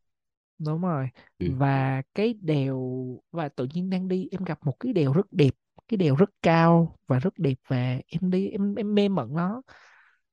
Đúng 0.59 0.83
rồi. 0.83 1.09
Ừ. 1.41 1.47
Và 1.47 2.03
cái 2.15 2.35
đèo 2.43 2.81
và 3.31 3.49
tự 3.49 3.67
nhiên 3.75 3.91
đang 3.91 4.09
đi 4.09 4.29
em 4.33 4.45
gặp 4.45 4.59
một 4.67 4.75
cái 4.81 4.93
đèo 4.93 5.13
rất 5.13 5.27
đẹp 5.33 5.51
cái 5.89 5.97
đèo 5.99 6.17
rất 6.17 6.31
cao 6.43 6.99
và 7.07 7.19
rất 7.19 7.39
đẹp 7.39 7.55
và 7.69 7.77
em 8.07 8.31
đi 8.31 8.49
em 8.49 8.75
em 8.75 8.95
mê 8.95 9.09
mẩn 9.09 9.35
nó 9.35 9.63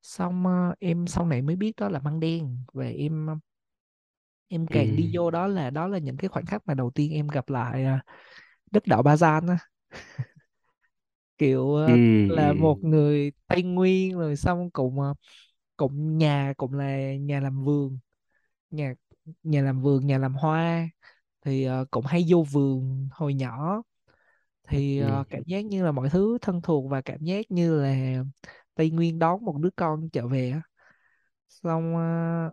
xong 0.02 0.48
ờ, 0.48 0.76
em 0.80 1.08
sau 1.08 1.26
này 1.26 1.42
mới 1.42 1.56
biết 1.56 1.74
đó 1.78 1.90
là 1.90 2.00
măng 2.00 2.20
đen 2.20 2.58
và 2.74 2.86
em 2.86 3.28
ờ, 3.28 3.36
em 4.48 4.68
ừ 4.70 4.76
càng 4.76 4.96
đi 4.96 5.10
vô 5.14 5.32
đó 5.32 5.48
là 5.48 5.70
đó 5.70 5.88
là 5.88 5.98
những 5.98 6.18
cái 6.18 6.30
khoảnh 6.30 6.46
khắc 6.46 6.68
mà 6.68 6.74
đầu 6.74 6.92
tiên 6.96 7.12
em 7.14 7.28
gặp 7.28 7.50
lại 7.50 7.84
ờ, 7.86 7.98
đất 8.72 8.88
đảo 8.88 9.04
Ba 9.04 9.18
Gian 9.18 9.48
á. 9.48 9.58
Kiểu 11.38 11.76
ừ. 11.86 11.92
là 12.28 12.54
ừ 12.54 12.54
một 12.54 12.84
người 12.84 13.32
Tây 13.48 13.64
Nguyên 13.64 14.18
rồi 14.20 14.36
xong 14.36 14.72
cùng 14.72 14.98
cùng 15.78 16.18
nhà 16.18 16.54
cũng 16.58 16.74
là 16.74 17.16
nhà 17.18 17.40
làm 17.40 17.66
vườn 17.66 18.00
nhà 18.72 18.96
nhà 19.44 19.62
làm 19.64 19.82
vườn 19.82 20.08
nhà 20.08 20.18
làm 20.18 20.34
hoa. 20.36 20.90
Thì 21.46 21.68
cũng 21.92 22.06
hay 22.08 22.26
vô 22.30 22.46
vườn 22.52 23.10
hồi 23.12 23.34
nhỏ. 23.34 23.84
Thì 24.70 25.00
ừ. 25.00 25.06
cảm 25.30 25.44
giác 25.48 25.66
như 25.66 25.86
là 25.86 25.92
mọi 25.92 26.10
thứ 26.10 26.38
thân 26.42 26.62
thuộc 26.64 26.92
và 26.92 27.02
cảm 27.02 27.22
giác 27.24 27.52
như 27.52 27.82
là 27.84 28.24
Tây 28.80 28.92
Nguyên 28.92 29.20
đón 29.20 29.46
một 29.46 29.58
đứa 29.62 29.72
con 29.78 30.10
trở 30.14 30.28
về 30.30 30.52
á. 30.52 30.64
Xong 31.50 31.98
ờ, 31.98 32.52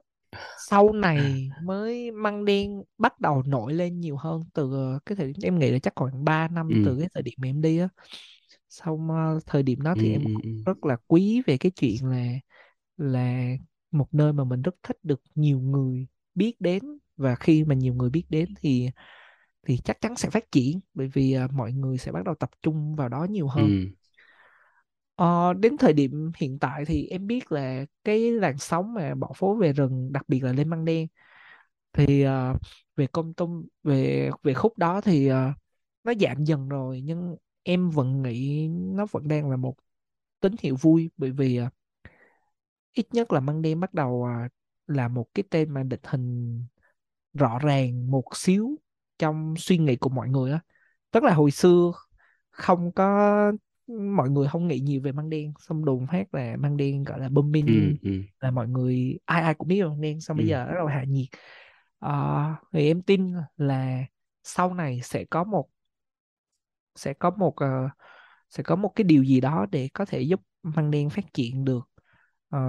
sau 0.57 0.93
này 0.93 1.53
mới 1.59 2.11
măng 2.13 2.45
đen 2.47 2.85
bắt 2.99 3.21
đầu 3.21 3.43
nổi 3.47 3.75
lên 3.75 4.01
nhiều 4.01 4.17
hơn 4.17 4.45
từ 4.55 4.73
ờ, 4.75 5.01
cái 5.07 5.17
thời 5.17 5.27
điểm 5.29 5.43
em 5.43 5.59
nghĩ 5.61 5.71
là 5.71 5.81
chắc 5.81 5.93
khoảng 5.97 6.25
3 6.25 6.49
năm 6.49 6.77
ừ. 6.77 6.77
từ 6.83 6.99
cái 7.01 7.09
thời 7.15 7.25
điểm 7.25 7.35
em 7.45 7.63
đi 7.63 7.79
á. 7.79 7.89
Xong 8.69 9.11
ờ, 9.11 9.41
thời 9.47 9.63
điểm 9.63 9.83
đó 9.83 9.95
ừ 9.95 10.01
thì 10.01 10.11
em 10.11 10.23
ừ 10.25 10.29
cũng 10.35 10.45
ừ. 10.45 10.51
rất 10.65 10.85
là 10.87 10.97
quý 11.07 11.43
về 11.47 11.59
cái 11.59 11.73
chuyện 11.77 11.97
là 12.11 12.27
là 12.99 13.49
một 13.93 14.15
nơi 14.15 14.35
mà 14.35 14.45
mình 14.45 14.63
rất 14.63 14.77
thích 14.85 14.99
được 15.05 15.23
nhiều 15.37 15.61
người 15.61 16.09
biết 16.37 16.57
đến. 16.61 16.83
Và 17.19 17.35
khi 17.37 17.65
mà 17.65 17.75
nhiều 17.77 17.95
người 17.95 18.11
biết 18.11 18.25
đến 18.31 18.55
thì 18.61 18.91
thì 19.67 19.79
chắc 19.85 20.01
chắn 20.01 20.17
sẽ 20.17 20.31
phát 20.31 20.53
triển 20.53 20.81
bởi 20.95 21.09
vì 21.15 21.33
ờ, 21.33 21.49
mọi 21.53 21.73
người 21.73 21.99
sẽ 21.99 22.13
bắt 22.13 22.25
đầu 22.25 22.35
tập 22.35 22.51
trung 22.63 22.97
vào 22.97 23.09
đó 23.09 23.25
nhiều 23.31 23.49
hơn. 23.49 23.77
ừ 23.77 23.97
Ờ, 25.17 25.53
đến 25.53 25.77
thời 25.79 25.93
điểm 25.93 26.33
hiện 26.37 26.59
tại 26.59 26.85
thì 26.87 27.07
em 27.07 27.27
biết 27.27 27.53
là 27.53 27.85
cái 28.05 28.31
làn 28.33 28.59
sóng 28.59 28.95
mà 28.95 29.15
bỏ 29.15 29.33
phố 29.37 29.55
về 29.57 29.73
rừng 29.73 30.13
đặc 30.13 30.25
biệt 30.29 30.41
là 30.45 30.53
lên 30.53 30.69
Măng 30.69 30.85
Đen 30.85 31.07
thì 31.93 32.23
ờ, 32.23 32.55
về 32.97 33.07
công 33.13 33.35
tung 33.35 33.67
về 33.85 34.31
về 34.43 34.55
khúc 34.55 34.79
đó 34.79 35.01
thì 35.01 35.29
ờ, 35.29 35.53
nó 36.05 36.13
giảm 36.21 36.45
dần 36.45 36.69
rồi 36.69 37.01
nhưng 37.05 37.37
em 37.63 37.91
vẫn 37.91 38.23
nghĩ 38.23 38.69
nó 38.71 39.07
vẫn 39.13 39.29
đang 39.29 39.51
là 39.51 39.57
một 39.57 39.77
tín 40.41 40.53
hiệu 40.63 40.77
vui 40.83 41.11
bởi 41.19 41.31
vì 41.33 41.57
ờ, 41.57 41.71
ít 42.93 43.07
nhất 43.15 43.33
là 43.33 43.41
Măng 43.41 43.63
Đen 43.63 43.81
bắt 43.81 43.95
đầu 43.95 44.25
ờ, 44.25 44.49
là 44.87 45.09
một 45.09 45.27
cái 45.35 45.45
tên 45.51 45.71
mà 45.75 45.83
định 45.83 46.01
hình 46.05 46.65
rõ 47.35 47.59
ràng 47.59 48.11
một 48.11 48.25
xíu 48.37 48.77
trong 49.19 49.55
suy 49.59 49.79
nghĩ 49.79 49.97
của 49.97 50.11
mọi 50.11 50.29
người 50.29 50.53
á. 50.53 50.61
Tức 51.11 51.25
là 51.25 51.35
hồi 51.35 51.51
xưa 51.51 51.93
không 52.51 52.93
có 52.93 53.53
mọi 53.89 54.31
người 54.31 54.49
không 54.49 54.69
nghĩ 54.69 54.81
nhiều 54.81 55.01
về 55.03 55.13
măng 55.13 55.31
đen 55.31 55.53
xong 55.61 55.85
đùng 55.85 56.07
phát 56.07 56.35
là 56.35 56.57
măng 56.59 56.77
đen 56.77 57.05
gọi 57.05 57.21
là 57.21 57.29
ừ 57.67 57.73
booming 57.73 57.97
ừ. 58.03 58.23
là 58.41 58.51
mọi 58.51 58.69
người 58.69 59.19
ai 59.25 59.43
ai 59.43 59.55
cũng 59.55 59.69
biết 59.69 59.83
măng 59.85 60.01
đen 60.01 60.21
xong 60.21 60.37
bây 60.37 60.47
ừ. 60.47 60.49
giờ 60.49 60.67
bắt 60.67 60.75
đầu 60.77 60.87
hạ 60.87 61.05
nhiệt. 61.09 61.27
Ờ, 61.99 62.45
thì 62.73 62.87
em 62.89 63.03
tin 63.03 63.35
là 63.57 64.03
sau 64.45 64.75
này 64.75 65.01
sẽ 65.05 65.25
có 65.31 65.45
một 65.45 65.69
sẽ 66.95 67.13
có 67.15 67.31
một 67.31 67.57
ờ, 67.57 67.89
sẽ 68.51 68.63
có 68.63 68.77
một 68.77 68.93
cái 68.97 69.05
điều 69.05 69.25
gì 69.25 69.41
đó 69.41 69.67
để 69.73 69.89
có 69.95 70.05
thể 70.05 70.21
giúp 70.23 70.41
măng 70.63 70.91
đen 70.91 71.11
phát 71.11 71.35
triển 71.35 71.65
được 71.65 71.91
ờ, 72.51 72.61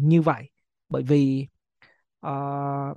như 0.00 0.22
vậy. 0.22 0.50
Bởi 0.88 1.02
vì 1.02 1.48
ờ, 2.20 2.32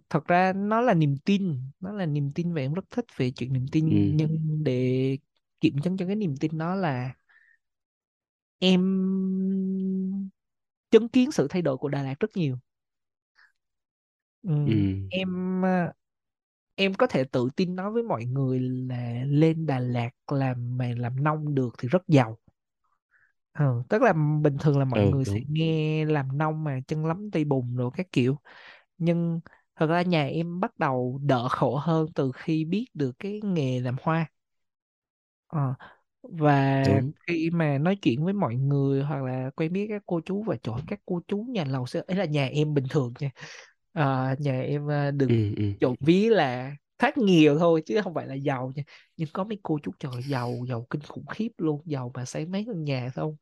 thật 0.10 0.26
ra 0.28 0.54
nó 0.54 0.82
là 0.82 0.94
niềm 0.94 1.18
tin 1.26 1.62
nó 1.80 1.92
là 1.94 2.06
niềm 2.06 2.32
tin 2.36 2.54
và 2.54 2.62
em 2.62 2.74
rất 2.74 2.86
thích 2.92 3.06
về 3.18 3.32
chuyện 3.32 3.54
niềm 3.54 3.66
tin. 3.72 3.90
Ừ. 3.90 4.18
Nhưng 4.18 4.64
để 4.64 5.18
kiểm 5.62 5.78
chứng 5.84 5.98
cho 5.98 6.06
cái 6.08 6.16
niềm 6.16 6.36
tin 6.40 6.58
đó 6.58 6.76
là 6.76 7.14
em 8.60 8.82
chứng 10.92 11.10
kiến 11.10 11.32
sự 11.32 11.48
thay 11.50 11.62
đổi 11.62 11.78
của 11.78 11.90
Đà 11.90 12.04
Lạt 12.04 12.20
rất 12.20 12.38
nhiều 12.38 12.58
ừ. 14.44 14.52
ừ 14.66 14.74
em 15.10 15.62
ờ, 15.62 15.92
em 16.76 16.94
có 16.96 17.08
thể 17.08 17.24
tự 17.24 17.50
tin 17.56 17.76
nói 17.76 17.92
với 17.92 18.04
mọi 18.04 18.26
người 18.26 18.60
là 18.62 19.24
lên 19.28 19.66
Đà 19.66 19.80
Lạt 19.80 20.12
làm 20.32 20.78
mà 20.78 20.94
làm 20.98 21.24
nông 21.24 21.56
được 21.56 21.76
thì 21.80 21.88
rất 21.90 22.04
giàu 22.08 22.38
ừ. 23.54 23.84
tức 23.90 24.02
là 24.02 24.14
bình 24.42 24.58
thường 24.62 24.78
là 24.80 24.86
mọi 24.86 25.02
ừ 25.02 25.02
người 25.04 25.26
sẽ 25.26 25.40
đúng 25.40 25.46
nghe 25.48 26.06
làm 26.06 26.38
nông 26.38 26.64
mà 26.64 26.80
chân 26.88 27.06
lấm 27.06 27.32
tay 27.32 27.46
bùn 27.46 27.76
rồi 27.76 27.92
các 27.98 28.08
kiểu 28.12 28.38
nhưng 28.98 29.40
thật 29.76 29.88
ra 29.88 30.02
nhà 30.02 30.28
em 30.28 30.60
bắt 30.60 30.80
đầu 30.80 31.20
đỡ 31.24 31.48
khổ 31.50 31.78
hơn 31.78 32.08
từ 32.16 32.32
khi 32.36 32.66
biết 32.66 32.88
được 32.94 33.14
cái 33.20 33.42
nghề 33.44 33.80
làm 33.80 33.96
hoa 34.02 34.28
Ờ, 35.48 35.74
và 36.32 36.84
đúng. 36.84 37.12
khi 37.28 37.50
mà 37.54 37.78
nói 37.78 37.96
chuyện 38.02 38.26
với 38.26 38.34
mọi 38.34 38.56
người 38.56 39.04
hoặc 39.04 39.24
là 39.24 39.50
quen 39.56 39.74
biết 39.74 39.86
các 39.90 40.04
cô 40.06 40.22
chú 40.26 40.44
và 40.44 40.56
ơi, 40.64 40.82
các 40.88 41.00
cô 41.06 41.22
chú 41.28 41.38
nhà 41.50 41.66
lầu 41.66 41.86
sẽ 41.88 42.02
ấy 42.08 42.18
là 42.18 42.26
nhà 42.26 42.46
em 42.48 42.74
bình 42.74 42.86
thường 42.90 43.14
nha. 43.20 43.30
Ờ, 43.94 44.36
nhà 44.40 44.62
em 44.62 44.88
ờ, 44.88 45.12
được 45.12 45.28
ừ 45.28 45.54
ừ. 45.58 45.74
ví 46.00 46.30
là 46.30 46.72
thoát 47.00 47.18
nghèo 47.18 47.60
thôi 47.60 47.84
chứ 47.86 48.02
không 48.04 48.14
phải 48.14 48.28
là 48.28 48.34
giàu 48.36 48.72
nha. 48.76 48.84
Nhưng 49.18 49.30
có 49.34 49.44
mấy 49.44 49.60
cô 49.64 49.80
chú 49.84 49.92
trời 50.00 50.24
giàu 50.24 50.66
giàu 50.70 50.88
kinh 50.90 51.02
khủng 51.02 51.26
khiếp 51.28 51.50
luôn 51.58 51.82
giàu 51.86 52.12
mà 52.14 52.26
xây 52.26 52.46
mấy 52.46 52.64
căn 52.68 52.84
nhà 52.84 53.10
không. 53.16 53.36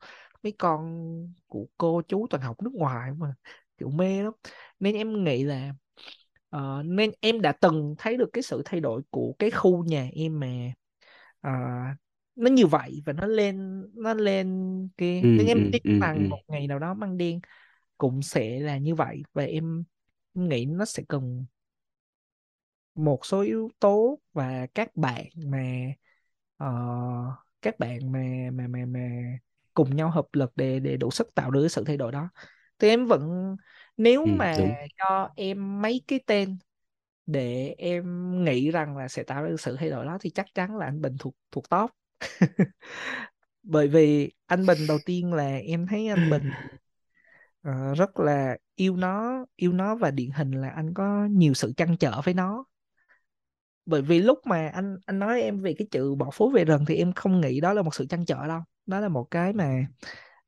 Mấy 0.43 0.51
con 0.59 1.07
của 1.47 1.65
cô 1.77 2.01
chú 2.07 2.27
toàn 2.29 2.43
học 2.43 2.61
nước 2.63 2.73
ngoài 2.73 3.11
mà 3.17 3.33
kiểu 3.77 3.89
mê 3.89 4.23
lắm. 4.23 4.33
Nên 4.79 4.95
em 4.95 5.23
nghĩ 5.23 5.43
là 5.43 5.73
ờ, 6.49 6.83
nên 6.85 7.11
em 7.21 7.41
đã 7.41 7.51
từng 7.51 7.95
thấy 7.97 8.17
được 8.17 8.29
cái 8.33 8.43
sự 8.43 8.61
thay 8.65 8.79
đổi 8.79 9.01
của 9.11 9.33
cái 9.39 9.51
khu 9.51 9.83
nhà 9.85 10.09
em 10.15 10.39
mà 10.39 10.47
Ờ, 11.41 11.51
nó 12.35 12.49
như 12.51 12.67
vậy 12.67 13.01
và 13.05 13.13
nó 13.13 13.27
lên 13.27 13.85
nó 13.95 14.13
lên 14.13 14.47
kia 14.97 15.29
nên 15.35 15.45
ừ 15.45 15.47
em 15.47 15.63
ừ 15.63 15.71
tin 15.71 15.81
ừ 15.83 16.05
ừ. 16.13 16.21
rằng 16.21 16.29
một 16.29 16.41
ngày 16.47 16.67
nào 16.67 16.79
đó 16.79 16.93
Măng 16.93 17.17
Đen 17.17 17.39
cũng 17.97 18.21
sẽ 18.21 18.59
là 18.59 18.77
như 18.77 18.95
vậy. 18.95 19.23
Và 19.33 19.43
em 19.43 19.83
nghĩ 20.35 20.65
nó 20.65 20.85
sẽ 20.85 21.03
cần 21.09 21.45
một 22.95 23.25
số 23.25 23.41
yếu 23.41 23.69
tố 23.79 24.19
và 24.33 24.67
các 24.75 24.95
bạn 24.95 25.25
mà 25.45 25.59
ờ, 26.57 26.67
các 27.61 27.79
bạn 27.79 28.11
mà 28.11 28.19
mà 28.53 28.67
mà 28.67 28.85
mà 28.85 28.99
cùng 29.73 29.95
nhau 29.95 30.09
hợp 30.09 30.25
lực 30.33 30.51
để 30.55 30.79
để 30.79 30.97
đủ 30.97 31.11
sức 31.11 31.35
tạo 31.35 31.51
được 31.51 31.61
cái 31.61 31.69
sự 31.69 31.83
thay 31.87 31.97
đổi 31.97 32.11
đó. 32.11 32.29
Thì 32.79 32.87
em 32.89 33.05
vẫn 33.05 33.55
nếu 33.97 34.25
ừ 34.25 34.29
mà 34.29 34.57
đúng. 34.57 34.75
cho 34.97 35.29
em 35.35 35.81
mấy 35.81 36.03
cái 36.07 36.19
tên 36.27 36.57
để 37.25 37.75
em 37.79 38.05
nghĩ 38.45 38.71
rằng 38.71 38.97
là 38.97 39.07
sẽ 39.07 39.23
tạo 39.23 39.43
ra 39.43 39.51
sự 39.59 39.75
thay 39.79 39.89
đổi 39.89 40.05
đó 40.05 40.17
thì 40.21 40.29
chắc 40.29 40.45
chắn 40.55 40.77
là 40.77 40.85
anh 40.85 41.01
Bình 41.01 41.15
thuộc 41.19 41.35
thuộc 41.51 41.69
top 41.69 41.91
bởi 43.63 43.87
vì 43.87 44.31
anh 44.45 44.65
Bình 44.65 44.77
đầu 44.87 44.97
tiên 45.05 45.33
là 45.33 45.57
em 45.57 45.87
thấy 45.87 46.07
anh 46.07 46.29
Bình 46.29 46.51
ờ, 47.61 47.93
rất 47.95 48.19
là 48.19 48.57
yêu 48.75 48.95
nó 48.95 49.45
yêu 49.55 49.73
nó 49.73 49.95
và 49.95 50.11
điển 50.11 50.29
hình 50.31 50.51
là 50.51 50.69
anh 50.69 50.93
có 50.93 51.27
nhiều 51.31 51.53
sự 51.53 51.73
trăn 51.77 51.97
trở 51.97 52.21
với 52.21 52.33
nó. 52.33 52.65
Bởi 53.85 54.01
vì 54.01 54.19
lúc 54.19 54.39
mà 54.45 54.67
anh 54.73 54.97
anh 55.05 55.19
nói 55.19 55.41
em 55.41 55.61
về 55.61 55.73
cái 55.77 55.87
chữ 55.91 56.15
bỏ 56.15 56.29
phố 56.33 56.49
về 56.49 56.65
rừng 56.65 56.85
thì 56.87 56.95
em 56.95 57.13
không 57.13 57.41
nghĩ 57.41 57.61
đó 57.61 57.73
là 57.73 57.81
một 57.81 57.95
sự 57.95 58.05
trăn 58.05 58.25
trở 58.25 58.47
đâu. 58.47 58.61
Đó 58.85 58.99
là 58.99 59.07
một 59.07 59.27
cái 59.31 59.53
mà 59.53 59.85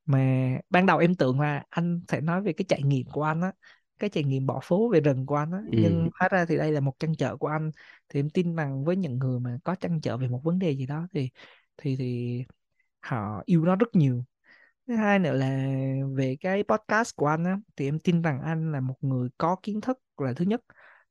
mà 0.06 0.50
ban 0.70 0.86
đầu 0.86 0.98
em 0.98 1.14
tưởng 1.14 1.40
là 1.40 1.64
anh 1.70 2.00
sẽ 2.08 2.20
nói 2.20 2.42
về 2.42 2.52
cái 2.52 2.64
trải 2.68 2.82
nghiệm 2.82 3.06
của 3.12 3.22
anh 3.22 3.40
á 3.40 3.52
cái 3.98 4.10
trải 4.10 4.24
nghiệm 4.24 4.46
bỏ 4.46 4.60
phố 4.62 4.88
về 4.88 5.00
rừng 5.00 5.26
của 5.26 5.36
anh 5.36 5.50
á. 5.52 5.58
Ừ. 5.72 5.78
Nhưng 5.82 6.10
hóa 6.18 6.28
ra 6.28 6.44
thì 6.48 6.56
đây 6.56 6.72
là 6.72 6.80
một 6.80 6.92
trăn 6.98 7.14
trở 7.14 7.36
của 7.36 7.46
anh. 7.48 7.70
Thì 8.08 8.20
em 8.20 8.30
tin 8.30 8.56
rằng 8.56 8.84
với 8.84 8.96
những 8.96 9.18
người 9.18 9.40
mà 9.40 9.58
có 9.64 9.74
trăn 9.74 10.00
trở 10.00 10.16
về 10.16 10.28
một 10.28 10.40
vấn 10.44 10.58
đề 10.58 10.70
gì 10.76 10.86
đó 10.86 11.06
thì 11.14 11.30
thì 11.78 11.96
thì 11.96 12.44
họ 13.02 13.42
yêu 13.46 13.64
nó 13.64 13.76
rất 13.76 13.88
nhiều. 13.96 14.24
Thứ 14.88 14.96
hai 14.96 15.18
nữa 15.18 15.32
là 15.32 15.68
về 16.16 16.36
cái 16.40 16.64
podcast 16.64 17.16
của 17.16 17.26
anh 17.26 17.44
á 17.44 17.58
thì 17.76 17.88
em 17.88 17.98
tin 18.00 18.22
rằng 18.22 18.42
anh 18.42 18.72
là 18.72 18.80
một 18.80 18.96
người 19.04 19.28
có 19.38 19.56
kiến 19.62 19.80
thức 19.80 19.98
là 20.18 20.32
thứ 20.36 20.44
nhất. 20.44 20.62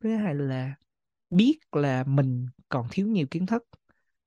Thứ 0.01 0.15
hai 0.17 0.35
là 0.35 0.75
biết 1.29 1.59
là 1.71 2.03
mình 2.07 2.47
còn 2.69 2.87
thiếu 2.91 3.07
nhiều 3.07 3.27
kiến 3.31 3.45
thức 3.45 3.63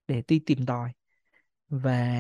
để 0.09 0.23
đi 0.29 0.41
tìm 0.47 0.67
tòi. 0.67 0.93
Và 1.69 2.17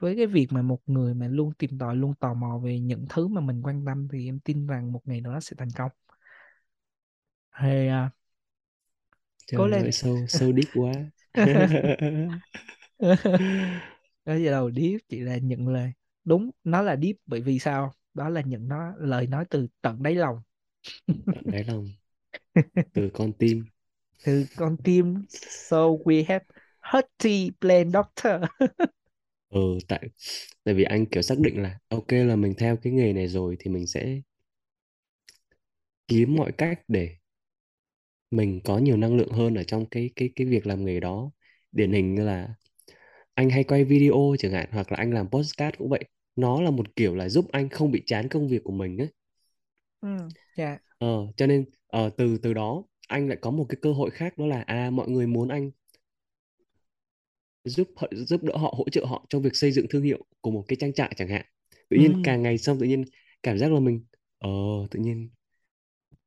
với 0.00 0.16
cái 0.16 0.26
việc 0.26 0.46
mà 0.52 0.62
một 0.62 0.80
người 0.86 1.14
mà 1.14 1.28
luôn 1.28 1.52
tìm 1.58 1.78
tòi 1.78 1.96
luôn 1.96 2.14
tò 2.14 2.34
mò 2.34 2.58
về 2.58 2.80
những 2.80 3.06
thứ 3.10 3.28
mà 3.28 3.40
mình 3.40 3.62
quan 3.62 3.84
tâm 3.86 4.08
thì 4.12 4.28
em 4.28 4.40
tin 4.40 4.66
rằng 4.66 4.92
một 4.92 5.02
ngày 5.04 5.20
nào 5.20 5.32
đó 5.32 5.40
sẽ 5.40 5.56
thành 5.58 5.70
công. 5.76 5.90
Thì 7.52 7.88
à, 7.88 8.10
cố 9.54 9.66
trời 9.66 9.68
lên. 9.68 9.84
ơi 9.84 9.92
sâu 9.92 10.26
sâu 10.28 10.52
deep 10.56 10.68
quá 10.72 10.92
đó 14.24 14.34
giờ 14.36 14.50
đầu 14.50 14.70
deep 14.72 15.00
chỉ 15.08 15.20
là 15.20 15.38
nhận 15.38 15.68
lời. 15.68 15.92
Đúng 16.24 16.50
nó 16.64 16.82
là 16.82 16.96
deep 16.96 17.16
bởi 17.26 17.40
vì 17.40 17.58
sao? 17.58 17.92
Đó 18.14 18.28
là 18.28 18.40
những 18.40 18.68
nó 18.68 18.92
lời 18.98 19.26
nói 19.26 19.44
từ 19.50 19.66
tận 19.82 20.02
đáy 20.02 20.14
lòng. 20.14 20.42
Tận 21.32 21.44
đáy 21.50 21.64
lòng. 21.64 21.88
Từ 22.92 23.10
con 23.14 23.32
tim. 23.32 23.64
Từ 24.24 24.46
con 24.56 24.76
tim 24.84 25.24
so 25.30 25.88
we 26.04 26.24
have 26.28 26.44
hearty 26.82 27.50
plan 27.60 27.90
doctor. 27.92 28.42
Ừ 29.48 29.78
tại 29.88 30.08
tại 30.64 30.74
vì 30.74 30.84
anh 30.84 31.06
kiểu 31.06 31.22
xác 31.22 31.38
định 31.38 31.62
là 31.62 31.78
ok 31.88 32.06
là 32.10 32.36
mình 32.36 32.54
theo 32.58 32.76
cái 32.76 32.92
nghề 32.92 33.12
này 33.12 33.28
rồi 33.28 33.56
thì 33.60 33.70
mình 33.70 33.86
sẽ 33.86 34.20
kiếm 36.08 36.36
mọi 36.36 36.52
cách 36.58 36.80
để 36.88 37.16
mình 38.30 38.60
có 38.64 38.78
nhiều 38.78 38.96
năng 38.96 39.16
lượng 39.16 39.32
hơn 39.32 39.54
ở 39.54 39.62
trong 39.64 39.86
cái 39.86 40.10
cái 40.16 40.30
cái 40.36 40.46
việc 40.46 40.66
làm 40.66 40.84
nghề 40.84 41.00
đó. 41.00 41.30
Điển 41.72 41.92
hình 41.92 42.14
như 42.14 42.22
là 42.24 42.54
anh 43.34 43.50
hay 43.50 43.64
quay 43.64 43.84
video 43.84 44.34
chẳng 44.38 44.52
hạn 44.52 44.68
hoặc 44.72 44.92
là 44.92 44.96
anh 44.98 45.12
làm 45.12 45.28
podcast 45.30 45.74
cũng 45.78 45.88
vậy. 45.88 46.04
Nó 46.36 46.60
là 46.62 46.70
một 46.70 46.96
kiểu 46.96 47.14
là 47.14 47.28
giúp 47.28 47.46
anh 47.52 47.68
không 47.68 47.90
bị 47.92 48.02
chán 48.06 48.28
công 48.28 48.48
việc 48.48 48.64
của 48.64 48.72
mình 48.72 48.98
ấy. 48.98 49.08
Ừ, 50.02 50.32
dạ. 50.56 50.78
Ờ, 50.98 51.08
cho 51.36 51.46
nên 51.46 51.64
ờ, 51.86 52.10
từ 52.16 52.38
từ 52.42 52.54
đó 52.54 52.82
anh 53.08 53.28
lại 53.28 53.38
có 53.40 53.50
một 53.50 53.66
cái 53.68 53.76
cơ 53.82 53.92
hội 53.92 54.10
khác 54.10 54.38
đó 54.38 54.46
là 54.46 54.62
à 54.66 54.90
mọi 54.90 55.08
người 55.08 55.26
muốn 55.26 55.48
anh 55.48 55.70
giúp 57.64 57.88
giúp 58.12 58.42
đỡ 58.42 58.56
họ 58.56 58.74
hỗ 58.76 58.88
trợ 58.92 59.04
họ 59.04 59.26
trong 59.28 59.42
việc 59.42 59.56
xây 59.56 59.72
dựng 59.72 59.86
thương 59.90 60.02
hiệu 60.02 60.24
của 60.40 60.50
một 60.50 60.64
cái 60.68 60.76
trang 60.80 60.92
trại 60.92 61.12
chẳng 61.16 61.28
hạn. 61.28 61.44
Tự 61.90 61.96
nhiên 61.96 62.12
ừ. 62.12 62.20
càng 62.22 62.42
ngày 62.42 62.58
xong 62.58 62.78
tự 62.80 62.86
nhiên 62.86 63.04
cảm 63.42 63.58
giác 63.58 63.72
là 63.72 63.80
mình 63.80 64.04
ờ 64.38 64.50
tự 64.90 65.00
nhiên 65.00 65.28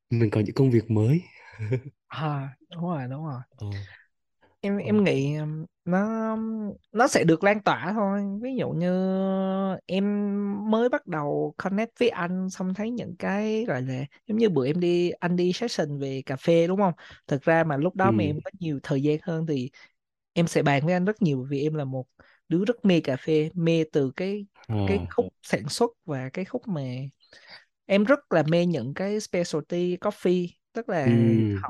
mình 0.09 0.29
có 0.29 0.41
những 0.41 0.55
công 0.55 0.71
việc 0.71 0.91
mới. 0.91 1.21
À, 2.09 2.57
đúng 2.69 2.81
rồi 2.83 3.07
đúng 3.07 3.25
rồi. 3.25 3.41
Ờ 3.57 3.67
em 4.61 4.77
ờ 4.77 4.83
em 4.83 5.03
nghĩ 5.03 5.35
nó 5.85 6.35
nó 6.91 7.07
sẽ 7.07 7.23
được 7.23 7.43
lan 7.43 7.61
tỏa 7.63 7.91
thôi. 7.93 8.21
Ví 8.41 8.55
dụ 8.55 8.69
như 8.69 8.87
em 9.85 10.03
mới 10.71 10.89
bắt 10.89 11.07
đầu 11.07 11.53
connect 11.57 11.99
với 11.99 12.09
anh 12.09 12.49
xong 12.49 12.73
thấy 12.73 12.91
những 12.91 13.15
cái 13.19 13.65
gọi 13.67 13.81
là 13.81 14.05
giống 14.27 14.37
như 14.37 14.49
bữa 14.49 14.65
em 14.67 14.79
đi 14.79 15.09
anh 15.11 15.35
đi 15.35 15.51
session 15.53 15.99
về 15.99 16.21
cà 16.25 16.35
phê 16.35 16.67
đúng 16.67 16.79
không? 16.79 16.93
Thực 17.27 17.41
ra 17.43 17.63
mà 17.63 17.77
lúc 17.77 17.95
đó 17.95 18.11
mà 18.11 18.23
ừ. 18.23 18.23
em 18.23 18.39
có 18.43 18.51
nhiều 18.59 18.79
thời 18.83 19.01
gian 19.03 19.17
hơn 19.23 19.45
thì 19.47 19.69
em 20.33 20.47
sẽ 20.47 20.63
bàn 20.63 20.85
với 20.85 20.93
anh 20.93 21.05
rất 21.05 21.21
nhiều 21.21 21.47
vì 21.49 21.63
em 21.63 21.73
là 21.73 21.83
một 21.85 22.07
đứa 22.49 22.65
rất 22.67 22.85
mê 22.85 23.01
cà 23.01 23.15
phê 23.17 23.49
mê 23.53 23.83
từ 23.91 24.11
cái 24.15 24.45
cái 24.85 24.99
ờ 24.99 25.07
khúc 25.09 25.27
sản 25.43 25.69
xuất 25.69 25.91
và 26.05 26.29
cái 26.33 26.45
khúc 26.45 26.67
mà 26.67 26.81
em 27.85 28.03
rất 28.03 28.31
là 28.33 28.43
mê 28.43 28.65
những 28.65 28.93
cái 28.93 29.19
specialty 29.19 29.95
coffee 30.01 30.47
tức 30.73 30.89
là 30.89 31.05
ừ. 31.05 31.11
họ 31.53 31.69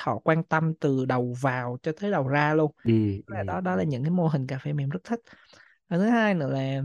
họ 0.00 0.18
quan 0.24 0.42
tâm 0.44 0.74
từ 0.80 1.04
đầu 1.04 1.34
vào 1.40 1.78
cho 1.82 1.92
tới 2.00 2.10
đầu 2.10 2.28
ra 2.28 2.54
luôn. 2.54 2.72
Ừ 2.84 2.90
ừ. 3.26 3.34
đó 3.46 3.60
đó 3.60 3.76
là 3.76 3.84
những 3.84 4.02
cái 4.04 4.10
mô 4.10 4.28
hình 4.28 4.46
cà 4.46 4.58
phê 4.58 4.72
mà 4.72 4.82
em 4.82 4.90
rất 4.90 5.04
thích. 5.04 5.20
Và 5.88 5.98
thứ 5.98 6.04
hai 6.04 6.34
nữa 6.34 6.50
là 6.50 6.82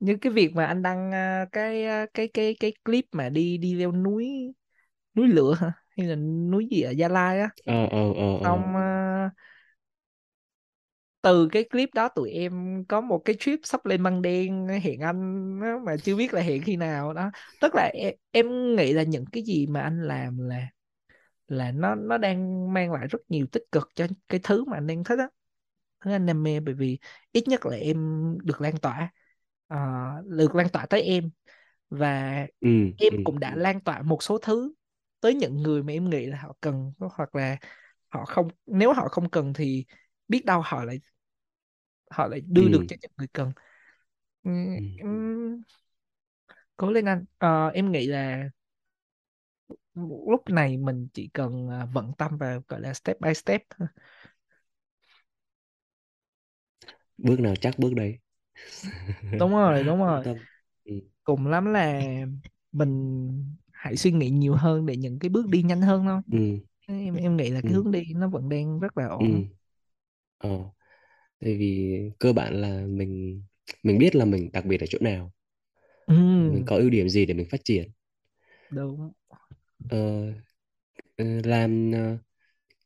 như 0.00 0.16
cái 0.22 0.32
việc 0.32 0.52
mà 0.54 0.66
anh 0.66 0.82
đăng 0.82 1.10
cái 1.52 1.86
cái 2.14 2.28
cái 2.34 2.56
cái 2.60 2.72
clip 2.84 3.06
mà 3.12 3.28
đi 3.28 3.58
đi 3.58 3.74
leo 3.74 3.92
núi 3.92 4.54
núi 5.14 5.28
lửa 5.28 5.54
hả? 5.60 5.72
Hay 5.98 6.06
là 6.06 6.16
núi 6.50 6.68
gì 6.70 6.82
ở 6.82 6.90
Gia 6.92 7.08
Lai 7.08 7.40
á. 7.40 7.50
Ờ 7.66 7.86
ờ 7.90 8.12
ờ 8.16 8.38
ờ. 8.42 8.44
Xong 8.44 8.76
à, 8.76 9.30
từ 11.22 11.48
cái 11.52 11.64
clip 11.64 11.88
đó 11.94 12.08
tụi 12.08 12.30
em 12.30 12.84
có 12.88 13.00
một 13.00 13.18
cái 13.24 13.36
trip 13.40 13.60
sắp 13.64 13.86
lên 13.86 14.02
Măng 14.02 14.22
Đen 14.22 14.66
hẹn 14.82 15.00
anh 15.00 15.58
mà 15.84 15.96
chưa 16.02 16.16
biết 16.16 16.34
là 16.34 16.40
hẹn 16.42 16.62
khi 16.62 16.76
nào 16.76 17.12
đó. 17.12 17.30
Tức 17.60 17.74
là 17.74 17.90
em, 17.94 18.14
em 18.30 18.76
nghĩ 18.76 18.92
là 18.92 19.02
những 19.02 19.24
cái 19.32 19.42
gì 19.42 19.66
mà 19.66 19.80
anh 19.80 20.02
làm 20.02 20.38
là 20.38 20.68
là 21.48 21.72
nó 21.72 21.94
nó 21.94 22.18
đang 22.18 22.72
mang 22.72 22.92
lại 22.92 23.06
rất 23.06 23.18
nhiều 23.28 23.46
tích 23.52 23.62
cực 23.72 23.88
cho 23.94 24.06
cái 24.28 24.40
thứ 24.44 24.64
mà 24.64 24.76
anh 24.76 24.86
đang 24.86 25.04
thích 25.04 25.18
á 25.18 25.28
thứ 26.00 26.12
anh 26.12 26.26
đam 26.26 26.42
mê 26.42 26.60
bởi 26.60 26.74
vì 26.74 26.98
ít 27.32 27.48
nhất 27.48 27.66
là 27.66 27.76
em 27.76 27.98
được 28.44 28.60
lan 28.60 28.76
tỏa 28.82 29.12
ờ, 29.68 29.78
được 30.26 30.54
lan 30.54 30.68
tỏa 30.68 30.86
tới 30.86 31.02
em. 31.02 31.30
Và 31.90 32.36
ừ 32.60 32.68
em 32.96 33.12
ừ 33.12 33.16
cũng 33.24 33.40
đã 33.40 33.56
lan 33.56 33.80
tỏa 33.80 34.02
một 34.02 34.22
số 34.22 34.38
thứ 34.38 34.74
tới 35.20 35.34
những 35.34 35.62
người 35.62 35.82
mà 35.82 35.92
em 35.92 36.10
nghĩ 36.10 36.26
là 36.26 36.38
họ 36.42 36.56
cần 36.60 36.92
hoặc 37.00 37.34
là 37.34 37.56
họ 38.08 38.24
không 38.24 38.48
nếu 38.66 38.92
họ 38.92 39.08
không 39.08 39.30
cần 39.30 39.52
thì 39.54 39.86
biết 40.28 40.44
đâu 40.46 40.62
họ 40.64 40.84
lại 40.84 41.00
họ 42.10 42.26
lại 42.28 42.40
đưa 42.40 42.68
được 42.68 42.80
ừ. 42.80 42.88
cho 42.88 42.96
những 43.00 43.10
người 43.16 43.28
cần. 43.32 43.52
Ừ, 44.44 44.50
ừ. 44.76 44.82
em- 44.96 45.62
cố 46.76 46.90
lên 46.90 47.04
anh. 47.04 47.24
Ờ, 47.38 47.68
em 47.68 47.92
nghĩ 47.92 48.06
là 48.06 48.44
lúc 50.28 50.42
này 50.50 50.76
mình 50.76 51.08
chỉ 51.14 51.28
cần 51.28 51.70
à, 51.70 51.86
vận 51.92 52.12
tâm 52.18 52.38
và 52.38 52.60
gọi 52.68 52.80
là 52.80 52.94
step 52.94 53.20
by 53.20 53.34
step 53.34 53.62
bước 57.18 57.40
nào 57.40 57.54
chắc 57.56 57.78
bước 57.78 57.94
đấy. 57.94 58.18
Đúng 59.30 59.50
rồi 59.50 59.84
đúng 59.84 59.98
rồi. 59.98 60.24
Ừ. 60.84 61.00
Cùng 61.24 61.46
lắm 61.46 61.66
là 61.66 62.02
mình 62.72 63.28
hãy 63.72 63.96
suy 63.96 64.12
nghĩ 64.12 64.30
nhiều 64.30 64.54
hơn 64.54 64.86
để 64.86 64.96
những 64.96 65.18
cái 65.18 65.28
bước 65.28 65.48
đi 65.48 65.62
nhanh 65.62 65.82
hơn 65.82 66.04
thôi. 66.06 66.20
Ừ. 66.32 66.58
Em 66.86 67.14
em 67.16 67.36
nghĩ 67.36 67.50
là 67.50 67.62
ừ. 67.62 67.68
cái 67.68 67.74
hướng 67.74 67.92
đi 67.92 68.04
nó 68.16 68.28
vẫn 68.28 68.48
đang 68.48 68.80
rất 68.80 68.98
là 68.98 69.06
ừ. 69.18 69.26
Ổn 69.28 69.46
ờ. 70.38 70.50
Tại 71.40 71.56
vì 71.58 72.00
cơ 72.20 72.32
bản 72.32 72.62
là 72.62 72.86
mình 72.88 73.42
mình 73.82 73.98
biết 73.98 74.16
là 74.16 74.24
mình 74.24 74.50
đặc 74.52 74.66
biệt 74.66 74.80
ở 74.80 74.86
chỗ 74.90 74.98
nào. 75.02 75.32
Mình 76.44 76.62
ừ, 76.62 76.66
có 76.66 76.76
ưu 76.76 76.90
điểm 76.90 77.08
gì 77.08 77.26
để 77.26 77.34
mình 77.34 77.46
phát 77.50 77.60
triển. 77.64 77.90
Đúng 78.70 79.12
ờ, 79.90 79.98
ờ, 81.16 81.24
làm 81.44 81.92
ờ, 81.94 82.18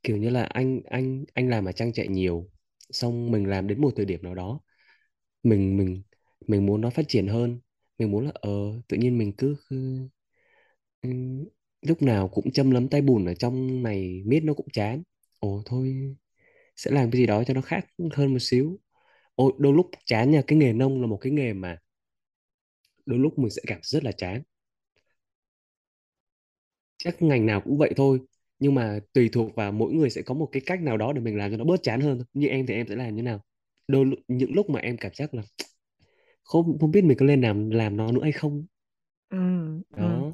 kiểu 0.02 0.16
như 0.16 0.30
là 0.30 0.44
anh 0.44 0.82
anh 0.90 1.24
anh 1.34 1.50
làm 1.50 1.64
ở 1.66 1.72
trang 1.72 1.92
trại 1.92 2.08
nhiều 2.08 2.50
xong 2.90 3.30
mình 3.32 3.46
làm 3.46 3.68
đến 3.68 3.80
một 3.80 3.92
thời 3.96 4.06
điểm 4.06 4.22
nào 4.24 4.34
đó 4.34 4.60
mình 5.42 5.78
mình 5.78 6.02
mình 6.48 6.66
muốn 6.66 6.82
nó 6.82 6.90
phát 6.90 7.04
triển 7.08 7.28
hơn 7.28 7.60
mình 7.98 8.10
muốn 8.12 8.26
là 8.26 8.32
ờ 8.34 8.50
tự 8.88 8.96
nhiên 8.96 9.18
mình 9.18 9.32
cứ, 9.38 9.56
cứ 9.70 10.08
ừ, 11.02 11.10
lúc 11.82 12.02
nào 12.02 12.28
cũng 12.28 12.52
châm 12.52 12.70
lấm 12.70 12.88
tay 12.88 13.02
bùn 13.02 13.24
ở 13.26 13.34
trong 13.34 13.82
này 13.82 14.22
miết 14.26 14.40
nó 14.44 14.54
cũng 14.54 14.68
chán. 14.72 15.02
Ồ 15.38 15.62
thôi 15.66 16.16
sẽ 16.76 16.90
làm 16.90 17.10
cái 17.10 17.18
gì 17.20 17.26
đó 17.26 17.44
cho 17.44 17.54
nó 17.54 17.60
khác 17.62 17.86
hơn 18.14 18.32
một 18.32 18.38
xíu. 18.40 18.80
Ôi 19.36 19.52
đôi 19.58 19.72
lúc 19.74 19.90
chán 20.06 20.30
nha 20.30 20.42
cái 20.46 20.58
nghề 20.58 20.72
nông 20.72 21.00
là 21.02 21.06
một 21.06 21.18
cái 21.22 21.32
nghề 21.32 21.52
mà 21.52 21.78
đôi 23.06 23.18
lúc 23.18 23.38
mình 23.38 23.50
sẽ 23.50 23.62
cảm 23.66 23.78
rất 23.82 24.04
là 24.04 24.12
chán 24.12 24.42
chắc 27.04 27.22
ngành 27.22 27.46
nào 27.46 27.60
cũng 27.60 27.78
vậy 27.78 27.92
thôi. 27.96 28.20
Nhưng 28.58 28.74
mà 28.74 28.98
tùy 29.12 29.30
thuộc 29.32 29.54
vào 29.56 29.72
mỗi 29.72 29.92
người 29.92 30.10
sẽ 30.10 30.22
có 30.22 30.34
một 30.34 30.48
cái 30.52 30.62
cách 30.66 30.82
nào 30.82 30.96
đó 30.96 31.12
để 31.12 31.20
mình 31.20 31.36
làm 31.38 31.50
cho 31.50 31.56
nó 31.56 31.64
bớt 31.64 31.82
chán 31.82 32.00
hơn 32.00 32.18
thôi. 32.18 32.26
như 32.34 32.48
em 32.48 32.66
thì 32.66 32.74
em 32.74 32.86
sẽ 32.88 32.96
làm 32.96 33.16
như 33.16 33.22
nào? 33.22 33.40
Đôi 33.88 34.06
những 34.28 34.54
lúc 34.54 34.70
mà 34.70 34.80
em 34.80 34.96
cảm 34.96 35.12
giác 35.14 35.34
là 35.34 35.42
không 36.44 36.78
không 36.80 36.90
biết 36.90 37.04
mình 37.04 37.16
có 37.20 37.26
lên 37.26 37.40
làm 37.40 37.70
làm 37.70 37.96
nó 37.96 38.12
nữa 38.12 38.22
hay 38.22 38.32
không. 38.32 38.66
Ừ, 39.30 39.36
ừ. 39.96 40.02
đó. 40.02 40.32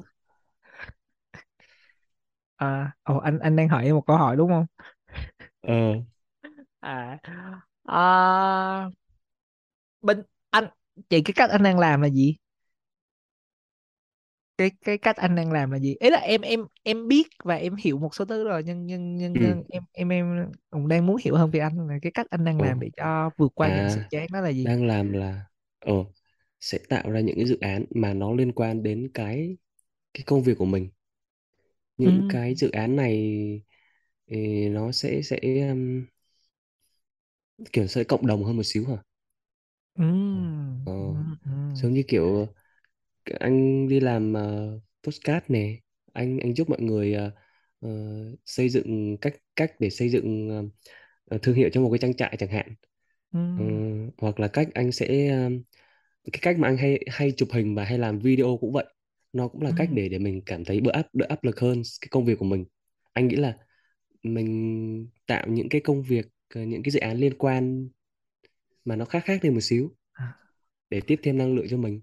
À 2.57 2.91
ồ, 3.03 3.17
anh 3.17 3.39
anh 3.39 3.55
đang 3.55 3.69
hỏi 3.69 3.85
em 3.85 3.95
một 3.95 4.03
câu 4.07 4.17
hỏi 4.17 4.35
đúng 4.35 4.49
không? 4.49 4.65
Ờ. 5.61 5.93
À 6.81 7.19
à, 7.87 8.89
bên 10.01 10.23
anh 10.49 10.65
chị 11.09 11.21
cái 11.21 11.33
cách 11.35 11.49
anh 11.49 11.63
đang 11.63 11.79
làm 11.79 12.01
là 12.01 12.09
gì 12.09 12.35
cái 14.59 14.71
cái 14.85 14.97
cách 14.97 15.15
anh 15.17 15.35
đang 15.35 15.51
làm 15.51 15.71
là 15.71 15.79
gì? 15.79 15.95
Ý 15.99 16.09
là 16.09 16.17
em 16.19 16.41
em 16.41 16.65
em 16.83 17.07
biết 17.07 17.27
và 17.43 17.55
em 17.55 17.75
hiểu 17.75 17.99
một 17.99 18.15
số 18.15 18.25
thứ 18.25 18.43
rồi 18.49 18.63
nhưng 18.65 18.85
nhưng 18.87 19.15
nhưng, 19.17 19.33
ừ. 19.33 19.39
nhưng 19.39 19.63
em 19.69 19.83
em 19.93 20.09
em 20.09 20.51
cũng 20.71 20.87
đang 20.87 21.05
muốn 21.05 21.17
hiểu 21.25 21.35
hơn 21.35 21.51
về 21.51 21.59
anh 21.59 21.87
là 21.87 21.99
cái 22.01 22.11
cách 22.11 22.27
anh 22.29 22.45
đang 22.45 22.61
làm 22.61 22.79
để 22.79 22.89
cho 22.97 23.29
vượt 23.37 23.51
qua 23.55 23.69
những 23.69 23.89
sự 23.89 24.01
à 24.01 24.09
chán 24.09 24.27
đó 24.33 24.41
là 24.41 24.49
gì? 24.49 24.67
Đang 24.67 24.85
làm 24.87 25.13
là 25.13 25.45
ờ 25.79 25.93
sẽ 26.61 26.79
tạo 26.89 27.11
ra 27.11 27.19
những 27.19 27.35
cái 27.35 27.45
dự 27.47 27.57
án 27.61 27.85
mà 27.91 28.13
nó 28.13 28.33
liên 28.33 28.53
quan 28.53 28.83
đến 28.83 29.11
cái 29.13 29.57
cái 30.15 30.23
công 30.27 30.43
việc 30.43 30.59
của 30.59 30.65
mình. 30.65 30.89
Ừ 32.03 32.09
những 32.09 32.21
cái 32.29 32.55
dự 32.55 32.69
án 32.71 32.95
này 32.95 33.15
thì 34.27 34.69
nó 34.69 34.91
sẽ 34.91 35.21
sẽ 35.23 35.39
um, 35.69 36.05
kiểu 37.73 37.87
sẽ 37.87 38.03
cộng 38.03 38.27
đồng 38.27 38.43
hơn 38.43 38.57
một 38.57 38.63
xíu 38.63 38.85
hả? 38.87 38.97
Ừ 39.95 40.03
ờ. 40.83 40.93
Ừ 41.09 41.23
ừ 41.45 41.51
giống 41.73 41.93
như 41.93 42.03
kiểu 42.07 42.47
anh 43.39 43.87
đi 43.87 43.99
làm 43.99 44.33
uh, 44.33 44.81
postcard 45.03 45.45
nè. 45.47 45.75
Anh 46.13 46.39
anh 46.39 46.55
giúp 46.55 46.69
mọi 46.69 46.81
người 46.81 47.13
ờ, 47.13 47.31
ờ, 47.79 47.89
xây 48.45 48.69
dựng 48.69 49.17
cách 49.21 49.35
cách 49.55 49.71
để 49.79 49.89
xây 49.89 50.09
dựng 50.09 50.49
ờ, 51.29 51.37
thương 51.41 51.55
hiệu 51.55 51.69
cho 51.73 51.81
một 51.81 51.89
cái 51.91 51.99
trang 51.99 52.13
trại 52.13 52.35
chẳng 52.39 52.49
hạn. 52.49 52.75
Ừ 53.33 53.39
Ờ, 53.55 53.63
hoặc 54.17 54.39
là 54.39 54.47
cách 54.47 54.67
anh 54.73 54.91
sẽ 54.91 55.29
ờ, 55.29 55.49
cái 56.33 56.39
cách 56.41 56.59
mà 56.59 56.67
anh 56.67 56.77
hay 56.77 56.99
hay 57.11 57.33
chụp 57.37 57.49
hình 57.53 57.75
và 57.75 57.85
hay 57.85 57.97
làm 57.99 58.19
video 58.19 58.57
cũng 58.61 58.73
vậy. 58.73 58.85
Nó 59.33 59.47
cũng 59.47 59.61
là 59.61 59.71
ừ 59.71 59.75
cách 59.75 59.89
để 59.93 60.09
để 60.09 60.19
mình 60.19 60.41
cảm 60.45 60.65
thấy 60.65 60.81
bớt 60.81 60.91
áp 60.93 61.07
đỡ 61.15 61.25
áp 61.29 61.43
lực 61.43 61.59
hơn 61.59 61.81
cái 62.01 62.07
công 62.11 62.25
việc 62.25 62.39
của 62.39 62.45
mình. 62.45 62.65
Anh 63.13 63.27
nghĩ 63.27 63.35
là 63.35 63.57
mình 64.23 65.09
tạo 65.27 65.47
những 65.49 65.69
cái 65.69 65.81
công 65.81 66.03
việc 66.03 66.27
ờ, 66.55 66.63
những 66.63 66.83
cái 66.83 66.91
dự 66.91 66.99
án 66.99 67.17
liên 67.17 67.39
quan 67.39 67.89
mà 68.85 68.95
nó 68.95 69.05
khác 69.05 69.23
khác 69.25 69.39
đi 69.43 69.49
một 69.49 69.59
xíu 69.61 69.95
À, 70.17 70.25
để 70.89 71.01
tiếp 71.07 71.19
thêm 71.23 71.37
năng 71.37 71.55
lượng 71.55 71.65
cho 71.69 71.77
mình 71.77 72.01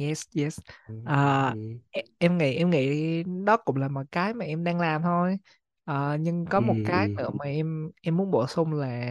yes 0.00 0.24
yes. 0.36 0.58
À, 1.04 1.56
e- 1.90 2.02
em 2.18 2.38
nghĩ 2.38 2.54
em 2.56 2.70
nghĩ 2.70 3.22
đó 3.46 3.56
cũng 3.56 3.76
là 3.76 3.88
một 3.88 4.02
cái 4.12 4.34
mà 4.34 4.44
em 4.44 4.64
đang 4.64 4.80
làm 4.80 5.02
thôi. 5.02 5.38
À, 5.84 6.16
nhưng 6.20 6.48
có 6.48 6.60
ừ, 6.60 6.62
một 6.62 6.76
cái 6.84 7.08
ừ, 7.08 7.18
nữa 7.18 7.30
mà 7.38 7.44
em 7.44 7.90
em 8.02 8.16
muốn 8.16 8.30
bổ 8.30 8.46
sung 8.46 8.72
là 8.72 9.10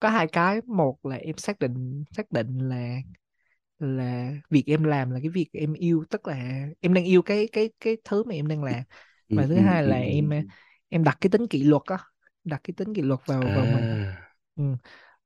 có 0.00 0.08
hai 0.10 0.26
cái. 0.28 0.60
Một 0.66 1.06
là 1.06 1.16
em 1.16 1.36
xác 1.38 1.58
định 1.58 2.04
xác 2.12 2.32
định 2.32 2.58
là 2.58 2.96
là 3.78 4.32
việc 4.50 4.64
em 4.66 4.84
làm 4.84 5.10
là 5.10 5.20
cái 5.20 5.28
việc 5.30 5.48
em 5.52 5.72
yêu 5.74 6.04
tức 6.10 6.26
là 6.28 6.66
em 6.80 6.94
đang 6.94 7.04
yêu 7.04 7.22
cái 7.22 7.48
cái 7.52 7.70
cái 7.80 7.96
thứ 8.04 8.24
mà 8.24 8.34
em 8.34 8.48
đang 8.48 8.64
làm. 8.64 8.82
Và 9.34 9.46
thứ 9.46 9.56
hai 9.58 9.82
là 9.84 9.96
em 9.96 10.30
em 10.88 11.04
đặt 11.04 11.18
cái 11.20 11.30
tính 11.30 11.46
kỷ 11.48 11.64
luật 11.64 11.82
á 11.86 11.98
đặt 12.44 12.60
cái 12.64 12.74
tính 12.76 12.94
kỷ 12.94 13.02
luật 13.02 13.20
vào 13.26 13.50
vào 13.50 13.66
mình. 13.66 13.86
Ừ. 14.56 14.64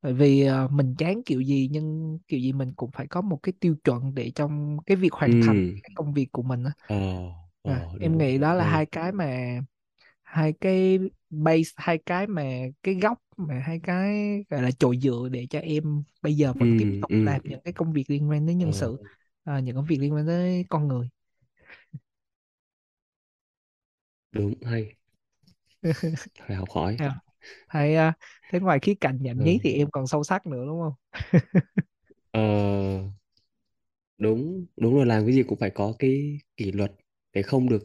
bởi 0.02 0.14
vì 0.14 0.42
ờ, 0.46 0.68
mình 0.72 0.94
chán 0.98 1.22
kiểu 1.26 1.40
gì 1.40 1.68
nhưng 1.72 2.18
kiểu 2.28 2.40
gì 2.40 2.52
mình 2.52 2.72
cũng 2.76 2.90
phải 2.92 3.06
có 3.06 3.20
một 3.20 3.38
cái 3.42 3.52
tiêu 3.60 3.76
chuẩn 3.84 4.14
để 4.14 4.30
trong 4.34 4.78
cái 4.86 4.96
việc 4.96 5.12
hoàn 5.12 5.34
thành 5.40 5.56
ừ 5.56 5.80
cái 5.82 5.90
công 5.94 6.12
việc 6.14 6.28
của 6.32 6.42
mình 6.42 6.64
á. 6.64 6.72
Ờ 6.86 6.96
à, 7.64 7.88
em 8.00 8.18
đúng 8.18 8.18
nghĩ 8.18 8.38
đó 8.38 8.54
là 8.54 8.64
hay 8.64 8.70
hai 8.70 8.86
cái 8.86 9.12
mà 9.12 9.60
hai 10.22 10.52
cái 10.60 10.98
base 11.30 11.70
hai 11.76 11.98
cái 12.06 12.26
mà 12.26 12.42
cái 12.82 12.94
gốc 12.94 13.18
mà 13.36 13.60
hai 13.66 13.80
cái 13.82 14.14
gọi 14.50 14.62
là 14.62 14.70
chồi 14.78 14.98
dựa 15.02 15.28
để 15.32 15.46
cho 15.50 15.58
em 15.60 16.02
bây 16.22 16.34
giờ 16.36 16.54
ừ 16.54 16.60
vẫn 16.60 16.74
tiếp 16.76 16.88
tục 17.00 17.10
ừ 17.10 17.16
làm 17.22 17.40
những 17.44 17.60
cái 17.64 17.72
công 17.72 17.92
việc 17.92 18.10
liên 18.10 18.30
quan 18.30 18.46
đến 18.46 18.58
nhân 18.58 18.72
ờ. 18.72 18.72
sự 18.72 18.98
à, 19.44 19.60
những 19.60 19.76
công 19.76 19.86
việc 19.86 19.98
liên 20.00 20.14
quan 20.14 20.26
tới 20.26 20.64
con 20.70 20.88
người. 20.88 21.08
Đúng 24.32 24.54
hay. 24.64 24.96
Phải 26.46 26.56
học 26.56 26.68
hỏi. 26.70 26.98
À, 26.98 27.20
hay 27.68 27.96
thế 28.48 28.60
ngoài 28.60 28.78
khía 28.82 28.94
cạnh 29.00 29.18
nhảm 29.22 29.42
nhí 29.42 29.58
thì 29.62 29.72
em 29.74 29.90
còn 29.90 30.06
sâu 30.06 30.24
sắc 30.24 30.46
nữa 30.46 30.64
đúng 30.66 30.80
không? 30.80 30.92
Ờ, 32.30 32.40
đúng 34.18 34.66
đúng 34.76 34.94
rồi 34.94 35.06
làm 35.06 35.26
cái 35.26 35.34
gì 35.34 35.42
cũng 35.42 35.58
phải 35.58 35.70
có 35.70 35.94
cái 35.98 36.38
kỷ 36.56 36.72
luật 36.72 36.92
để 37.32 37.42
không 37.42 37.68
được 37.68 37.84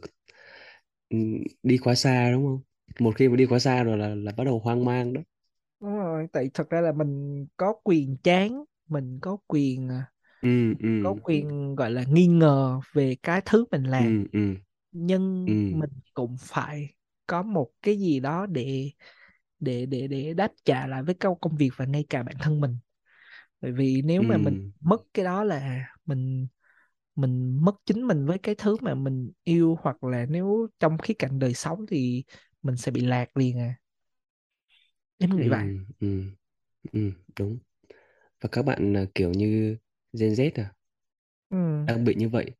ừ, 1.08 1.18
đi 1.62 1.78
quá 1.78 1.94
xa 1.94 2.30
đúng 2.32 2.44
không? 2.46 2.60
Một 3.00 3.14
khi 3.16 3.28
mà 3.28 3.36
đi 3.36 3.46
quá 3.46 3.58
xa 3.58 3.82
rồi 3.82 3.98
là 3.98 4.14
là 4.14 4.32
bắt 4.36 4.44
đầu 4.44 4.58
hoang 4.60 4.84
mang 4.84 5.12
đó. 5.12 5.20
Đúng 5.80 5.96
rồi 5.96 6.28
tại 6.32 6.50
thật 6.54 6.70
ra 6.70 6.80
là 6.80 6.92
mình 6.92 7.46
có 7.56 7.72
quyền 7.84 8.16
chán 8.22 8.64
mình 8.88 9.18
có 9.22 9.36
quyền 9.46 9.88
à, 9.88 10.12
ừ 10.42 10.74
ừ 10.80 10.88
có 10.98 11.14
quyền 11.22 11.74
gọi 11.76 11.90
là 11.90 12.04
nghi 12.08 12.26
ngờ 12.26 12.80
về 12.92 13.16
cái 13.22 13.42
thứ 13.46 13.64
mình 13.70 13.84
làm. 13.84 14.12
Ừ 14.12 14.24
ừ. 14.32 14.54
Nhưng 14.92 15.46
ừ. 15.46 15.52
mình 15.70 15.90
cũng 16.14 16.36
phải 16.40 16.94
có 17.26 17.42
một 17.42 17.70
cái 17.82 17.98
gì 18.00 18.20
đó 18.20 18.46
để 18.46 18.90
để 19.62 19.86
để 19.86 20.08
để 20.08 20.34
đáp 20.34 20.52
trả 20.66 20.88
lại 20.88 21.04
với 21.04 21.14
công 21.16 21.40
công 21.40 21.56
việc 21.56 21.70
và 21.76 21.86
ngay 21.86 22.06
cả 22.10 22.24
bản 22.24 22.36
thân 22.40 22.62
mình. 22.62 22.78
Bởi 23.60 23.72
vì 23.72 24.02
nếu 24.02 24.22
ừ 24.22 24.24
mà 24.24 24.38
mình 24.38 24.58
mất 24.80 25.02
cái 25.14 25.24
đó 25.24 25.44
là 25.44 25.86
mình 26.06 26.48
mình 27.16 27.58
mất 27.64 27.76
chính 27.86 28.06
mình 28.08 28.26
với 28.26 28.38
cái 28.38 28.54
thứ 28.56 28.76
mà 28.82 28.94
mình 28.96 29.32
yêu 29.44 29.78
hoặc 29.82 30.04
là 30.04 30.26
nếu 30.30 30.68
trong 30.80 30.98
khía 30.98 31.14
cạnh 31.14 31.38
đời 31.38 31.54
sống 31.54 31.86
thì 31.88 32.24
mình 32.62 32.76
sẽ 32.78 32.92
bị 32.92 33.02
lạc 33.02 33.38
liền 33.38 33.58
à. 33.60 33.74
Em 35.20 35.30
ừ 35.30 35.36
nghĩ 35.36 35.48
vậy. 35.48 35.68
Ừ 36.00 36.22
ừ 36.92 37.12
đúng. 37.40 37.58
Và 38.42 38.48
các 38.52 38.62
bạn 38.62 38.96
à, 38.98 39.06
kiểu 39.16 39.30
như 39.32 39.76
Gen 40.12 40.32
Z 40.32 40.50
à 40.56 40.74
ừ 41.50 41.56
đang 41.86 42.04
bị 42.04 42.14
như 42.14 42.28
vậy 42.28 42.50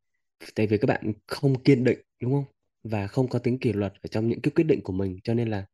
tại 0.54 0.66
vì 0.66 0.78
các 0.78 0.86
bạn 0.86 1.12
không 1.26 1.62
kiên 1.62 1.84
định 1.84 1.98
đúng 2.22 2.32
không? 2.32 2.44
Và 2.84 3.06
không 3.06 3.28
có 3.28 3.38
tính 3.38 3.58
kỷ 3.60 3.72
luật 3.72 3.92
ở 4.02 4.08
trong 4.10 4.28
những 4.28 4.40
cái 4.42 4.52
quyết 4.56 4.64
định 4.64 4.80
của 4.84 4.92
mình 4.92 5.18
cho 5.24 5.34
nên 5.34 5.48
là 5.50 5.66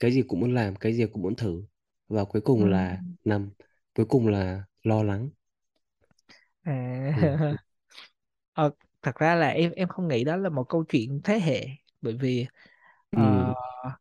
cái 0.00 0.12
gì 0.12 0.22
cũng 0.28 0.40
muốn 0.40 0.54
làm 0.54 0.76
cái 0.76 0.92
gì 0.94 1.06
cũng 1.12 1.22
muốn 1.22 1.36
thử. 1.36 1.64
Và 2.08 2.24
cuối 2.24 2.42
cùng 2.42 2.64
ừ 2.64 2.64
là 2.64 3.04
nằm 3.24 3.50
cuối 3.94 4.06
cùng 4.08 4.28
là 4.28 4.64
lo 4.82 5.02
lắng. 5.02 5.30
Ừ. 7.14 7.22
à 7.22 7.58
ờ, 8.52 8.70
thật 9.02 9.16
ra 9.16 9.34
là 9.34 9.48
em 9.48 9.72
em 9.72 9.88
không 9.88 10.08
nghĩ 10.08 10.24
đó 10.24 10.36
là 10.36 10.48
một 10.48 10.64
câu 10.68 10.84
chuyện 10.88 11.20
thế 11.24 11.40
hệ 11.40 11.66
bởi 12.00 12.14
vì 12.20 12.46
Ừ. 13.10 13.12
ờ, 13.12 13.54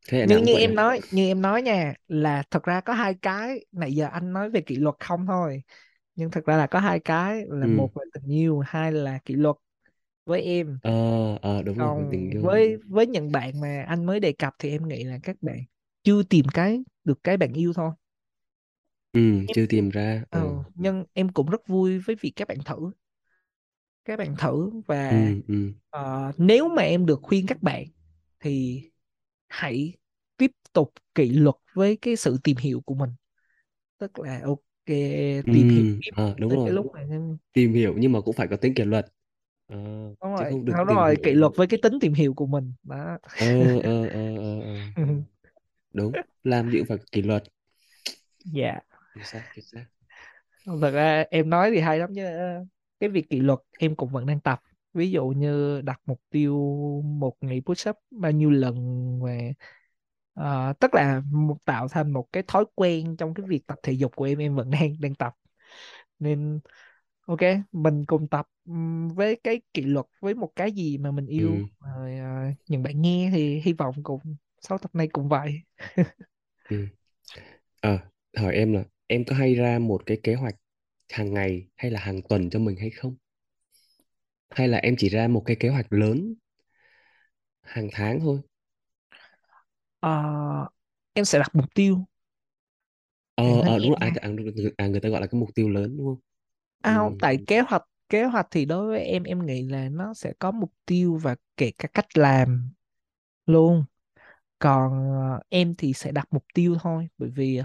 thế 0.07 0.17
hệ 0.19 0.25
như 0.25 0.37
như 0.39 0.57
em 0.57 0.75
à 0.75 0.75
nói 0.75 1.01
như 1.11 1.27
em 1.27 1.41
nói 1.41 1.61
nha 1.61 1.93
là 2.07 2.43
thật 2.51 2.63
ra 2.63 2.81
có 2.81 2.93
hai 2.93 3.13
cái 3.21 3.65
nãy 3.71 3.93
giờ 3.95 4.07
anh 4.11 4.33
nói 4.33 4.49
về 4.49 4.61
kỷ 4.61 4.75
luật 4.75 4.95
không 4.99 5.25
thôi. 5.27 5.63
Nhưng 6.15 6.31
thật 6.31 6.45
ra 6.45 6.57
là 6.57 6.67
có 6.67 6.79
hai 6.79 6.99
cái 6.99 7.43
là 7.49 7.67
ừ. 7.67 7.67
một 7.67 7.91
là 7.97 8.03
tình 8.13 8.31
yêu 8.33 8.59
hai 8.67 8.91
là 8.91 9.19
kỷ 9.25 9.33
luật 9.35 9.55
với 10.25 10.41
em. 10.43 10.79
Ờ 10.81 10.91
ờ 11.41 11.61
đúng 11.63 11.77
rồi 11.77 11.93
còn 11.95 12.07
tình 12.09 12.29
yêu. 12.31 12.43
với 12.43 12.77
với 12.89 13.07
những 13.07 13.31
bạn 13.31 13.61
mà 13.61 13.85
anh 13.87 14.05
mới 14.05 14.19
đề 14.19 14.31
cập 14.33 14.53
thì 14.59 14.69
em 14.71 14.87
nghĩ 14.87 15.03
là 15.03 15.19
các 15.23 15.35
bạn 15.41 15.57
chưa 16.07 16.23
tìm 16.23 16.45
cái 16.53 16.83
được 17.03 17.19
cái 17.23 17.37
bạn 17.37 17.53
yêu 17.53 17.73
thôi. 17.73 17.91
Ừ 19.13 19.41
em 19.45 19.55
chưa 19.55 19.65
tìm 19.69 19.89
ra 19.89 20.23
ờ, 20.29 20.39
ờ 20.39 20.63
nhưng 20.75 21.05
em 21.13 21.29
cũng 21.33 21.49
rất 21.49 21.67
vui 21.67 21.99
với 21.99 22.15
việc 22.21 22.33
các 22.35 22.47
bạn 22.47 22.57
thử. 22.65 22.91
Các 24.05 24.17
bạn 24.19 24.35
thử 24.39 24.69
và 24.87 24.97
ừ 25.09 25.41
ừ. 25.47 25.73
ờ, 25.89 26.31
nếu 26.37 26.69
mà 26.69 26.81
em 26.83 27.05
được 27.05 27.19
khuyên 27.23 27.45
các 27.47 27.63
bạn 27.63 27.85
thì 28.39 28.81
hãy 29.49 29.93
tiếp 30.37 30.51
tục 30.73 30.93
kỷ 31.15 31.29
luật 31.29 31.55
với 31.73 31.97
cái 31.97 32.15
sự 32.15 32.37
tìm 32.43 32.57
hiểu 32.57 32.81
của 32.81 32.95
mình. 32.95 33.09
Tức 33.97 34.19
là 34.19 34.41
ok 34.45 34.61
ừ 35.45 35.51
tìm 35.51 35.67
hiểu 35.69 35.85
tiếp 35.99 36.11
ờ 36.15 36.35
đúng 36.37 36.49
tới 36.49 36.59
cái 36.65 36.73
rồi. 36.73 36.73
lúc 36.73 36.93
em 36.95 37.37
tìm 37.53 37.73
hiểu 37.73 37.95
nhưng 37.99 38.11
mà 38.11 38.21
cũng 38.21 38.35
phải 38.35 38.47
có 38.49 38.57
tính 38.57 38.73
kỷ 38.75 38.83
luật. 38.85 39.07
Ờ, 39.67 39.77
đúng 40.23 40.33
rồi 40.33 40.45
không 40.49 40.65
được 40.65 40.77
đúng 40.77 40.87
rồi 40.87 41.17
kỷ 41.23 41.33
hiểu 41.33 41.33
luật 41.33 41.51
với 41.55 41.67
cái 41.67 41.79
tính 41.83 41.93
tìm 42.01 42.13
hiểu 42.13 42.33
của 42.33 42.45
mình 42.47 42.73
đó. 42.83 43.17
Ờ 43.35 43.45
ờ 43.83 44.07
ờ 44.09 44.35
ờ 44.37 44.61
ờ. 44.61 44.81
đúng 45.97 46.11
làm 46.43 46.71
gì 46.71 46.77
cũng 46.77 46.87
phải 46.87 46.97
kỷ 47.11 47.21
luật. 47.21 47.43
Dạ. 48.45 48.79
Chính 49.15 49.23
xác 49.23 49.41
chính 49.55 49.65
xác. 49.65 49.85
Thật 50.81 50.91
ra 50.91 51.25
em 51.31 51.49
nói 51.49 51.71
thì 51.71 51.79
hay 51.79 51.99
lắm 51.99 52.09
chứ 52.15 52.25
cái 52.99 53.09
việc 53.09 53.29
kỷ 53.29 53.39
luật 53.39 53.59
em 53.79 53.95
cũng 53.95 54.09
vẫn 54.09 54.25
đang 54.25 54.39
tập. 54.39 54.61
Ví 54.93 55.11
dụ 55.11 55.27
như 55.27 55.81
đặt 55.81 56.01
mục 56.05 56.21
tiêu 56.29 56.55
một 57.05 57.33
ngày 57.41 57.61
push 57.65 57.89
up 57.89 57.95
bao 58.11 58.31
nhiêu 58.31 58.49
lần 58.49 58.75
và 59.21 59.37
ờ, 60.33 60.73
tức 60.79 60.93
là 60.93 61.21
tạo 61.65 61.87
thành 61.87 62.11
một 62.11 62.27
cái 62.31 62.43
thói 62.47 62.65
quen 62.75 63.17
trong 63.17 63.33
cái 63.33 63.45
việc 63.45 63.67
tập 63.67 63.79
thể 63.83 63.93
dục 63.93 64.15
của 64.15 64.25
em 64.25 64.37
em 64.37 64.55
vẫn 64.55 64.69
đang 64.69 64.95
đang 64.99 65.15
tập. 65.15 65.33
Nên 66.19 66.59
ok 67.27 67.39
mình 67.71 68.05
cùng 68.05 68.27
tập 68.27 68.47
với 69.13 69.39
cái 69.43 69.61
kỷ 69.73 69.81
luật 69.81 70.05
với 70.21 70.33
một 70.33 70.51
cái 70.55 70.71
gì 70.71 70.97
mà 70.97 71.11
mình 71.11 71.25
yêu. 71.25 71.51
Ừ. 71.51 71.87
Rồi 71.95 72.17
ờ, 72.17 72.51
những 72.67 72.83
bạn 72.83 73.01
nghe 73.01 73.29
thì 73.33 73.59
hy 73.59 73.73
vọng 73.73 73.95
cùng 74.03 74.19
sau 74.61 74.77
tập 74.77 74.95
này 74.95 75.07
cũng 75.13 75.29
vậy. 75.29 75.61
Ừ. 76.69 76.87
Ờ 77.81 77.99
hỏi 78.37 78.55
em 78.55 78.73
là 78.73 78.83
em 79.07 79.23
có 79.25 79.35
hay 79.35 79.55
ra 79.55 79.79
một 79.79 80.03
cái 80.05 80.19
kế 80.23 80.35
hoạch 80.35 80.55
hàng 81.13 81.33
ngày 81.33 81.67
hay 81.77 81.91
là 81.91 81.99
hàng 81.99 82.21
tuần 82.29 82.49
cho 82.49 82.59
mình 82.59 82.75
hay 82.77 82.89
không? 82.89 83.15
Hay 84.49 84.67
là 84.67 84.77
em 84.77 84.95
chỉ 84.97 85.09
ra 85.09 85.27
một 85.27 85.43
cái 85.45 85.55
kế 85.59 85.69
hoạch 85.69 85.93
lớn 85.93 86.33
hàng 87.61 87.89
tháng 87.91 88.19
thôi? 88.19 88.39
Ờ, 89.99 90.67
em 91.13 91.25
sẽ 91.25 91.39
đặt 91.39 91.55
mục 91.55 91.65
tiêu. 91.75 92.05
Bản 93.41 93.57
ờ 93.57 93.61
thân 93.61 93.73
ờ 93.73 93.79
đúng 93.79 93.89
rồi. 93.91 93.97
à, 93.99 94.11
à, 94.21 94.29
người 94.29 94.53
à, 94.77 94.87
người 94.87 94.99
ta 95.01 95.09
gọi 95.09 95.21
là 95.21 95.27
cái 95.27 95.39
mục 95.39 95.49
tiêu 95.55 95.69
lớn 95.69 95.97
đúng 95.97 96.05
không? 96.07 96.19
À, 96.81 96.99
ừ 97.01 97.17
tại 97.19 97.37
kế 97.47 97.59
hoạch 97.61 97.83
kế 98.09 98.23
hoạch 98.23 98.47
thì 98.51 98.65
đối 98.65 98.87
với 98.87 98.99
em 99.05 99.23
em 99.23 99.45
nghĩ 99.45 99.63
là 99.63 99.89
nó 99.89 100.13
sẽ 100.13 100.33
có 100.39 100.51
mục 100.51 100.73
tiêu 100.85 101.17
và 101.21 101.35
kể 101.57 101.71
cả 101.77 101.87
cách 101.93 102.17
làm 102.17 102.69
luôn. 103.45 103.85
Còn 104.59 105.11
ờ, 105.13 105.39
em 105.49 105.75
thì 105.77 105.93
sẽ 105.93 106.11
đặt 106.11 106.27
mục 106.31 106.45
tiêu 106.53 106.77
thôi 106.81 107.07
bởi 107.17 107.29
vì 107.29 107.61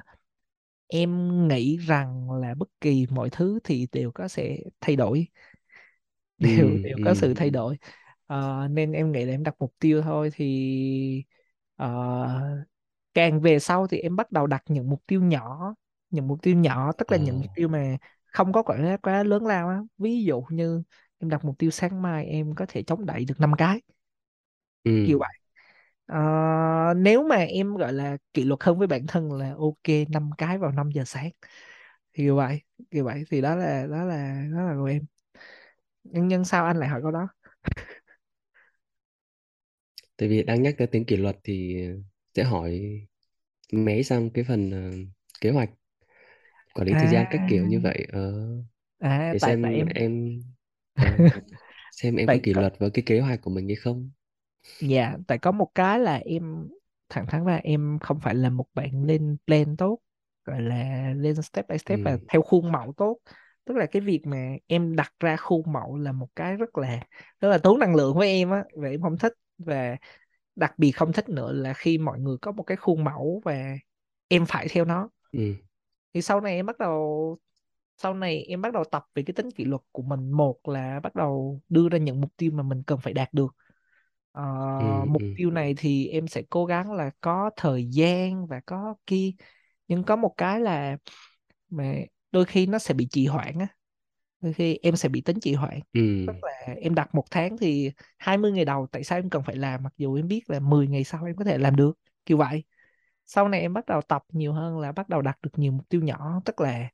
em 0.89 1.49
nghĩ 1.49 1.77
rằng 1.79 2.31
là 2.33 2.55
bất 2.55 2.69
kỳ 2.81 3.07
mọi 3.11 3.31
thứ 3.31 3.59
thì 3.65 3.89
đều 3.93 4.13
có 4.13 4.29
sẽ 4.29 4.59
thay 4.81 4.97
đổi, 4.97 5.29
ừ 6.43 6.49
đều 6.57 6.79
đều 6.83 6.99
có 7.03 7.15
ừ 7.15 7.15
sự 7.15 7.35
thay 7.35 7.51
đổi. 7.51 7.79
Ờ, 8.27 8.69
nên 8.71 8.93
em 8.93 9.13
nghĩ 9.13 9.25
là 9.25 9.33
em 9.35 9.43
đặt 9.43 9.55
mục 9.59 9.75
tiêu 9.79 10.03
thôi 10.03 10.31
thì 10.35 11.25
ờ, 11.77 11.89
càng 13.15 13.41
về 13.41 13.59
sau 13.59 13.87
thì 13.87 13.99
em 13.99 14.17
bắt 14.17 14.33
đầu 14.33 14.47
đặt 14.47 14.63
những 14.69 14.91
mục 14.91 15.03
tiêu 15.07 15.23
nhỏ 15.23 15.75
những 16.11 16.29
mục 16.29 16.43
tiêu 16.43 16.57
nhỏ 16.57 16.93
tức 16.99 17.11
ờ 17.11 17.13
là 17.13 17.19
những 17.19 17.37
mục 17.41 17.47
tiêu 17.55 17.69
mà 17.69 17.97
không 18.27 18.53
có 18.53 18.63
quá 18.63 18.99
quá 19.03 19.23
lớn 19.25 19.47
lao 19.47 19.69
á. 19.69 19.81
Ví 19.99 20.25
dụ 20.25 20.43
như 20.51 20.83
em 21.19 21.31
đặt 21.31 21.45
mục 21.45 21.59
tiêu 21.59 21.71
sáng 21.71 22.03
mai 22.03 22.27
em 22.27 22.55
có 22.55 22.67
thể 22.69 22.83
chống 22.83 23.07
đẩy 23.07 23.25
được 23.25 23.41
5 23.41 23.53
cái. 23.59 23.81
Ừ. 24.85 24.93
Kiểu 25.05 25.19
vậy 25.19 25.29
Ờ, 26.07 26.19
nếu 26.97 27.23
mà 27.23 27.37
em 27.37 27.75
gọi 27.77 27.93
là 27.93 28.17
kỷ 28.35 28.45
luật 28.45 28.61
hơn 28.63 28.79
với 28.79 28.87
bản 28.87 29.07
thân 29.07 29.33
là 29.33 29.55
ok 29.59 29.89
5 30.09 30.31
cái 30.39 30.59
vào 30.59 30.73
5 30.73 30.91
giờ 30.91 31.03
sáng. 31.07 31.31
Thì 32.15 32.25
kiểu 32.25 32.37
vậy 32.37 32.63
kiểu 32.91 33.05
vậy. 33.05 33.25
Thì 33.31 33.41
đó 33.41 33.57
là 33.57 33.87
đó 33.87 34.05
là 34.05 34.45
đó 34.55 34.63
là 34.65 34.75
của 34.81 34.85
em. 34.87 35.03
Nhưng 36.05 36.29
nhưng 36.29 36.45
sao 36.45 36.67
anh 36.67 36.77
lại 36.79 36.89
hỏi 36.89 37.03
câu 37.03 37.11
đó? 37.11 37.29
Tại 40.17 40.29
vì 40.29 40.43
đang 40.43 40.63
nhắc 40.63 40.75
tới 40.79 40.87
tính 40.87 41.05
kỷ 41.05 41.17
luật 41.17 41.37
thì 41.45 41.77
sẽ 42.35 42.43
hỏi 42.45 43.01
mé 43.73 44.03
sang 44.03 44.31
cái 44.31 44.45
phần 44.49 44.71
ờ, 44.71 44.93
kế 45.41 45.51
hoạch 45.51 45.71
quản 46.75 46.87
lý 46.89 46.95
thời 46.95 47.09
gian 47.09 47.27
các 47.31 47.43
kiểu 47.47 47.65
à 47.65 47.67
như 47.67 47.81
vậy. 47.81 48.07
Ờ, 48.13 48.49
à 49.01 49.33
để 49.33 49.39
tại 49.41 49.57
tại 49.61 49.73
xem 49.73 49.87
em 49.87 49.89
em 49.95 50.41
ờ, 50.99 51.07
xem 51.91 52.17
em 52.17 52.31
có 52.31 52.39
tại 52.39 52.41
kỷ 52.43 52.55
có 52.55 52.63
luật 52.63 52.75
với 52.79 52.91
cái 52.95 53.03
kế 53.07 53.21
hoạch 53.21 53.43
của 53.43 53.51
mình 53.51 53.69
hay 53.69 53.77
không 53.77 54.11
Dạ, 54.81 55.17
tại 55.27 55.39
có 55.39 55.53
một 55.53 55.71
cái 55.75 56.01
là 56.01 56.17
em 56.25 56.69
thẳng 57.09 57.27
thắn 57.27 57.45
ra 57.45 57.57
em 57.65 57.99
không 58.03 58.21
phải 58.21 58.35
là 58.35 58.51
một 58.51 58.67
bạn 58.75 59.05
lên 59.05 59.37
plan 59.47 59.77
tốt, 59.77 59.99
gọi 60.45 60.63
là 60.63 61.13
lên 61.17 61.43
step 61.43 61.69
by 61.69 61.79
step 61.79 62.01
và 62.05 62.11
ừ. 62.11 62.19
theo 62.29 62.43
khuôn 62.43 62.73
mẫu 62.73 62.93
tốt. 62.97 63.19
Tức 63.65 63.77
là 63.77 63.87
cái 63.87 64.03
việc 64.03 64.21
mà 64.27 64.55
em 64.67 64.97
đặt 64.97 65.13
ra 65.21 65.37
khuôn 65.37 65.73
mẫu 65.73 65.97
là 65.99 66.13
một 66.13 66.29
cái 66.37 66.57
rất 66.57 66.79
là 66.79 67.01
rất 67.41 67.49
là 67.49 67.59
tốn 67.59 67.79
năng 67.79 67.95
lượng 67.95 68.15
với 68.17 68.29
em 68.29 68.51
á, 68.51 68.65
và 68.77 68.89
em 68.89 69.03
không 69.03 69.19
thích. 69.19 69.33
Và 69.59 69.97
đặc 70.57 70.75
biệt 70.79 70.93
không 70.93 71.13
thích 71.13 71.29
nữa 71.29 71.53
là 71.53 71.73
khi 71.75 71.99
mọi 71.99 72.19
người 72.21 72.37
có 72.43 72.53
một 72.53 72.63
cái 72.63 72.77
khuôn 72.77 73.05
mẫu 73.05 73.41
và 73.45 73.75
em 74.29 74.47
phải 74.47 74.69
theo 74.71 74.85
nó. 74.85 75.09
ừ. 75.33 75.57
Thì 76.15 76.23
sau 76.23 76.41
này 76.41 76.55
em 76.55 76.67
bắt 76.67 76.79
đầu 76.79 77.39
sau 77.99 78.15
này 78.15 78.45
em 78.45 78.63
bắt 78.63 78.73
đầu 78.73 78.85
tập 78.85 79.05
về 79.15 79.23
cái 79.27 79.35
tính 79.35 79.51
kỷ 79.51 79.65
luật 79.65 79.83
của 79.93 80.03
mình. 80.03 80.31
Một 80.31 80.69
là 80.69 81.01
bắt 81.01 81.15
đầu 81.15 81.61
đưa 81.69 81.89
ra 81.89 81.99
những 81.99 82.21
mục 82.21 82.33
tiêu 82.37 82.51
mà 82.55 82.63
mình 82.63 82.83
cần 82.87 82.99
phải 83.03 83.13
đạt 83.13 83.35
được 83.35 83.57
Ờ, 84.33 84.43
ừ 84.79 84.85
mục 85.09 85.23
ừ. 85.23 85.27
tiêu 85.35 85.51
này 85.51 85.75
thì 85.79 86.09
em 86.09 86.29
sẽ 86.29 86.43
cố 86.51 86.67
gắng 86.67 86.93
là 86.93 87.11
có 87.21 87.51
thời 87.57 87.87
gian 87.87 88.47
và 88.47 88.61
có 88.67 88.95
kia. 89.07 89.31
Nhưng 89.89 90.05
có 90.05 90.17
một 90.17 90.35
cái 90.37 90.61
là 90.61 90.97
mà 91.71 91.95
đôi 92.33 92.45
khi 92.45 92.67
nó 92.67 92.79
sẽ 92.79 92.95
bị 92.95 93.09
trì 93.11 93.27
hoãn 93.27 93.59
á. 93.59 93.67
Đôi 94.41 94.53
khi 94.53 94.79
em 94.83 94.97
sẽ 94.97 95.09
bị 95.09 95.21
tính 95.21 95.41
trì 95.41 95.55
hoãn. 95.55 95.81
Ừ. 95.95 96.03
tức 96.27 96.37
là 96.45 96.75
em 96.83 96.95
đặt 96.95 97.15
một 97.15 97.25
tháng 97.31 97.59
thì 97.59 97.91
20 98.19 98.53
ngày 98.53 98.65
đầu 98.65 98.87
tại 98.93 99.05
sao 99.05 99.19
em 99.19 99.31
cần 99.31 99.43
phải 99.43 99.57
làm 99.57 99.83
mặc 99.83 99.93
dù 99.97 100.15
em 100.17 100.29
biết 100.29 100.51
là 100.51 100.61
10 100.61 100.89
ngày 100.89 101.05
sau 101.05 101.25
em 101.25 101.37
có 101.37 101.45
thể 101.45 101.59
làm 101.59 101.77
được 101.77 101.99
kiểu 102.27 102.39
vậy. 102.39 102.65
Sau 103.27 103.49
này 103.49 103.61
em 103.61 103.73
bắt 103.75 103.87
đầu 103.87 104.03
tập 104.03 104.23
nhiều 104.33 104.53
hơn 104.53 104.79
là 104.81 104.93
bắt 104.93 105.09
đầu 105.09 105.23
đặt 105.23 105.39
được 105.43 105.51
nhiều 105.59 105.73
mục 105.73 105.89
tiêu 105.89 106.01
nhỏ 106.03 106.43
tức 106.45 106.61
là 106.61 106.89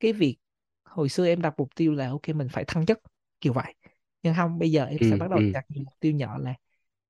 cái 0.00 0.12
việc 0.12 0.38
hồi 0.84 1.08
xưa 1.08 1.26
em 1.26 1.42
đặt 1.42 1.54
mục 1.58 1.68
tiêu 1.76 1.92
là 1.94 2.08
ok 2.10 2.28
mình 2.28 2.48
phải 2.52 2.64
thăng 2.66 2.86
chức 2.86 2.98
kiểu 3.40 3.52
vậy. 3.52 3.74
Nhưng 4.22 4.34
không 4.36 4.58
bây 4.58 4.70
giờ 4.72 4.84
em 4.84 4.98
sẽ 5.02 5.16
ừ 5.16 5.18
bắt 5.18 5.30
đầu 5.30 5.40
ừ. 5.40 5.54
đặt 5.54 5.64
nhiều 5.68 5.82
mục 5.84 5.94
tiêu 6.00 6.12
nhỏ 6.12 6.38
là 6.38 6.54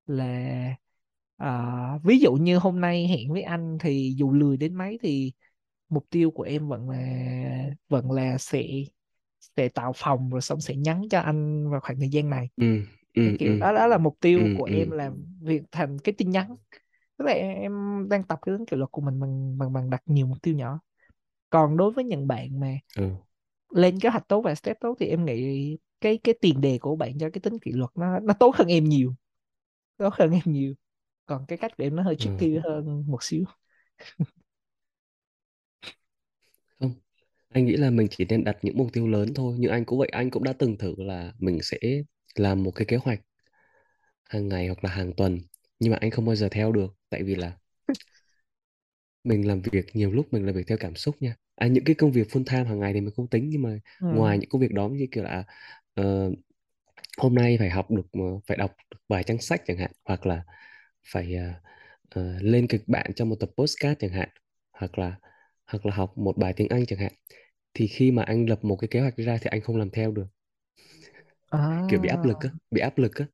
là 0.07 0.75
à, 1.37 1.99
ví 2.05 2.19
dụ 2.19 2.33
như 2.35 2.59
hôm 2.59 2.81
nay 2.81 3.07
hẹn 3.09 3.33
với 3.33 3.43
anh 3.43 3.79
thì 3.81 4.15
dù 4.19 4.33
lười 4.33 4.57
đến 4.57 4.75
mấy 4.75 4.99
thì 5.03 5.33
mục 5.89 6.07
tiêu 6.11 6.31
của 6.31 6.43
em 6.43 6.69
vẫn 6.69 6.91
là 6.91 6.99
vẫn 7.89 8.11
là 8.13 8.39
sẽ 8.39 8.65
sẽ 9.57 9.69
tạo 9.69 9.93
phòng 9.97 10.31
rồi 10.31 10.41
xong 10.41 10.61
sẽ 10.61 10.77
nhắn 10.77 11.03
cho 11.11 11.21
anh 11.21 11.71
vào 11.71 11.81
khoảng 11.81 11.99
thời 12.01 12.09
gian 12.09 12.31
này. 12.31 12.49
Ừ 12.57 12.67
cái 13.25 13.33
ừ 13.33 13.37
kiểu 13.39 13.57
ừ. 13.57 13.61
đó 13.61 13.73
đó 13.73 13.87
là 13.87 13.99
mục 13.99 14.19
tiêu 14.21 14.41
ừ 14.43 14.51
của 14.55 14.65
em 14.65 14.91
ừ 14.91 14.93
là 14.93 15.11
việc 15.43 15.63
thành 15.73 15.99
cái 15.99 16.15
tin 16.19 16.31
nhắn. 16.31 16.57
Tức 17.19 17.25
là 17.27 17.33
em, 17.33 17.59
em 17.63 18.07
đang 18.11 18.25
tập 18.25 18.39
cái 18.43 18.55
tính 18.59 18.67
kỷ 18.67 18.77
luật 18.77 18.91
của 18.93 19.03
mình 19.03 19.21
bằng 19.21 19.59
bằng 19.59 19.73
bằng 19.73 19.91
đặt 19.91 20.03
nhiều 20.07 20.27
mục 20.27 20.39
tiêu 20.43 20.55
nhỏ. 20.57 20.81
Còn 21.51 21.77
đối 21.77 21.93
với 21.93 22.05
những 22.05 22.29
bạn 22.29 22.61
mà 22.61 22.69
ừ. 22.97 23.17
lên 23.71 24.01
kế 24.01 24.09
hoạch 24.09 24.29
tốt 24.29 24.41
và 24.41 24.55
step 24.55 24.77
tốt 24.81 24.97
thì 25.01 25.07
em 25.07 25.25
nghĩ 25.25 25.77
cái 26.01 26.19
cái 26.25 26.35
tiền 26.41 26.61
đề 26.61 26.79
của 26.81 26.97
bạn 26.97 27.19
cho 27.19 27.31
cái 27.33 27.41
tính 27.41 27.59
kỷ 27.59 27.73
luật 27.73 27.91
nó 27.95 28.19
nó 28.21 28.35
tốt 28.35 28.55
hơn 28.57 28.69
em 28.69 28.85
nhiều 28.85 29.15
tốt 29.97 30.15
hơn 30.15 30.31
em 30.33 30.41
nhiều. 30.47 30.75
Còn 31.27 31.45
cái 31.49 31.59
cách 31.59 31.73
của 31.79 31.85
em 31.85 31.97
nó 31.97 32.03
hơi 32.03 32.17
ừ. 32.19 32.27
tricky 32.41 32.59
hơn 32.65 33.05
một 33.09 33.23
xíu. 33.23 33.45
Không 36.81 36.93
anh 37.51 37.67
nghĩ 37.67 37.77
là 37.77 37.91
mình 37.91 38.09
chỉ 38.11 38.25
nên 38.25 38.45
đặt 38.45 38.59
những 38.63 38.79
mục 38.79 38.89
tiêu 38.93 39.09
lớn 39.09 39.35
thôi. 39.35 39.57
Nhưng 39.61 39.71
anh 39.73 39.85
cũng 39.85 39.99
vậy 39.99 40.09
anh 40.13 40.31
cũng 40.31 40.45
đã 40.45 40.53
từng 40.53 40.79
thử 40.79 40.95
là 40.99 41.33
mình 41.39 41.59
sẽ 41.63 41.79
làm 42.37 42.63
một 42.65 42.73
cái 42.77 42.87
kế 42.87 42.97
hoạch 42.97 43.21
hàng 44.25 44.49
ngày 44.49 44.67
hoặc 44.67 44.85
là 44.85 44.91
hàng 44.91 45.13
tuần 45.17 45.39
nhưng 45.81 45.91
mà 45.93 45.99
anh 46.01 46.11
không 46.11 46.25
bao 46.25 46.35
giờ 46.37 46.49
theo 46.51 46.73
được 46.73 46.95
tại 47.11 47.23
vì 47.23 47.35
là 47.35 47.53
mình 49.25 49.47
làm 49.49 49.63
việc 49.63 49.87
nhiều 49.97 50.13
lúc 50.13 50.33
mình 50.33 50.47
làm 50.47 50.55
việc 50.55 50.67
theo 50.67 50.79
cảm 50.79 50.95
xúc 50.97 51.17
nha. 51.23 51.37
À, 51.55 51.67
những 51.67 51.85
cái 51.85 51.95
công 51.95 52.13
việc 52.13 52.29
full 52.31 52.45
time 52.45 52.65
hàng 52.65 52.81
ngày 52.81 52.93
thì 52.93 53.01
mình 53.01 53.15
không 53.17 53.27
tính 53.29 53.49
nhưng 53.51 53.63
mà 53.63 53.79
ừ. 54.01 54.07
ngoài 54.11 54.39
những 54.39 54.49
công 54.51 54.61
việc 54.61 54.73
đó 54.75 54.89
như 54.89 55.07
kiểu 55.13 55.25
là 55.25 55.45
ờ, 55.95 56.31
hôm 57.19 57.35
nay 57.35 57.57
phải 57.59 57.71
học 57.71 57.91
được 57.91 58.07
ờ, 58.13 58.21
phải 58.47 58.57
đọc 58.57 58.77
được 58.91 58.99
vài 59.09 59.25
trang 59.25 59.39
sách 59.41 59.63
chẳng 59.67 59.79
hạn 59.79 59.91
hoặc 60.05 60.27
là 60.27 60.45
phải 61.13 61.35
ờ, 61.35 61.45
ờ, 62.11 62.39
lên 62.41 62.67
kịch 62.69 62.83
bản 62.87 63.13
cho 63.17 63.25
một 63.25 63.37
tập 63.41 63.51
podcast 63.59 63.99
chẳng 64.01 64.11
hạn 64.13 64.29
hoặc 64.73 64.99
là 64.99 65.17
hoặc 65.67 65.87
là 65.87 65.95
học 65.97 66.19
một 66.19 66.39
bài 66.39 66.53
tiếng 66.57 66.69
Anh 66.69 66.87
chẳng 66.87 66.99
hạn. 66.99 67.13
Thì 67.75 67.87
khi 67.87 68.11
mà 68.13 68.23
anh 68.23 68.51
lập 68.51 68.59
một 68.65 68.77
cái 68.77 68.89
kế 68.89 69.01
hoạch 69.01 69.17
ra 69.17 69.39
thì 69.43 69.49
anh 69.51 69.61
không 69.61 69.77
làm 69.77 69.91
theo 69.91 70.13
được. 70.13 70.27
Kiểu 71.89 72.01
bị 72.01 72.09
áp 72.09 72.25
lực 72.25 72.41
à 72.47 72.51
á 72.51 72.51
bị 72.71 72.81
áp 72.81 72.99
lực 72.99 73.13
á. 73.17 73.27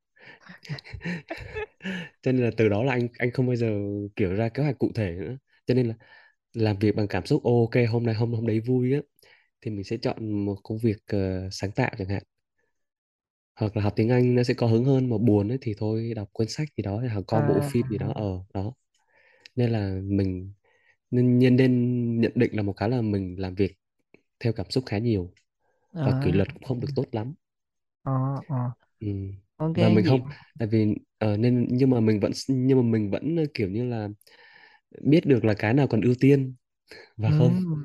Cho 2.22 2.32
nên 2.32 2.44
là 2.44 2.51
từ 2.56 2.68
đó 2.68 2.82
là 2.84 2.92
anh 2.92 3.09
anh 3.18 3.30
không 3.32 3.47
bao 3.47 3.56
giờ 3.56 3.80
kiểu 4.16 4.34
ra 4.34 4.48
kế 4.48 4.62
hoạch 4.62 4.78
cụ 4.78 4.92
thể 4.94 5.10
nữa. 5.12 5.36
Cho 5.66 5.74
nên 5.74 5.88
là 5.88 5.94
làm 6.55 6.78
việc 6.78 6.97
bằng 6.97 7.09
cảm 7.09 7.26
xúc 7.26 7.42
"Ô, 7.42 7.60
ok 7.60 7.84
hôm 7.90 8.05
nay 8.06 8.14
hôm 8.14 8.32
hôm 8.34 8.47
đấy 8.47 8.60
vui 8.60 8.92
á. 8.94 9.01
Thì 9.62 9.70
mình 9.70 9.84
sẽ 9.84 9.97
chọn 10.02 10.47
một 10.47 10.56
công 10.64 10.78
việc 10.78 10.98
ờ, 11.06 11.48
sáng 11.52 11.72
tạo 11.72 11.90
chẳng 11.98 12.09
hạn 12.09 12.24
hoặc 13.61 13.77
là 13.77 13.82
học 13.82 13.93
tiếng 13.97 14.09
Anh 14.11 14.35
nó 14.35 14.43
sẽ 14.43 14.55
có 14.55 14.66
hứng 14.66 14.85
hơn 14.85 15.11
mà 15.11 15.19
buồn 15.19 15.49
ấy 15.49 15.59
thì 15.62 15.74
thôi 15.78 16.12
đọc 16.16 16.28
cuốn 16.32 16.49
sách 16.49 16.69
gì 16.77 16.82
đó 16.82 17.03
hoặc 17.15 17.24
coi 17.27 17.43
bộ 17.43 17.61
à 17.62 17.73
phim 17.73 17.87
gì 17.89 17.99
đó 17.99 18.12
ở 18.16 18.24
đó. 18.55 18.73
Nên 19.57 19.70
là 19.70 20.01
mình 20.05 20.53
nên 21.12 21.39
nhân 21.39 21.57
nên 21.57 21.73
nhận 22.20 22.32
định 22.37 22.57
là 22.57 22.62
một 22.65 22.74
cái 22.78 22.91
là 22.91 23.03
mình 23.03 23.37
làm 23.41 23.57
việc 23.57 23.78
theo 24.41 24.55
cảm 24.55 24.70
xúc 24.70 24.85
khá 24.87 24.99
nhiều 24.99 25.32
và 26.03 26.12
kỷ 26.12 26.32
à 26.32 26.32
luật 26.32 26.55
cũng 26.55 26.62
không 26.65 26.81
được 26.81 26.89
tốt 26.97 27.05
lắm. 27.12 27.35
Ờ 28.03 28.12
ờ. 28.49 28.70
Ừ. 29.01 29.07
ok 29.59 29.77
và 29.77 29.89
mình 29.89 30.05
không 30.05 30.20
tại 30.59 30.69
vì 30.69 30.95
ờ, 31.19 31.37
nên 31.37 31.66
nhưng 31.70 31.91
mà 31.91 32.01
mình 32.01 32.20
vẫn 32.20 32.32
nhưng 32.49 32.78
mà 32.78 32.82
mình 32.99 33.11
vẫn 33.11 33.37
ờ, 33.37 33.45
kiểu 33.55 33.69
như 33.70 33.85
là 33.85 34.09
biết 35.03 35.27
được 35.27 35.45
là 35.47 35.55
cái 35.55 35.74
nào 35.74 35.87
còn 35.89 36.01
ưu 36.03 36.15
tiên 36.20 36.55
và 37.16 37.31
không. 37.32 37.57
Ừ. 37.59 37.85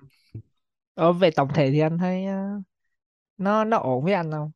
Ờ, 0.93 1.13
về 1.13 1.31
tổng 1.31 1.47
thể 1.53 1.71
thì 1.71 1.79
anh 1.79 1.97
thấy 1.97 2.25
ờ, 2.25 2.61
nó 3.37 3.63
nó 3.65 3.77
ổn 3.77 4.03
với 4.03 4.13
anh 4.13 4.31
không 4.31 4.51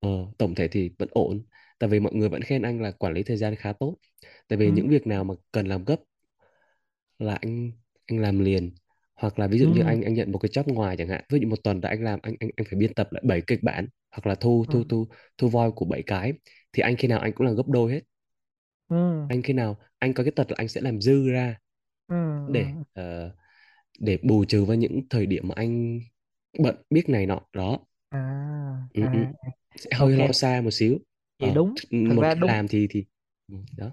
ờ, 0.00 0.08
tổng 0.38 0.54
thể 0.54 0.68
thì 0.68 0.90
vẫn 0.98 1.08
ổn. 1.12 1.42
Tại 1.78 1.90
vì 1.90 2.00
mọi 2.00 2.12
người 2.14 2.28
vẫn 2.28 2.42
khen 2.42 2.62
anh 2.62 2.80
là 2.80 2.90
quản 2.90 3.12
lý 3.14 3.22
thời 3.22 3.36
gian 3.36 3.54
khá 3.56 3.72
tốt. 3.72 3.96
Tại 4.48 4.58
vì 4.58 4.66
ừ. 4.66 4.72
những 4.72 4.88
việc 4.88 5.06
nào 5.06 5.24
mà 5.24 5.34
cần 5.52 5.66
làm 5.66 5.84
gấp 5.84 5.96
là 7.18 7.34
anh 7.34 7.72
anh 8.06 8.18
làm 8.20 8.38
liền. 8.40 8.74
Hoặc 9.14 9.38
là 9.38 9.46
ví 9.46 9.58
dụ 9.58 9.68
như 9.68 9.80
ừ. 9.80 9.86
anh 9.86 10.02
anh 10.02 10.14
nhận 10.14 10.32
một 10.32 10.38
cái 10.38 10.50
job 10.50 10.74
ngoài 10.74 10.96
chẳng 10.96 11.08
hạn. 11.08 11.24
Ví 11.30 11.38
dụ 11.42 11.48
một 11.48 11.62
tuần 11.64 11.80
là 11.82 11.88
anh 11.88 12.02
làm 12.04 12.18
anh 12.22 12.34
anh 12.40 12.50
anh 12.56 12.66
phải 12.70 12.78
biên 12.78 12.94
tập 12.94 13.08
lại 13.12 13.22
7 13.26 13.40
kịch 13.46 13.62
bản 13.62 13.88
hoặc 14.10 14.26
là 14.26 14.34
thu 14.34 14.64
ừ. 14.68 14.72
thu 14.72 14.84
thu 14.88 15.06
thu 15.38 15.48
voice 15.48 15.72
của 15.76 15.84
bảy 15.84 16.02
cái 16.06 16.32
thì 16.72 16.80
anh 16.82 16.96
khi 16.96 17.08
nào 17.08 17.18
anh 17.20 17.32
cũng 17.32 17.46
làm 17.46 17.56
gấp 17.56 17.68
đôi 17.68 17.92
hết. 17.92 18.00
Ừ. 18.88 18.96
Anh 19.28 19.42
khi 19.42 19.52
nào 19.52 19.76
anh 19.98 20.14
có 20.14 20.24
cái 20.24 20.30
tật 20.36 20.50
là 20.50 20.54
anh 20.58 20.68
sẽ 20.68 20.80
làm 20.80 21.00
dư 21.00 21.28
ra 21.30 21.56
ừ 22.08 22.14
để 22.46 22.66
ừ. 22.74 22.82
ờ, 22.92 23.34
để 23.98 24.18
bù 24.22 24.44
trừ 24.44 24.64
vào 24.64 24.76
những 24.76 25.08
thời 25.10 25.26
điểm 25.26 25.48
mà 25.48 25.54
anh 25.58 26.00
bận 26.58 26.76
biết 26.90 27.08
này 27.08 27.26
nọ. 27.26 27.40
Đó. 27.52 27.78
À 28.10 28.88
ừ, 28.94 29.02
ừ. 29.12 29.18
Sẽ 29.76 29.90
hơi 29.94 30.16
ok. 30.16 30.18
lo 30.18 30.32
xa 30.32 30.60
một 30.64 30.70
xíu. 30.70 30.98
Vậy 31.38 31.50
ờ 31.50 31.52
đúng 31.52 31.78
thật 32.04 32.14
một 32.14 32.22
ra 32.22 32.34
đúng. 32.34 32.54
làm 32.54 32.68
thì 32.68 32.86
thì 32.90 33.04
ừ, 33.48 33.54
đó. 33.76 33.90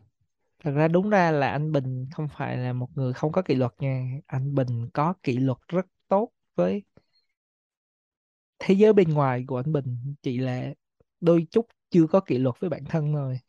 Thật 0.63 0.71
ra 0.71 0.87
đúng 0.87 1.09
ra 1.09 1.31
là 1.31 1.51
anh 1.51 1.71
Bình 1.71 2.07
không 2.15 2.27
phải 2.37 2.57
là 2.57 2.73
một 2.73 2.89
người 2.95 3.13
không 3.13 3.31
có 3.31 3.41
kỷ 3.41 3.55
luật 3.55 3.71
nha. 3.79 4.07
Anh 4.27 4.55
Bình 4.55 4.89
có 4.93 5.13
kỷ 5.23 5.37
luật 5.37 5.57
rất 5.67 5.85
tốt 6.07 6.29
với 6.55 6.83
thế 8.59 8.73
giới 8.73 8.93
bên 8.93 9.09
ngoài 9.13 9.43
của 9.47 9.57
anh 9.57 9.73
Bình. 9.73 10.15
Chỉ 10.23 10.37
là 10.39 10.73
đôi 11.21 11.47
chút 11.51 11.67
chưa 11.91 12.07
có 12.07 12.19
kỷ 12.19 12.37
luật 12.37 12.55
với 12.59 12.69
bản 12.69 12.85
thân 12.85 13.13
thôi. 13.13 13.39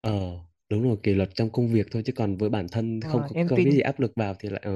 Ờ 0.00 0.38
đúng 0.68 0.82
rồi 0.82 0.96
kỷ 1.02 1.14
luật 1.14 1.28
trong 1.34 1.50
công 1.52 1.68
việc 1.68 1.86
thôi 1.90 2.02
chứ 2.06 2.12
còn 2.16 2.36
với 2.36 2.50
bản 2.50 2.66
thân 2.72 3.00
không 3.08 3.22
Ờ, 3.22 3.28
có, 3.28 3.34
có 3.46 3.56
cái 3.56 3.66
gì 3.68 3.80
áp 3.80 4.00
lực 4.00 4.12
vào 4.16 4.34
thì 4.40 4.48
lại 4.48 4.60
ờ 4.64 4.72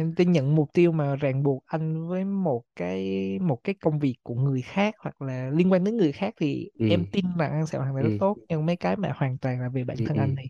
em 0.00 0.14
tin 0.14 0.32
những 0.32 0.54
mục 0.54 0.70
tiêu 0.74 0.92
mà 0.92 1.16
ràng 1.16 1.42
buộc 1.42 1.64
anh 1.66 2.08
với 2.08 2.24
một 2.24 2.64
cái 2.76 3.38
một 3.40 3.60
cái 3.64 3.74
công 3.80 3.98
việc 3.98 4.16
của 4.22 4.34
người 4.34 4.62
khác 4.62 4.94
hoặc 4.98 5.22
là 5.22 5.50
liên 5.50 5.72
quan 5.72 5.84
đến 5.84 5.96
người 5.96 6.12
khác 6.12 6.34
thì 6.40 6.70
em 6.84 7.04
ừ 7.04 7.06
tin 7.06 7.24
rằng 7.38 7.52
anh 7.52 7.66
sẽ 7.66 7.78
hoàn 7.78 7.94
thành 7.94 8.04
rất 8.04 8.10
ừ. 8.10 8.18
tốt. 8.18 8.38
Nhưng 8.48 8.66
mấy 8.66 8.76
cái 8.76 8.96
mà 8.96 9.12
hoàn 9.16 9.38
toàn 9.38 9.60
là 9.60 9.68
về 9.68 9.84
bản 9.84 9.98
ừ 9.98 10.04
thân 10.04 10.16
ừ. 10.16 10.20
anh 10.20 10.34
thì 10.42 10.48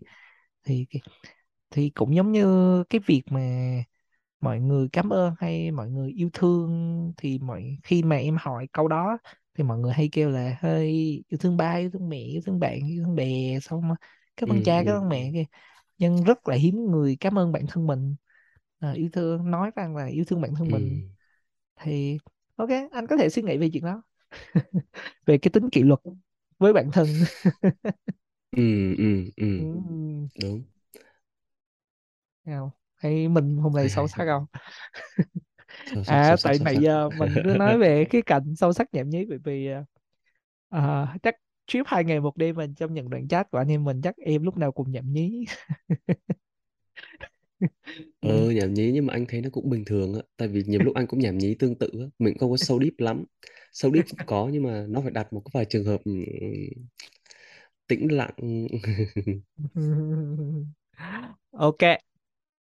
thì 0.65 0.87
thì 1.71 1.89
cũng 1.95 2.15
giống 2.15 2.31
như 2.31 2.83
cái 2.89 3.01
việc 3.07 3.23
mà 3.31 3.41
mọi 4.41 4.59
người 4.59 4.89
cảm 4.93 5.09
ơn 5.13 5.33
hay 5.39 5.71
mọi 5.71 5.89
người 5.89 6.11
yêu 6.11 6.29
thương 6.33 7.13
thì 7.17 7.39
mọi 7.39 7.77
khi 7.83 8.03
mà 8.03 8.15
em 8.17 8.37
hỏi 8.41 8.67
câu 8.73 8.87
đó 8.87 9.17
thì 9.57 9.63
mọi 9.63 9.79
người 9.79 9.93
hay 9.93 10.09
kêu 10.11 10.29
là 10.29 10.57
hơi 10.61 10.87
yêu 11.29 11.37
thương 11.39 11.57
ba 11.57 11.73
yêu 11.75 11.89
thương 11.93 12.09
mẹ 12.09 12.17
yêu 12.17 12.41
thương 12.45 12.59
bạn 12.59 12.79
yêu 12.89 13.03
thương 13.05 13.15
bè 13.15 13.59
xong 13.61 13.81
cảm 14.37 14.49
ơn 14.51 14.61
ừ 14.61 14.63
cha 14.63 14.83
cảm 14.85 14.95
ơn 15.03 15.09
mẹ 15.09 15.31
kia. 15.33 15.45
Nhưng 15.97 16.23
rất 16.23 16.47
là 16.49 16.55
hiếm 16.55 16.75
người 16.91 17.17
cảm 17.19 17.39
ơn 17.39 17.51
bản 17.51 17.65
thân 17.69 17.87
mình 17.87 18.15
à, 18.81 18.91
yêu 18.93 19.09
thương 19.13 19.51
nói 19.51 19.71
rằng 19.77 19.97
là 19.97 20.05
yêu 20.07 20.25
thương 20.27 20.41
bản 20.41 20.55
thân 20.55 20.69
ừ 20.69 20.71
mình 20.71 21.01
thì 21.81 22.19
ok 22.57 22.69
anh 22.91 23.07
có 23.07 23.17
thể 23.17 23.29
suy 23.29 23.43
nghĩ 23.43 23.57
về 23.57 23.69
chuyện 23.73 23.85
đó. 23.85 24.03
Về 25.25 25.37
cái 25.37 25.51
tính 25.53 25.69
kỷ 25.71 25.83
luật 25.83 25.99
với 26.59 26.73
bản 26.73 26.91
thân. 26.93 27.21
Ừ 28.51 28.95
ừ 28.97 29.29
ừ 29.35 29.45
đúng. 30.35 30.63
Không? 32.45 32.69
hay 32.95 33.27
mình 33.27 33.57
hôm 33.57 33.73
nay 33.75 33.89
sâu 33.89 34.07
sắc 34.07 34.25
không? 34.25 34.45
Sâu 35.85 36.03
sắc 36.03 36.25
à 36.25 36.35
sâu 36.35 36.37
sắc 36.37 36.51
tại 36.51 36.57
sâu 36.57 36.67
nãy 36.67 36.79
sắc. 36.81 36.81
giờ 36.81 37.09
mình 37.09 37.39
cứ 37.43 37.53
nói 37.55 37.77
về 37.77 38.05
cái 38.09 38.21
cạnh 38.21 38.55
sâu 38.55 38.73
sắc 38.73 38.87
nhảm 38.93 39.09
nhí 39.09 39.25
bởi 39.29 39.37
vì 39.43 39.69
à, 40.69 41.15
chắc 41.23 41.35
trip 41.67 41.83
hai 41.87 42.03
ngày 42.03 42.19
một 42.19 42.37
đêm 42.37 42.55
mình 42.55 42.75
trong 42.75 42.93
những 42.93 43.09
đoạn 43.09 43.27
chat 43.27 43.51
của 43.51 43.57
anh 43.57 43.67
em 43.71 43.83
mình 43.83 44.01
chắc 44.03 44.15
em 44.17 44.43
lúc 44.43 44.57
nào 44.57 44.71
cũng 44.71 44.91
nhảm 44.91 45.13
nhí 45.13 45.45
Ừ. 48.21 48.29
ờ 48.29 48.51
nhảm 48.51 48.73
nhí 48.73 48.91
nhưng 48.93 49.05
mà 49.05 49.13
anh 49.13 49.25
thấy 49.29 49.41
nó 49.41 49.49
cũng 49.51 49.69
bình 49.69 49.85
thường 49.85 50.13
á 50.13 50.21
tại 50.37 50.47
vì 50.47 50.63
nhiều 50.67 50.81
lúc 50.81 50.95
anh 50.95 51.07
cũng 51.07 51.19
nhảm 51.19 51.37
nhí 51.37 51.55
tương 51.55 51.75
tự 51.75 51.89
á 52.01 52.05
mình 52.19 52.37
không 52.37 52.51
có 52.51 52.57
sâu 52.57 52.79
deep 52.81 52.93
lắm. 52.97 53.23
Sâu 53.73 53.91
deep 53.93 54.05
cũng 54.09 54.19
có 54.25 54.49
nhưng 54.53 54.63
mà 54.63 54.85
nó 54.89 55.01
phải 55.01 55.11
đặt 55.11 55.33
một 55.33 55.41
cái 55.45 55.51
vài 55.53 55.65
trường 55.65 55.85
hợp 55.85 56.01
ừ, 56.05 56.11
tĩnh 57.87 58.07
lặng. 58.11 58.35
Ok 61.51 61.77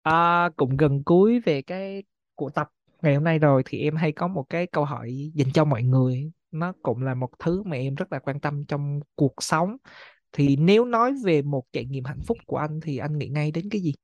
à, 0.03 0.51
cũng 0.57 0.77
gần 0.77 1.03
cuối 1.05 1.41
về 1.47 1.63
cái 1.63 2.03
cuộc 2.37 2.55
tập 2.55 2.69
ngày 3.03 3.15
hôm 3.15 3.25
nay 3.25 3.39
rồi 3.39 3.63
thì 3.67 3.79
em 3.83 3.97
hay 3.97 4.13
có 4.13 4.29
một 4.29 4.47
cái 4.51 4.67
câu 4.67 4.85
hỏi 4.85 5.33
dành 5.35 5.53
cho 5.55 5.65
mọi 5.65 5.83
người. 5.83 6.33
Nó 6.51 6.73
cũng 6.83 7.03
là 7.03 7.15
một 7.15 7.31
thứ 7.39 7.63
mà 7.63 7.77
em 7.77 7.95
rất 7.95 8.13
là 8.13 8.19
quan 8.19 8.41
tâm 8.41 8.65
trong 8.67 9.01
cuộc 9.17 9.35
sống. 9.43 9.77
Thì 10.33 10.57
nếu 10.57 10.85
nói 10.85 11.13
về 11.25 11.43
một 11.43 11.65
trải 11.73 11.87
nghiệm 11.87 12.05
hạnh 12.05 12.21
phúc 12.27 12.39
của 12.47 12.57
anh 12.59 12.81
thì 12.83 12.99
anh 12.99 13.19
nghĩ 13.19 13.29
ngay 13.29 13.53
đến 13.53 13.69
cái 13.71 13.81
gì 13.83 13.95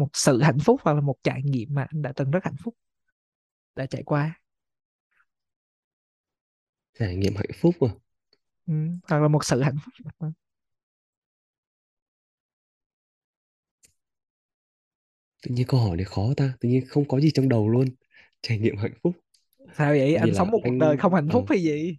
một 0.00 0.10
sự 0.14 0.42
hạnh 0.42 0.58
phúc 0.64 0.80
hoặc 0.84 0.94
là 0.94 1.00
một 1.00 1.16
trải 1.22 1.42
nghiệm 1.44 1.68
mà 1.74 1.82
anh 1.90 2.02
đã 2.02 2.12
từng 2.16 2.30
rất 2.30 2.44
hạnh 2.44 2.56
phúc 2.64 2.74
đã 3.76 3.86
trải 3.86 4.02
qua. 4.02 4.40
Trải 6.98 7.16
nghiệm 7.16 7.36
hạnh 7.36 7.50
phúc 7.60 7.74
à? 7.80 7.88
Ừ. 8.66 8.74
hoặc 9.08 9.22
là 9.22 9.28
một 9.28 9.44
sự 9.44 9.62
hạnh 9.62 9.76
phúc. 9.84 9.94
Tự 15.42 15.54
nhiên 15.54 15.66
câu 15.66 15.80
hỏi 15.80 15.96
này 15.96 16.04
khó 16.04 16.34
ta 16.36 16.52
tự 16.60 16.68
nhiên 16.68 16.86
không 16.88 17.08
có 17.08 17.20
gì 17.20 17.30
trong 17.30 17.48
đầu 17.48 17.68
luôn. 17.68 17.88
Trải 18.42 18.58
nghiệm 18.58 18.76
hạnh 18.76 18.94
phúc. 19.02 19.12
Sao 19.78 19.90
vậy? 19.90 20.14
Anh 20.14 20.34
sống 20.34 20.50
một 20.50 20.60
cuộc 20.64 20.76
đời 20.80 20.90
anh 20.90 20.98
không 20.98 21.14
hạnh 21.14 21.28
phúc 21.32 21.44
ờ. 21.48 21.54
hay 21.54 21.62
gì? 21.62 21.96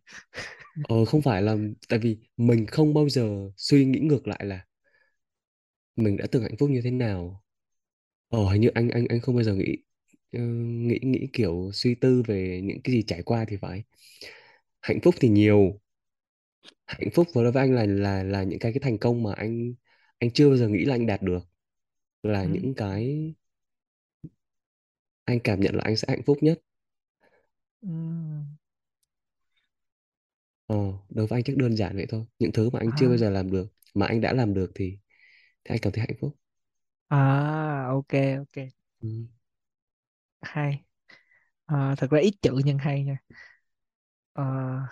Ờ, 0.89 1.05
không 1.05 1.21
phải 1.21 1.41
là 1.41 1.57
tại 1.89 1.99
vì 1.99 2.17
mình 2.37 2.65
không 2.65 2.93
bao 2.93 3.09
giờ 3.09 3.49
suy 3.57 3.85
nghĩ 3.85 3.99
ngược 3.99 4.27
lại 4.27 4.39
là 4.45 4.65
mình 5.95 6.17
đã 6.17 6.25
từng 6.31 6.43
hạnh 6.43 6.57
phúc 6.59 6.69
như 6.69 6.81
thế 6.83 6.91
nào 6.91 7.43
ờ 8.31 8.39
hình 8.51 8.61
như 8.61 8.69
anh 8.75 8.89
anh 8.89 9.05
anh 9.09 9.21
không 9.21 9.35
bao 9.35 9.43
giờ 9.43 9.55
nghĩ 9.55 9.77
ờ, 10.33 10.39
nghĩ 10.87 10.99
nghĩ 11.03 11.27
kiểu 11.33 11.71
suy 11.73 11.95
tư 11.95 12.23
về 12.27 12.61
những 12.63 12.81
cái 12.83 12.93
gì 12.95 13.03
trải 13.03 13.23
qua 13.23 13.45
thì 13.49 13.57
phải. 13.57 13.83
Hạnh 14.81 14.99
phúc 15.03 15.15
thì 15.21 15.29
nhiều. 15.29 15.81
Hạnh 16.87 17.09
phúc 17.13 17.27
với 17.33 17.51
với 17.51 17.63
anh 17.63 17.75
là 17.75 17.85
là 17.85 18.23
là 18.23 18.43
những 18.43 18.59
cái 18.59 18.73
cái 18.73 18.79
thành 18.83 18.97
công 18.97 19.23
mà 19.23 19.33
anh 19.33 19.73
anh 20.19 20.31
chưa 20.31 20.47
bao 20.49 20.57
giờ 20.57 20.67
nghĩ 20.69 20.85
là 20.85 20.95
anh 20.95 21.05
đạt 21.07 21.21
được. 21.21 21.39
Là 22.23 22.43
ừ. 22.43 22.47
những 22.47 22.75
cái 22.75 23.33
anh 25.25 25.39
cảm 25.39 25.59
nhận 25.61 25.75
là 25.75 25.81
anh 25.85 25.97
sẽ 25.97 26.05
hạnh 26.09 26.23
phúc 26.25 26.37
nhất. 26.41 26.61
Ừ. 27.81 27.89
ờ 30.67 30.75
đối 31.09 31.27
với 31.27 31.37
anh 31.37 31.43
chắc 31.43 31.57
đơn 31.57 31.75
giản 31.77 31.95
vậy 31.95 32.05
thôi. 32.09 32.25
Những 32.39 32.51
thứ 32.51 32.69
mà 32.69 32.79
anh 32.79 32.91
chưa 32.95 33.07
bao 33.07 33.17
À, 33.17 33.17
giờ 33.17 33.29
làm 33.29 33.51
được 33.51 33.67
mà 33.93 34.05
anh 34.07 34.21
đã 34.21 34.33
làm 34.33 34.53
được 34.53 34.71
thì 34.75 34.97
thì 35.65 35.75
anh 35.75 35.79
cảm 35.83 35.93
thấy 35.93 36.01
hạnh 36.07 36.17
phúc 36.21 36.37
à 37.17 37.91
ok 37.97 38.11
ok. 38.41 38.55
Ừ. 39.01 39.09
hay. 40.41 40.83
À, 41.67 41.95
thật 41.97 42.11
ra 42.11 42.19
ít 42.19 42.33
chữ 42.41 42.61
nhưng 42.65 42.77
hay 42.77 43.03
nha. 43.05 43.17
À, 44.33 44.87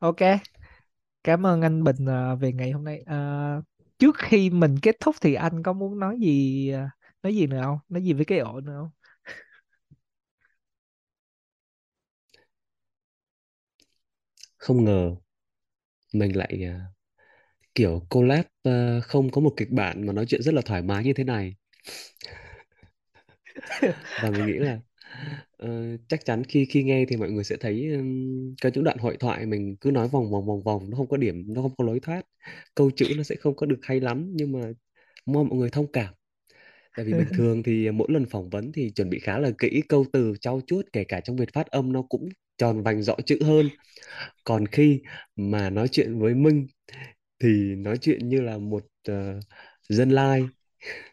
ok. 0.00 0.20
Cảm 1.24 1.46
ơn 1.46 1.62
anh 1.62 1.84
Bình 1.84 2.06
à, 2.08 2.34
về 2.34 2.52
ngày 2.52 2.70
hôm 2.70 2.84
nay. 2.84 3.02
À, 3.06 3.16
trước 3.98 4.16
khi 4.18 4.50
mình 4.50 4.74
kết 4.82 4.96
thúc 5.00 5.16
thì 5.20 5.34
anh 5.34 5.62
có 5.62 5.72
muốn 5.72 5.98
nói 6.00 6.18
gì 6.20 6.68
à, 6.70 6.90
nói 7.22 7.36
gì 7.36 7.46
nữa 7.46 7.60
không? 7.64 7.78
Nói 7.88 8.02
gì 8.04 8.12
với 8.12 8.24
cái 8.24 8.38
ổ 8.38 8.60
nữa 8.60 8.74
không? 8.80 8.90
Không 14.56 14.84
ngờ 14.84 15.16
mình 16.14 16.36
lại 16.36 16.62
à, 16.66 16.80
kiểu 17.74 18.06
collab 18.10 18.46
à, 18.62 19.00
không 19.04 19.30
có 19.30 19.40
một 19.40 19.54
kịch 19.56 19.70
bản 19.72 20.06
mà 20.06 20.12
nói 20.12 20.26
chuyện 20.28 20.42
rất 20.42 20.54
là 20.54 20.62
thoải 20.66 20.82
mái 20.82 21.04
như 21.04 21.12
thế 21.14 21.24
này 21.24 21.56
và 24.16 24.30
mình 24.30 24.46
nghĩ 24.46 24.58
là 24.58 24.80
ờ, 25.58 25.96
chắc 26.08 26.24
chắn 26.24 26.42
khi 26.44 26.64
khi 26.70 26.82
nghe 26.84 27.04
thì 27.08 27.16
mọi 27.16 27.30
người 27.30 27.44
sẽ 27.44 27.56
thấy 27.60 27.88
um, 27.94 28.54
có 28.62 28.70
những 28.74 28.84
đoạn 28.84 28.98
hội 28.98 29.16
thoại 29.20 29.46
mình 29.46 29.76
cứ 29.80 29.90
nói 29.90 30.08
vòng 30.08 30.30
vòng 30.32 30.46
vòng 30.46 30.62
vòng 30.62 30.90
nó 30.90 30.96
không 30.96 31.08
có 31.08 31.16
điểm 31.16 31.44
nó 31.54 31.62
không 31.62 31.74
có 31.78 31.84
lối 31.84 32.00
thoát. 32.00 32.22
Câu 32.74 32.90
chữ 32.96 33.14
nó 33.16 33.22
sẽ 33.22 33.36
không 33.36 33.56
có 33.56 33.66
được 33.66 33.78
hay 33.82 34.00
lắm 34.00 34.30
nhưng 34.34 34.52
mà 34.52 34.60
mong 35.26 35.48
mọi 35.48 35.58
người 35.58 35.70
thông 35.70 35.92
cảm. 35.92 36.14
Tại 36.96 37.06
vì 37.06 37.14
bình 37.14 37.28
thường 37.32 37.62
thì 37.62 37.90
mỗi 37.90 38.08
lần 38.10 38.26
phỏng 38.26 38.50
vấn 38.50 38.72
thì 38.72 38.90
chuẩn 38.90 39.10
bị 39.10 39.18
khá 39.20 39.38
là 39.38 39.50
kỹ 39.58 39.82
câu 39.88 40.04
từ 40.12 40.34
trau 40.40 40.60
chuốt 40.66 40.86
kể 40.92 41.04
cả 41.04 41.20
trong 41.20 41.36
việc 41.36 41.52
phát 41.52 41.66
âm 41.66 41.92
nó 41.92 42.02
cũng 42.02 42.28
tròn 42.58 42.82
vành 42.82 43.02
rõ 43.02 43.14
chữ 43.26 43.38
hơn. 43.44 43.70
Còn 44.44 44.66
khi 44.66 45.00
mà 45.36 45.70
nói 45.70 45.88
chuyện 45.88 46.18
với 46.18 46.34
Minh 46.34 46.66
thì 47.40 47.48
nói 47.76 47.98
chuyện 47.98 48.28
như 48.28 48.40
là 48.40 48.58
một 48.58 48.86
ờ, 49.08 49.40
dân 49.88 50.10
lai 50.10 50.50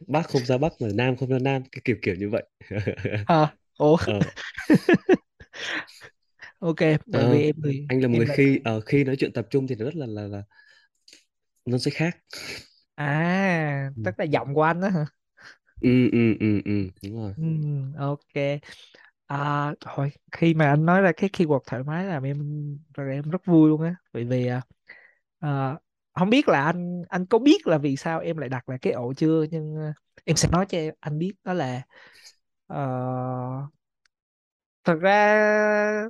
Bắc 0.07 0.23
không 0.29 0.45
ra 0.45 0.57
Bắc 0.57 0.73
mà 0.81 0.87
Nam 0.95 1.17
không 1.17 1.29
ra 1.29 1.39
Nam 1.39 1.63
cái 1.71 1.81
kiểu 1.85 1.95
kiểu 2.01 2.15
như 2.15 2.29
vậy. 2.29 2.43
À, 3.27 3.55
ủa 3.79 3.97
ờ. 4.03 4.31
Ok 6.59 6.75
bởi 7.05 7.27
vì 7.27 7.35
ờ, 7.35 7.43
em 7.43 7.55
thì 7.63 7.87
anh 7.87 8.01
là 8.01 8.07
một 8.07 8.17
người 8.17 8.25
là 8.27 8.37
khi 8.37 8.59
ờ, 8.63 8.81
khi 8.81 9.03
nói 9.03 9.15
chuyện 9.19 9.33
tập 9.33 9.47
trung 9.49 9.67
thì 9.67 9.75
rất 9.75 9.95
là 9.95 10.05
là 10.05 10.27
là 10.27 10.43
nó 11.65 11.77
sẽ 11.77 11.91
khác. 11.91 12.17
À 12.95 13.91
ừ. 13.95 14.01
tức 14.03 14.15
là 14.19 14.25
giọng 14.25 14.53
của 14.53 14.63
anh 14.63 14.81
đó 14.81 14.89
hả? 14.89 15.05
Ừ 15.81 16.09
ừ 16.11 16.33
ừ, 16.39 16.61
ừ, 16.65 16.71
đúng 17.03 17.15
rồi. 17.15 17.33
Ừ, 17.35 17.43
ok. 17.97 18.33
À, 19.27 19.73
thôi 19.81 20.11
khi 20.31 20.53
mà 20.53 20.65
anh 20.69 20.85
nói 20.85 21.01
ra 21.01 21.11
cái 21.17 21.29
keyword 21.33 21.59
thoải 21.67 21.83
mái 21.83 22.05
làm 22.05 22.23
em 22.23 22.39
rồi 22.93 23.13
em 23.15 23.29
rất 23.29 23.45
vui 23.45 23.69
luôn 23.69 23.81
á. 23.83 23.95
Bởi 24.13 24.25
vì 24.25 24.47
à, 25.39 25.77
không 26.13 26.29
biết 26.29 26.47
là 26.49 26.65
anh 26.65 27.03
anh 27.09 27.25
có 27.25 27.39
biết 27.39 27.67
là 27.67 27.77
vì 27.77 27.95
sao 27.97 28.19
em 28.19 28.37
lại 28.37 28.49
đặt 28.49 28.69
lại 28.69 28.77
cái 28.81 28.93
ổ 28.93 29.13
chưa? 29.13 29.45
Nhưng 29.51 29.77
à, 29.77 29.93
em 30.25 30.35
sẽ 30.35 30.49
nói 30.51 30.65
cho 30.69 30.77
em, 30.77 30.93
anh 30.99 31.19
biết 31.19 31.33
đó 31.43 31.53
là 31.53 31.81
ờ, 32.67 32.77
thật 34.83 34.95
ra 35.01 36.09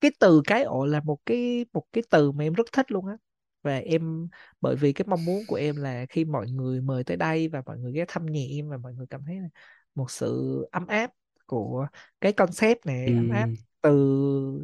cái 0.00 0.10
từ 0.20 0.42
cái 0.46 0.62
ổ 0.62 0.86
là 0.86 1.00
một 1.00 1.18
cái 1.26 1.66
một 1.72 1.84
cái 1.92 2.04
từ 2.10 2.32
mà 2.32 2.44
em 2.44 2.52
rất 2.52 2.66
thích 2.72 2.92
luôn 2.92 3.06
á. 3.06 3.16
Và 3.62 3.78
em 3.78 4.28
bởi 4.60 4.76
vì 4.76 4.92
cái 4.92 5.06
mong 5.08 5.24
muốn 5.24 5.46
của 5.46 5.56
em 5.56 5.76
là 5.76 6.06
khi 6.10 6.24
mọi 6.24 6.48
người 6.48 6.80
mời 6.80 7.04
tới 7.04 7.16
đây 7.16 7.48
và 7.48 7.62
mọi 7.66 7.78
người 7.78 7.92
ghé 7.92 8.04
thăm 8.08 8.26
nhà 8.26 8.40
em 8.50 8.68
và 8.68 8.76
mọi 8.76 8.94
người 8.94 9.06
cảm 9.10 9.24
thấy 9.26 9.40
là 9.40 9.48
một 9.94 10.10
sự 10.10 10.56
ấm 10.72 10.86
áp 10.86 11.10
của 11.46 11.86
cái 12.20 12.32
concept 12.32 12.86
này 12.86 13.12
ấm 13.12 13.28
áp 13.28 13.50
ừ 13.50 13.80
từ 13.80 13.90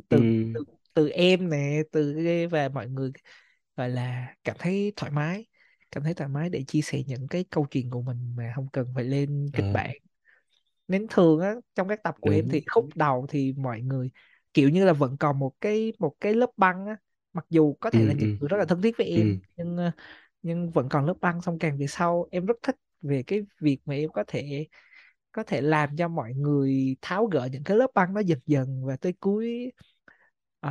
từ 0.08 0.18
ừ. 0.18 0.54
từ, 0.54 0.64
từ 0.94 1.08
em 1.08 1.50
nè 1.50 1.82
từ 1.92 2.16
và 2.50 2.68
mọi 2.68 2.88
người 2.88 3.12
gọi 3.76 3.90
là 3.90 4.34
cảm 4.44 4.56
thấy 4.58 4.92
thoải 4.96 5.12
mái 5.12 5.46
cảm 5.90 6.02
thấy 6.04 6.14
thoải 6.14 6.28
mái 6.30 6.50
để 6.50 6.64
chia 6.68 6.80
sẻ 6.82 7.02
những 7.06 7.28
cái 7.28 7.44
câu 7.50 7.66
chuyện 7.70 7.90
của 7.90 8.02
mình 8.02 8.34
mà 8.36 8.52
không 8.56 8.68
cần 8.72 8.86
phải 8.94 9.04
lên 9.04 9.50
kịch 9.54 9.66
ờ, 9.66 9.72
bản. 9.72 9.90
Nên 10.88 11.06
thường 11.10 11.40
á 11.40 11.54
trong 11.74 11.88
các 11.88 12.02
tập 12.02 12.14
của 12.20 12.30
em 12.30 12.48
đúng. 12.48 12.50
thì 12.50 12.62
khúc 12.74 12.88
đầu 12.96 13.26
thì 13.28 13.52
mọi 13.56 13.80
người 13.82 14.10
kiểu 14.54 14.68
như 14.68 14.84
là 14.84 14.92
vẫn 14.92 15.16
còn 15.18 15.38
một 15.38 15.52
cái 15.60 15.92
một 15.98 16.14
cái 16.20 16.34
lớp 16.34 16.50
băng 16.56 16.86
á. 16.86 16.96
Mặc 17.32 17.46
dù 17.50 17.74
có 17.80 17.90
thể 17.90 18.04
là 18.04 18.12
ừ. 18.12 18.18
những 18.18 18.28
ừ 18.28 18.36
người 18.40 18.48
rất 18.48 18.56
là 18.58 18.64
thân 18.64 18.82
thiết 18.82 18.96
với 18.98 19.06
em 19.06 19.32
ừ. 19.32 19.40
nhưng 19.56 19.76
ờ, 19.76 19.90
nhưng 20.42 20.70
vẫn 20.70 20.88
còn 20.90 21.06
lớp 21.06 21.14
băng 21.20 21.42
xong 21.42 21.58
càng 21.58 21.78
về 21.78 21.86
sau 21.86 22.28
em 22.30 22.46
rất 22.46 22.56
thích 22.62 22.76
về 23.02 23.22
cái 23.26 23.40
việc 23.60 23.78
mà 23.84 23.94
em 23.94 24.10
có 24.12 24.24
thể 24.28 24.66
có 25.32 25.42
thể 25.44 25.60
làm 25.60 25.96
cho 25.96 26.08
mọi 26.08 26.34
người 26.34 26.96
tháo 27.02 27.26
gỡ 27.26 27.48
những 27.52 27.64
cái 27.64 27.76
lớp 27.76 27.86
băng 27.94 28.14
đó 28.14 28.20
dần 28.20 28.38
dần 28.46 28.84
và 28.86 28.96
tới 28.96 29.12
cuối 29.20 29.72
ờ, 30.62 30.70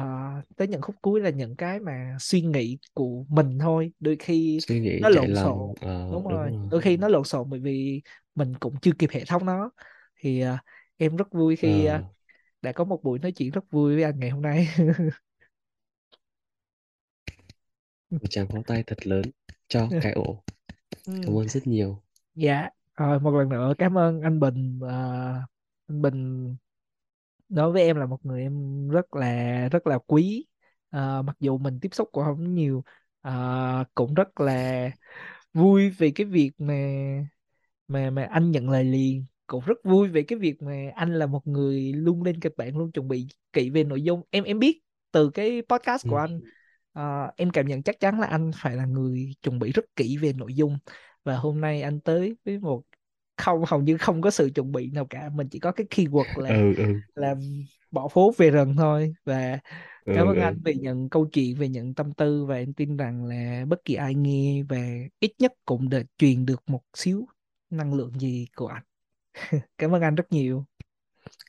tới 0.57 0.68
những 0.68 0.81
khúc 0.81 0.95
cuối 1.01 1.22
là 1.22 1.30
những 1.30 1.55
cái 1.55 1.80
mà 1.80 2.18
suy 2.19 2.41
nghĩ 2.41 2.80
của 2.93 3.26
mình 3.30 3.59
thôi. 3.59 3.93
Đôi 4.01 4.18
khi 4.19 4.63
suy 4.68 4.80
nghĩ 4.80 4.99
nó 4.99 5.09
lộn 5.09 5.35
xộn 5.35 5.73
ờ, 5.81 6.07
đúng 6.09 6.27
đúng 6.27 6.41
rồi 6.41 6.51
rồi. 6.51 6.72
đôi 6.72 6.81
khi 6.81 6.97
nó 6.97 7.07
lộn 7.09 7.23
xộn 7.26 7.49
bởi 7.51 7.59
vì 7.59 8.01
mình 8.35 8.53
cũng 8.59 8.76
chưa 8.81 8.91
kịp 8.99 9.09
hệ 9.13 9.26
thống 9.26 9.45
nó. 9.45 9.72
Thì 10.19 10.41
ờ, 10.41 10.57
em 10.97 11.15
rất 11.18 11.31
vui 11.34 11.55
khi 11.55 11.85
ờ, 11.85 11.85
ờ, 11.85 12.03
đã 12.63 12.73
có 12.73 12.85
một 12.85 13.03
buổi 13.03 13.19
nói 13.19 13.34
chuyện 13.34 13.51
rất 13.51 13.65
vui 13.72 13.95
với 13.95 14.03
anh 14.05 14.19
ngày 14.19 14.31
hôm 14.31 14.43
nay. 14.43 14.68
Một 18.22 18.27
tràng 18.30 18.47
pháo 18.47 18.63
tay 18.68 18.84
thật 18.88 19.07
lớn 19.07 19.22
cho 19.68 19.89
cái 19.99 20.11
ổ. 20.13 20.43
Cảm 21.22 21.35
ừ. 21.35 21.39
ơn 21.39 21.49
rất 21.49 21.68
nhiều. 21.68 22.01
Dạ 22.35 22.69
rồi 22.95 23.19
một 23.19 23.31
lần 23.31 23.49
nữa 23.49 23.73
cảm 23.77 23.97
ơn 23.97 24.22
anh 24.22 24.39
Bình 24.39 24.80
Ờ, 24.81 24.89
anh 25.88 26.01
Bình 26.01 26.55
đối 27.52 27.72
với 27.72 27.84
em 27.84 27.98
là 27.98 28.06
một 28.06 28.26
người 28.26 28.41
em 28.41 28.88
rất 28.90 29.15
là 29.15 29.69
rất 29.72 29.88
là 29.88 29.98
quý. 30.07 30.45
Ờ, 30.90 31.22
mặc 31.22 31.36
dù 31.40 31.57
mình 31.57 31.80
tiếp 31.82 31.90
xúc 31.94 32.10
cũng 32.11 32.23
không 32.23 32.53
nhiều 32.53 32.84
Ờ, 33.22 33.84
cũng 33.95 34.14
rất 34.14 34.40
là 34.40 34.90
vui 35.53 35.90
vì 35.90 36.11
cái 36.11 36.26
việc 36.28 36.52
mà 36.57 36.76
mà 37.88 38.10
mà 38.10 38.23
anh 38.32 38.52
nhận 38.52 38.69
lời 38.69 38.84
liền. 38.84 39.26
Cũng 39.48 39.64
rất 39.65 39.78
vui 39.84 40.07
về 40.07 40.23
cái 40.23 40.40
việc 40.40 40.61
mà 40.61 40.91
anh 40.95 41.14
là 41.14 41.26
một 41.26 41.48
người 41.48 41.94
luôn 41.94 42.23
lên 42.23 42.40
kịch 42.40 42.53
bản 42.57 42.78
luôn 42.78 42.91
chuẩn 42.91 43.07
bị 43.07 43.28
kỹ 43.53 43.69
về 43.69 43.84
nội 43.84 44.03
dung. 44.03 44.22
Em 44.30 44.44
em 44.44 44.60
biết 44.60 44.82
từ 45.11 45.30
cái 45.30 45.61
podcast 45.69 46.07
của 46.07 46.15
ừ. 46.15 46.22
anh 46.22 46.41
ờ, 46.94 47.32
em 47.38 47.49
cảm 47.49 47.68
nhận 47.68 47.84
chắc 47.84 47.99
chắn 47.99 48.19
là 48.19 48.28
anh 48.28 48.52
phải 48.56 48.76
là 48.76 48.86
người 48.86 49.34
chuẩn 49.41 49.60
bị 49.60 49.72
rất 49.72 49.86
kỹ 49.95 50.18
về 50.18 50.34
nội 50.34 50.53
dung. 50.56 50.78
Và 51.23 51.38
hôm 51.38 51.61
nay 51.61 51.82
anh 51.82 51.99
tới 51.99 52.36
với 52.45 52.60
một 52.60 52.84
không 53.38 53.64
hầu 53.68 53.82
như 53.82 53.98
không 53.98 54.22
có 54.22 54.32
sự 54.32 54.49
chuẩn 54.56 54.72
bị 54.72 54.91
nào 54.91 55.06
cả. 55.10 55.30
Mình 55.36 55.49
chỉ 55.49 55.60
có 55.60 55.72
cái 55.72 55.88
keyword 55.90 56.41
là 56.41 56.49
ừ 56.49 56.76
ừ. 56.78 56.84
là 57.16 57.36
bỏ 57.91 58.08
phố 58.08 58.34
về 58.38 58.52
rừng 58.52 58.76
thôi. 58.78 59.14
Và 59.26 59.60
cảm 60.06 60.28
ừ. 60.28 60.34
ơn 60.34 60.40
anh 60.40 60.53
ừ 60.53 60.60
vì 60.66 60.74
những 60.74 61.10
câu 61.10 61.26
chuyện 61.26 61.56
về 61.56 61.68
những 61.70 61.94
tâm 61.94 62.14
tư 62.14 62.45
và 62.45 62.56
em 62.56 62.74
tin 62.74 62.98
rằng 62.98 63.26
là 63.26 63.66
bất 63.68 63.86
kỳ 63.86 63.95
ai 63.95 64.16
nghe 64.16 64.64
về 64.64 65.10
ít 65.20 65.32
nhất 65.40 65.53
cũng 65.66 65.90
được 65.90 66.03
truyền 66.18 66.45
được 66.45 66.64
một 66.68 66.82
xíu 66.94 67.28
năng 67.70 67.94
lượng 67.94 68.20
gì 68.20 68.48
của 68.56 68.68
anh. 68.68 68.84
Cảm 69.78 69.95
ơn 69.95 70.02
anh 70.02 70.16
rất 70.16 70.32
nhiều. 70.32 70.66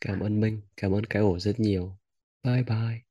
Cảm 0.01 0.21
ơn 0.21 0.41
Minh 0.41 0.61
cảm 0.77 0.93
ơn 0.93 1.07
cái 1.07 1.23
ổ 1.23 1.39
rất 1.39 1.61
nhiều. 1.61 1.97
Bye 2.45 2.63
bye 2.63 3.03